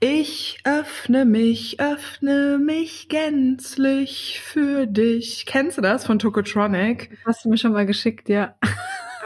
Ich 0.00 0.58
öffne 0.64 1.26
mich, 1.26 1.78
öffne 1.78 2.58
mich 2.58 3.08
gänzlich 3.10 4.40
für 4.42 4.86
dich. 4.86 5.44
Kennst 5.46 5.76
du 5.76 5.82
das 5.82 6.06
von 6.06 6.18
Tokotronic? 6.18 7.18
Hast 7.26 7.44
du 7.44 7.50
mir 7.50 7.58
schon 7.58 7.72
mal 7.72 7.84
geschickt, 7.84 8.30
ja. 8.30 8.54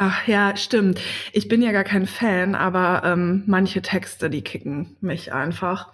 Ach 0.00 0.26
ja, 0.26 0.56
stimmt. 0.56 1.00
Ich 1.32 1.46
bin 1.46 1.62
ja 1.62 1.70
gar 1.72 1.84
kein 1.84 2.06
Fan, 2.06 2.54
aber 2.56 3.02
ähm, 3.04 3.44
manche 3.46 3.82
Texte, 3.82 4.30
die 4.30 4.42
kicken 4.42 4.96
mich 5.00 5.32
einfach. 5.32 5.92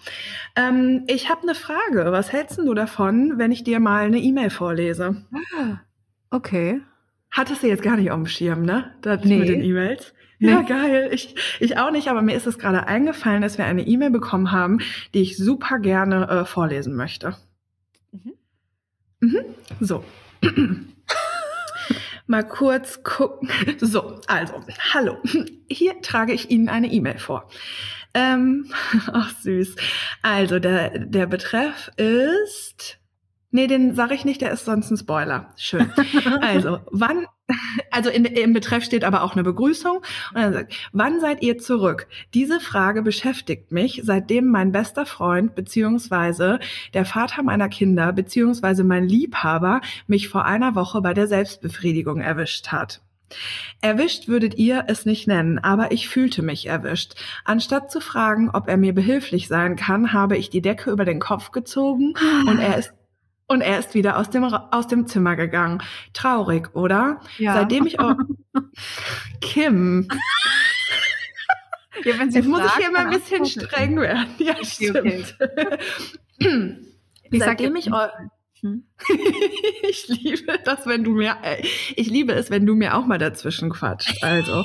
Ähm, 0.57 1.05
ich 1.09 1.29
habe 1.29 1.43
eine 1.43 1.55
Frage. 1.55 2.11
Was 2.11 2.33
hältst 2.33 2.57
du 2.59 2.73
davon, 2.73 3.35
wenn 3.37 3.53
ich 3.53 3.65
dir 3.65 3.81
mal 3.81 4.07
eine 4.07 4.19
E-Mail 4.19 4.49
vorlese? 4.51 5.27
Okay. 6.31 6.81
Hattest 7.31 7.63
du 7.63 7.67
jetzt 7.67 7.83
gar 7.83 7.97
nicht 7.97 8.11
auf 8.11 8.17
dem 8.19 8.27
Schirm, 8.27 8.63
ne? 8.63 8.95
Das 9.03 9.25
Nee. 9.25 9.39
mit 9.39 9.49
den 9.49 9.63
E-Mails. 9.63 10.15
Ja, 10.39 10.63
geil. 10.63 11.11
Ich, 11.13 11.35
ich 11.61 11.79
auch 11.79 11.91
nicht, 11.91 12.09
aber 12.09 12.23
mir 12.23 12.37
ist 12.37 12.47
es 12.47 12.59
gerade 12.59 12.87
eingefallen, 12.87 13.43
dass 13.43 13.59
wir 13.59 13.65
eine 13.65 13.87
E-Mail 13.87 14.11
bekommen 14.11 14.53
haben, 14.53 14.81
die 15.15 15.23
ich 15.23 15.37
super 15.37 15.79
gerne 15.79 16.29
äh, 16.29 16.45
vorlesen 16.45 16.95
möchte. 16.95 17.37
Mhm. 18.13 18.33
Mhm. 19.21 19.45
So. 19.81 20.05
Mal 22.27 22.43
kurz 22.43 23.03
gucken. 23.05 23.49
So, 23.81 24.21
also, 24.27 24.61
hallo. 24.93 25.19
Hier 25.71 26.01
trage 26.03 26.33
ich 26.33 26.51
Ihnen 26.51 26.69
eine 26.69 26.89
E-Mail 26.89 27.19
vor. 27.19 27.49
Ähm, 28.15 28.73
ach 29.13 29.31
süß. 29.39 29.77
Also, 30.23 30.59
der, 30.59 30.99
der 30.99 31.27
Betreff 31.27 31.91
ist. 31.97 32.99
Nee, 33.57 33.69
den 33.69 33.95
sage 33.95 34.13
ich 34.13 34.27
nicht, 34.27 34.43
der 34.43 34.51
ist 34.51 34.67
sonst 34.67 34.91
ein 34.91 34.99
Spoiler. 34.99 35.49
Schön. 35.57 35.91
Also, 36.43 36.81
wann, 36.91 37.27
also 37.91 38.11
in, 38.11 38.27
im 38.27 38.53
Betreff 38.53 38.85
steht 38.85 39.03
aber 39.03 39.23
auch 39.23 39.33
eine 39.33 39.43
Begrüßung. 39.43 39.97
Und 39.97 40.35
dann 40.35 40.53
sagt, 40.53 40.75
wann 40.93 41.21
seid 41.21 41.43
ihr 41.43 41.57
zurück? 41.57 42.07
Diese 42.35 42.61
Frage 42.61 43.01
beschäftigt 43.01 43.73
mich, 43.73 44.03
seitdem 44.05 44.49
mein 44.49 44.73
bester 44.73 45.07
Freund 45.07 45.55
beziehungsweise 45.55 46.61
der 46.93 47.07
Vater 47.07 47.43
meiner 47.43 47.71
Kinder 47.71 48.13
beziehungsweise 48.13 48.85
mein 48.85 49.09
Liebhaber 49.09 49.81
mich 50.07 50.29
vor 50.29 50.45
einer 50.45 50.75
Woche 50.75 51.01
bei 51.01 51.15
der 51.15 51.27
Selbstbefriedigung 51.27 52.21
erwischt 52.21 52.69
hat. 52.69 53.01
Erwischt 53.81 54.29
würdet 54.29 54.57
ihr 54.57 54.85
es 54.89 55.07
nicht 55.07 55.27
nennen, 55.27 55.59
aber 55.59 55.93
ich 55.93 56.11
fühlte 56.11 56.43
mich 56.43 56.67
erwischt. 56.67 57.15
Anstatt 57.47 57.91
zu 57.91 58.01
fragen, 58.03 58.51
ob 58.51 58.69
er 58.69 58.77
mir 58.77 58.93
behilflich 58.93 59.49
sein 59.49 59.77
kann, 59.77 60.13
habe 60.13 60.37
ich 60.37 60.51
die 60.51 60.61
Decke 60.63 60.91
über 60.91 61.07
den 61.07 61.21
Kopf 61.21 61.53
gezogen 61.53 62.13
und 62.47 62.59
er 62.59 62.77
ist 62.77 62.93
und 63.47 63.61
er 63.61 63.79
ist 63.79 63.95
wieder 63.95 64.19
aus 64.19 64.31
dem, 64.31 64.45
aus 64.45 64.87
dem 64.89 65.07
Zimmer 65.07 65.37
gegangen. 65.37 65.83
Traurig, 66.13 66.75
oder? 66.75 67.21
Ja. 67.39 67.55
Seitdem 67.55 67.87
ich 67.87 68.01
auch. 68.01 68.17
Kim. 69.41 70.09
Ja, 72.05 72.19
wenn 72.19 72.31
sie 72.31 72.39
Jetzt 72.39 72.49
muss 72.49 72.61
ich 72.61 72.67
fragt, 72.67 72.83
hier 72.83 72.91
mal 72.91 73.07
ein 73.07 73.11
bisschen 73.11 73.47
streng 73.47 74.01
werden. 74.01 74.27
Ja, 74.39 74.55
Okay, 74.61 74.91
okay. 74.91 75.25
stimmt. 75.25 75.39
Ich 77.29 77.41
sag 77.41 77.59
Seitdem 77.59 77.75
ich 77.75 77.91
Hm? 78.61 78.85
ich 79.89 80.09
liebe 80.09 80.59
das, 80.65 80.87
wenn 80.87 81.05
du 81.05 81.11
mir, 81.11 81.37
äh, 81.43 81.63
ich 81.95 82.09
liebe 82.09 82.33
es, 82.33 82.51
wenn 82.51 82.65
du 82.65 82.75
mir 82.75 82.97
auch 82.97 83.05
mal 83.05 83.19
dazwischen 83.19 83.69
quatscht. 83.69 84.23
Also, 84.23 84.65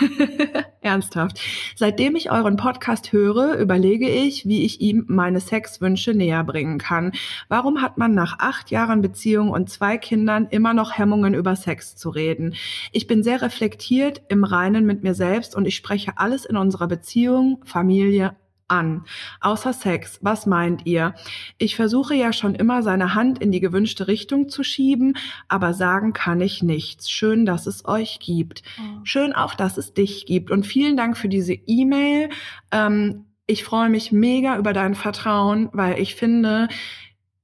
ernsthaft. 0.80 1.38
Seitdem 1.76 2.16
ich 2.16 2.32
euren 2.32 2.56
Podcast 2.56 3.12
höre, 3.12 3.58
überlege 3.58 4.08
ich, 4.08 4.46
wie 4.46 4.64
ich 4.64 4.80
ihm 4.80 5.04
meine 5.06 5.38
Sexwünsche 5.38 6.14
näher 6.14 6.42
bringen 6.42 6.78
kann. 6.78 7.12
Warum 7.48 7.80
hat 7.80 7.96
man 7.96 8.12
nach 8.12 8.40
acht 8.40 8.72
Jahren 8.72 9.02
Beziehung 9.02 9.50
und 9.50 9.70
zwei 9.70 9.98
Kindern 9.98 10.48
immer 10.50 10.74
noch 10.74 10.98
Hemmungen 10.98 11.34
über 11.34 11.54
Sex 11.54 11.94
zu 11.94 12.10
reden? 12.10 12.56
Ich 12.90 13.06
bin 13.06 13.22
sehr 13.22 13.40
reflektiert 13.40 14.22
im 14.30 14.42
Reinen 14.42 14.84
mit 14.84 15.04
mir 15.04 15.14
selbst 15.14 15.54
und 15.54 15.66
ich 15.66 15.76
spreche 15.76 16.14
alles 16.16 16.44
in 16.44 16.56
unserer 16.56 16.88
Beziehung, 16.88 17.62
Familie 17.64 18.34
an. 18.72 19.04
Außer 19.40 19.72
Sex, 19.72 20.18
was 20.22 20.46
meint 20.46 20.86
ihr? 20.86 21.14
Ich 21.58 21.76
versuche 21.76 22.14
ja 22.14 22.32
schon 22.32 22.54
immer 22.54 22.82
seine 22.82 23.14
Hand 23.14 23.38
in 23.38 23.52
die 23.52 23.60
gewünschte 23.60 24.08
Richtung 24.08 24.48
zu 24.48 24.64
schieben, 24.64 25.16
aber 25.48 25.74
sagen 25.74 26.12
kann 26.14 26.40
ich 26.40 26.62
nichts. 26.62 27.10
Schön, 27.10 27.44
dass 27.44 27.66
es 27.66 27.84
euch 27.84 28.18
gibt. 28.18 28.62
Schön 29.04 29.34
auch, 29.34 29.54
dass 29.54 29.76
es 29.76 29.92
dich 29.92 30.26
gibt. 30.26 30.50
Und 30.50 30.66
vielen 30.66 30.96
Dank 30.96 31.16
für 31.16 31.28
diese 31.28 31.52
E-Mail. 31.54 32.30
Ähm, 32.70 33.26
ich 33.46 33.64
freue 33.64 33.90
mich 33.90 34.10
mega 34.10 34.56
über 34.56 34.72
dein 34.72 34.94
Vertrauen, 34.94 35.68
weil 35.72 35.98
ich 35.98 36.14
finde, 36.14 36.68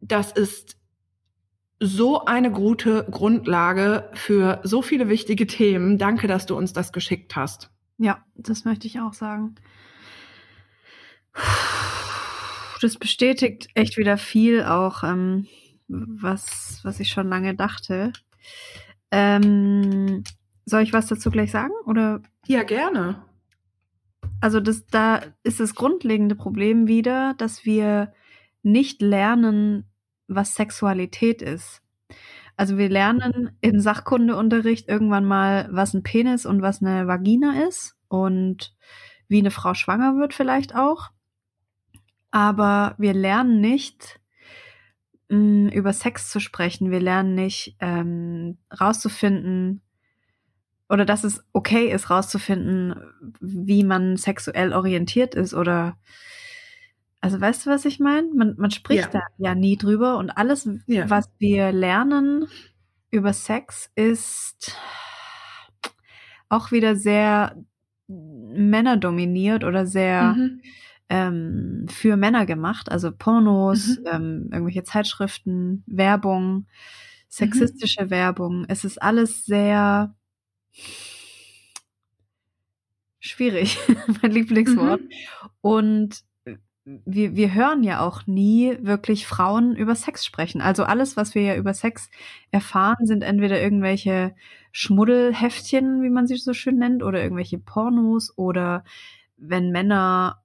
das 0.01 0.33
ist 0.33 0.79
so 1.81 2.25
eine 2.25 2.51
gute 2.51 3.07
Grundlage 3.11 4.11
für 4.15 4.61
so 4.65 4.83
viele 4.83 5.09
wichtige 5.09 5.47
Themen. 5.47 5.99
Danke, 5.99 6.27
dass 6.27 6.47
du 6.47 6.57
uns 6.57 6.73
das 6.73 6.93
geschickt 6.93 7.37
hast. 7.37 7.71
Ja, 7.99 8.25
das 8.35 8.65
möchte 8.65 8.87
ich 8.87 9.01
auch 9.01 9.13
sagen. 9.13 9.57
Das 12.81 12.97
bestätigt 12.97 13.69
echt 13.75 13.97
wieder 13.97 14.17
viel 14.19 14.63
auch, 14.65 15.03
ähm, 15.03 15.47
was, 15.89 16.81
was 16.85 17.01
ich 17.01 17.09
schon 17.09 17.29
lange 17.29 17.55
dachte. 17.55 18.13
Ähm, 19.11 20.23
soll 20.65 20.83
ich 20.83 20.93
was 20.93 21.07
dazu 21.07 21.31
gleich 21.31 21.51
sagen? 21.51 21.73
Oder 21.87 22.21
Ja, 22.47 22.63
gerne. 22.63 23.23
also 24.41 24.61
das, 24.61 24.87
da 24.87 25.23
ist 25.43 25.61
das 25.61 25.75
grundlegende 25.75 26.37
Problem 26.37 26.87
wieder, 26.87 27.35
dass 27.39 27.65
wir 27.65 28.13
nicht 28.63 29.03
lernen, 29.03 29.91
was 30.29 30.55
Sexualität 30.55 31.43
ist. 31.43 31.83
Also 32.57 32.77
wir 32.77 32.89
lernen 32.89 33.57
im 33.61 33.81
Sachkundeunterricht 33.81 34.89
irgendwann 34.89 35.25
mal, 35.25 35.69
was 35.71 35.95
ein 35.95 36.03
Penis 36.03 36.45
und 36.45 36.61
was 36.61 36.83
eine 36.83 37.07
Vagina 37.07 37.67
ist 37.69 37.97
und 38.09 38.75
wie 39.29 39.39
eine 39.39 39.51
Frau 39.51 39.75
schwanger 39.75 40.17
wird 40.17 40.35
vielleicht 40.35 40.75
auch. 40.75 41.11
Aber 42.31 42.95
wir 42.99 43.15
lernen 43.15 43.61
nicht 43.61 44.21
mh, 45.29 45.73
über 45.73 45.93
Sex 45.93 46.31
zu 46.31 46.41
sprechen. 46.41 46.91
Wir 46.91 47.01
lernen 47.01 47.35
nicht 47.35 47.77
ähm, 47.81 48.59
rauszufinden 48.81 49.83
oder 50.89 51.05
dass 51.05 51.25
es 51.25 51.45
okay 51.53 51.91
ist, 51.93 52.09
rauszufinden, 52.11 52.95
wie 53.41 53.85
man 53.85 54.17
sexuell 54.17 54.73
orientiert 54.73 55.35
ist 55.35 55.53
oder 55.55 55.99
also 57.21 57.41
weißt 57.41 57.67
du, 57.67 57.71
was 57.71 57.85
ich 57.85 57.99
meine? 57.99 58.29
Man, 58.33 58.55
man 58.59 58.71
spricht 58.71 59.13
Ja. 59.13 59.21
da 59.21 59.21
ja 59.39 59.55
nie 59.55 59.77
drüber 59.77 60.19
und 60.19 60.31
alles, 60.31 60.69
Ja. 60.87 61.11
was 61.11 61.29
wir 61.39 61.73
lernen 61.73 62.47
über 63.11 63.33
Sex, 63.33 63.91
ist 63.97 64.77
auch 66.49 66.71
wieder 66.71 66.95
sehr 66.97 67.57
männerdominiert 68.07 69.65
oder 69.65 69.85
sehr 69.87 70.35
Mhm. 70.35 70.63
Ähm, 71.11 71.87
für 71.89 72.17
Männer 72.17 72.47
gemacht. 72.47 72.91
Also 72.91 73.13
Pornos, 73.13 73.99
Mhm. 74.01 74.07
ähm, 74.13 74.49
irgendwelche 74.53 74.85
Zeitschriften, 74.85 75.83
Werbung, 75.87 76.55
Mhm. 76.55 76.67
sexistische 77.29 78.11
Werbung. 78.11 78.65
Es 78.69 78.85
ist 78.85 79.01
alles 79.03 79.45
sehr 79.45 80.15
schwierig, 83.21 83.79
mein 84.23 84.31
Lieblingswort. 84.33 85.01
Mhm. 85.01 85.09
Und 85.61 86.25
wir, 87.05 87.37
wir 87.37 87.53
hören 87.53 87.83
ja 87.85 88.01
auch 88.01 88.27
nie 88.27 88.79
wirklich 88.81 89.27
Frauen 89.27 89.77
über 89.77 89.95
Sex 89.95 90.25
sprechen. 90.25 90.63
Also 90.63 90.85
alles, 90.85 91.19
was 91.19 91.35
wir 91.35 91.43
ja 91.43 91.57
über 91.57 91.75
Sex 91.75 92.09
erfahren, 92.51 93.07
sind 93.07 93.23
entweder 93.23 93.61
irgendwelche 93.61 94.35
Schmuddelheftchen, 94.73 96.03
wie 96.03 96.09
man 96.09 96.27
sie 96.27 96.37
so 96.37 96.55
schön 96.55 96.79
nennt, 96.79 97.03
oder 97.03 97.23
irgendwelche 97.23 97.59
Pornos 97.59 98.33
oder 98.39 98.85
wenn 99.37 99.71
Männer 99.71 100.43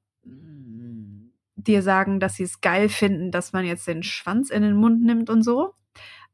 dir 1.56 1.82
sagen, 1.82 2.20
dass 2.20 2.36
sie 2.36 2.44
es 2.44 2.62
geil 2.62 2.90
finden, 2.90 3.32
dass 3.32 3.54
man 3.54 3.66
jetzt 3.66 3.88
den 3.88 4.04
Schwanz 4.04 4.50
in 4.50 4.62
den 4.64 4.76
Mund 4.76 5.04
nimmt 5.04 5.30
und 5.30 5.44
so. 5.44 5.74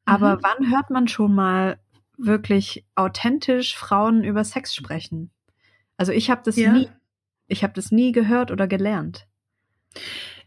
Aber 0.06 0.38
Mhm. 0.38 0.44
wann 0.44 0.72
hört 0.72 0.90
man 0.92 1.08
schon 1.08 1.36
mal 1.36 1.80
wirklich 2.18 2.86
authentisch 2.96 3.78
Frauen 3.78 4.24
über 4.24 4.44
Sex 4.44 4.76
sprechen? 4.76 5.32
Also 5.98 6.12
ich 6.14 6.30
habe 6.32 6.42
das 6.46 6.58
Ja. 6.58 6.74
nie, 6.74 6.90
ich 7.48 7.64
habe 7.64 7.74
das 7.74 7.92
nie 7.92 8.12
gehört 8.12 8.52
oder 8.52 8.68
gelernt. 8.68 9.28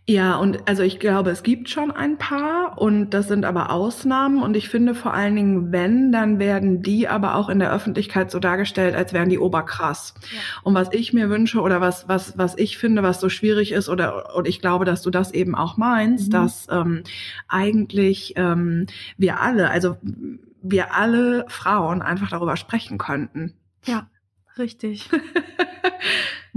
Ja, 0.09 0.35
und 0.35 0.69
also 0.69 0.83
ich 0.83 0.99
glaube, 0.99 1.31
es 1.31 1.45
gibt 1.45 1.69
schon 1.69 1.93
ein 1.93 2.19
paar 2.19 2.77
und 2.77 3.11
das 3.11 3.29
sind 3.29 3.45
aber 3.45 3.71
Ausnahmen 3.71 4.43
und 4.43 4.57
ich 4.57 4.69
finde 4.69 4.97
vor 4.97 5.15
allen 5.15 5.37
Dingen, 5.37 5.71
wenn, 5.71 6.11
dann 6.11 6.41
werden 6.41 6.83
die 6.83 7.07
aber 7.07 7.37
auch 7.37 7.49
in 7.49 7.61
der 7.61 7.73
Öffentlichkeit 7.73 8.29
so 8.33 8.41
dargestellt, 8.41 8.97
als 8.97 9.13
wären 9.13 9.29
die 9.29 9.39
oberkrass. 9.39 10.15
Ja. 10.33 10.41
Und 10.65 10.75
was 10.75 10.89
ich 10.93 11.13
mir 11.13 11.31
wünsche 11.31 11.61
oder 11.61 11.81
was, 11.81 12.09
was, 12.09 12.37
was 12.37 12.59
ich 12.59 12.79
finde, 12.79 13.05
was 13.05 13.21
so 13.21 13.29
schwierig 13.29 13.71
ist 13.71 13.89
oder, 13.89 14.35
und 14.35 14.49
ich 14.49 14.61
glaube, 14.61 14.85
dass 14.85 15.03
du 15.03 15.11
das 15.11 15.31
eben 15.31 15.55
auch 15.55 15.77
meinst, 15.77 16.29
Mhm. 16.29 16.33
dass 16.33 16.67
ähm, 16.69 17.05
eigentlich 17.47 18.33
ähm, 18.37 18.87
wir 19.19 19.41
alle, 19.41 19.71
also 19.71 19.99
wir 20.63 20.95
alle 20.95 21.45
Frauen 21.49 22.03
einfach 22.03 22.29
darüber 22.29 22.57
sprechen 22.57 22.99
könnten. 22.99 23.55
Ja, 23.85 24.09
richtig. 24.59 25.09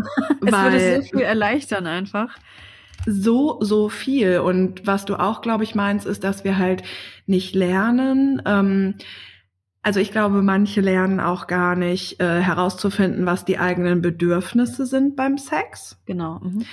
es 0.45 0.51
würde 0.51 1.01
so 1.03 1.17
viel 1.17 1.25
erleichtern 1.25 1.85
einfach. 1.85 2.35
So, 3.05 3.57
so 3.61 3.89
viel. 3.89 4.39
Und 4.39 4.85
was 4.87 5.05
du 5.05 5.15
auch, 5.15 5.41
glaube 5.41 5.63
ich, 5.63 5.75
meinst, 5.75 6.05
ist, 6.05 6.23
dass 6.23 6.43
wir 6.43 6.57
halt 6.57 6.83
nicht 7.25 7.55
lernen. 7.55 8.41
Ähm, 8.45 8.95
also 9.81 9.99
ich 9.99 10.11
glaube, 10.11 10.41
manche 10.41 10.81
lernen 10.81 11.19
auch 11.19 11.45
gar 11.45 11.75
nicht 11.75 12.19
äh, 12.19 12.41
herauszufinden, 12.41 13.25
was 13.27 13.45
die 13.45 13.59
eigenen 13.59 14.01
Bedürfnisse 14.01 14.85
sind 14.87 15.15
beim 15.15 15.37
Sex. 15.37 16.01
Genau. 16.05 16.39
Mhm. 16.39 16.65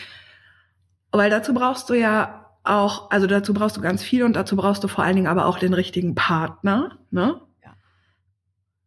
Weil 1.11 1.29
dazu 1.29 1.53
brauchst 1.53 1.91
du 1.91 1.95
ja 1.95 2.47
auch, 2.65 3.11
also 3.11 3.27
dazu 3.27 3.53
brauchst 3.53 3.77
du 3.77 3.81
ganz 3.81 4.03
viel 4.03 4.23
und 4.23 4.35
dazu 4.35 4.57
brauchst 4.57 4.83
du 4.83 4.89
vor 4.89 5.05
allen 5.05 5.17
Dingen 5.17 5.27
aber 5.27 5.47
auch 5.47 5.59
den 5.59 5.75
richtigen 5.75 6.15
Partner, 6.15 6.99
ne? 7.11 7.41
Ja. 7.63 7.75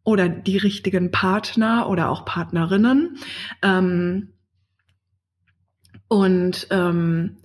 Oder 0.02 0.28
die 0.28 0.56
richtigen 0.56 1.12
Partner 1.12 1.88
oder 1.88 2.10
auch 2.10 2.24
Partnerinnen. 2.24 3.18
Ähm, 3.62 4.32
und 6.08 6.66
ähm, 6.70 7.36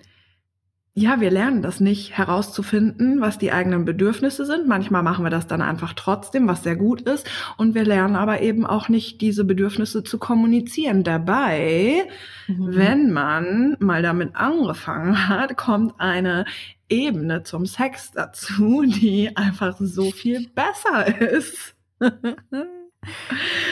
ja, 0.93 1.21
wir 1.21 1.31
lernen 1.31 1.61
das 1.61 1.79
nicht 1.79 2.17
herauszufinden, 2.17 3.21
was 3.21 3.37
die 3.37 3.53
eigenen 3.53 3.85
Bedürfnisse 3.85 4.45
sind. 4.45 4.67
Manchmal 4.67 5.03
machen 5.03 5.23
wir 5.23 5.29
das 5.29 5.47
dann 5.47 5.61
einfach 5.61 5.93
trotzdem, 5.93 6.49
was 6.49 6.63
sehr 6.63 6.75
gut 6.75 7.01
ist. 7.03 7.29
Und 7.55 7.75
wir 7.75 7.85
lernen 7.85 8.17
aber 8.17 8.41
eben 8.41 8.65
auch 8.65 8.89
nicht, 8.89 9.21
diese 9.21 9.45
Bedürfnisse 9.45 10.03
zu 10.03 10.17
kommunizieren. 10.19 11.03
Dabei, 11.05 12.03
Mhm. 12.49 12.75
wenn 12.75 13.11
man 13.13 13.77
mal 13.79 14.01
damit 14.01 14.35
angefangen 14.35 15.29
hat, 15.29 15.55
kommt 15.55 15.93
eine 15.97 16.43
Ebene 16.89 17.43
zum 17.43 17.65
Sex 17.65 18.11
dazu, 18.11 18.83
die 18.85 19.31
einfach 19.37 19.77
so 19.79 20.11
viel 20.11 20.49
besser 20.49 21.21
ist. 21.21 21.73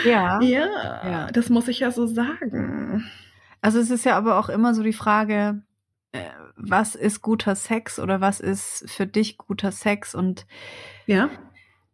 ja. 0.06 0.42
Ja, 0.42 0.68
Ja. 1.04 1.28
das 1.34 1.50
muss 1.50 1.68
ich 1.68 1.80
ja 1.82 1.92
so 1.92 2.06
sagen. 2.08 3.04
Also 3.62 3.80
es 3.80 3.90
ist 3.90 4.06
ja 4.06 4.18
aber 4.18 4.40
auch 4.40 4.50
immer 4.50 4.74
so 4.74 4.84
die 4.84 4.94
Frage, 4.94 5.62
äh, 6.12 6.20
was 6.56 6.96
ist 6.96 7.22
guter 7.22 7.56
Sex 7.56 8.00
oder 8.00 8.22
was 8.22 8.40
ist 8.40 8.86
für 8.90 9.08
dich 9.08 9.38
guter 9.38 9.72
Sex? 9.72 10.16
Und 10.16 10.46
Ja, 11.06 11.30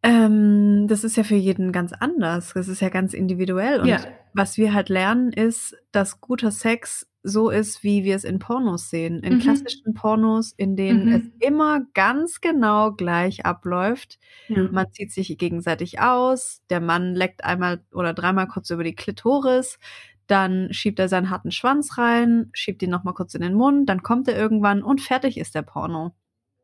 ähm, 0.03 0.87
das 0.87 1.03
ist 1.03 1.17
ja 1.17 1.23
für 1.23 1.35
jeden 1.35 1.71
ganz 1.71 1.93
anders. 1.93 2.53
Das 2.53 2.67
ist 2.67 2.81
ja 2.81 2.89
ganz 2.89 3.13
individuell. 3.13 3.81
Und 3.81 3.87
Ja. 3.89 3.99
was 4.33 4.57
wir 4.57 4.73
halt 4.73 4.89
lernen, 4.89 5.31
ist, 5.33 5.75
dass 5.91 6.21
guter 6.21 6.51
Sex 6.51 7.07
so 7.23 7.49
ist, 7.49 7.81
wie 7.83 8.03
wir 8.03 8.15
es 8.15 8.23
in 8.23 8.37
Pornos 8.37 8.89
sehen. 8.91 9.23
In 9.23 9.33
Mhm. 9.33 9.39
klassischen 9.39 9.93
Pornos, 9.95 10.53
in 10.57 10.75
denen 10.75 11.07
Mhm. 11.07 11.13
es 11.15 11.23
immer 11.39 11.81
ganz 11.95 12.39
genau 12.41 12.91
gleich 12.91 13.45
abläuft. 13.47 14.19
Ja. 14.47 14.67
Man 14.71 14.85
zieht 14.91 15.11
sich 15.11 15.35
gegenseitig 15.39 15.99
aus, 15.99 16.61
der 16.69 16.81
Mann 16.81 17.15
leckt 17.15 17.43
einmal 17.43 17.83
oder 17.91 18.13
dreimal 18.13 18.47
kurz 18.47 18.69
über 18.69 18.83
die 18.83 18.93
Klitoris, 18.95 19.79
dann 20.27 20.73
schiebt 20.73 20.99
er 20.99 21.07
seinen 21.09 21.29
harten 21.29 21.51
Schwanz 21.51 21.97
rein, 21.97 22.49
schiebt 22.53 22.81
ihn 22.83 22.89
nochmal 22.89 23.13
kurz 23.13 23.35
in 23.35 23.41
den 23.41 23.53
Mund, 23.53 23.87
dann 23.89 24.03
kommt 24.03 24.27
er 24.27 24.37
irgendwann 24.37 24.83
und 24.83 25.01
fertig 25.01 25.37
ist 25.37 25.55
der 25.55 25.61
Porno. 25.63 26.15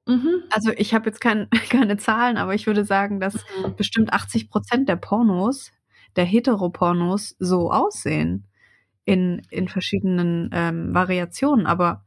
Mhm. 0.07 0.43
Also 0.51 0.71
ich 0.75 0.93
habe 0.93 1.07
jetzt 1.09 1.21
kein, 1.21 1.49
keine 1.69 1.97
Zahlen, 1.97 2.37
aber 2.37 2.55
ich 2.55 2.67
würde 2.67 2.85
sagen, 2.85 3.19
dass 3.19 3.35
Mhm. 3.35 3.75
bestimmt 3.75 4.13
80 4.13 4.49
Prozent 4.49 4.89
der 4.89 4.95
Pornos, 4.97 5.71
der 6.15 6.25
Heteropornos, 6.25 7.35
so 7.39 7.71
aussehen. 7.71 8.45
In, 9.05 9.41
in 9.49 9.67
verschiedenen 9.67 10.49
ähm, 10.53 10.93
Variationen. 10.93 11.65
Aber 11.65 12.05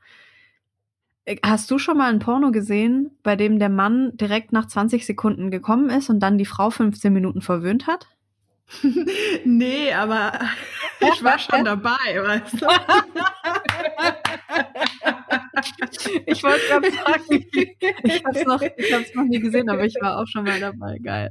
äh, 1.25 1.37
hast 1.45 1.71
du 1.71 1.79
schon 1.79 1.99
mal 1.99 2.11
ein 2.13 2.19
Porno 2.21 2.51
gesehen, 2.53 3.11
bei 3.23 3.37
dem 3.37 3.59
der 3.59 3.69
Mann 3.69 4.17
direkt 4.17 4.53
nach 4.53 4.67
20 4.67 5.05
Sekunden 5.05 5.51
gekommen 5.51 5.91
ist 5.91 6.09
und 6.11 6.21
dann 6.21 6.39
die 6.39 6.47
Frau 6.47 6.71
15 6.71 7.13
Minuten 7.13 7.41
verwöhnt 7.41 7.87
hat? 7.87 8.09
Nee, 9.45 9.93
aber 9.93 10.33
ich 11.01 11.23
war 11.23 11.39
schon 11.39 11.65
dabei, 11.65 11.91
weißt 12.15 12.63
du? 12.63 12.67
Ich 16.27 16.43
wollte 16.43 16.61
gerade 16.69 16.91
sagen, 16.91 17.47
ich 18.03 18.25
habe 18.25 18.39
es 18.39 18.45
noch, 18.45 18.61
ich 18.61 19.15
noch 19.15 19.25
nie 19.25 19.39
gesehen, 19.39 19.71
aber 19.71 19.85
ich 19.85 19.95
war 20.01 20.19
auch 20.19 20.27
schon 20.27 20.45
mal 20.45 20.61
dabei. 20.61 20.99
Geil. 20.99 21.31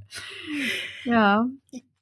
Ja. 1.03 1.45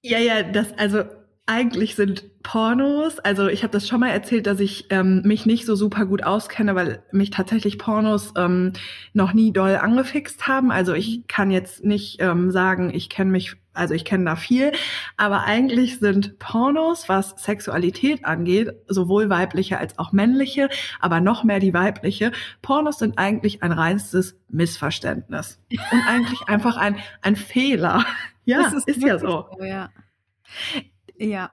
Ja, 0.02 0.20
ja, 0.20 0.44
das, 0.44 0.72
also 0.78 1.04
eigentlich 1.46 1.96
sind 1.96 2.42
Pornos, 2.44 3.20
also 3.20 3.48
ich 3.48 3.64
habe 3.64 3.74
das 3.74 3.88
schon 3.88 4.00
mal 4.00 4.10
erzählt, 4.10 4.48
dass 4.48 4.60
ich 4.60 4.86
ähm, 4.90 5.22
mich 5.26 5.46
nicht 5.46 5.66
so 5.66 5.76
super 5.76 6.06
gut 6.06 6.24
auskenne, 6.24 6.76
weil 6.76 7.04
mich 7.12 7.30
tatsächlich 7.30 7.78
Pornos 7.78 8.32
ähm, 8.38 8.74
noch 9.14 9.34
nie 9.34 9.52
doll 9.52 9.76
angefixt 9.76 10.48
haben. 10.48 10.72
Also 10.72 10.94
ich 10.94 11.28
kann 11.28 11.52
jetzt 11.52 11.84
nicht 11.84 12.22
ähm, 12.22 12.52
sagen, 12.52 12.92
ich 12.94 13.10
kenne 13.10 13.32
mich, 13.32 13.58
also 13.74 13.94
ich 13.94 14.06
kenne 14.06 14.26
da 14.26 14.36
viel, 14.36 14.72
aber 15.18 15.44
eigentlich 15.44 16.00
sind 16.00 16.38
Pornos, 16.40 17.08
was 17.10 17.30
Sexualität 17.38 18.26
angeht, 18.26 18.74
sowohl 18.88 19.30
weibliche 19.30 19.78
als 19.78 19.98
auch 19.98 20.12
männliche, 20.12 20.70
aber 21.00 21.22
noch 21.22 21.44
mehr 21.44 21.60
die 21.60 21.74
weibliche, 21.74 22.32
Pornos 22.62 23.00
sind 23.00 23.18
eigentlich 23.18 23.64
ein 23.64 23.72
reinstes 23.72 24.38
Missverständnis 24.50 25.60
und 25.92 26.08
eigentlich 26.08 26.42
einfach 26.48 26.78
ein, 26.78 26.98
ein 27.22 27.36
Fehler. 27.36 28.06
Ja, 28.46 28.64
Das 28.64 28.74
ist, 28.86 28.98
ja 28.98 29.22
wirklich 29.22 29.22
so. 29.22 29.64
Ja. 29.64 29.90
Ja. 31.18 31.52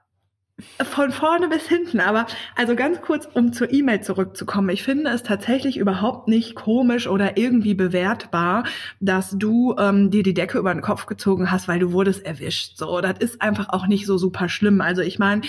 Von 0.83 1.11
vorne 1.11 1.47
bis 1.47 1.67
hinten, 1.67 1.99
aber 1.99 2.25
also 2.55 2.75
ganz 2.75 3.01
kurz, 3.01 3.27
um 3.33 3.53
zur 3.53 3.71
E-Mail 3.71 4.01
zurückzukommen. 4.01 4.69
Ich 4.69 4.83
finde 4.83 5.09
es 5.11 5.23
tatsächlich 5.23 5.77
überhaupt 5.77 6.27
nicht 6.27 6.55
komisch 6.55 7.07
oder 7.07 7.37
irgendwie 7.37 7.73
bewertbar, 7.73 8.63
dass 8.99 9.31
du 9.31 9.75
ähm, 9.77 10.11
dir 10.11 10.23
die 10.23 10.33
Decke 10.33 10.57
über 10.57 10.73
den 10.73 10.81
Kopf 10.81 11.05
gezogen 11.05 11.51
hast, 11.51 11.67
weil 11.67 11.79
du 11.79 11.91
wurdest 11.91 12.25
erwischt. 12.25 12.77
So, 12.77 12.99
das 13.01 13.19
ist 13.19 13.41
einfach 13.41 13.69
auch 13.69 13.87
nicht 13.87 14.05
so 14.05 14.17
super 14.17 14.49
schlimm. 14.49 14.81
Also 14.81 15.01
ich 15.01 15.19
meine, 15.19 15.41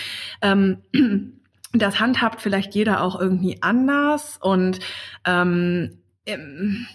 ähm, 0.43 0.79
das 1.73 2.01
handhabt 2.01 2.41
vielleicht 2.41 2.75
jeder 2.75 3.03
auch 3.03 3.21
irgendwie 3.21 3.63
anders 3.63 4.39
und 4.41 4.81
ähm, 5.25 5.99
ähm, 6.27 6.87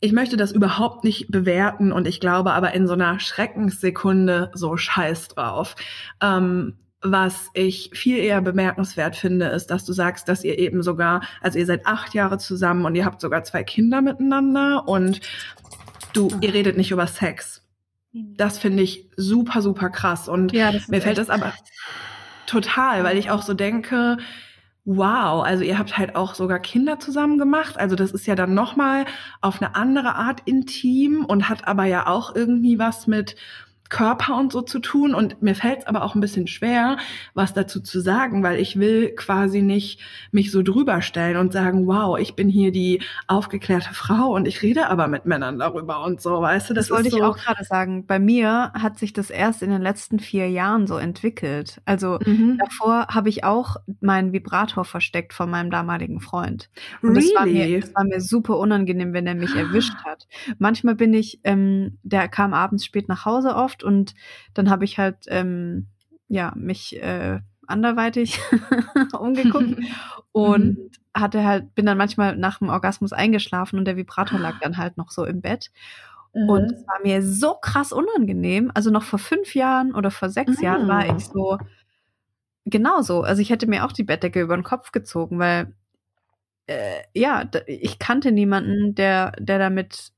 ich 0.00 0.12
möchte 0.12 0.36
das 0.36 0.52
überhaupt 0.52 1.04
nicht 1.04 1.30
bewerten 1.30 1.90
und 1.92 2.06
ich 2.06 2.20
glaube 2.20 2.52
aber 2.52 2.72
in 2.72 2.86
so 2.86 2.92
einer 2.92 3.18
Schreckenssekunde 3.18 4.50
so 4.54 4.76
scheiß 4.76 5.28
drauf. 5.28 5.74
Ähm, 6.20 6.74
was 7.12 7.50
ich 7.54 7.90
viel 7.92 8.18
eher 8.18 8.40
bemerkenswert 8.40 9.16
finde, 9.16 9.46
ist, 9.46 9.68
dass 9.68 9.84
du 9.84 9.92
sagst, 9.92 10.28
dass 10.28 10.44
ihr 10.44 10.58
eben 10.58 10.82
sogar, 10.82 11.22
also 11.40 11.58
ihr 11.58 11.66
seid 11.66 11.86
acht 11.86 12.14
Jahre 12.14 12.38
zusammen 12.38 12.84
und 12.84 12.94
ihr 12.94 13.04
habt 13.04 13.20
sogar 13.20 13.44
zwei 13.44 13.64
Kinder 13.64 14.02
miteinander 14.02 14.88
und 14.88 15.20
du, 16.12 16.30
ihr 16.40 16.54
redet 16.54 16.76
nicht 16.76 16.90
über 16.90 17.06
Sex. 17.06 17.62
Das 18.12 18.58
finde 18.58 18.82
ich 18.82 19.10
super, 19.16 19.60
super 19.60 19.90
krass 19.90 20.28
und 20.28 20.52
ja, 20.52 20.72
mir 20.88 21.02
fällt 21.02 21.18
das 21.18 21.28
aber 21.28 21.52
total, 22.46 23.04
weil 23.04 23.18
ich 23.18 23.30
auch 23.30 23.42
so 23.42 23.52
denke, 23.52 24.16
wow, 24.86 25.44
also 25.44 25.64
ihr 25.64 25.78
habt 25.78 25.98
halt 25.98 26.14
auch 26.14 26.34
sogar 26.34 26.60
Kinder 26.60 26.98
zusammen 27.00 27.38
gemacht. 27.38 27.76
Also 27.78 27.96
das 27.96 28.12
ist 28.12 28.26
ja 28.26 28.36
dann 28.36 28.54
nochmal 28.54 29.04
auf 29.40 29.60
eine 29.60 29.74
andere 29.74 30.14
Art 30.14 30.42
intim 30.44 31.24
und 31.24 31.48
hat 31.48 31.66
aber 31.66 31.84
ja 31.84 32.06
auch 32.06 32.34
irgendwie 32.34 32.78
was 32.78 33.06
mit 33.08 33.36
Körper 33.90 34.36
und 34.36 34.52
so 34.52 34.62
zu 34.62 34.78
tun. 34.78 35.14
Und 35.14 35.42
mir 35.42 35.54
fällt 35.54 35.80
es 35.80 35.86
aber 35.86 36.02
auch 36.04 36.14
ein 36.14 36.20
bisschen 36.20 36.46
schwer, 36.46 36.96
was 37.34 37.54
dazu 37.54 37.80
zu 37.80 38.00
sagen, 38.00 38.42
weil 38.42 38.58
ich 38.58 38.78
will 38.78 39.14
quasi 39.14 39.62
nicht 39.62 40.00
mich 40.32 40.50
so 40.50 40.62
drüber 40.62 41.02
stellen 41.02 41.36
und 41.36 41.52
sagen, 41.52 41.86
wow, 41.86 42.18
ich 42.18 42.34
bin 42.34 42.48
hier 42.48 42.72
die 42.72 43.02
aufgeklärte 43.26 43.92
Frau 43.94 44.34
und 44.34 44.46
ich 44.48 44.62
rede 44.62 44.88
aber 44.88 45.08
mit 45.08 45.26
Männern 45.26 45.58
darüber 45.58 46.04
und 46.04 46.20
so, 46.20 46.40
weißt 46.40 46.70
du? 46.70 46.74
Das, 46.74 46.86
Das, 46.86 46.90
wollte 46.90 47.08
ist 47.08 47.14
ich 47.14 47.20
so, 47.20 47.24
auch 47.24 47.36
gerade 47.36 47.64
sagen. 47.64 48.06
Bei 48.06 48.18
mir 48.18 48.72
hat 48.74 48.98
sich 48.98 49.12
das 49.12 49.30
erst 49.30 49.62
in 49.62 49.70
den 49.70 49.82
letzten 49.82 50.18
vier 50.20 50.48
Jahren 50.50 50.86
so 50.86 50.96
entwickelt. 50.96 51.80
Also 51.84 52.18
Mhm. 52.26 52.58
davor 52.58 53.08
habe 53.08 53.28
ich 53.28 53.44
auch 53.44 53.76
meinen 54.00 54.32
Vibrator 54.32 54.84
versteckt 54.84 55.32
von 55.32 55.50
meinem 55.50 55.70
damaligen 55.70 56.20
Freund. 56.20 56.70
Und 57.02 57.14
das, 57.14 57.24
war 57.34 57.46
mir, 57.46 57.64
Really? 57.64 57.80
das 57.80 57.94
war 57.94 58.04
mir 58.04 58.20
super 58.20 58.58
unangenehm, 58.58 59.12
wenn 59.12 59.26
er 59.26 59.34
mich 59.34 59.54
erwischt 59.54 59.94
hat. 60.04 60.26
Manchmal 60.58 60.94
bin 60.94 61.14
ich, 61.14 61.40
ähm, 61.44 61.98
der 62.02 62.28
kam 62.28 62.54
abends 62.54 62.84
spät 62.84 63.08
nach 63.08 63.24
Hause 63.24 63.54
oft 63.56 63.75
und 63.84 64.14
dann 64.54 64.70
habe 64.70 64.84
ich 64.84 64.98
halt 64.98 65.26
ähm, 65.28 65.88
ja 66.28 66.52
mich 66.56 67.00
äh, 67.02 67.40
anderweitig 67.66 68.40
umgeguckt 69.18 69.74
und 70.32 70.78
hatte 71.14 71.44
halt 71.44 71.74
bin 71.74 71.86
dann 71.86 71.98
manchmal 71.98 72.36
nach 72.36 72.58
dem 72.58 72.68
Orgasmus 72.68 73.12
eingeschlafen 73.12 73.78
und 73.78 73.84
der 73.86 73.96
Vibrator 73.96 74.38
lag 74.38 74.54
dann 74.60 74.76
halt 74.76 74.96
noch 74.96 75.10
so 75.10 75.24
im 75.24 75.40
Bett 75.40 75.70
und 76.46 76.70
Mhm. 76.70 76.74
es 76.74 76.86
war 76.86 77.00
mir 77.02 77.22
so 77.22 77.54
krass 77.54 77.92
unangenehm. 77.92 78.70
Also 78.74 78.90
noch 78.90 79.02
vor 79.04 79.18
fünf 79.18 79.54
Jahren 79.54 79.94
oder 79.94 80.10
vor 80.10 80.28
sechs 80.30 80.60
Jahren 80.60 80.86
war 80.88 81.04
Mhm. 81.04 81.16
ich 81.16 81.26
so 81.26 81.58
genauso. 82.64 83.22
Also 83.22 83.42
ich 83.42 83.50
hätte 83.50 83.66
mir 83.66 83.84
auch 83.84 83.92
die 83.92 84.04
Bettdecke 84.04 84.40
über 84.40 84.56
den 84.56 84.64
Kopf 84.64 84.92
gezogen, 84.92 85.38
weil 85.38 85.74
äh, 86.66 87.02
ja, 87.14 87.48
ich 87.66 87.98
kannte 87.98 88.32
niemanden, 88.32 88.94
der, 88.94 89.32
der 89.38 89.58
da 89.58 89.70
mit 89.70 90.12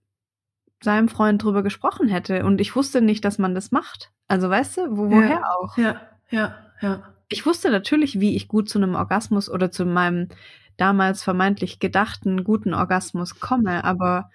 seinem 0.83 1.09
Freund 1.09 1.43
drüber 1.43 1.63
gesprochen 1.63 2.09
hätte. 2.09 2.45
Und 2.45 2.61
ich 2.61 2.75
wusste 2.77 3.01
nicht, 3.01 3.25
dass 3.25 3.39
man 3.39 3.55
das 3.55 3.71
macht. 3.73 4.11
Also 4.29 4.49
weißt 4.49 4.77
du, 4.79 4.97
wo, 4.97 5.11
woher 5.11 5.31
Ja. 5.31 5.43
auch? 5.59 5.77
Ja, 5.79 6.01
ja, 6.31 6.57
ja. 6.81 7.15
Ich 7.29 7.45
wusste 7.47 7.71
natürlich, 7.71 8.21
wie 8.21 8.37
ich 8.37 8.49
gut 8.49 8.69
zu 8.69 8.79
einem 8.79 8.95
Orgasmus 8.95 9.51
oder 9.51 9.71
zu 9.71 9.85
meinem 9.85 10.29
damals 10.77 11.23
vermeintlich 11.25 11.79
gedachten 11.81 12.45
guten 12.45 12.73
Orgasmus 12.75 13.41
komme, 13.41 13.85
aber 13.85 14.31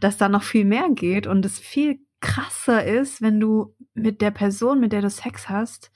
dass 0.00 0.16
da 0.16 0.28
noch 0.28 0.42
viel 0.42 0.64
mehr 0.64 0.88
geht 0.90 1.26
und 1.26 1.44
es 1.44 1.58
viel 1.58 2.00
krasser 2.20 2.84
ist, 2.84 3.22
wenn 3.22 3.38
du 3.40 3.74
mit 3.94 4.20
der 4.20 4.30
Person, 4.30 4.80
mit 4.80 4.92
der 4.92 5.02
du 5.02 5.10
Sex 5.10 5.48
hast, 5.48 5.90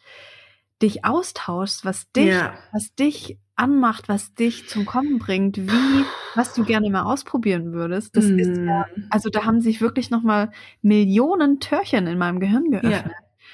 dich 0.83 1.05
austauschst, 1.05 1.85
was 1.85 2.11
dich, 2.13 2.27
Ja. 2.27 2.55
was 2.73 2.95
dich 2.95 3.39
anmacht, 3.59 4.09
was 4.09 4.35
dich 4.35 4.69
zum 4.69 4.85
Kommen 4.87 5.19
bringt, 5.19 5.57
wie, 5.59 6.05
was 6.35 6.55
du 6.55 6.65
gerne 6.65 6.91
mal 6.91 7.03
ausprobieren 7.03 7.73
würdest. 7.73 8.17
Das 8.17 8.27
ist 8.27 8.57
ja, 8.57 8.87
Mm. 8.97 9.07
also 9.11 9.29
da 9.31 9.45
haben 9.45 9.61
sich 9.61 9.81
wirklich 9.81 10.11
noch 10.11 10.23
mal 10.23 10.51
Millionen 10.83 11.61
Türchen 11.61 12.07
in 12.07 12.19
meinem 12.19 12.41
Gehirn 12.41 12.65
ja. 12.73 12.81
geöffnet, 12.81 13.13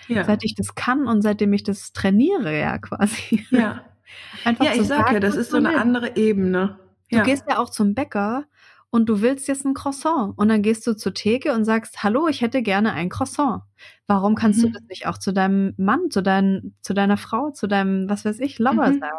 Ja. 0.09 0.25
seit 0.25 0.45
ich 0.45 0.55
das 0.55 0.75
kann 0.75 1.07
und 1.09 1.23
seitdem 1.23 1.53
ich 1.53 1.63
das 1.63 1.93
trainiere, 1.93 2.59
ja 2.59 2.79
quasi. 2.79 3.47
ja. 3.51 3.85
Einfach 4.45 4.65
ja, 4.67 4.73
zu 4.73 4.83
ich 4.83 4.89
sag 4.89 4.99
ja, 4.99 5.05
sagen, 5.07 5.21
das 5.21 5.33
was 5.35 5.41
ist 5.41 5.51
so 5.51 5.57
eine 5.57 5.71
will. 5.71 5.79
andere 5.79 6.17
Ebene. 6.17 6.79
Du 7.11 7.17
Ja. 7.19 7.23
gehst 7.25 7.45
ja 7.49 7.59
auch 7.59 7.71
zum 7.71 7.95
Bäcker 7.95 8.45
und 8.91 9.09
du 9.09 9.21
willst 9.23 9.49
jetzt 9.49 9.65
ein 9.65 9.75
Croissant 9.75 10.35
und 10.37 10.49
dann 10.49 10.63
gehst 10.63 10.87
du 10.87 10.95
zur 10.97 11.15
Theke 11.15 11.53
und 11.55 11.65
sagst, 11.65 12.03
hallo, 12.03 12.29
ich 12.29 12.43
hätte 12.43 12.63
gerne 12.63 12.93
ein 12.93 13.09
Croissant. 13.09 13.63
Warum 14.07 14.35
kannst 14.35 14.63
du 14.63 14.69
Mhm. 14.69 14.73
das 14.75 14.83
nicht 14.89 15.07
auch 15.07 15.19
zu 15.19 15.33
deinem 15.33 15.75
Mann, 15.79 16.11
zu, 16.11 16.23
dein, 16.23 16.75
zu 16.83 16.93
deiner 16.95 17.17
Frau, 17.17 17.51
zu 17.51 17.67
deinem, 17.67 18.09
was 18.09 18.25
weiß 18.25 18.39
ich, 18.41 18.59
Lover 18.59 18.91
Mhm. 18.91 19.01
sagen? 19.01 19.19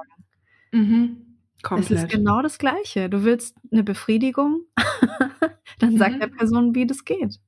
Mhm. 0.75 1.17
Es 1.57 1.63
Komplett. 1.63 2.03
ist 2.03 2.09
genau 2.09 2.41
das 2.41 2.57
Gleiche. 2.59 3.09
Du 3.09 3.23
willst 3.23 3.55
eine 3.71 3.83
Befriedigung, 3.83 4.61
dann 5.79 5.97
sag 5.97 6.13
Mhm. 6.13 6.19
der 6.19 6.27
Person, 6.27 6.75
wie 6.75 6.85
das 6.85 7.05
geht. 7.05 7.39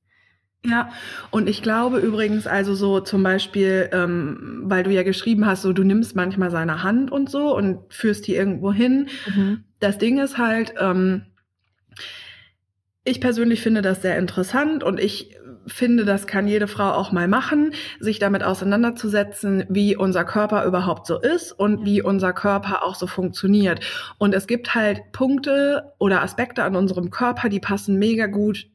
Ja, 0.65 0.89
und 1.29 1.47
ich 1.47 1.61
glaube 1.61 1.99
übrigens, 1.99 2.47
also 2.47 2.73
so 2.73 2.99
zum 2.99 3.23
Beispiel, 3.23 3.89
ähm, 3.93 4.61
weil 4.63 4.83
du 4.83 4.91
ja 4.91 5.03
geschrieben 5.03 5.45
hast, 5.45 5.61
so 5.61 5.71
du 5.71 5.83
nimmst 5.83 6.15
manchmal 6.15 6.49
seine 6.51 6.83
Hand 6.83 7.11
und 7.11 7.29
so 7.29 7.55
und 7.55 7.93
führst 7.93 8.27
die 8.27 8.35
irgendwo 8.35 8.73
hin. 8.73 9.07
Das 9.79 9.97
Ding 9.97 10.17
ist 10.19 10.37
halt, 10.37 10.73
ähm, 10.79 11.21
ich 13.03 13.21
persönlich 13.21 13.61
finde 13.61 13.81
das 13.81 14.01
sehr 14.01 14.17
interessant 14.17 14.83
und 14.83 14.99
ich 14.99 15.37
finde, 15.67 16.05
das 16.05 16.27
kann 16.27 16.47
jede 16.47 16.67
Frau 16.67 16.91
auch 16.91 17.11
mal 17.11 17.27
machen, 17.27 17.73
sich 17.99 18.19
damit 18.19 18.43
auseinanderzusetzen, 18.43 19.65
wie 19.69 19.95
unser 19.95 20.25
Körper 20.25 20.65
überhaupt 20.65 21.07
so 21.07 21.19
ist 21.19 21.51
und 21.51 21.85
wie 21.85 22.01
unser 22.01 22.33
Körper 22.33 22.83
auch 22.83 22.95
so 22.95 23.07
funktioniert. 23.07 23.79
Und 24.17 24.33
es 24.33 24.47
gibt 24.47 24.75
halt 24.75 25.11
Punkte 25.11 25.93
oder 25.99 26.23
Aspekte 26.23 26.63
an 26.63 26.75
unserem 26.75 27.09
Körper, 27.09 27.49
die 27.49 27.59
passen 27.59 27.97
mega 27.99 28.27
gut 28.27 28.67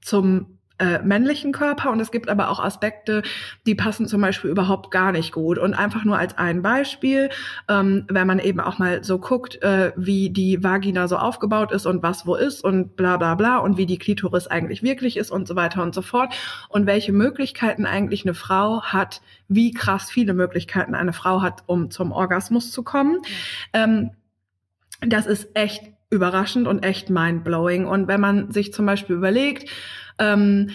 zum 0.00 0.57
äh, 0.78 1.00
männlichen 1.02 1.52
Körper 1.52 1.90
und 1.90 2.00
es 2.00 2.10
gibt 2.10 2.28
aber 2.28 2.50
auch 2.50 2.60
Aspekte, 2.60 3.22
die 3.66 3.74
passen 3.74 4.06
zum 4.06 4.20
Beispiel 4.20 4.50
überhaupt 4.50 4.90
gar 4.90 5.12
nicht 5.12 5.32
gut. 5.32 5.58
Und 5.58 5.74
einfach 5.74 6.04
nur 6.04 6.18
als 6.18 6.38
ein 6.38 6.62
Beispiel, 6.62 7.30
ähm, 7.68 8.04
wenn 8.08 8.26
man 8.26 8.38
eben 8.38 8.60
auch 8.60 8.78
mal 8.78 9.02
so 9.02 9.18
guckt, 9.18 9.62
äh, 9.62 9.92
wie 9.96 10.30
die 10.30 10.62
Vagina 10.62 11.08
so 11.08 11.16
aufgebaut 11.16 11.72
ist 11.72 11.86
und 11.86 12.02
was 12.02 12.26
wo 12.26 12.34
ist 12.34 12.62
und 12.62 12.96
bla 12.96 13.16
bla 13.16 13.34
bla 13.34 13.58
und 13.58 13.76
wie 13.76 13.86
die 13.86 13.98
Klitoris 13.98 14.46
eigentlich 14.46 14.82
wirklich 14.82 15.16
ist 15.16 15.30
und 15.30 15.48
so 15.48 15.56
weiter 15.56 15.82
und 15.82 15.94
so 15.94 16.02
fort 16.02 16.34
und 16.68 16.86
welche 16.86 17.12
Möglichkeiten 17.12 17.86
eigentlich 17.86 18.24
eine 18.24 18.34
Frau 18.34 18.82
hat, 18.82 19.20
wie 19.48 19.72
krass 19.72 20.10
viele 20.10 20.34
Möglichkeiten 20.34 20.94
eine 20.94 21.12
Frau 21.12 21.42
hat, 21.42 21.64
um 21.66 21.90
zum 21.90 22.12
Orgasmus 22.12 22.70
zu 22.72 22.82
kommen. 22.82 23.20
Ja. 23.74 23.84
Ähm, 23.84 24.10
das 25.00 25.26
ist 25.26 25.50
echt 25.54 25.84
überraschend 26.10 26.66
und 26.66 26.82
echt 26.82 27.10
mindblowing. 27.10 27.86
Und 27.86 28.08
wenn 28.08 28.20
man 28.20 28.50
sich 28.50 28.72
zum 28.72 28.86
Beispiel 28.86 29.16
überlegt, 29.16 29.70
ähm, 30.18 30.70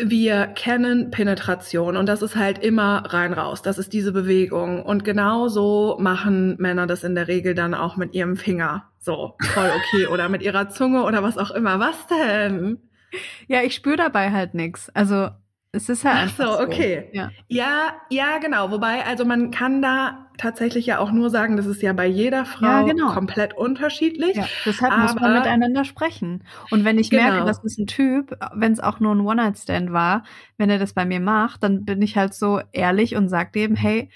wir 0.00 0.46
kennen 0.46 1.10
Penetration 1.10 1.96
und 1.96 2.06
das 2.06 2.22
ist 2.22 2.36
halt 2.36 2.58
immer 2.58 3.02
rein 3.08 3.32
raus. 3.32 3.62
Das 3.62 3.78
ist 3.78 3.92
diese 3.92 4.12
Bewegung. 4.12 4.82
Und 4.84 5.04
genau 5.04 5.48
so 5.48 5.96
machen 5.98 6.56
Männer 6.58 6.86
das 6.86 7.02
in 7.02 7.16
der 7.16 7.26
Regel 7.26 7.54
dann 7.54 7.74
auch 7.74 7.96
mit 7.96 8.14
ihrem 8.14 8.36
Finger. 8.36 8.84
So, 9.00 9.34
voll 9.54 9.70
okay. 9.74 10.06
oder 10.06 10.28
mit 10.28 10.42
ihrer 10.42 10.68
Zunge 10.68 11.02
oder 11.02 11.22
was 11.24 11.36
auch 11.36 11.50
immer. 11.50 11.80
Was 11.80 12.06
denn? 12.06 12.78
Ja, 13.48 13.62
ich 13.62 13.74
spüre 13.74 13.96
dabei 13.96 14.30
halt 14.30 14.54
nichts. 14.54 14.88
Also 14.94 15.30
es 15.72 15.88
ist 15.88 16.04
halt 16.04 16.30
Ach 16.30 16.36
so, 16.36 16.52
so. 16.52 16.60
okay. 16.60 17.08
Ja. 17.12 17.30
ja, 17.48 17.92
ja, 18.08 18.38
genau. 18.38 18.70
Wobei, 18.70 19.04
also 19.04 19.24
man 19.24 19.50
kann 19.50 19.82
da 19.82 20.27
tatsächlich 20.38 20.86
ja 20.86 20.98
auch 20.98 21.10
nur 21.10 21.28
sagen, 21.28 21.56
das 21.56 21.66
ist 21.66 21.82
ja 21.82 21.92
bei 21.92 22.06
jeder 22.06 22.44
Frau 22.46 22.66
ja, 22.66 22.82
genau. 22.82 23.12
komplett 23.12 23.54
unterschiedlich. 23.54 24.36
Ja, 24.36 24.46
deshalb 24.64 24.92
aber, 24.92 25.02
muss 25.02 25.14
man 25.14 25.34
miteinander 25.34 25.84
sprechen. 25.84 26.44
Und 26.70 26.84
wenn 26.84 26.98
ich 26.98 27.10
genau. 27.10 27.24
merke, 27.24 27.44
das 27.44 27.62
ist 27.62 27.78
ein 27.78 27.86
Typ, 27.86 28.36
wenn 28.54 28.72
es 28.72 28.80
auch 28.80 29.00
nur 29.00 29.14
ein 29.14 29.20
One-Night-Stand 29.20 29.92
war, 29.92 30.24
wenn 30.56 30.70
er 30.70 30.78
das 30.78 30.94
bei 30.94 31.04
mir 31.04 31.20
macht, 31.20 31.62
dann 31.62 31.84
bin 31.84 32.00
ich 32.00 32.16
halt 32.16 32.32
so 32.32 32.60
ehrlich 32.72 33.16
und 33.16 33.28
sage 33.28 33.50
dem, 33.52 33.74
hey, 33.74 34.10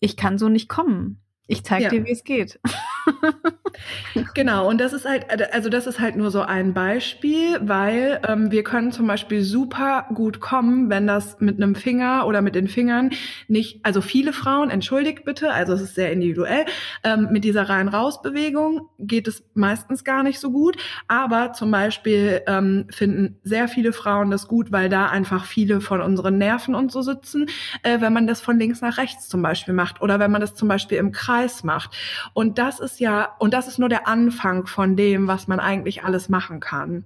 ich 0.00 0.16
kann 0.16 0.38
so 0.38 0.48
nicht 0.48 0.68
kommen. 0.68 1.20
Ich 1.46 1.64
zeige 1.64 1.84
ja. 1.84 1.90
dir, 1.90 2.04
wie 2.04 2.12
es 2.12 2.24
geht. 2.24 2.58
genau, 4.34 4.68
und 4.68 4.80
das 4.80 4.92
ist 4.92 5.06
halt, 5.06 5.26
also 5.52 5.68
das 5.68 5.86
ist 5.86 6.00
halt 6.00 6.16
nur 6.16 6.30
so 6.30 6.42
ein 6.42 6.74
Beispiel, 6.74 7.58
weil 7.60 8.20
ähm, 8.26 8.50
wir 8.50 8.64
können 8.64 8.92
zum 8.92 9.06
Beispiel 9.06 9.42
super 9.42 10.06
gut 10.14 10.40
kommen, 10.40 10.90
wenn 10.90 11.06
das 11.06 11.40
mit 11.40 11.56
einem 11.56 11.74
Finger 11.74 12.26
oder 12.26 12.42
mit 12.42 12.54
den 12.54 12.68
Fingern 12.68 13.10
nicht, 13.48 13.84
also 13.84 14.00
viele 14.00 14.32
Frauen, 14.32 14.70
entschuldigt 14.70 15.24
bitte, 15.24 15.52
also 15.52 15.72
es 15.74 15.82
ist 15.82 15.94
sehr 15.94 16.12
individuell, 16.12 16.64
ähm, 17.04 17.28
mit 17.30 17.44
dieser 17.44 17.68
rein-raus-Bewegung 17.68 18.88
geht 18.98 19.28
es 19.28 19.44
meistens 19.54 20.04
gar 20.04 20.22
nicht 20.22 20.40
so 20.40 20.50
gut, 20.50 20.76
aber 21.08 21.52
zum 21.52 21.70
Beispiel 21.70 22.42
ähm, 22.46 22.86
finden 22.90 23.38
sehr 23.42 23.68
viele 23.68 23.92
Frauen 23.92 24.30
das 24.30 24.48
gut, 24.48 24.72
weil 24.72 24.88
da 24.88 25.06
einfach 25.06 25.44
viele 25.44 25.80
von 25.80 26.00
unseren 26.00 26.38
Nerven 26.38 26.74
und 26.74 26.90
so 26.90 27.02
sitzen, 27.02 27.46
äh, 27.82 28.00
wenn 28.00 28.12
man 28.12 28.26
das 28.26 28.40
von 28.40 28.58
links 28.58 28.80
nach 28.80 28.98
rechts 28.98 29.28
zum 29.28 29.42
Beispiel 29.42 29.74
macht 29.74 30.00
oder 30.00 30.18
wenn 30.18 30.30
man 30.30 30.40
das 30.40 30.54
zum 30.54 30.68
Beispiel 30.68 30.98
im 30.98 31.12
Kreis 31.12 31.64
macht. 31.64 31.96
Und 32.34 32.58
das 32.58 32.80
ist 32.80 32.95
ja, 33.00 33.34
und 33.38 33.54
das 33.54 33.68
ist 33.68 33.78
nur 33.78 33.88
der 33.88 34.06
Anfang 34.06 34.66
von 34.66 34.96
dem, 34.96 35.26
was 35.28 35.48
man 35.48 35.60
eigentlich 35.60 36.04
alles 36.04 36.28
machen 36.28 36.60
kann. 36.60 37.04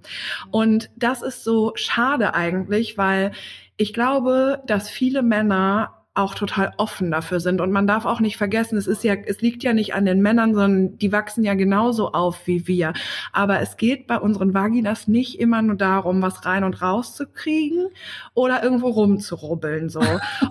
Und 0.51 0.89
das 0.95 1.21
ist 1.21 1.43
so 1.43 1.73
schade 1.75 2.33
eigentlich, 2.33 2.97
weil 2.97 3.31
ich 3.77 3.93
glaube, 3.93 4.61
dass 4.65 4.89
viele 4.89 5.23
Männer 5.23 6.01
auch 6.13 6.35
total 6.35 6.73
offen 6.77 7.09
dafür 7.09 7.39
sind. 7.39 7.61
Und 7.61 7.71
man 7.71 7.87
darf 7.87 8.05
auch 8.05 8.19
nicht 8.19 8.35
vergessen, 8.35 8.77
es 8.77 8.85
ist 8.85 9.03
ja, 9.03 9.15
es 9.15 9.41
liegt 9.41 9.63
ja 9.63 9.73
nicht 9.73 9.93
an 9.93 10.05
den 10.05 10.21
Männern, 10.21 10.53
sondern 10.53 10.97
die 10.97 11.11
wachsen 11.11 11.43
ja 11.43 11.53
genauso 11.53 12.11
auf 12.11 12.47
wie 12.47 12.67
wir. 12.67 12.93
Aber 13.31 13.61
es 13.61 13.77
geht 13.77 14.07
bei 14.07 14.19
unseren 14.19 14.53
Vaginas 14.53 15.07
nicht 15.07 15.39
immer 15.39 15.61
nur 15.61 15.77
darum, 15.77 16.21
was 16.21 16.45
rein 16.45 16.65
und 16.65 16.81
raus 16.81 17.15
zu 17.15 17.27
kriegen 17.27 17.87
oder 18.33 18.61
irgendwo 18.61 18.89
rumzurubbeln, 18.89 19.87
so. 19.87 20.01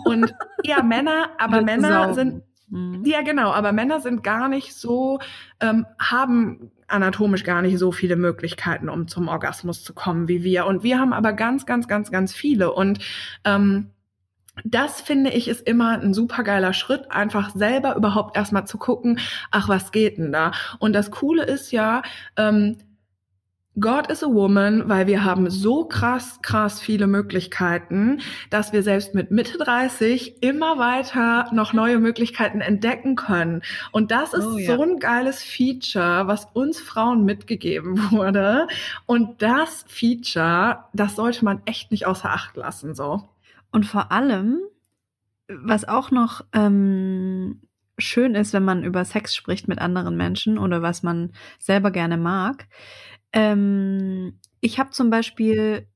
Und 0.06 0.34
ja, 0.64 0.82
Männer, 0.82 1.30
aber 1.38 1.60
Männer 1.60 2.14
sind, 2.14 2.42
Mhm. 2.70 3.04
Ja, 3.04 3.22
genau, 3.22 3.50
aber 3.52 3.72
Männer 3.72 4.00
sind 4.00 4.22
gar 4.22 4.48
nicht 4.48 4.74
so, 4.74 5.18
ähm, 5.60 5.86
haben 5.98 6.70
anatomisch 6.86 7.44
gar 7.44 7.62
nicht 7.62 7.78
so 7.78 7.92
viele 7.92 8.16
Möglichkeiten, 8.16 8.88
um 8.88 9.08
zum 9.08 9.28
Orgasmus 9.28 9.84
zu 9.84 9.92
kommen 9.94 10.28
wie 10.28 10.42
wir. 10.42 10.66
Und 10.66 10.82
wir 10.82 10.98
haben 10.98 11.12
aber 11.12 11.32
ganz, 11.32 11.66
ganz, 11.66 11.88
ganz, 11.88 12.10
ganz 12.10 12.32
viele. 12.32 12.72
Und 12.72 13.00
ähm, 13.44 13.90
das 14.64 15.00
finde 15.00 15.30
ich 15.30 15.48
ist 15.48 15.66
immer 15.66 16.00
ein 16.00 16.14
super 16.14 16.42
geiler 16.42 16.72
Schritt, 16.72 17.10
einfach 17.10 17.50
selber 17.54 17.96
überhaupt 17.96 18.36
erstmal 18.36 18.66
zu 18.66 18.78
gucken, 18.78 19.18
ach, 19.50 19.68
was 19.68 19.92
geht 19.92 20.18
denn 20.18 20.32
da? 20.32 20.52
Und 20.78 20.92
das 20.92 21.10
Coole 21.10 21.44
ist 21.44 21.72
ja, 21.72 22.02
ähm, 22.36 22.76
God 23.78 24.10
is 24.10 24.24
a 24.24 24.26
Woman, 24.26 24.88
weil 24.88 25.06
wir 25.06 25.22
haben 25.22 25.48
so 25.48 25.84
krass, 25.84 26.40
krass 26.42 26.80
viele 26.80 27.06
Möglichkeiten, 27.06 28.20
dass 28.50 28.72
wir 28.72 28.82
selbst 28.82 29.14
mit 29.14 29.30
Mitte 29.30 29.58
30 29.58 30.42
immer 30.42 30.78
weiter 30.78 31.48
noch 31.52 31.72
neue 31.72 31.98
Möglichkeiten 32.00 32.60
entdecken 32.60 33.14
können. 33.14 33.62
Und 33.92 34.10
das 34.10 34.34
ist 34.34 34.44
oh, 34.44 34.58
ja. 34.58 34.74
so 34.74 34.82
ein 34.82 34.98
geiles 34.98 35.42
Feature, 35.44 36.26
was 36.26 36.48
uns 36.52 36.80
Frauen 36.80 37.24
mitgegeben 37.24 37.96
wurde. 38.10 38.66
Und 39.06 39.40
das 39.40 39.84
Feature, 39.86 40.84
das 40.92 41.14
sollte 41.14 41.44
man 41.44 41.62
echt 41.64 41.92
nicht 41.92 42.06
außer 42.06 42.30
Acht 42.30 42.56
lassen, 42.56 42.94
so. 42.94 43.28
Und 43.70 43.86
vor 43.86 44.10
allem, 44.10 44.58
was 45.46 45.86
auch 45.86 46.10
noch 46.10 46.44
ähm, 46.52 47.60
schön 48.00 48.34
ist, 48.34 48.52
wenn 48.52 48.64
man 48.64 48.82
über 48.82 49.04
Sex 49.04 49.34
spricht 49.34 49.68
mit 49.68 49.78
anderen 49.78 50.16
Menschen 50.16 50.58
oder 50.58 50.82
was 50.82 51.02
man 51.02 51.32
selber 51.58 51.90
gerne 51.90 52.16
mag, 52.16 52.66
ähm, 53.32 54.38
ich 54.60 54.78
habe 54.78 54.90
zum 54.90 55.10
Beispiel 55.10 55.86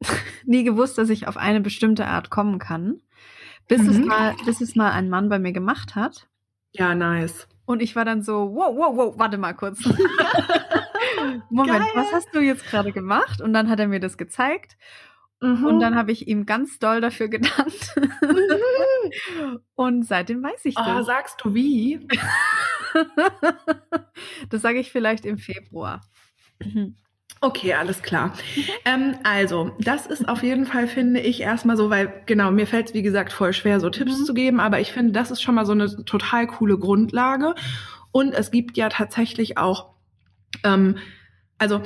nie 0.44 0.64
gewusst, 0.64 0.98
dass 0.98 1.10
ich 1.10 1.26
auf 1.26 1.36
eine 1.36 1.60
bestimmte 1.60 2.06
Art 2.06 2.30
kommen 2.30 2.58
kann, 2.58 3.00
bis, 3.68 3.82
mhm. 3.82 3.88
es 3.88 3.98
mal, 3.98 4.34
bis 4.44 4.60
es 4.60 4.74
mal 4.74 4.92
ein 4.92 5.08
Mann 5.08 5.28
bei 5.28 5.38
mir 5.38 5.52
gemacht 5.52 5.94
hat. 5.94 6.28
Ja, 6.72 6.94
nice. 6.94 7.48
Und 7.64 7.82
ich 7.82 7.94
war 7.96 8.04
dann 8.04 8.22
so, 8.22 8.54
wow, 8.54 8.74
wow, 8.76 8.96
wow, 8.96 9.14
warte 9.18 9.38
mal 9.38 9.54
kurz. 9.54 9.80
Moment, 11.50 11.80
Geil. 11.80 11.92
was 11.94 12.12
hast 12.12 12.34
du 12.34 12.40
jetzt 12.40 12.64
gerade 12.66 12.92
gemacht? 12.92 13.40
Und 13.40 13.52
dann 13.52 13.68
hat 13.68 13.80
er 13.80 13.88
mir 13.88 14.00
das 14.00 14.16
gezeigt. 14.16 14.76
Mhm. 15.40 15.64
Und 15.64 15.80
dann 15.80 15.94
habe 15.94 16.12
ich 16.12 16.28
ihm 16.28 16.46
ganz 16.46 16.78
doll 16.78 17.00
dafür 17.00 17.28
gedankt. 17.28 17.94
Mhm. 18.22 19.60
Und 19.74 20.06
seitdem 20.06 20.42
weiß 20.42 20.64
ich 20.64 20.76
oh, 20.78 20.84
das. 20.84 21.06
sagst 21.06 21.40
du 21.42 21.54
wie? 21.54 22.06
das 24.50 24.62
sage 24.62 24.78
ich 24.78 24.92
vielleicht 24.92 25.24
im 25.24 25.38
Februar. 25.38 26.02
Mhm. 26.62 26.96
Okay, 27.42 27.72
alles 27.72 28.02
klar. 28.02 28.34
Ähm, 28.84 29.16
also, 29.22 29.74
das 29.78 30.06
ist 30.06 30.28
auf 30.28 30.42
jeden 30.42 30.66
Fall, 30.66 30.86
finde 30.86 31.20
ich, 31.20 31.40
erstmal 31.40 31.78
so, 31.78 31.88
weil, 31.88 32.22
genau, 32.26 32.50
mir 32.50 32.66
fällt 32.66 32.88
es, 32.88 32.94
wie 32.94 33.02
gesagt, 33.02 33.32
voll 33.32 33.54
schwer, 33.54 33.80
so 33.80 33.88
Tipps 33.88 34.18
mhm. 34.18 34.24
zu 34.24 34.34
geben, 34.34 34.60
aber 34.60 34.80
ich 34.80 34.92
finde, 34.92 35.12
das 35.12 35.30
ist 35.30 35.40
schon 35.40 35.54
mal 35.54 35.64
so 35.64 35.72
eine 35.72 36.04
total 36.04 36.46
coole 36.46 36.78
Grundlage. 36.78 37.54
Und 38.12 38.34
es 38.34 38.50
gibt 38.50 38.76
ja 38.76 38.90
tatsächlich 38.90 39.56
auch, 39.56 39.94
ähm, 40.64 40.98
also, 41.56 41.80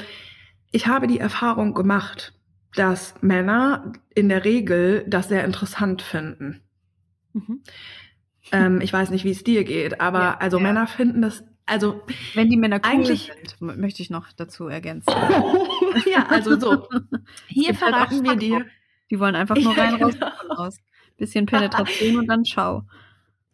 ich 0.72 0.88
habe 0.88 1.06
die 1.06 1.20
Erfahrung 1.20 1.72
gemacht, 1.72 2.33
dass 2.74 3.14
Männer 3.20 3.92
in 4.14 4.28
der 4.28 4.44
Regel 4.44 5.04
das 5.06 5.28
sehr 5.28 5.44
interessant 5.44 6.02
finden. 6.02 6.60
Mhm. 7.32 7.62
Ähm, 8.52 8.80
ich 8.80 8.92
weiß 8.92 9.10
nicht, 9.10 9.24
wie 9.24 9.30
es 9.30 9.44
dir 9.44 9.64
geht, 9.64 10.00
aber 10.00 10.18
ja, 10.20 10.36
also 10.38 10.58
ja. 10.58 10.62
Männer 10.62 10.86
finden 10.86 11.22
das 11.22 11.44
also 11.66 12.02
wenn 12.34 12.50
die 12.50 12.58
Männer 12.58 12.76
cool 12.76 12.90
eigentlich 12.90 13.32
sind, 13.32 13.78
möchte 13.78 14.02
ich 14.02 14.10
noch 14.10 14.32
dazu 14.32 14.68
ergänzen. 14.68 15.10
ja, 16.12 16.26
also 16.28 16.60
so. 16.60 16.86
Hier 17.46 17.74
verraten 17.74 18.22
wir 18.22 18.36
dir. 18.36 18.66
Die 19.10 19.18
wollen 19.18 19.34
einfach 19.34 19.56
nur 19.60 19.76
rein, 19.76 19.94
raus, 19.94 20.12
genau. 20.12 20.54
raus. 20.54 20.76
Bisschen 21.16 21.46
Penetration 21.46 22.18
und 22.18 22.26
dann 22.26 22.44
schau. 22.44 22.82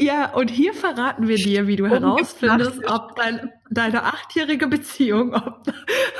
Ja, 0.02 0.32
und 0.32 0.51
hier 0.51 0.72
verraten 0.72 1.28
wir 1.28 1.36
dir, 1.36 1.66
wie 1.66 1.77
du 1.77 1.86
herausfindest, 1.86 2.90
ob 2.90 3.16
dein, 3.16 3.52
deine 3.68 4.05
achtjährige 4.05 4.66
Beziehung, 4.66 5.35
ob, 5.35 5.60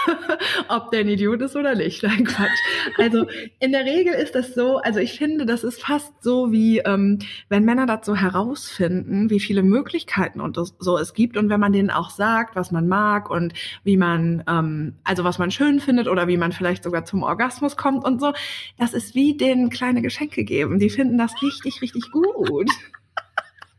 ob 0.69 0.91
der 0.91 1.01
ein 1.01 1.09
Idiot 1.09 1.41
ist 1.41 1.57
oder 1.57 1.75
nicht. 1.75 2.03
Nein, 2.03 2.25
Quatsch. 2.25 2.51
Also 2.99 3.27
in 3.59 3.73
der 3.73 3.87
Regel 3.87 4.13
ist 4.13 4.35
das 4.35 4.55
so, 4.55 4.77
also 4.77 5.01
ich 5.01 5.17
finde, 5.17 5.47
das 5.47 5.65
ist 5.65 5.81
fast 5.81 6.13
so 6.23 6.53
wie, 6.53 6.81
ähm, 6.81 7.21
wenn 7.49 7.65
Männer 7.65 7.87
das 7.87 8.05
so 8.05 8.15
herausfinden, 8.15 9.31
wie 9.31 9.41
viele 9.41 9.63
Möglichkeiten 9.63 10.43
und 10.43 10.59
so 10.79 10.99
es 10.99 11.15
gibt 11.15 11.39
und 11.39 11.49
wenn 11.49 11.61
man 11.61 11.73
denen 11.73 11.91
auch 11.91 12.11
sagt, 12.11 12.57
was 12.57 12.71
man 12.73 12.87
mag 12.87 13.31
und 13.31 13.55
wie 13.83 13.97
man, 13.97 14.45
ähm, 14.47 14.97
also 15.05 15.25
was 15.25 15.39
man 15.39 15.51
schön 15.51 15.81
findet 15.81 16.07
oder 16.07 16.29
wie 16.29 16.37
man 16.37 16.53
vielleicht 16.53 16.85
sogar 16.85 17.07
zum 17.07 17.23
Orgasmus 17.23 17.79
kommt 17.79 18.05
und 18.05 18.21
so, 18.21 18.35
das 18.79 18.93
ist 18.93 19.15
wie 19.15 19.39
denen 19.39 19.71
kleine 19.71 20.03
Geschenke 20.03 20.45
geben. 20.45 20.79
Die 20.79 20.91
finden 20.91 21.17
das 21.17 21.33
richtig, 21.41 21.81
richtig 21.81 22.11
gut 22.11 22.67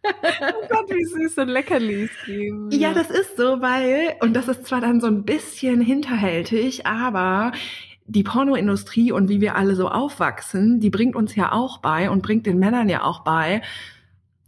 oh 0.03 0.67
Gott, 0.69 0.89
wie 0.89 1.05
süß 1.05 1.37
und 1.37 1.49
Leckerlis 1.49 2.09
geben. 2.25 2.69
Ja, 2.71 2.93
das 2.93 3.09
ist 3.09 3.37
so, 3.37 3.61
weil, 3.61 4.15
und 4.21 4.33
das 4.33 4.47
ist 4.47 4.65
zwar 4.65 4.81
dann 4.81 5.01
so 5.01 5.07
ein 5.07 5.23
bisschen 5.23 5.81
hinterhältig, 5.81 6.85
aber 6.85 7.51
die 8.05 8.23
Pornoindustrie 8.23 9.11
und 9.11 9.29
wie 9.29 9.41
wir 9.41 9.55
alle 9.55 9.75
so 9.75 9.87
aufwachsen, 9.87 10.79
die 10.79 10.89
bringt 10.89 11.15
uns 11.15 11.35
ja 11.35 11.51
auch 11.51 11.77
bei 11.77 12.09
und 12.09 12.21
bringt 12.21 12.45
den 12.45 12.59
Männern 12.59 12.89
ja 12.89 13.03
auch 13.03 13.23
bei, 13.23 13.61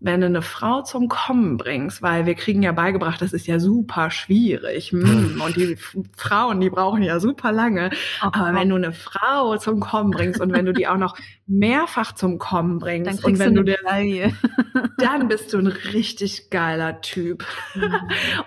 wenn 0.03 0.19
du 0.19 0.27
eine 0.27 0.41
Frau 0.41 0.81
zum 0.81 1.07
Kommen 1.07 1.55
bringst, 1.55 2.01
weil 2.01 2.25
wir 2.25 2.35
kriegen 2.35 2.61
ja 2.61 2.73
beigebracht, 2.73 3.21
das 3.21 3.31
ist 3.31 3.47
ja 3.47 3.57
super 3.57 4.11
schwierig. 4.11 4.91
Hm, 4.91 5.41
und 5.43 5.55
die 5.55 5.77
Frauen, 6.17 6.59
die 6.59 6.69
brauchen 6.69 7.01
ja 7.03 7.21
super 7.21 7.53
lange. 7.53 7.89
Aber 8.19 8.53
wenn 8.53 8.67
du 8.67 8.75
eine 8.75 8.91
Frau 8.91 9.55
zum 9.57 9.79
Kommen 9.79 10.11
bringst 10.11 10.41
und 10.41 10.51
wenn 10.51 10.65
du 10.65 10.73
die 10.73 10.87
auch 10.87 10.97
noch 10.97 11.15
mehrfach 11.47 12.13
zum 12.13 12.37
Kommen 12.37 12.79
bringst 12.79 13.23
und 13.23 13.39
wenn 13.39 13.55
du 13.55 13.63
dir, 13.63 13.77
dann 14.97 15.27
bist 15.29 15.53
du 15.53 15.59
ein 15.59 15.67
richtig 15.67 16.49
geiler 16.49 16.99
Typ. 16.99 17.45
Mhm. 17.73 17.95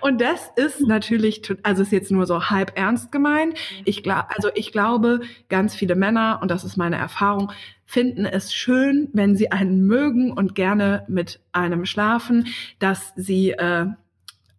Und 0.01 0.21
das 0.21 0.51
ist 0.55 0.81
natürlich, 0.81 1.41
also 1.63 1.81
ist 1.81 1.91
jetzt 1.91 2.11
nur 2.11 2.27
so 2.27 2.51
halb 2.51 2.77
ernst 2.77 3.11
gemeint. 3.11 3.57
Ich 3.83 4.03
glaube, 4.03 4.27
also 4.35 4.49
ich 4.53 4.71
glaube, 4.71 5.21
ganz 5.49 5.73
viele 5.73 5.95
Männer, 5.95 6.39
und 6.41 6.51
das 6.51 6.63
ist 6.63 6.77
meine 6.77 6.97
Erfahrung, 6.97 7.51
finden 7.87 8.25
es 8.25 8.53
schön, 8.53 9.09
wenn 9.13 9.35
sie 9.35 9.51
einen 9.51 9.87
mögen 9.87 10.31
und 10.31 10.53
gerne 10.53 11.05
mit 11.07 11.39
einem 11.53 11.85
schlafen, 11.85 12.47
dass 12.79 13.13
sie 13.15 13.51
äh, 13.51 13.87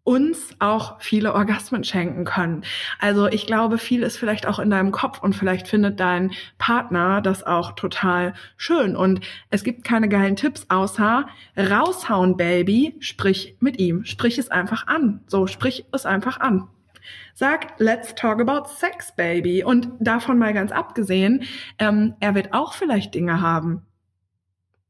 uns 0.02 0.54
auch 0.58 1.02
viele 1.02 1.34
Orgasmen 1.34 1.84
schenken 1.84 2.24
können. 2.24 2.64
Also 2.98 3.26
ich 3.26 3.46
glaube, 3.46 3.76
viel 3.76 4.02
ist 4.02 4.16
vielleicht 4.16 4.46
auch 4.46 4.58
in 4.58 4.70
deinem 4.70 4.90
Kopf 4.90 5.22
und 5.22 5.36
vielleicht 5.36 5.68
findet 5.68 6.00
dein 6.00 6.32
Partner 6.56 7.20
das 7.20 7.44
auch 7.44 7.72
total 7.72 8.32
schön. 8.56 8.96
Und 8.96 9.20
es 9.50 9.64
gibt 9.64 9.84
keine 9.84 10.08
geilen 10.08 10.34
Tipps 10.34 10.64
außer 10.70 11.26
raushauen, 11.58 12.38
Baby, 12.38 12.96
sprich 13.00 13.56
mit 13.60 13.78
ihm, 13.78 14.06
sprich 14.06 14.38
es 14.38 14.50
einfach 14.50 14.86
an. 14.86 15.20
So, 15.26 15.46
sprich 15.46 15.84
es 15.92 16.06
einfach 16.06 16.40
an. 16.40 16.68
Sag, 17.38 17.78
let's 17.78 18.16
talk 18.16 18.40
about 18.40 18.68
sex, 18.68 19.14
baby. 19.14 19.62
Und 19.62 19.92
davon 20.00 20.38
mal 20.38 20.52
ganz 20.52 20.72
abgesehen, 20.72 21.44
ähm, 21.78 22.16
er 22.18 22.34
wird 22.34 22.52
auch 22.52 22.72
vielleicht 22.72 23.14
Dinge 23.14 23.40
haben. 23.40 23.86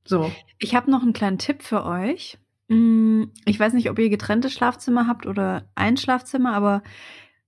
So. 0.07 0.33
Ich 0.59 0.75
habe 0.75 0.91
noch 0.91 1.03
einen 1.03 1.13
kleinen 1.13 1.37
Tipp 1.37 1.63
für 1.63 1.85
euch. 1.85 2.39
Mm, 2.69 3.25
ich 3.45 3.61
weiß 3.61 3.75
nicht, 3.75 3.91
ob 3.91 3.99
ihr 3.99 4.09
getrennte 4.09 4.49
Schlafzimmer 4.49 5.07
habt 5.07 5.27
oder 5.27 5.69
ein 5.75 5.99
Schlafzimmer, 5.99 6.55
aber 6.55 6.83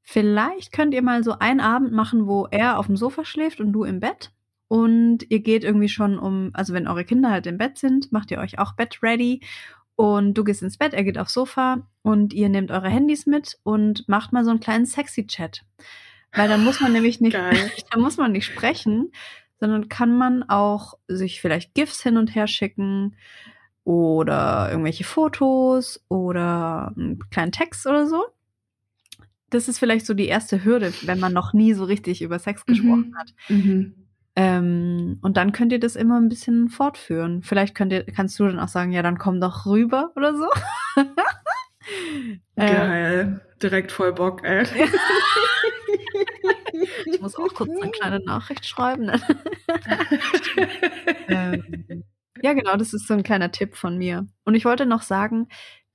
vielleicht 0.03 0.71
könnt 0.71 0.93
ihr 0.93 1.01
mal 1.01 1.25
so 1.25 1.39
einen 1.39 1.61
Abend 1.61 1.93
machen, 1.93 2.27
wo 2.27 2.47
er 2.51 2.79
auf 2.79 2.85
dem 2.85 2.99
Sofa 2.99 3.25
schläft 3.25 3.63
und 3.63 3.73
du 3.73 3.85
im 3.85 4.01
Bett. 4.01 4.33
Und 4.69 5.21
ihr 5.31 5.41
geht 5.41 5.65
irgendwie 5.65 5.89
schon 5.89 6.19
um, 6.19 6.51
also 6.53 6.75
wenn 6.75 6.87
eure 6.87 7.07
Kinder 7.07 7.31
halt 7.31 7.47
im 7.47 7.57
Bett 7.57 7.79
sind, 7.79 8.13
macht 8.13 8.31
ihr 8.31 8.39
euch 8.39 8.59
auch 8.59 8.75
Bett 8.75 9.03
ready 9.03 9.41
und 10.01 10.33
du 10.33 10.45
gehst 10.45 10.63
ins 10.63 10.79
Bett, 10.79 10.95
er 10.95 11.05
geht 11.05 11.19
aufs 11.19 11.35
Sofa 11.35 11.87
und 12.01 12.33
ihr 12.33 12.49
nehmt 12.49 12.71
eure 12.71 12.89
Handys 12.89 13.27
mit 13.27 13.59
und 13.65 14.09
macht 14.09 14.33
mal 14.33 14.45
so 14.45 14.51
einen 14.51 14.59
kleinen 14.59 14.87
sexy 14.87 15.27
Chat. 15.27 15.61
Weil 16.33 16.49
dann 16.49 16.65
muss 16.65 16.81
man 16.81 16.95
nämlich 16.95 17.21
nicht, 17.21 17.35
dann 17.91 18.01
muss 18.01 18.17
man 18.17 18.33
nicht 18.33 18.47
sprechen, 18.47 19.13
sondern 19.59 19.91
kann 19.91 20.17
man 20.17 20.43
auch 20.43 20.95
sich 21.07 21.43
vielleicht 21.43 21.75
GIFs 21.75 22.03
hin 22.03 22.17
und 22.17 22.35
her 22.35 22.47
schicken 22.47 23.15
oder 23.85 24.69
irgendwelche 24.71 25.05
Fotos 25.05 26.03
oder 26.09 26.95
einen 26.97 27.29
kleinen 27.29 27.53
Text 27.53 27.87
oder 27.87 28.07
so. 28.07 28.25
Das 29.51 29.69
ist 29.69 29.79
vielleicht 29.79 30.07
so 30.07 30.15
die 30.15 30.29
erste 30.29 30.65
Hürde, 30.65 30.95
wenn 31.03 31.21
man 31.21 31.35
noch 31.35 31.53
nie 31.53 31.75
so 31.75 31.85
richtig 31.85 32.23
über 32.23 32.39
Sex 32.39 32.65
gesprochen 32.65 33.11
mhm. 33.11 33.19
hat. 33.19 33.35
Mhm. 33.51 34.00
Ähm, 34.43 35.19
und 35.21 35.37
dann 35.37 35.53
könnt 35.53 35.71
ihr 35.71 35.81
das 35.81 35.97
immer 35.97 36.19
ein 36.19 36.31
bisschen 36.31 36.71
fortführen. 36.71 37.43
Vielleicht 37.43 37.75
könnt 37.75 37.93
ihr, 37.93 38.07
kannst 38.07 38.39
du 38.39 38.47
dann 38.47 38.59
auch 38.59 38.69
sagen, 38.69 38.91
ja, 38.91 39.03
dann 39.03 39.19
komm 39.19 39.39
doch 39.39 39.67
rüber 39.67 40.13
oder 40.17 40.35
so. 40.35 40.49
Geil. 42.57 43.39
Äh, 43.39 43.59
Direkt 43.63 43.93
voll 43.93 44.15
Bock, 44.15 44.43
ey. 44.43 44.63
ich 47.05 47.21
muss 47.21 47.37
auch 47.37 47.53
kurz 47.53 47.69
eine 47.69 47.91
kleine 47.91 48.21
Nachricht 48.21 48.65
schreiben. 48.65 49.07
Ne? 49.07 49.21
ähm, 51.29 52.05
ja, 52.43 52.55
genau, 52.55 52.79
das 52.79 52.95
ist 52.95 53.07
so 53.07 53.13
ein 53.13 53.23
kleiner 53.23 53.53
Tipp 53.53 53.77
von 53.77 53.99
mir. 53.99 54.27
Und 54.45 54.55
ich 54.55 54.65
wollte 54.65 54.87
noch 54.87 55.03
sagen, 55.03 55.49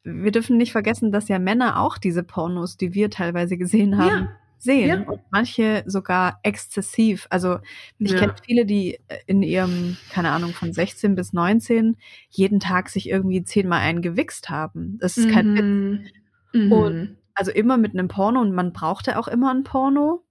wir 0.03 0.31
dürfen 0.31 0.57
nicht 0.57 0.71
vergessen, 0.71 1.11
dass 1.11 1.29
ja 1.29 1.39
Männer 1.39 1.79
auch 1.79 1.97
diese 1.97 2.21
Pornos, 2.21 2.77
die 2.77 2.93
wir 2.93 3.09
teilweise 3.09 3.57
gesehen 3.57 3.97
haben, 3.97 4.25
ja 4.25 4.37
sehen 4.65 5.03
ja. 5.03 5.09
und 5.09 5.21
manche 5.31 5.83
sogar 5.85 6.39
exzessiv. 6.43 7.27
Also 7.29 7.59
ich 7.97 8.11
ja. 8.11 8.19
kenne 8.19 8.35
viele, 8.45 8.65
die 8.65 8.99
äh, 9.07 9.19
in 9.27 9.41
ihrem, 9.41 9.95
keine 10.11 10.31
Ahnung, 10.31 10.51
von 10.51 10.73
16 10.73 11.15
bis 11.15 11.31
19 11.31 11.95
jeden 12.29 12.59
Tag 12.59 12.89
sich 12.89 13.07
irgendwie 13.07 13.43
zehnmal 13.43 13.79
eingewichst 13.79 14.49
haben. 14.49 14.97
Das 14.99 15.17
ist 15.17 15.29
kein 15.29 15.53
mhm. 15.53 15.99
Witz. 16.03 16.11
Mhm. 16.53 16.71
Und 16.71 17.17
also 17.33 17.51
immer 17.51 17.77
mit 17.77 17.93
einem 17.93 18.07
Porno 18.07 18.41
und 18.41 18.53
man 18.53 18.73
brauchte 18.73 19.17
auch 19.17 19.27
immer 19.27 19.53
ein 19.53 19.63
Porno. 19.63 20.23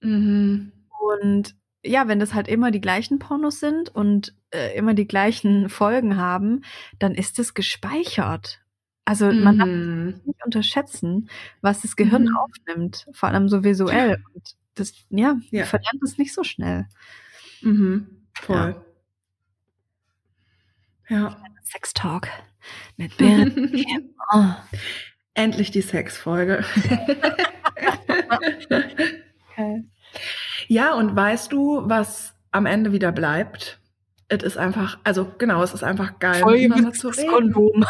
Mhm. 0.00 0.72
Und 1.00 1.54
ja, 1.84 2.08
wenn 2.08 2.20
das 2.20 2.34
halt 2.34 2.48
immer 2.48 2.70
die 2.70 2.80
gleichen 2.80 3.18
Pornos 3.18 3.60
sind 3.60 3.94
und 3.94 4.34
äh, 4.50 4.76
immer 4.76 4.94
die 4.94 5.06
gleichen 5.06 5.68
Folgen 5.68 6.16
haben, 6.16 6.62
dann 6.98 7.14
ist 7.14 7.38
es 7.38 7.54
gespeichert. 7.54 8.61
Also 9.04 9.32
mhm. 9.32 9.42
man 9.42 9.58
darf 9.58 9.68
nicht 10.24 10.44
unterschätzen, 10.44 11.28
was 11.60 11.82
das 11.82 11.96
Gehirn 11.96 12.24
mhm. 12.24 12.36
aufnimmt, 12.36 13.06
vor 13.12 13.28
allem 13.28 13.48
so 13.48 13.64
visuell. 13.64 14.22
Und 14.32 14.54
das, 14.74 14.92
ja, 15.10 15.36
ja. 15.50 15.64
verlernt 15.64 16.02
es 16.02 16.18
nicht 16.18 16.32
so 16.32 16.44
schnell. 16.44 16.86
Mhm. 17.62 18.24
Voll. 18.34 18.84
Ja. 21.08 21.16
ja. 21.16 21.36
Sex 21.64 21.94
Talk 21.94 22.28
mit 22.96 23.12
oh. 23.20 24.44
Endlich 25.34 25.70
die 25.70 25.80
Sexfolge. 25.80 26.64
okay. 29.50 29.84
Ja, 30.68 30.94
und 30.94 31.16
weißt 31.16 31.52
du, 31.52 31.82
was 31.88 32.34
am 32.50 32.66
Ende 32.66 32.92
wieder 32.92 33.12
bleibt? 33.12 33.80
Es 34.28 34.42
ist 34.42 34.58
einfach, 34.58 34.98
also 35.04 35.32
genau, 35.38 35.62
es 35.62 35.72
ist 35.72 35.82
einfach 35.82 36.18
geil. 36.18 36.40
Voll 36.40 36.92
zu 36.92 37.08
reden. 37.08 37.30
Kondom. 37.30 37.84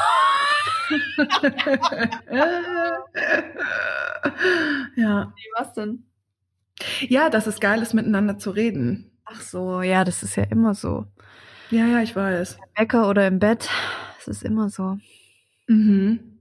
ja. 4.96 5.32
Was 5.56 5.72
denn? 5.74 6.04
Ja, 7.00 7.30
dass 7.30 7.46
es 7.46 7.60
geil 7.60 7.82
ist, 7.82 7.94
miteinander 7.94 8.38
zu 8.38 8.50
reden. 8.50 9.12
Ach 9.24 9.40
so, 9.40 9.82
ja, 9.82 10.04
das 10.04 10.22
ist 10.22 10.36
ja 10.36 10.44
immer 10.44 10.74
so. 10.74 11.06
Ja, 11.70 11.86
ja, 11.86 12.02
ich 12.02 12.14
weiß. 12.14 12.54
Im 12.54 12.74
Bäcker 12.74 13.08
oder 13.08 13.26
im 13.26 13.38
Bett, 13.38 13.70
es 14.18 14.28
ist 14.28 14.42
immer 14.42 14.68
so. 14.68 14.98
Mhm. 15.68 16.40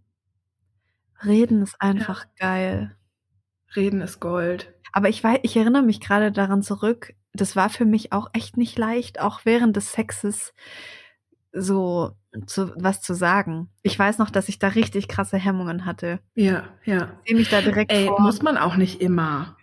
Reden 1.23 1.61
ist 1.61 1.79
einfach 1.79 2.25
ja. 2.25 2.47
geil. 2.47 2.97
Reden 3.75 4.01
ist 4.01 4.19
Gold. 4.19 4.73
Aber 4.91 5.09
ich 5.09 5.23
weiß, 5.23 5.39
ich 5.43 5.55
erinnere 5.55 5.83
mich 5.83 6.01
gerade 6.01 6.31
daran 6.31 6.63
zurück, 6.63 7.13
das 7.33 7.55
war 7.55 7.69
für 7.69 7.85
mich 7.85 8.11
auch 8.11 8.29
echt 8.33 8.57
nicht 8.57 8.77
leicht, 8.77 9.21
auch 9.21 9.45
während 9.45 9.77
des 9.77 9.93
Sexes 9.93 10.53
so 11.53 12.11
zu, 12.47 12.71
was 12.75 13.01
zu 13.01 13.13
sagen. 13.13 13.69
Ich 13.81 13.97
weiß 13.97 14.17
noch, 14.17 14.29
dass 14.29 14.49
ich 14.49 14.59
da 14.59 14.69
richtig 14.69 15.07
krasse 15.07 15.37
Hemmungen 15.37 15.85
hatte. 15.85 16.19
Ja, 16.33 16.69
ja. 16.85 17.19
Ich 17.23 17.29
sehe 17.29 17.37
mich 17.37 17.49
da 17.49 17.61
direkt 17.61 17.91
Ey, 17.91 18.07
vor. 18.07 18.21
muss 18.21 18.41
man 18.41 18.57
auch 18.57 18.77
nicht 18.77 19.01
immer. 19.01 19.57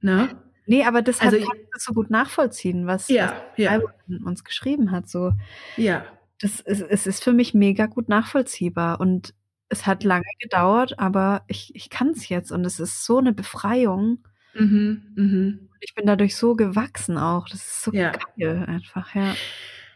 Ne? 0.00 0.36
Nee, 0.66 0.84
aber 0.84 1.02
das 1.02 1.20
also, 1.20 1.38
kann 1.38 1.56
ich 1.56 1.68
das 1.72 1.84
so 1.84 1.92
gut 1.92 2.10
nachvollziehen, 2.10 2.86
was, 2.86 3.08
ja, 3.08 3.42
was 3.56 3.58
ja. 3.58 3.80
uns 4.24 4.44
geschrieben 4.44 4.90
hat. 4.90 5.08
So. 5.08 5.32
Ja. 5.76 6.04
Das 6.40 6.60
ist, 6.60 6.82
es 6.82 7.06
ist 7.06 7.22
für 7.22 7.32
mich 7.32 7.54
mega 7.54 7.86
gut 7.86 8.08
nachvollziehbar 8.08 9.00
und 9.00 9.34
es 9.68 9.86
hat 9.86 10.04
lange 10.04 10.24
gedauert, 10.40 10.98
aber 10.98 11.44
ich, 11.46 11.74
ich 11.74 11.88
kann 11.88 12.10
es 12.10 12.28
jetzt 12.28 12.52
und 12.52 12.64
es 12.64 12.78
ist 12.78 13.04
so 13.04 13.18
eine 13.18 13.32
Befreiung. 13.32 14.18
Mhm, 14.54 15.12
mhm. 15.16 15.68
Ich 15.80 15.94
bin 15.94 16.06
dadurch 16.06 16.36
so 16.36 16.54
gewachsen 16.54 17.16
auch. 17.16 17.48
Das 17.48 17.60
ist 17.60 17.82
so 17.82 17.92
ja. 17.92 18.12
geil 18.38 18.64
einfach, 18.66 19.14
ja. 19.14 19.34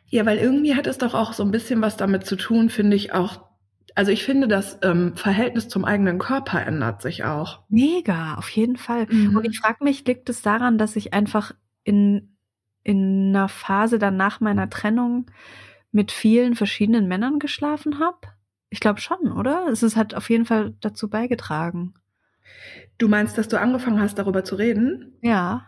Ja, 0.09 0.25
weil 0.25 0.39
irgendwie 0.39 0.75
hat 0.75 0.87
es 0.87 0.99
doch 0.99 1.15
auch 1.15 1.33
so 1.33 1.43
ein 1.43 1.51
bisschen 1.51 1.83
was 1.83 1.97
damit 1.97 2.27
zu 2.27 2.37
tun, 2.37 2.71
finde 2.71 2.97
ich 2.97 3.13
auch. 3.13 3.45
Also 3.95 4.13
ich 4.13 4.25
finde, 4.25 4.47
das 4.47 4.79
ähm, 4.83 5.17
Verhältnis 5.17 5.69
zum 5.69 5.85
eigenen 5.85 6.19
Körper 6.19 6.65
ändert 6.65 7.03
sich 7.03 7.25
auch. 7.25 7.63
Mega, 7.69 8.35
auf 8.35 8.49
jeden 8.51 8.77
Fall. 8.77 9.07
Mhm. 9.11 9.37
Und 9.37 9.45
ich 9.45 9.59
frage 9.59 9.83
mich, 9.83 10.05
liegt 10.07 10.29
es 10.29 10.43
daran, 10.43 10.79
dass 10.79 10.97
ich 10.97 11.15
einfach 11.15 11.53
in, 11.83 12.37
in 12.85 13.29
einer 13.31 13.49
Phase 13.49 13.99
dann 13.99 14.17
nach 14.17 14.41
meiner 14.41 14.69
Trennung 14.69 15.31
mit 15.93 16.13
vielen 16.13 16.55
verschiedenen 16.55 17.09
Männern 17.09 17.39
geschlafen 17.39 17.99
habe? 17.99 18.19
Ich 18.69 18.81
glaube 18.81 19.01
schon, 19.01 19.33
oder? 19.33 19.67
Es 19.69 19.97
hat 19.97 20.15
auf 20.15 20.29
jeden 20.29 20.45
Fall 20.45 20.75
dazu 20.81 21.09
beigetragen. 21.09 21.95
Du 22.99 23.09
meinst, 23.09 23.39
dass 23.39 23.49
du 23.49 23.59
angefangen 23.59 24.01
hast, 24.01 24.19
darüber 24.19 24.45
zu 24.45 24.57
reden? 24.57 25.17
Ja. 25.23 25.67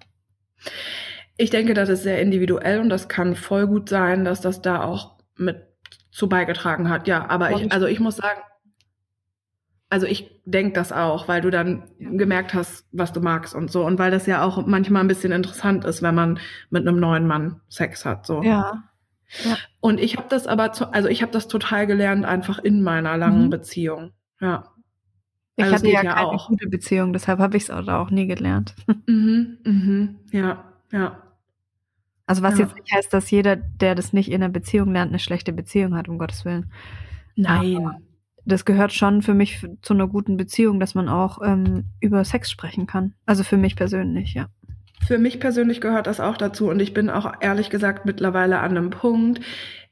Ich 1.39 1.51
denke, 1.51 1.73
das 1.73 1.89
ist 1.89 2.03
sehr 2.03 2.21
individuell 2.21 2.81
und 2.81 2.91
das 2.91 3.09
kann 3.09 3.35
voll 3.35 3.67
gut 3.67 3.89
sein, 3.89 4.25
dass 4.25 4.43
das 4.43 4.61
da 4.61 4.83
auch 4.83 5.17
mit 5.37 5.63
zu 6.11 6.29
beigetragen 6.29 6.91
hat. 6.91 7.07
Ja, 7.07 7.31
aber 7.31 7.53
ich, 7.53 7.73
also 7.73 7.87
ich 7.87 8.01
muss 8.01 8.17
sagen, 8.17 8.41
also 9.91 10.07
ich 10.07 10.31
denke 10.45 10.75
das 10.75 10.93
auch, 10.93 11.29
weil 11.29 11.41
du 11.41 11.51
dann 11.51 11.85
gemerkt 11.99 12.55
hast, 12.55 12.87
was 12.93 13.13
du 13.13 13.21
magst 13.21 13.55
und 13.55 13.71
so. 13.71 13.87
Und 13.87 13.99
weil 13.99 14.11
das 14.11 14.27
ja 14.27 14.43
auch 14.43 14.67
manchmal 14.67 15.03
ein 15.03 15.09
bisschen 15.09 15.33
interessant 15.33 15.85
ist, 15.85 16.03
wenn 16.03 16.15
man 16.15 16.39
mit 16.71 16.87
einem 16.87 17.01
neuen 17.01 17.27
Mann 17.27 17.61
Sex 17.69 18.05
hat. 18.05 18.27
So. 18.27 18.43
Ja. 18.43 18.85
ja. 19.45 19.57
Und 19.81 19.99
ich 20.01 20.17
habe 20.17 20.27
das 20.29 20.47
aber, 20.47 20.73
zu, 20.73 20.93
also 20.93 21.09
ich 21.09 21.23
habe 21.23 21.33
das 21.33 21.49
total 21.49 21.87
gelernt, 21.87 22.25
einfach 22.25 22.59
in 22.59 22.83
meiner 22.83 23.17
langen 23.17 23.45
mhm. 23.45 23.51
Beziehung. 23.51 24.13
Ja. 24.41 24.73
Ich 25.57 25.65
also 25.65 25.77
hatte 25.77 25.89
ja, 25.89 26.03
ja 26.03 26.15
keine 26.15 26.29
auch. 26.29 26.49
gute 26.49 26.69
Beziehung, 26.69 27.13
deshalb 27.13 27.39
habe 27.39 27.57
ich 27.57 27.65
es 27.65 27.71
auch, 27.71 27.87
auch 27.89 28.11
nie 28.11 28.27
gelernt. 28.27 28.75
Mhm, 29.07 29.59
mhm, 29.65 30.19
ja, 30.33 30.65
ja. 30.93 31.23
Also 32.29 32.43
was 32.43 32.59
Ja. 32.59 32.67
jetzt 32.67 32.77
nicht 32.77 32.93
heißt, 32.95 33.13
dass 33.13 33.31
jeder, 33.31 33.57
der 33.57 33.95
das 33.95 34.13
nicht 34.13 34.29
in 34.31 34.43
einer 34.43 34.53
Beziehung 34.53 34.93
lernt, 34.93 35.11
eine 35.11 35.19
schlechte 35.19 35.53
Beziehung 35.53 35.97
hat, 35.97 36.09
um 36.09 36.19
Gottes 36.19 36.45
Willen. 36.45 36.71
Nein. 37.35 37.91
Das 38.45 38.65
gehört 38.65 38.93
schon 38.93 39.23
für 39.23 39.35
mich 39.35 39.67
zu 39.83 39.95
einer 39.95 40.07
guten 40.07 40.37
Beziehung, 40.37 40.79
dass 40.81 40.95
man 40.95 41.09
auch 41.09 41.41
ähm, 41.45 41.85
über 42.01 42.25
Sex 42.25 42.51
sprechen 42.51 42.87
kann. 42.87 43.15
Also 43.27 43.45
für 43.45 43.57
mich 43.57 43.77
persönlich, 43.77 44.35
ja. 44.35 44.47
Für 45.07 45.19
mich 45.19 45.39
persönlich 45.39 45.81
gehört 45.81 46.07
das 46.07 46.19
auch 46.21 46.37
dazu 46.37 46.69
und 46.69 46.81
ich 46.81 46.93
bin 46.93 47.09
auch 47.11 47.33
ehrlich 47.41 47.71
gesagt 47.71 48.05
mittlerweile 48.05 48.59
an 48.61 48.77
einem 48.77 48.91
Punkt, 48.91 49.41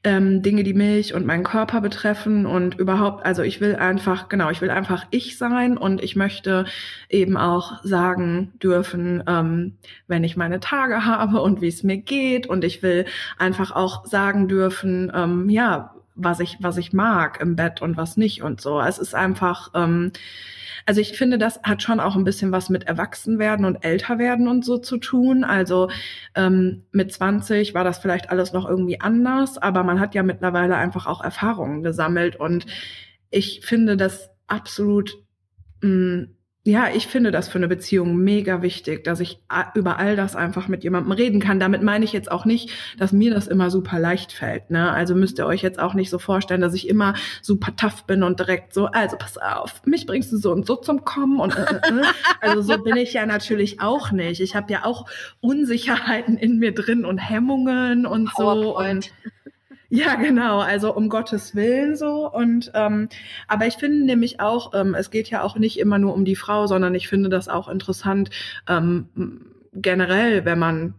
ähm, 0.07 0.41
Dinge, 0.41 0.63
die 0.63 0.73
mich 0.73 1.13
und 1.13 1.25
meinen 1.25 1.43
Körper 1.43 1.81
betreffen 1.81 2.45
und 2.45 2.79
überhaupt, 2.79 3.25
also 3.25 3.41
ich 3.41 3.59
will 3.59 3.75
einfach, 3.75 4.29
genau, 4.29 4.49
ich 4.49 4.61
will 4.61 4.69
einfach 4.69 5.05
ich 5.11 5.37
sein 5.37 5.77
und 5.77 6.01
ich 6.01 6.15
möchte 6.15 6.65
eben 7.09 7.35
auch 7.35 7.83
sagen 7.83 8.53
dürfen, 8.63 9.21
ähm, 9.27 9.73
wenn 10.07 10.23
ich 10.23 10.37
meine 10.37 10.61
Tage 10.61 11.05
habe 11.05 11.41
und 11.41 11.59
wie 11.61 11.67
es 11.67 11.83
mir 11.83 11.97
geht 11.97 12.47
und 12.47 12.63
ich 12.63 12.81
will 12.81 13.03
einfach 13.37 13.71
auch 13.71 14.05
sagen 14.05 14.47
dürfen, 14.47 15.11
ähm, 15.13 15.49
ja, 15.49 15.93
was 16.17 16.39
ich, 16.39 16.57
was 16.59 16.77
ich 16.77 16.93
mag 16.93 17.39
im 17.41 17.55
Bett 17.55 17.81
und 17.81 17.95
was 17.95 18.17
nicht 18.17 18.41
und 18.41 18.59
so. 18.59 18.81
Es 18.81 18.97
ist 18.97 19.15
einfach, 19.15 19.71
ähm, 19.75 20.11
also 20.85 21.01
ich 21.01 21.17
finde, 21.17 21.37
das 21.37 21.61
hat 21.63 21.83
schon 21.83 21.99
auch 21.99 22.15
ein 22.15 22.23
bisschen 22.23 22.51
was 22.51 22.69
mit 22.69 22.85
Erwachsenwerden 22.85 23.65
und 23.65 23.83
Älterwerden 23.83 24.47
und 24.47 24.65
so 24.65 24.77
zu 24.77 24.97
tun. 24.97 25.43
Also 25.43 25.89
ähm, 26.35 26.83
mit 26.91 27.13
20 27.13 27.73
war 27.73 27.83
das 27.83 27.99
vielleicht 27.99 28.29
alles 28.29 28.53
noch 28.53 28.67
irgendwie 28.67 28.99
anders, 28.99 29.57
aber 29.57 29.83
man 29.83 29.99
hat 29.99 30.15
ja 30.15 30.23
mittlerweile 30.23 30.75
einfach 30.75 31.05
auch 31.05 31.23
Erfahrungen 31.23 31.83
gesammelt 31.83 32.35
und 32.37 32.65
ich 33.29 33.61
finde 33.65 33.97
das 33.97 34.29
absolut, 34.47 35.17
mh, 35.81 36.27
ja, 36.67 36.89
ich 36.93 37.07
finde 37.07 37.31
das 37.31 37.47
für 37.47 37.59
eine 37.59 37.69
Beziehung 37.69 38.17
mega 38.17 38.61
wichtig, 38.61 39.05
dass 39.05 39.21
ich 39.21 39.39
über 39.73 39.99
all 39.99 40.17
das 40.17 40.35
einfach 40.35 40.67
mit 40.67 40.83
jemandem 40.83 41.13
reden 41.13 41.39
kann. 41.39 41.61
Damit 41.61 41.81
meine 41.81 42.03
ich 42.03 42.11
jetzt 42.11 42.29
auch 42.29 42.43
nicht, 42.43 42.71
dass 42.99 43.13
mir 43.13 43.33
das 43.33 43.47
immer 43.47 43.71
super 43.71 43.99
leicht 43.99 44.33
fällt. 44.33 44.69
Ne? 44.69 44.91
Also 44.91 45.15
müsst 45.15 45.39
ihr 45.39 45.45
euch 45.45 45.61
jetzt 45.61 45.79
auch 45.79 45.93
nicht 45.93 46.09
so 46.09 46.19
vorstellen, 46.19 46.59
dass 46.59 46.73
ich 46.73 46.89
immer 46.89 47.13
super 47.41 47.73
tough 47.77 48.03
bin 48.03 48.21
und 48.21 48.39
direkt 48.39 48.73
so, 48.73 48.87
also 48.87 49.15
pass 49.17 49.37
auf, 49.37 49.81
mich 49.85 50.05
bringst 50.05 50.33
du 50.33 50.37
so 50.37 50.51
und 50.51 50.65
so 50.65 50.75
zum 50.75 51.05
Kommen 51.05 51.39
und 51.39 51.55
äh, 51.55 51.61
äh, 51.61 52.03
also 52.41 52.61
so 52.61 52.83
bin 52.83 52.97
ich 52.97 53.13
ja 53.13 53.25
natürlich 53.25 53.79
auch 53.79 54.11
nicht. 54.11 54.41
Ich 54.41 54.53
habe 54.53 54.71
ja 54.73 54.83
auch 54.83 55.05
Unsicherheiten 55.39 56.35
in 56.35 56.59
mir 56.59 56.73
drin 56.73 57.05
und 57.05 57.17
Hemmungen 57.17 58.05
und 58.05 58.29
so 58.35 58.43
PowerPoint. 58.43 59.11
und 59.23 59.31
ja, 59.89 60.15
genau, 60.15 60.59
also 60.59 60.93
um 60.95 61.09
Gottes 61.09 61.55
Willen 61.55 61.95
so. 61.95 62.31
Und 62.31 62.71
ähm, 62.73 63.09
aber 63.47 63.67
ich 63.67 63.75
finde 63.75 64.05
nämlich 64.05 64.39
auch, 64.39 64.73
ähm, 64.73 64.95
es 64.95 65.11
geht 65.11 65.29
ja 65.29 65.41
auch 65.41 65.57
nicht 65.57 65.79
immer 65.79 65.97
nur 65.97 66.13
um 66.13 66.25
die 66.25 66.35
Frau, 66.35 66.67
sondern 66.67 66.93
ich 66.95 67.07
finde 67.07 67.29
das 67.29 67.47
auch 67.47 67.67
interessant, 67.67 68.29
ähm, 68.67 69.09
generell, 69.73 70.45
wenn 70.45 70.59
man 70.59 70.93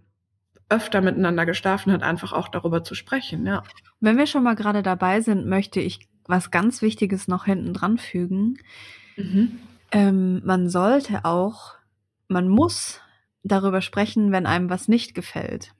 öfter 0.71 1.01
miteinander 1.01 1.47
geschlafen 1.47 1.93
hat, 1.93 2.03
einfach 2.03 2.33
auch 2.33 2.49
darüber 2.49 2.85
zu 2.85 2.95
sprechen, 2.95 3.47
ja. 3.47 3.63
Wenn 4.01 4.19
wir 4.19 4.27
schon 4.27 4.43
mal 4.43 4.55
gerade 4.55 4.83
dabei 4.83 5.21
sind, 5.21 5.47
möchte 5.47 5.81
ich 5.81 6.09
was 6.27 6.51
ganz 6.51 6.83
Wichtiges 6.83 7.27
noch 7.27 7.47
hinten 7.47 7.73
dran 7.73 7.99
fügen. 7.99 8.59
Mhm. 9.17 9.59
Ähm, 9.93 10.43
man 10.45 10.69
sollte 10.69 11.25
auch, 11.25 11.75
man 12.29 12.49
muss 12.49 13.01
darüber 13.43 13.81
sprechen, 13.81 14.31
wenn 14.31 14.47
einem 14.47 14.69
was 14.69 14.89
nicht 14.89 15.15
gefällt. 15.15 15.73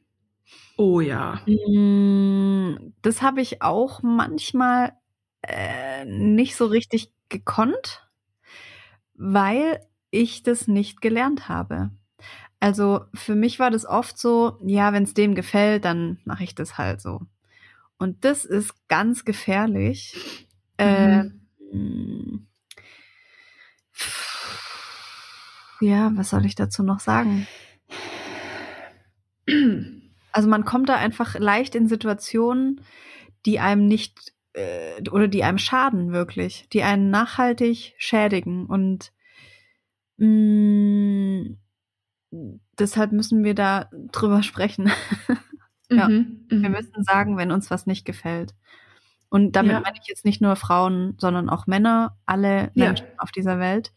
Oh 0.79 1.01
ja. 1.01 1.41
Mm, 1.47 2.93
Das 3.03 3.21
habe 3.23 3.41
ich 3.41 3.63
auch 3.63 4.03
manchmal 4.03 4.93
äh, 5.43 6.05
nicht 6.05 6.57
so 6.57 6.67
richtig 6.67 7.13
gekonnt, 7.29 8.09
weil 9.15 9.81
ich 10.11 10.43
das 10.43 10.69
nicht 10.69 11.01
gelernt 11.01 11.49
habe. 11.49 11.91
Also 12.61 13.03
für 13.15 13.35
mich 13.37 13.59
war 13.59 13.71
das 13.71 13.87
oft 13.87 14.19
so, 14.19 14.59
ja, 14.65 14.93
wenn 14.93 15.05
es 15.05 15.15
dem 15.15 15.35
gefällt, 15.35 15.85
dann 15.85 16.19
mache 16.25 16.45
ich 16.45 16.55
das 16.55 16.79
halt 16.79 17.01
so. 17.01 17.23
Und 17.99 18.25
das 18.25 18.45
ist 18.45 18.75
ganz 18.89 19.25
gefährlich. 19.25 20.15
Mhm. 20.81 21.41
Ähm, 21.73 22.49
ja, 25.81 26.11
was 26.15 26.31
soll 26.31 26.45
ich 26.47 26.55
dazu 26.55 26.83
noch 26.83 27.01
sagen? 27.01 27.47
Also 30.33 30.49
man 30.49 30.65
kommt 30.65 30.89
da 30.89 30.97
einfach 30.97 31.39
leicht 31.39 31.75
in 31.75 31.89
Situationen, 31.89 32.81
die 33.47 33.61
einem 33.61 33.87
nicht 33.87 34.33
äh, 34.55 35.03
oder 35.11 35.29
die 35.29 35.45
einem 35.45 35.59
schaden 35.59 36.13
wirklich, 36.13 36.69
die 36.73 36.83
einen 36.83 37.11
nachhaltig 37.11 37.95
schädigen 37.99 38.67
und 38.67 39.13
mh, 40.19 41.57
deshalb 42.79 43.13
müssen 43.13 43.45
wir 43.45 43.55
da 43.55 43.89
drüber 44.13 44.43
sprechen. 44.43 44.91
Ja. 45.91 46.07
Mhm. 46.07 46.47
Wir 46.51 46.69
müssen 46.69 47.03
sagen, 47.03 47.39
wenn 47.39 47.51
uns 47.51 47.71
was 47.71 47.87
nicht 47.87 48.05
gefällt. 48.05 48.55
Und 49.31 49.57
damit 49.57 49.73
Ja. 49.73 49.81
meine 49.81 49.97
ich 50.03 50.07
jetzt 50.09 50.27
nicht 50.27 50.43
nur 50.43 50.55
Frauen, 50.57 51.15
sondern 51.19 51.49
auch 51.49 51.67
Männer, 51.67 52.19
alle 52.27 52.71
Ja. 52.75 52.89
Menschen 52.89 53.07
auf 53.17 53.33
dieser 53.33 53.59
Welt. 53.59 53.93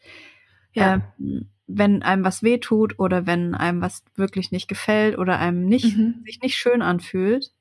Ja. 0.73 1.01
Ähm, 1.19 1.49
wenn 1.77 2.03
einem 2.03 2.23
was 2.23 2.43
wehtut 2.43 2.99
oder 2.99 3.25
wenn 3.27 3.55
einem 3.55 3.81
was 3.81 4.03
wirklich 4.15 4.51
nicht 4.51 4.67
gefällt 4.67 5.17
oder 5.17 5.39
einem 5.39 5.65
nicht, 5.65 5.97
Mhm. 5.97 6.23
sich 6.25 6.41
nicht 6.41 6.55
schön 6.55 6.81
anfühlt, 6.81 7.51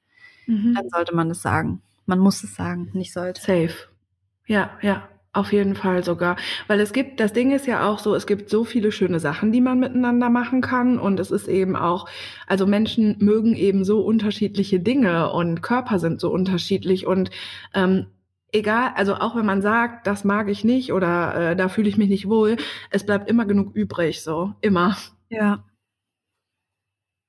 Mhm. 0.47 0.74
dann 0.74 0.89
sollte 0.89 1.15
man 1.15 1.31
es 1.31 1.43
sagen. 1.43 1.82
Man 2.07 2.19
muss 2.19 2.43
es 2.43 2.55
sagen, 2.55 2.91
nicht 2.93 3.12
sollte. 3.12 3.41
Safe. 3.41 3.74
Ja, 4.47 4.70
ja, 4.82 5.09
auf 5.32 5.53
jeden 5.53 5.77
Fall 5.77 6.03
sogar. 6.03 6.37
Weil 6.66 6.81
es 6.81 6.93
gibt, 6.93 7.20
das 7.20 7.32
Ding 7.32 7.53
ist 7.53 7.66
ja 7.69 7.89
auch 7.89 8.01
so, 8.01 8.15
es 8.16 8.27
gibt 8.27 8.51
so 8.51 8.65
viele 8.65 8.91
schöne 8.91 9.20
Sachen, 9.20 9.53
die 9.53 9.61
man 9.61 9.78
miteinander 9.78 10.28
machen 10.28 10.61
kann. 10.61 10.99
Und 10.99 11.20
es 11.20 11.31
ist 11.31 11.47
eben 11.47 11.77
auch, 11.77 12.09
also 12.49 12.66
Menschen 12.66 13.16
mögen 13.20 13.55
eben 13.55 13.85
so 13.85 14.01
unterschiedliche 14.01 14.81
Dinge 14.81 15.31
und 15.32 15.62
Körper 15.62 16.01
sind 16.01 16.20
so 16.20 16.31
unterschiedlich. 16.32 17.07
Und 17.07 17.31
ähm, 17.74 18.07
egal, 18.53 18.93
also 18.97 19.15
auch 19.17 19.37
wenn 19.37 19.47
man 19.47 19.63
sagt, 19.63 20.07
das 20.07 20.25
mag 20.25 20.49
ich 20.49 20.65
nicht 20.65 20.93
oder 20.93 21.53
äh, 21.53 21.57
da 21.57 21.69
fühle 21.69 21.89
ich 21.89 21.99
mich 21.99 22.09
nicht 22.09 22.29
wohl, 22.29 22.57
es 22.91 23.05
bleibt 23.07 23.29
immer 23.29 23.45
genug 23.47 23.75
übrig, 23.75 24.23
so, 24.23 24.55
immer. 24.61 24.97
Ja. 25.29 25.65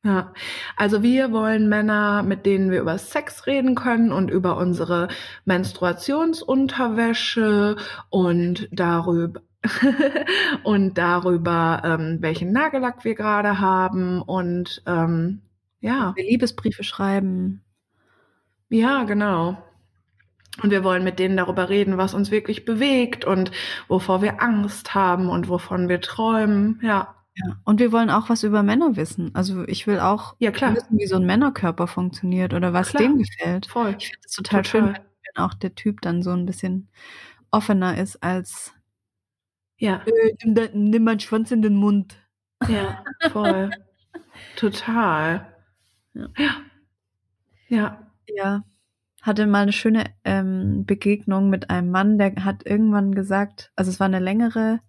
Ja, 0.03 0.33
also 0.77 1.03
wir 1.03 1.31
wollen 1.31 1.69
Männer, 1.69 2.23
mit 2.23 2.47
denen 2.47 2.71
wir 2.71 2.81
über 2.81 2.97
Sex 2.97 3.45
reden 3.45 3.75
können 3.75 4.11
und 4.11 4.31
über 4.31 4.57
unsere 4.57 5.09
Menstruationsunterwäsche 5.45 7.75
und 8.09 8.67
darüber 8.71 9.41
und 10.63 10.97
darüber, 10.97 11.83
ähm, 11.85 12.17
welchen 12.19 12.51
Nagellack 12.51 13.05
wir 13.05 13.13
gerade 13.13 13.59
haben 13.59 14.23
und 14.23 14.81
ähm, 14.87 15.43
ja, 15.81 16.15
Liebesbriefe 16.17 16.83
schreiben. 16.83 17.61
ja, 18.69 19.03
genau. 19.03 19.57
Und 20.61 20.69
wir 20.71 20.83
wollen 20.83 21.03
mit 21.03 21.17
denen 21.19 21.37
darüber 21.37 21.69
reden, 21.69 21.97
was 21.97 22.13
uns 22.13 22.29
wirklich 22.31 22.65
bewegt 22.65 23.23
und 23.25 23.51
wovor 23.87 24.21
wir 24.21 24.41
Angst 24.41 24.93
haben 24.93 25.29
und 25.29 25.47
wovon 25.49 25.87
wir 25.89 26.01
träumen. 26.01 26.79
Ja, 26.83 27.15
Ja. 27.35 27.55
Und 27.63 27.79
wir 27.79 27.91
wollen 27.93 28.09
auch 28.09 28.27
was 28.29 28.43
über 28.43 28.61
Männer 28.61 28.97
wissen. 28.97 29.33
Also 29.33 29.65
ich 29.67 29.87
will 29.87 29.99
auch 30.01 30.35
ja 30.39 30.51
wissen, 30.53 30.97
wie 30.99 31.07
so 31.07 31.15
ein 31.15 31.25
Männerkörper 31.25 31.87
funktioniert 31.87 32.53
oder 32.53 32.73
was 32.73 32.89
Klar. 32.89 33.03
dem 33.03 33.17
gefällt. 33.19 33.65
voll. 33.67 33.95
Ich 33.97 34.07
finde 34.07 34.19
es 34.25 34.33
total, 34.35 34.61
Total. 34.63 34.81
schön, 34.87 34.93
wenn, 35.35 35.43
auch 35.43 35.53
der 35.53 35.73
Typ 35.75 36.01
dann 36.01 36.21
so 36.21 36.31
ein 36.31 36.45
bisschen 36.45 36.89
offener 37.51 37.97
ist 37.97 38.21
als 38.21 38.73
Ja. 39.77 40.01
äh, 40.05 40.35
nimm, 40.43 40.89
nimm 40.91 41.03
meinen 41.05 41.19
Schwanz 41.21 41.51
in 41.51 41.61
den 41.61 41.75
Mund. 41.75 42.17
Ja, 42.67 43.03
voll. 43.31 43.69
Total. 44.57 45.55
Ja. 46.13 46.27
Ja. 47.69 48.07
Ja. 48.27 48.63
Hatte 49.21 49.45
mal 49.47 49.61
eine 49.63 49.71
schöne 49.73 50.05
ähm, 50.23 50.85
Begegnung 50.85 51.49
mit 51.49 51.69
einem 51.69 51.91
Mann, 51.91 52.17
der 52.17 52.43
hat 52.43 52.65
irgendwann 52.65 53.13
gesagt, 53.13 53.71
also 53.75 53.89
es 53.91 53.99
war 53.99 54.05
eine 54.07 54.19
längere 54.19 54.79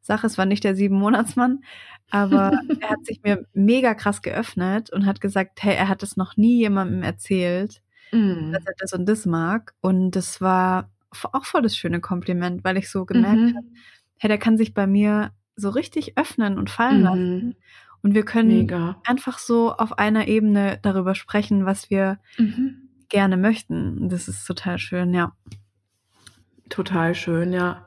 Sache, 0.00 0.26
es 0.28 0.38
war 0.38 0.46
nicht 0.46 0.62
der 0.64 0.74
Sieben-Monatsmann, 0.76 1.64
aber 2.10 2.52
er 2.80 2.90
hat 2.90 3.04
sich 3.04 3.20
mir 3.22 3.46
mega 3.52 3.94
krass 3.94 4.22
geöffnet 4.22 4.90
und 4.90 5.06
hat 5.06 5.20
gesagt, 5.20 5.62
hey, 5.62 5.74
er 5.74 5.88
hat 5.88 6.02
es 6.02 6.16
noch 6.16 6.36
nie 6.36 6.58
jemandem 6.58 7.02
erzählt, 7.02 7.82
Mm. 8.12 8.50
dass 8.50 8.66
er 8.66 8.72
das 8.78 8.92
und 8.92 9.06
das 9.08 9.24
mag. 9.24 9.72
Und 9.80 10.10
das 10.16 10.40
war 10.40 10.90
auch 11.32 11.44
voll 11.44 11.62
das 11.62 11.76
schöne 11.76 12.00
Kompliment, 12.00 12.64
weil 12.64 12.76
ich 12.76 12.90
so 12.90 13.04
gemerkt 13.06 13.54
habe, 13.54 13.66
Mhm. 13.66 13.76
hey, 14.18 14.26
der 14.26 14.38
kann 14.38 14.56
sich 14.58 14.74
bei 14.74 14.88
mir 14.88 15.30
so 15.54 15.68
richtig 15.70 16.18
öffnen 16.18 16.58
und 16.58 16.70
fallen 16.70 17.02
lassen. 17.02 17.34
Mhm. 17.36 17.54
Und 18.02 18.14
wir 18.14 18.24
können 18.24 18.48
Mega. 18.48 19.00
einfach 19.06 19.38
so 19.38 19.72
auf 19.72 19.98
einer 20.00 20.26
Ebene 20.26 20.80
darüber 20.82 21.14
sprechen, 21.14 21.66
was 21.66 21.88
wir 21.88 22.18
Mhm. 22.36 22.88
Gerne 23.10 23.36
möchten. 23.36 24.08
Das 24.08 24.28
ist 24.28 24.46
total 24.46 24.78
schön, 24.78 25.12
ja. 25.12 25.32
Total 26.68 27.14
schön, 27.14 27.52
ja. 27.52 27.86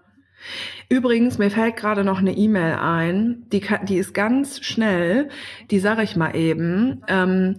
Übrigens, 0.89 1.37
mir 1.37 1.49
fällt 1.49 1.77
gerade 1.77 2.03
noch 2.03 2.19
eine 2.19 2.35
E-Mail 2.35 2.75
ein, 2.75 3.45
die, 3.51 3.61
kann, 3.61 3.85
die 3.85 3.97
ist 3.97 4.13
ganz 4.13 4.59
schnell, 4.59 5.29
die 5.71 5.79
sage 5.79 6.03
ich 6.03 6.15
mal 6.15 6.35
eben. 6.35 7.01
Ähm, 7.07 7.57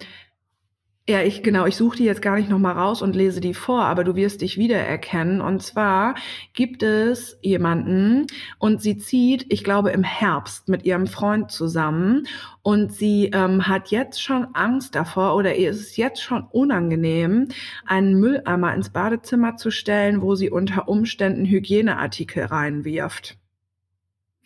Ja, 1.07 1.21
ich 1.21 1.43
genau, 1.43 1.67
ich 1.67 1.77
suche 1.77 1.99
die 1.99 2.05
jetzt 2.05 2.23
gar 2.23 2.37
nicht 2.37 2.49
noch 2.49 2.59
mal 2.59 2.73
raus 2.73 3.03
und 3.03 3.15
lese 3.15 3.43
die 3.43 3.53
vor, 3.53 3.83
aber 3.85 4.05
du 4.05 4.17
wirst 4.17 4.41
dich 4.41 4.57
wiedererkennen. 4.57 5.43
Und 5.43 5.63
zwar 5.63 6.15
gibt 6.55 6.83
es 6.83 7.39
jemanden 7.43 8.27
und 8.59 8.81
sie 8.81 8.97
zieht, 8.97 9.45
ich 9.51 9.65
glaube, 9.65 9.91
im 9.91 10.03
Herbst 10.03 10.71
mit 10.71 10.87
ihrem 10.87 11.07
Freund 11.07 11.51
zusammen 11.51 12.27
und 12.63 12.91
sie 12.91 13.27
ähm, 13.35 13.69
hat 13.69 13.89
jetzt 13.91 14.23
schon 14.23 14.55
Angst 14.55 14.95
davor 14.95 15.37
oder 15.37 15.55
ihr 15.57 15.69
ist 15.69 15.99
jetzt 15.99 16.23
schon 16.23 16.45
unangenehm, 16.51 17.49
einen 17.85 18.19
Mülleimer 18.19 18.73
ins 18.75 18.89
Badezimmer 18.89 19.57
zu 19.57 19.71
stellen, 19.71 20.23
wo 20.23 20.37
sie 20.37 20.49
unter 20.49 20.89
Umständen 20.89 21.45
Hygieneartikel 21.45 22.47
reinwirft. 22.47 23.37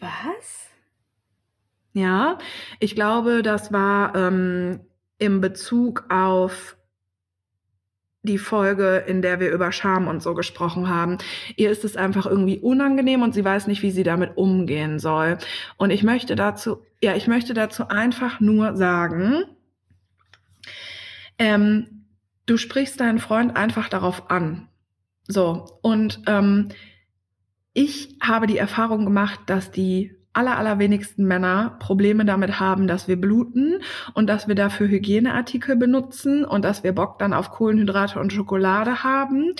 Was? 0.01 0.70
Ja, 1.93 2.39
ich 2.80 2.97
glaube, 2.97 3.43
das 3.43 3.72
war 3.72 4.16
ähm, 4.16 4.80
im 5.19 5.40
Bezug 5.40 6.05
auf 6.09 6.77
die 8.23 8.39
Folge, 8.39 9.05
in 9.07 9.23
der 9.23 9.40
wir 9.40 9.51
über 9.51 9.73
Scham 9.73 10.09
und 10.09 10.23
so 10.23 10.35
gesprochen 10.35 10.89
haben. 10.89 11.19
Ihr 11.57 11.70
ist 11.70 11.85
es 11.85 11.97
einfach 11.97 12.27
irgendwie 12.27 12.59
unangenehm 12.59 13.23
und 13.23 13.32
sie 13.32 13.45
weiß 13.45 13.66
nicht, 13.66 13.82
wie 13.82 13.90
sie 13.90 14.03
damit 14.03 14.36
umgehen 14.36 14.99
soll. 14.99 15.39
Und 15.77 15.90
ich 15.90 16.03
möchte 16.03 16.36
dazu, 16.36 16.82
ja, 17.01 17.15
ich 17.15 17.27
möchte 17.27 17.55
dazu 17.55 17.89
einfach 17.89 18.40
nur 18.40 18.77
sagen, 18.77 19.45
ähm, 21.39 22.05
du 22.47 22.57
sprichst 22.57 23.01
deinen 23.01 23.19
Freund 23.19 23.57
einfach 23.57 23.89
darauf 23.89 24.31
an. 24.31 24.69
So, 25.28 25.78
und 25.82 26.23
ähm, 26.27 26.70
ich 27.73 28.16
habe 28.20 28.47
die 28.47 28.59
Erfahrung 28.59 29.05
gemacht, 29.05 29.40
dass 29.47 29.70
die 29.70 30.18
aller, 30.32 30.56
allerwenigsten 30.56 31.26
Männer 31.26 31.76
Probleme 31.78 32.24
damit 32.24 32.60
haben, 32.60 32.86
dass 32.86 33.09
wir 33.09 33.20
bluten 33.20 33.80
und 34.14 34.28
dass 34.28 34.48
wir 34.48 34.55
dafür 34.55 34.88
Hygieneartikel 34.88 35.76
benutzen 35.76 36.44
und 36.44 36.64
dass 36.64 36.84
wir 36.84 36.92
Bock 36.92 37.18
dann 37.18 37.32
auf 37.32 37.50
Kohlenhydrate 37.50 38.20
und 38.20 38.32
Schokolade 38.32 39.02
haben. 39.02 39.55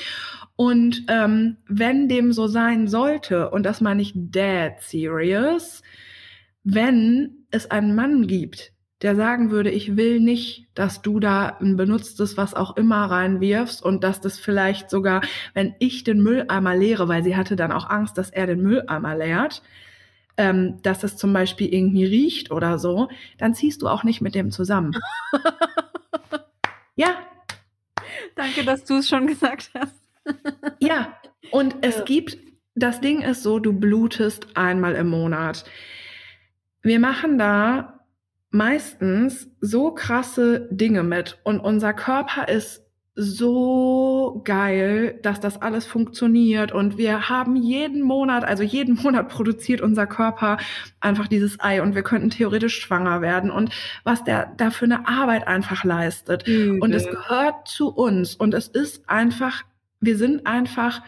Und 0.57 1.05
ähm, 1.09 1.59
wenn 1.69 2.09
dem 2.09 2.33
so 2.33 2.47
sein 2.47 2.89
sollte, 2.89 3.51
und 3.51 3.65
das 3.65 3.81
meine 3.81 4.03
ich 4.03 4.13
dead 4.15 4.73
serious, 4.81 5.83
wenn 6.65 7.47
es 7.51 7.71
einen 7.71 7.95
Mann 7.95 8.27
gibt, 8.27 8.73
der 9.03 9.15
sagen 9.15 9.51
würde, 9.51 9.71
ich 9.71 9.97
will 9.97 10.19
nicht, 10.19 10.67
dass 10.75 11.03
du 11.03 11.21
da 11.21 11.57
ein 11.61 11.77
benutztes 11.77 12.37
was 12.37 12.55
auch 12.55 12.77
immer 12.77 13.05
reinwirfst 13.05 13.83
und 13.83 14.03
dass 14.03 14.21
das 14.21 14.39
vielleicht 14.39 14.91
sogar, 14.91 15.23
wenn 15.55 15.75
ich 15.79 16.03
den 16.03 16.21
Mülleimer 16.21 16.75
leere, 16.75 17.07
weil 17.07 17.23
sie 17.23 17.37
hatte 17.37 17.55
dann 17.55 17.71
auch 17.71 17.89
Angst, 17.89 18.19
dass 18.19 18.31
er 18.31 18.47
den 18.47 18.63
Mülleimer 18.63 19.17
leert, 19.17 19.63
ähm, 20.39 20.81
dass 20.83 21.05
es 21.05 21.17
zum 21.17 21.33
Beispiel 21.33 21.75
irgendwie 21.75 22.05
riecht 22.05 22.51
oder 22.51 22.79
so, 22.79 23.09
dann 23.37 23.55
ziehst 23.55 23.83
du 23.83 23.89
auch 23.89 24.05
nicht 24.05 24.21
mit 24.23 24.35
dem 24.35 24.51
zusammen. 24.51 24.93
ja. 26.95 27.19
Danke, 28.37 28.65
dass 28.65 28.85
du 28.85 28.99
es 28.99 29.09
schon 29.09 29.27
gesagt 29.27 29.71
hast. 29.77 29.95
ja, 30.79 31.19
und 31.51 31.77
es 31.83 31.99
ja. 31.99 32.05
gibt, 32.05 32.39
das 32.77 33.01
Ding 33.01 33.21
ist 33.21 33.43
so, 33.43 33.59
du 33.59 33.73
blutest 33.73 34.57
einmal 34.57 34.95
im 34.95 35.09
Monat. 35.09 35.65
Wir 36.83 37.01
machen 37.01 37.37
da 37.37 38.05
meistens 38.51 39.51
so 39.61 39.91
krasse 39.91 40.69
Dinge 40.71 41.03
mit 41.03 41.39
und 41.43 41.59
unser 41.59 41.93
Körper 41.93 42.49
ist 42.49 42.88
so 43.21 44.41
geil, 44.45 45.19
dass 45.23 45.41
das 45.41 45.61
alles 45.61 45.87
funktioniert. 45.87 46.71
Und 46.71 46.99
wir 46.99 47.29
haben 47.29 47.57
jeden 47.57 48.01
Monat, 48.01 48.45
also 48.45 48.63
jeden 48.63 48.95
Monat 49.03 49.29
produziert 49.29 49.81
unser 49.81 50.07
Körper 50.07 50.59
einfach 51.01 51.27
dieses 51.27 51.59
Ei. 51.59 51.83
Und 51.83 51.97
wir 51.97 52.05
könnten 52.05 52.31
theoretisch 52.31 52.79
schwanger 52.79 53.21
werden. 53.21 53.51
Und 53.51 53.71
was 54.05 54.23
der 54.23 54.53
da 54.57 54.71
für 54.71 54.85
eine 54.85 55.09
Arbeit 55.09 55.49
einfach 55.49 55.83
leistet. 55.83 56.47
Mhm. 56.47 56.81
und 56.81 56.95
es 56.95 57.07
gehört 57.09 57.67
zu 57.67 57.89
uns. 57.89 58.37
Und 58.37 58.55
es 58.55 58.69
ist 58.69 59.11
einfach, 59.11 59.65
wir 60.01 60.17
sind 60.17 60.47
einfach 60.47 61.03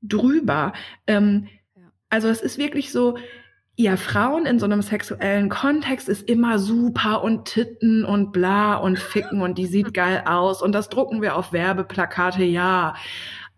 drüber. 0.00 0.72
Ähm, 1.08 1.48
also 2.08 2.28
es 2.28 2.40
ist 2.40 2.56
wirklich 2.56 2.92
so, 2.92 3.18
ja, 3.80 3.96
Frauen 3.96 4.44
in 4.44 4.58
so 4.58 4.64
einem 4.64 4.82
sexuellen 4.82 5.48
Kontext 5.48 6.08
ist 6.08 6.28
immer 6.28 6.58
super 6.58 7.22
und 7.22 7.44
Titten 7.44 8.04
und 8.04 8.32
bla 8.32 8.74
und 8.74 8.98
Ficken 8.98 9.40
und 9.40 9.56
die 9.56 9.66
sieht 9.66 9.94
geil 9.94 10.24
aus 10.26 10.62
und 10.62 10.72
das 10.72 10.88
drucken 10.88 11.22
wir 11.22 11.36
auf 11.36 11.52
Werbeplakate, 11.52 12.42
ja 12.42 12.96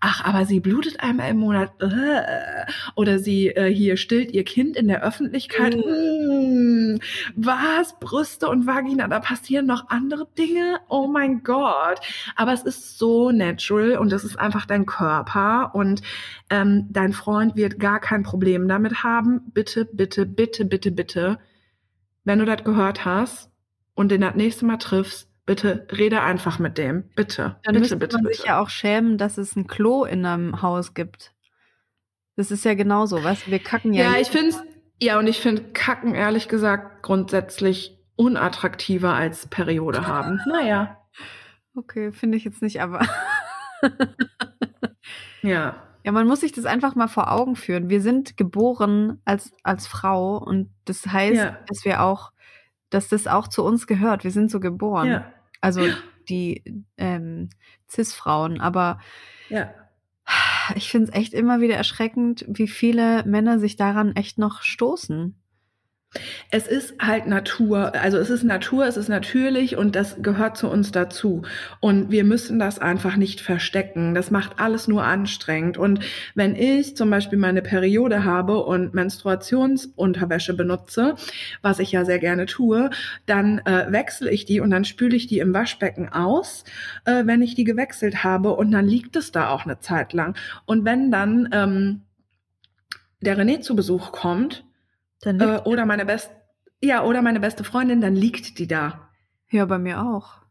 ach, 0.00 0.24
aber 0.24 0.46
sie 0.46 0.60
blutet 0.60 1.00
einmal 1.00 1.30
im 1.30 1.38
Monat 1.38 1.72
äh, 1.80 2.66
oder 2.96 3.18
sie 3.18 3.48
äh, 3.48 3.72
hier 3.72 3.96
stillt 3.96 4.32
ihr 4.32 4.44
Kind 4.44 4.76
in 4.76 4.88
der 4.88 5.02
Öffentlichkeit. 5.02 5.76
Mm. 5.76 6.90
Mm, 6.90 6.98
was? 7.36 7.98
Brüste 8.00 8.48
und 8.48 8.66
Vagina, 8.66 9.08
da 9.08 9.20
passieren 9.20 9.66
noch 9.66 9.88
andere 9.90 10.26
Dinge? 10.38 10.80
Oh 10.88 11.06
mein 11.06 11.42
Gott. 11.42 12.00
Aber 12.36 12.52
es 12.52 12.62
ist 12.62 12.98
so 12.98 13.30
natural 13.30 13.98
und 13.98 14.12
es 14.12 14.24
ist 14.24 14.38
einfach 14.38 14.66
dein 14.66 14.86
Körper 14.86 15.74
und 15.74 16.02
ähm, 16.50 16.86
dein 16.90 17.12
Freund 17.12 17.56
wird 17.56 17.78
gar 17.78 18.00
kein 18.00 18.22
Problem 18.22 18.68
damit 18.68 19.02
haben. 19.02 19.50
Bitte, 19.52 19.84
bitte, 19.84 20.26
bitte, 20.26 20.64
bitte, 20.64 20.90
bitte, 20.90 21.38
wenn 22.24 22.38
du 22.38 22.44
das 22.44 22.64
gehört 22.64 23.04
hast 23.04 23.50
und 23.94 24.10
den 24.10 24.20
das 24.22 24.34
nächste 24.34 24.64
Mal 24.64 24.78
triffst, 24.78 25.29
Bitte 25.50 25.84
rede 25.90 26.22
einfach 26.22 26.60
mit 26.60 26.78
dem. 26.78 27.10
Bitte. 27.16 27.56
Dann 27.64 27.72
bitte, 27.72 27.80
müsste 27.80 27.96
bitte, 27.96 28.16
man 28.18 28.22
bitte. 28.22 28.36
sich 28.36 28.46
ja 28.46 28.60
auch 28.60 28.68
schämen, 28.68 29.18
dass 29.18 29.36
es 29.36 29.56
ein 29.56 29.66
Klo 29.66 30.04
in 30.04 30.24
einem 30.24 30.62
Haus 30.62 30.94
gibt. 30.94 31.34
Das 32.36 32.52
ist 32.52 32.64
ja 32.64 32.74
genauso, 32.74 33.18
du? 33.18 33.36
Wir 33.46 33.58
kacken 33.58 33.92
ja. 33.92 34.12
Ja, 34.12 34.20
ich 34.20 34.28
finde 34.28 34.54
ja, 35.00 35.18
und 35.18 35.26
ich 35.26 35.40
finde 35.40 35.64
Kacken 35.72 36.14
ehrlich 36.14 36.46
gesagt 36.46 37.02
grundsätzlich 37.02 37.98
unattraktiver 38.14 39.12
als 39.12 39.48
Periode 39.48 40.06
haben. 40.06 40.40
naja. 40.46 40.98
Okay, 41.74 42.12
finde 42.12 42.38
ich 42.38 42.44
jetzt 42.44 42.62
nicht, 42.62 42.80
aber. 42.80 43.00
ja. 45.42 45.74
Ja, 46.04 46.12
man 46.12 46.28
muss 46.28 46.42
sich 46.42 46.52
das 46.52 46.64
einfach 46.64 46.94
mal 46.94 47.08
vor 47.08 47.32
Augen 47.32 47.56
führen. 47.56 47.90
Wir 47.90 48.00
sind 48.00 48.36
geboren 48.36 49.20
als, 49.24 49.52
als 49.64 49.88
Frau 49.88 50.36
und 50.38 50.70
das 50.84 51.04
heißt, 51.08 51.34
ja. 51.34 51.58
dass 51.66 51.84
wir 51.84 52.02
auch, 52.02 52.30
dass 52.88 53.08
das 53.08 53.26
auch 53.26 53.48
zu 53.48 53.64
uns 53.64 53.88
gehört. 53.88 54.22
Wir 54.22 54.30
sind 54.30 54.48
so 54.48 54.60
geboren. 54.60 55.08
Ja. 55.08 55.32
Also 55.60 55.82
die 56.28 56.84
ähm, 56.96 57.50
Cis-Frauen. 57.88 58.60
Aber 58.60 59.00
ja. 59.48 59.72
ich 60.74 60.90
finde 60.90 61.10
es 61.10 61.16
echt 61.16 61.34
immer 61.34 61.60
wieder 61.60 61.76
erschreckend, 61.76 62.44
wie 62.48 62.68
viele 62.68 63.24
Männer 63.24 63.58
sich 63.58 63.76
daran 63.76 64.14
echt 64.16 64.38
noch 64.38 64.62
stoßen. 64.62 65.40
Es 66.50 66.66
ist 66.66 66.94
halt 67.00 67.28
Natur, 67.28 67.94
also 67.94 68.18
es 68.18 68.30
ist 68.30 68.42
Natur, 68.42 68.84
es 68.84 68.96
ist 68.96 69.08
natürlich 69.08 69.76
und 69.76 69.94
das 69.94 70.16
gehört 70.20 70.56
zu 70.56 70.68
uns 70.68 70.90
dazu. 70.90 71.42
Und 71.78 72.10
wir 72.10 72.24
müssen 72.24 72.58
das 72.58 72.80
einfach 72.80 73.14
nicht 73.16 73.40
verstecken. 73.40 74.14
Das 74.14 74.32
macht 74.32 74.58
alles 74.58 74.88
nur 74.88 75.04
anstrengend. 75.04 75.78
Und 75.78 76.00
wenn 76.34 76.56
ich 76.56 76.96
zum 76.96 77.10
Beispiel 77.10 77.38
meine 77.38 77.62
Periode 77.62 78.24
habe 78.24 78.58
und 78.64 78.92
Menstruationsunterwäsche 78.92 80.54
benutze, 80.54 81.14
was 81.62 81.78
ich 81.78 81.92
ja 81.92 82.04
sehr 82.04 82.18
gerne 82.18 82.46
tue, 82.46 82.90
dann 83.26 83.60
äh, 83.60 83.86
wechsle 83.92 84.32
ich 84.32 84.44
die 84.44 84.58
und 84.58 84.70
dann 84.70 84.84
spüle 84.84 85.14
ich 85.14 85.28
die 85.28 85.38
im 85.38 85.54
Waschbecken 85.54 86.08
aus, 86.08 86.64
äh, 87.04 87.22
wenn 87.24 87.40
ich 87.40 87.54
die 87.54 87.64
gewechselt 87.64 88.24
habe 88.24 88.56
und 88.56 88.72
dann 88.72 88.88
liegt 88.88 89.14
es 89.14 89.30
da 89.30 89.50
auch 89.50 89.64
eine 89.64 89.78
Zeit 89.78 90.12
lang. 90.12 90.36
Und 90.66 90.84
wenn 90.84 91.12
dann 91.12 91.48
ähm, 91.52 92.00
der 93.20 93.38
René 93.38 93.60
zu 93.60 93.76
Besuch 93.76 94.10
kommt, 94.10 94.64
äh, 95.24 95.60
oder 95.64 95.86
meine 95.86 96.06
beste, 96.06 96.30
ja, 96.82 97.04
oder 97.04 97.22
meine 97.22 97.40
beste 97.40 97.64
Freundin, 97.64 98.00
dann 98.00 98.14
liegt 98.14 98.58
die 98.58 98.66
da. 98.66 99.10
Ja, 99.50 99.64
bei 99.66 99.78
mir 99.78 100.02
auch. 100.02 100.42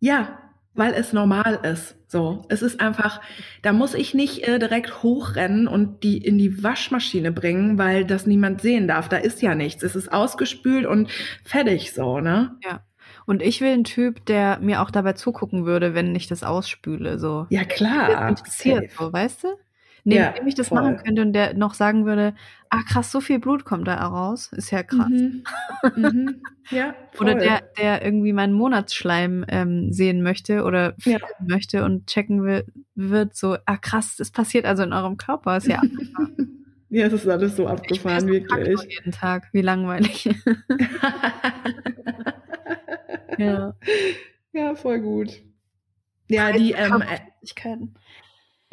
Ja, 0.00 0.38
weil 0.74 0.92
es 0.92 1.12
normal 1.12 1.60
ist. 1.62 1.96
So, 2.08 2.44
es 2.48 2.62
ist 2.62 2.80
einfach, 2.80 3.20
da 3.62 3.72
muss 3.72 3.94
ich 3.94 4.14
nicht 4.14 4.46
äh, 4.46 4.58
direkt 4.58 5.02
hochrennen 5.02 5.66
und 5.66 6.02
die 6.02 6.18
in 6.18 6.38
die 6.38 6.62
Waschmaschine 6.62 7.32
bringen, 7.32 7.78
weil 7.78 8.04
das 8.04 8.26
niemand 8.26 8.60
sehen 8.60 8.86
darf. 8.86 9.08
Da 9.08 9.16
ist 9.16 9.42
ja 9.42 9.54
nichts. 9.54 9.82
Es 9.82 9.96
ist 9.96 10.12
ausgespült 10.12 10.86
und 10.86 11.10
fertig 11.44 11.92
so, 11.92 12.20
ne? 12.20 12.56
Ja. 12.62 12.84
Und 13.26 13.42
ich 13.42 13.60
will 13.60 13.72
einen 13.72 13.84
Typ, 13.84 14.26
der 14.26 14.58
mir 14.60 14.82
auch 14.82 14.90
dabei 14.90 15.14
zugucken 15.14 15.64
würde, 15.64 15.94
wenn 15.94 16.14
ich 16.14 16.26
das 16.26 16.42
ausspüle. 16.42 17.18
So. 17.18 17.46
Ja, 17.50 17.64
klar. 17.64 18.10
Das 18.10 18.40
interessiert, 18.40 18.92
so, 18.92 19.12
weißt 19.12 19.44
du? 19.44 19.48
Neben 20.04 20.20
ja, 20.22 20.32
dem 20.32 20.46
ich 20.46 20.54
das 20.54 20.68
voll. 20.68 20.80
machen 20.80 20.98
könnte 20.98 21.22
und 21.22 21.32
der 21.32 21.54
noch 21.54 21.74
sagen 21.74 22.06
würde, 22.06 22.34
ah 22.70 22.82
krass, 22.88 23.10
so 23.10 23.20
viel 23.20 23.38
Blut 23.38 23.64
kommt 23.64 23.88
da 23.88 23.96
raus, 23.96 24.50
ist 24.52 24.70
ja 24.70 24.82
krass. 24.82 25.08
Mhm. 25.08 25.42
mhm. 25.96 26.42
Ja, 26.70 26.94
voll. 27.12 27.28
Oder 27.28 27.34
der, 27.36 27.62
der 27.78 28.04
irgendwie 28.04 28.32
meinen 28.32 28.52
Monatsschleim 28.52 29.44
ähm, 29.48 29.92
sehen 29.92 30.22
möchte 30.22 30.64
oder 30.64 30.94
filmen 30.98 31.20
ja. 31.20 31.46
möchte 31.46 31.84
und 31.84 32.06
checken 32.06 32.44
will, 32.44 32.64
wird 32.94 33.34
so, 33.34 33.56
ah 33.64 33.76
krass, 33.76 34.16
das 34.16 34.30
passiert 34.30 34.66
also 34.66 34.82
in 34.82 34.92
eurem 34.92 35.16
Körper, 35.16 35.56
ist 35.56 35.66
ja 35.66 35.80
Ja, 36.94 37.06
es 37.06 37.12
ist 37.12 37.26
alles 37.26 37.56
so 37.56 37.66
abgefahren, 37.66 38.28
ich 38.28 38.48
wirklich. 38.48 38.80
Jeden 38.88 39.10
Tag, 39.10 39.48
wie 39.50 39.62
langweilig. 39.62 40.26
ja. 43.38 43.74
Ja, 44.52 44.74
voll 44.76 45.00
gut. 45.00 45.42
Ja, 46.28 46.52
die 46.52 46.70
ähm, 46.70 47.02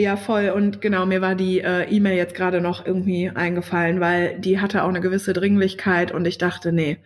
ja, 0.01 0.17
voll. 0.17 0.49
Und 0.49 0.81
genau, 0.81 1.05
mir 1.05 1.21
war 1.21 1.35
die 1.35 1.59
äh, 1.61 1.83
E-Mail 1.89 2.17
jetzt 2.17 2.35
gerade 2.35 2.61
noch 2.61 2.85
irgendwie 2.85 3.29
eingefallen, 3.29 3.99
weil 3.99 4.39
die 4.39 4.59
hatte 4.59 4.83
auch 4.83 4.89
eine 4.89 5.01
gewisse 5.01 5.33
Dringlichkeit 5.33 6.11
und 6.11 6.25
ich 6.25 6.37
dachte, 6.37 6.71
nee, 6.71 6.97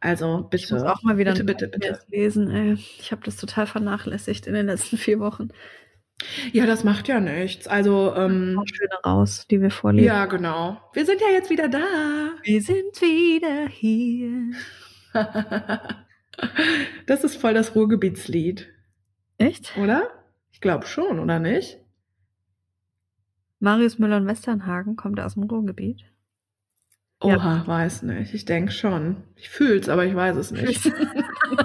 Also 0.00 0.46
bitte. 0.50 0.64
Ich 0.64 0.70
muss 0.72 0.82
auch 0.82 1.02
mal 1.02 1.18
wieder 1.18 1.32
bitte, 1.32 1.44
bitte, 1.44 1.68
bitte. 1.68 2.00
lesen. 2.08 2.50
Ey. 2.50 2.72
Ich 2.98 3.12
habe 3.12 3.22
das 3.24 3.36
total 3.36 3.66
vernachlässigt 3.66 4.46
in 4.46 4.54
den 4.54 4.66
letzten 4.66 4.96
vier 4.98 5.18
Wochen. 5.20 5.48
Ja, 6.52 6.64
das 6.64 6.82
macht 6.84 7.08
ja 7.08 7.20
nichts. 7.20 7.68
Also, 7.68 8.14
ähm, 8.16 8.58
Auch 8.58 8.66
schöne 8.66 8.94
raus, 9.04 9.46
die 9.50 9.60
wir 9.60 9.70
vorlesen. 9.70 10.06
ja, 10.06 10.24
genau. 10.26 10.80
Wir 10.94 11.04
sind 11.04 11.20
ja 11.20 11.28
jetzt 11.32 11.50
wieder 11.50 11.68
da. 11.68 11.84
Wir 12.42 12.62
sind 12.62 13.00
wieder 13.02 13.68
hier. 13.68 14.52
Das 17.06 17.24
ist 17.24 17.36
voll 17.36 17.54
das 17.54 17.74
Ruhrgebietslied, 17.74 18.68
Echt? 19.38 19.74
oder? 19.78 20.10
Ich 20.52 20.60
glaube 20.60 20.86
schon, 20.86 21.18
oder 21.18 21.38
nicht? 21.38 21.78
Marius 23.66 23.98
Müller 23.98 24.18
und 24.18 24.28
Westernhagen 24.28 24.94
kommt 24.94 25.18
aus 25.18 25.34
dem 25.34 25.42
Ruhrgebiet. 25.42 26.04
Oha, 27.20 27.66
weiß 27.66 28.02
nicht. 28.02 28.32
Ich 28.32 28.44
denke 28.44 28.70
schon. 28.70 29.16
Ich 29.34 29.48
fühl's, 29.48 29.88
aber 29.88 30.04
ich 30.04 30.14
weiß 30.14 30.36
es 30.36 30.52
nicht. 30.52 30.92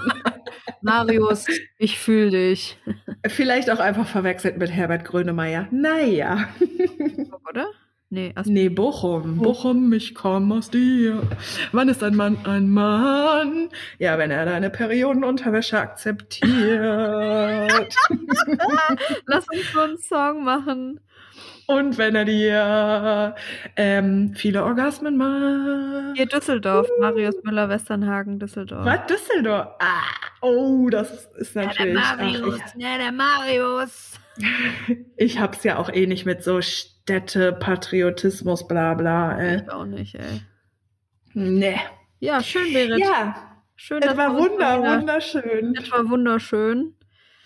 Marius, 0.81 1.45
ich 1.77 1.99
fühle 1.99 2.31
dich. 2.31 2.79
Vielleicht 3.27 3.69
auch 3.69 3.77
einfach 3.79 4.07
verwechselt 4.07 4.57
mit 4.57 4.71
Herbert 4.71 5.05
Grönemeyer. 5.05 5.67
Naja. 5.69 6.49
Oder? 7.47 7.67
Nee, 8.09 8.33
aus 8.35 8.47
Nee, 8.47 8.69
Bochum. 8.69 9.37
Bochum, 9.37 9.93
ich 9.93 10.15
komm 10.15 10.51
aus 10.51 10.71
dir. 10.71 11.21
Wann 11.71 11.87
ist 11.87 12.01
ein 12.03 12.15
Mann 12.15 12.35
ein 12.45 12.71
Mann? 12.71 13.69
Ja, 13.99 14.17
wenn 14.17 14.31
er 14.31 14.45
deine 14.45 14.71
Periodenunterwäsche 14.71 15.79
akzeptiert. 15.79 16.41
Lass 19.27 19.47
uns 19.47 19.71
so 19.71 19.79
einen 19.79 19.97
Song 19.99 20.43
machen. 20.43 20.99
Und 21.67 21.97
wenn 21.97 22.15
er 22.15 22.25
dir 22.25 23.35
ähm, 23.75 24.33
viele 24.35 24.63
Orgasmen 24.63 25.17
macht. 25.17 26.17
Hier 26.17 26.25
Düsseldorf, 26.25 26.87
Marius 26.99 27.35
Müller, 27.43 27.69
Westernhagen, 27.69 28.39
Düsseldorf. 28.39 28.85
Was? 28.85 29.05
Düsseldorf? 29.07 29.67
Ah, 29.79 30.03
oh, 30.41 30.89
das 30.89 31.27
ist 31.37 31.55
natürlich. 31.55 31.97
ach, 32.01 32.19
ja, 32.75 32.97
der 32.97 33.11
Marius. 33.11 34.19
ich, 34.87 34.97
ich 35.17 35.39
hab's 35.39 35.63
ja 35.63 35.77
auch 35.77 35.89
eh 35.89 36.07
nicht 36.07 36.25
mit 36.25 36.43
so 36.43 36.61
Städte, 36.61 37.53
Patriotismus, 37.53 38.67
bla 38.67 38.93
bla. 38.93 39.39
Äh. 39.39 39.61
Ich 39.63 39.71
auch 39.71 39.85
nicht, 39.85 40.15
ey. 40.15 40.41
Nee. 41.33 41.79
Ja, 42.19 42.43
schön, 42.43 42.71
Berit. 42.73 42.99
Ja, 42.99 43.63
schön, 43.75 44.03
es 44.03 44.15
war 44.15 44.35
wunder, 44.35 44.81
wunderschön. 44.81 45.73
Es 45.75 45.91
war 45.91 46.07
wunderschön. 46.09 46.95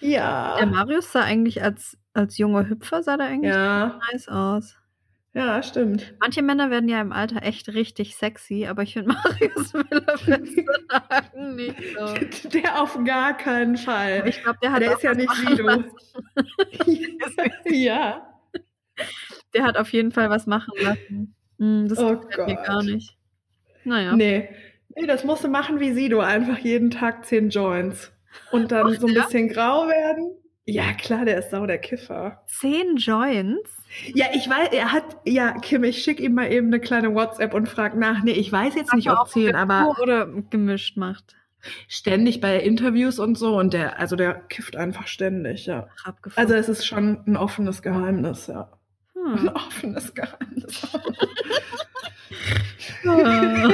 Ja. 0.01 0.57
Der 0.57 0.65
Marius 0.65 1.11
sah 1.11 1.21
eigentlich 1.21 1.63
als, 1.63 1.97
als 2.15 2.37
junger 2.37 2.67
Hüpfer, 2.69 3.03
sah 3.03 3.17
der 3.17 3.27
eigentlich 3.27 3.53
Ja, 3.53 3.99
nice 4.11 4.27
aus. 4.29 4.75
ja, 5.33 5.61
stimmt. 5.63 6.13
Manche 6.19 6.41
Männer 6.41 6.69
werden 6.69 6.87
ja 6.89 7.01
im 7.01 7.11
Alter 7.11 7.43
echt 7.43 7.69
richtig 7.69 8.15
sexy, 8.15 8.65
aber 8.67 8.83
ich 8.83 8.93
finde 8.93 9.13
Marius 9.13 9.73
Müller 9.73 10.15
Westernhagen 10.25 11.55
nicht 11.55 11.75
so. 11.97 12.49
Der 12.49 12.81
auf 12.81 12.97
gar 13.03 13.35
keinen 13.37 13.77
Fall. 13.77 14.23
Ich 14.27 14.41
glaube, 14.41 14.59
der 14.63 14.71
hat 14.71 14.81
Der 14.81 14.93
ist 14.93 15.03
ja 15.03 15.13
nicht 15.13 15.29
wie 15.41 15.55
du. 15.55 15.85
ja. 17.75 18.25
Der 19.53 19.63
hat 19.63 19.77
auf 19.77 19.89
jeden 19.91 20.11
Fall 20.11 20.29
was 20.29 20.47
machen 20.47 20.73
lassen. 20.81 21.35
Hm, 21.59 21.87
das 21.87 21.97
Oh 21.99 22.17
gefällt 22.17 22.47
mir 22.47 22.55
Gott. 22.55 22.65
gar 22.65 22.83
nicht. 22.83 23.17
Naja. 23.83 24.15
Nee. 24.15 24.49
Nee, 24.95 25.05
das 25.07 25.23
musst 25.25 25.43
du 25.43 25.47
machen 25.49 25.79
wie 25.79 25.93
Sido. 25.93 26.19
Einfach 26.21 26.57
jeden 26.59 26.89
Tag 26.91 27.25
zehn 27.25 27.49
Joints. 27.49 28.11
Und 28.51 28.71
dann 28.71 28.87
Macht 28.87 29.01
so 29.01 29.07
ein 29.07 29.13
der? 29.13 29.23
bisschen 29.23 29.49
grau 29.49 29.87
werden. 29.87 30.31
Ja, 30.67 30.93
klar, 30.93 31.25
der 31.25 31.37
ist 31.37 31.51
sau 31.51 31.67
der 31.67 31.77
Kiffer. 31.77 32.43
Zehn 32.47 32.97
Joints? 32.97 33.69
Ja, 34.15 34.25
ich 34.33 34.49
weiß, 34.49 34.69
er 34.71 34.91
hat, 34.91 35.17
ja, 35.23 35.51
Kim, 35.59 35.83
ich 35.83 36.03
schick 36.03 36.19
ihm 36.19 36.33
mal 36.33 36.51
eben 36.51 36.67
eine 36.67 36.79
kleine 36.79 37.13
WhatsApp 37.13 37.53
und 37.53 37.69
frag 37.69 37.95
nach. 37.95 38.23
Nee, 38.23 38.31
ich 38.31 38.51
weiß 38.51 38.73
jetzt 38.73 38.93
nicht, 38.93 39.11
ob 39.11 39.29
zehn, 39.29 39.55
aber 39.55 39.95
oder 40.01 40.27
gemischt 40.49 40.97
macht. 40.97 41.35
ständig 41.87 42.41
bei 42.41 42.59
Interviews 42.59 43.19
und 43.19 43.37
so. 43.37 43.57
Und 43.57 43.73
der, 43.73 43.99
also 43.99 44.15
der 44.15 44.33
kifft 44.33 44.75
einfach 44.75 45.05
ständig, 45.05 45.67
ja. 45.67 45.87
Abgefahren. 46.03 46.43
Also 46.43 46.55
es 46.55 46.67
ist 46.67 46.85
schon 46.85 47.23
ein 47.27 47.37
offenes 47.37 47.83
Geheimnis, 47.83 48.47
ja. 48.47 48.71
Ein 49.15 49.41
hm. 49.41 49.47
offenes 49.49 50.13
Geheimnis. 50.13 50.87
Ah. 53.07 53.69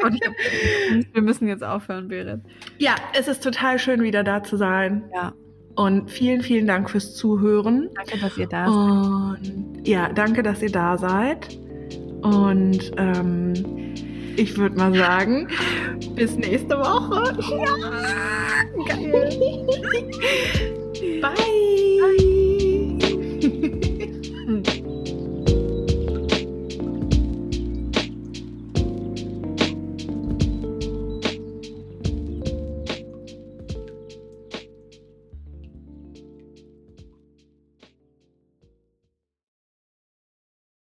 Gott, 0.00 0.14
ich 0.14 0.26
hab, 0.26 1.14
wir 1.14 1.22
müssen 1.22 1.46
jetzt 1.48 1.62
aufhören, 1.62 2.08
Berit. 2.08 2.40
ja, 2.78 2.94
es 3.14 3.28
ist 3.28 3.42
total 3.42 3.78
schön, 3.78 4.02
wieder 4.02 4.24
da 4.24 4.42
zu 4.42 4.56
sein. 4.56 5.10
Ja. 5.14 5.34
Und 5.76 6.10
vielen, 6.10 6.42
vielen 6.42 6.66
Dank 6.66 6.90
fürs 6.90 7.14
Zuhören. 7.14 7.88
Danke, 7.94 8.18
dass 8.18 8.36
ihr 8.36 8.46
da 8.46 9.36
seid. 9.36 9.52
Ja, 9.86 10.12
danke, 10.12 10.42
dass 10.42 10.62
ihr 10.62 10.72
da 10.72 10.98
seid. 10.98 11.58
Und 12.22 12.92
ähm, 12.96 13.54
ich 14.36 14.56
würde 14.56 14.76
mal 14.76 14.94
sagen, 14.94 15.48
bis 16.14 16.36
nächste 16.36 16.76
Woche. 16.78 17.38
Ja! 17.50 17.74
Geil. 18.86 19.66
Bye. 21.20 21.30
Bye. 22.00 22.29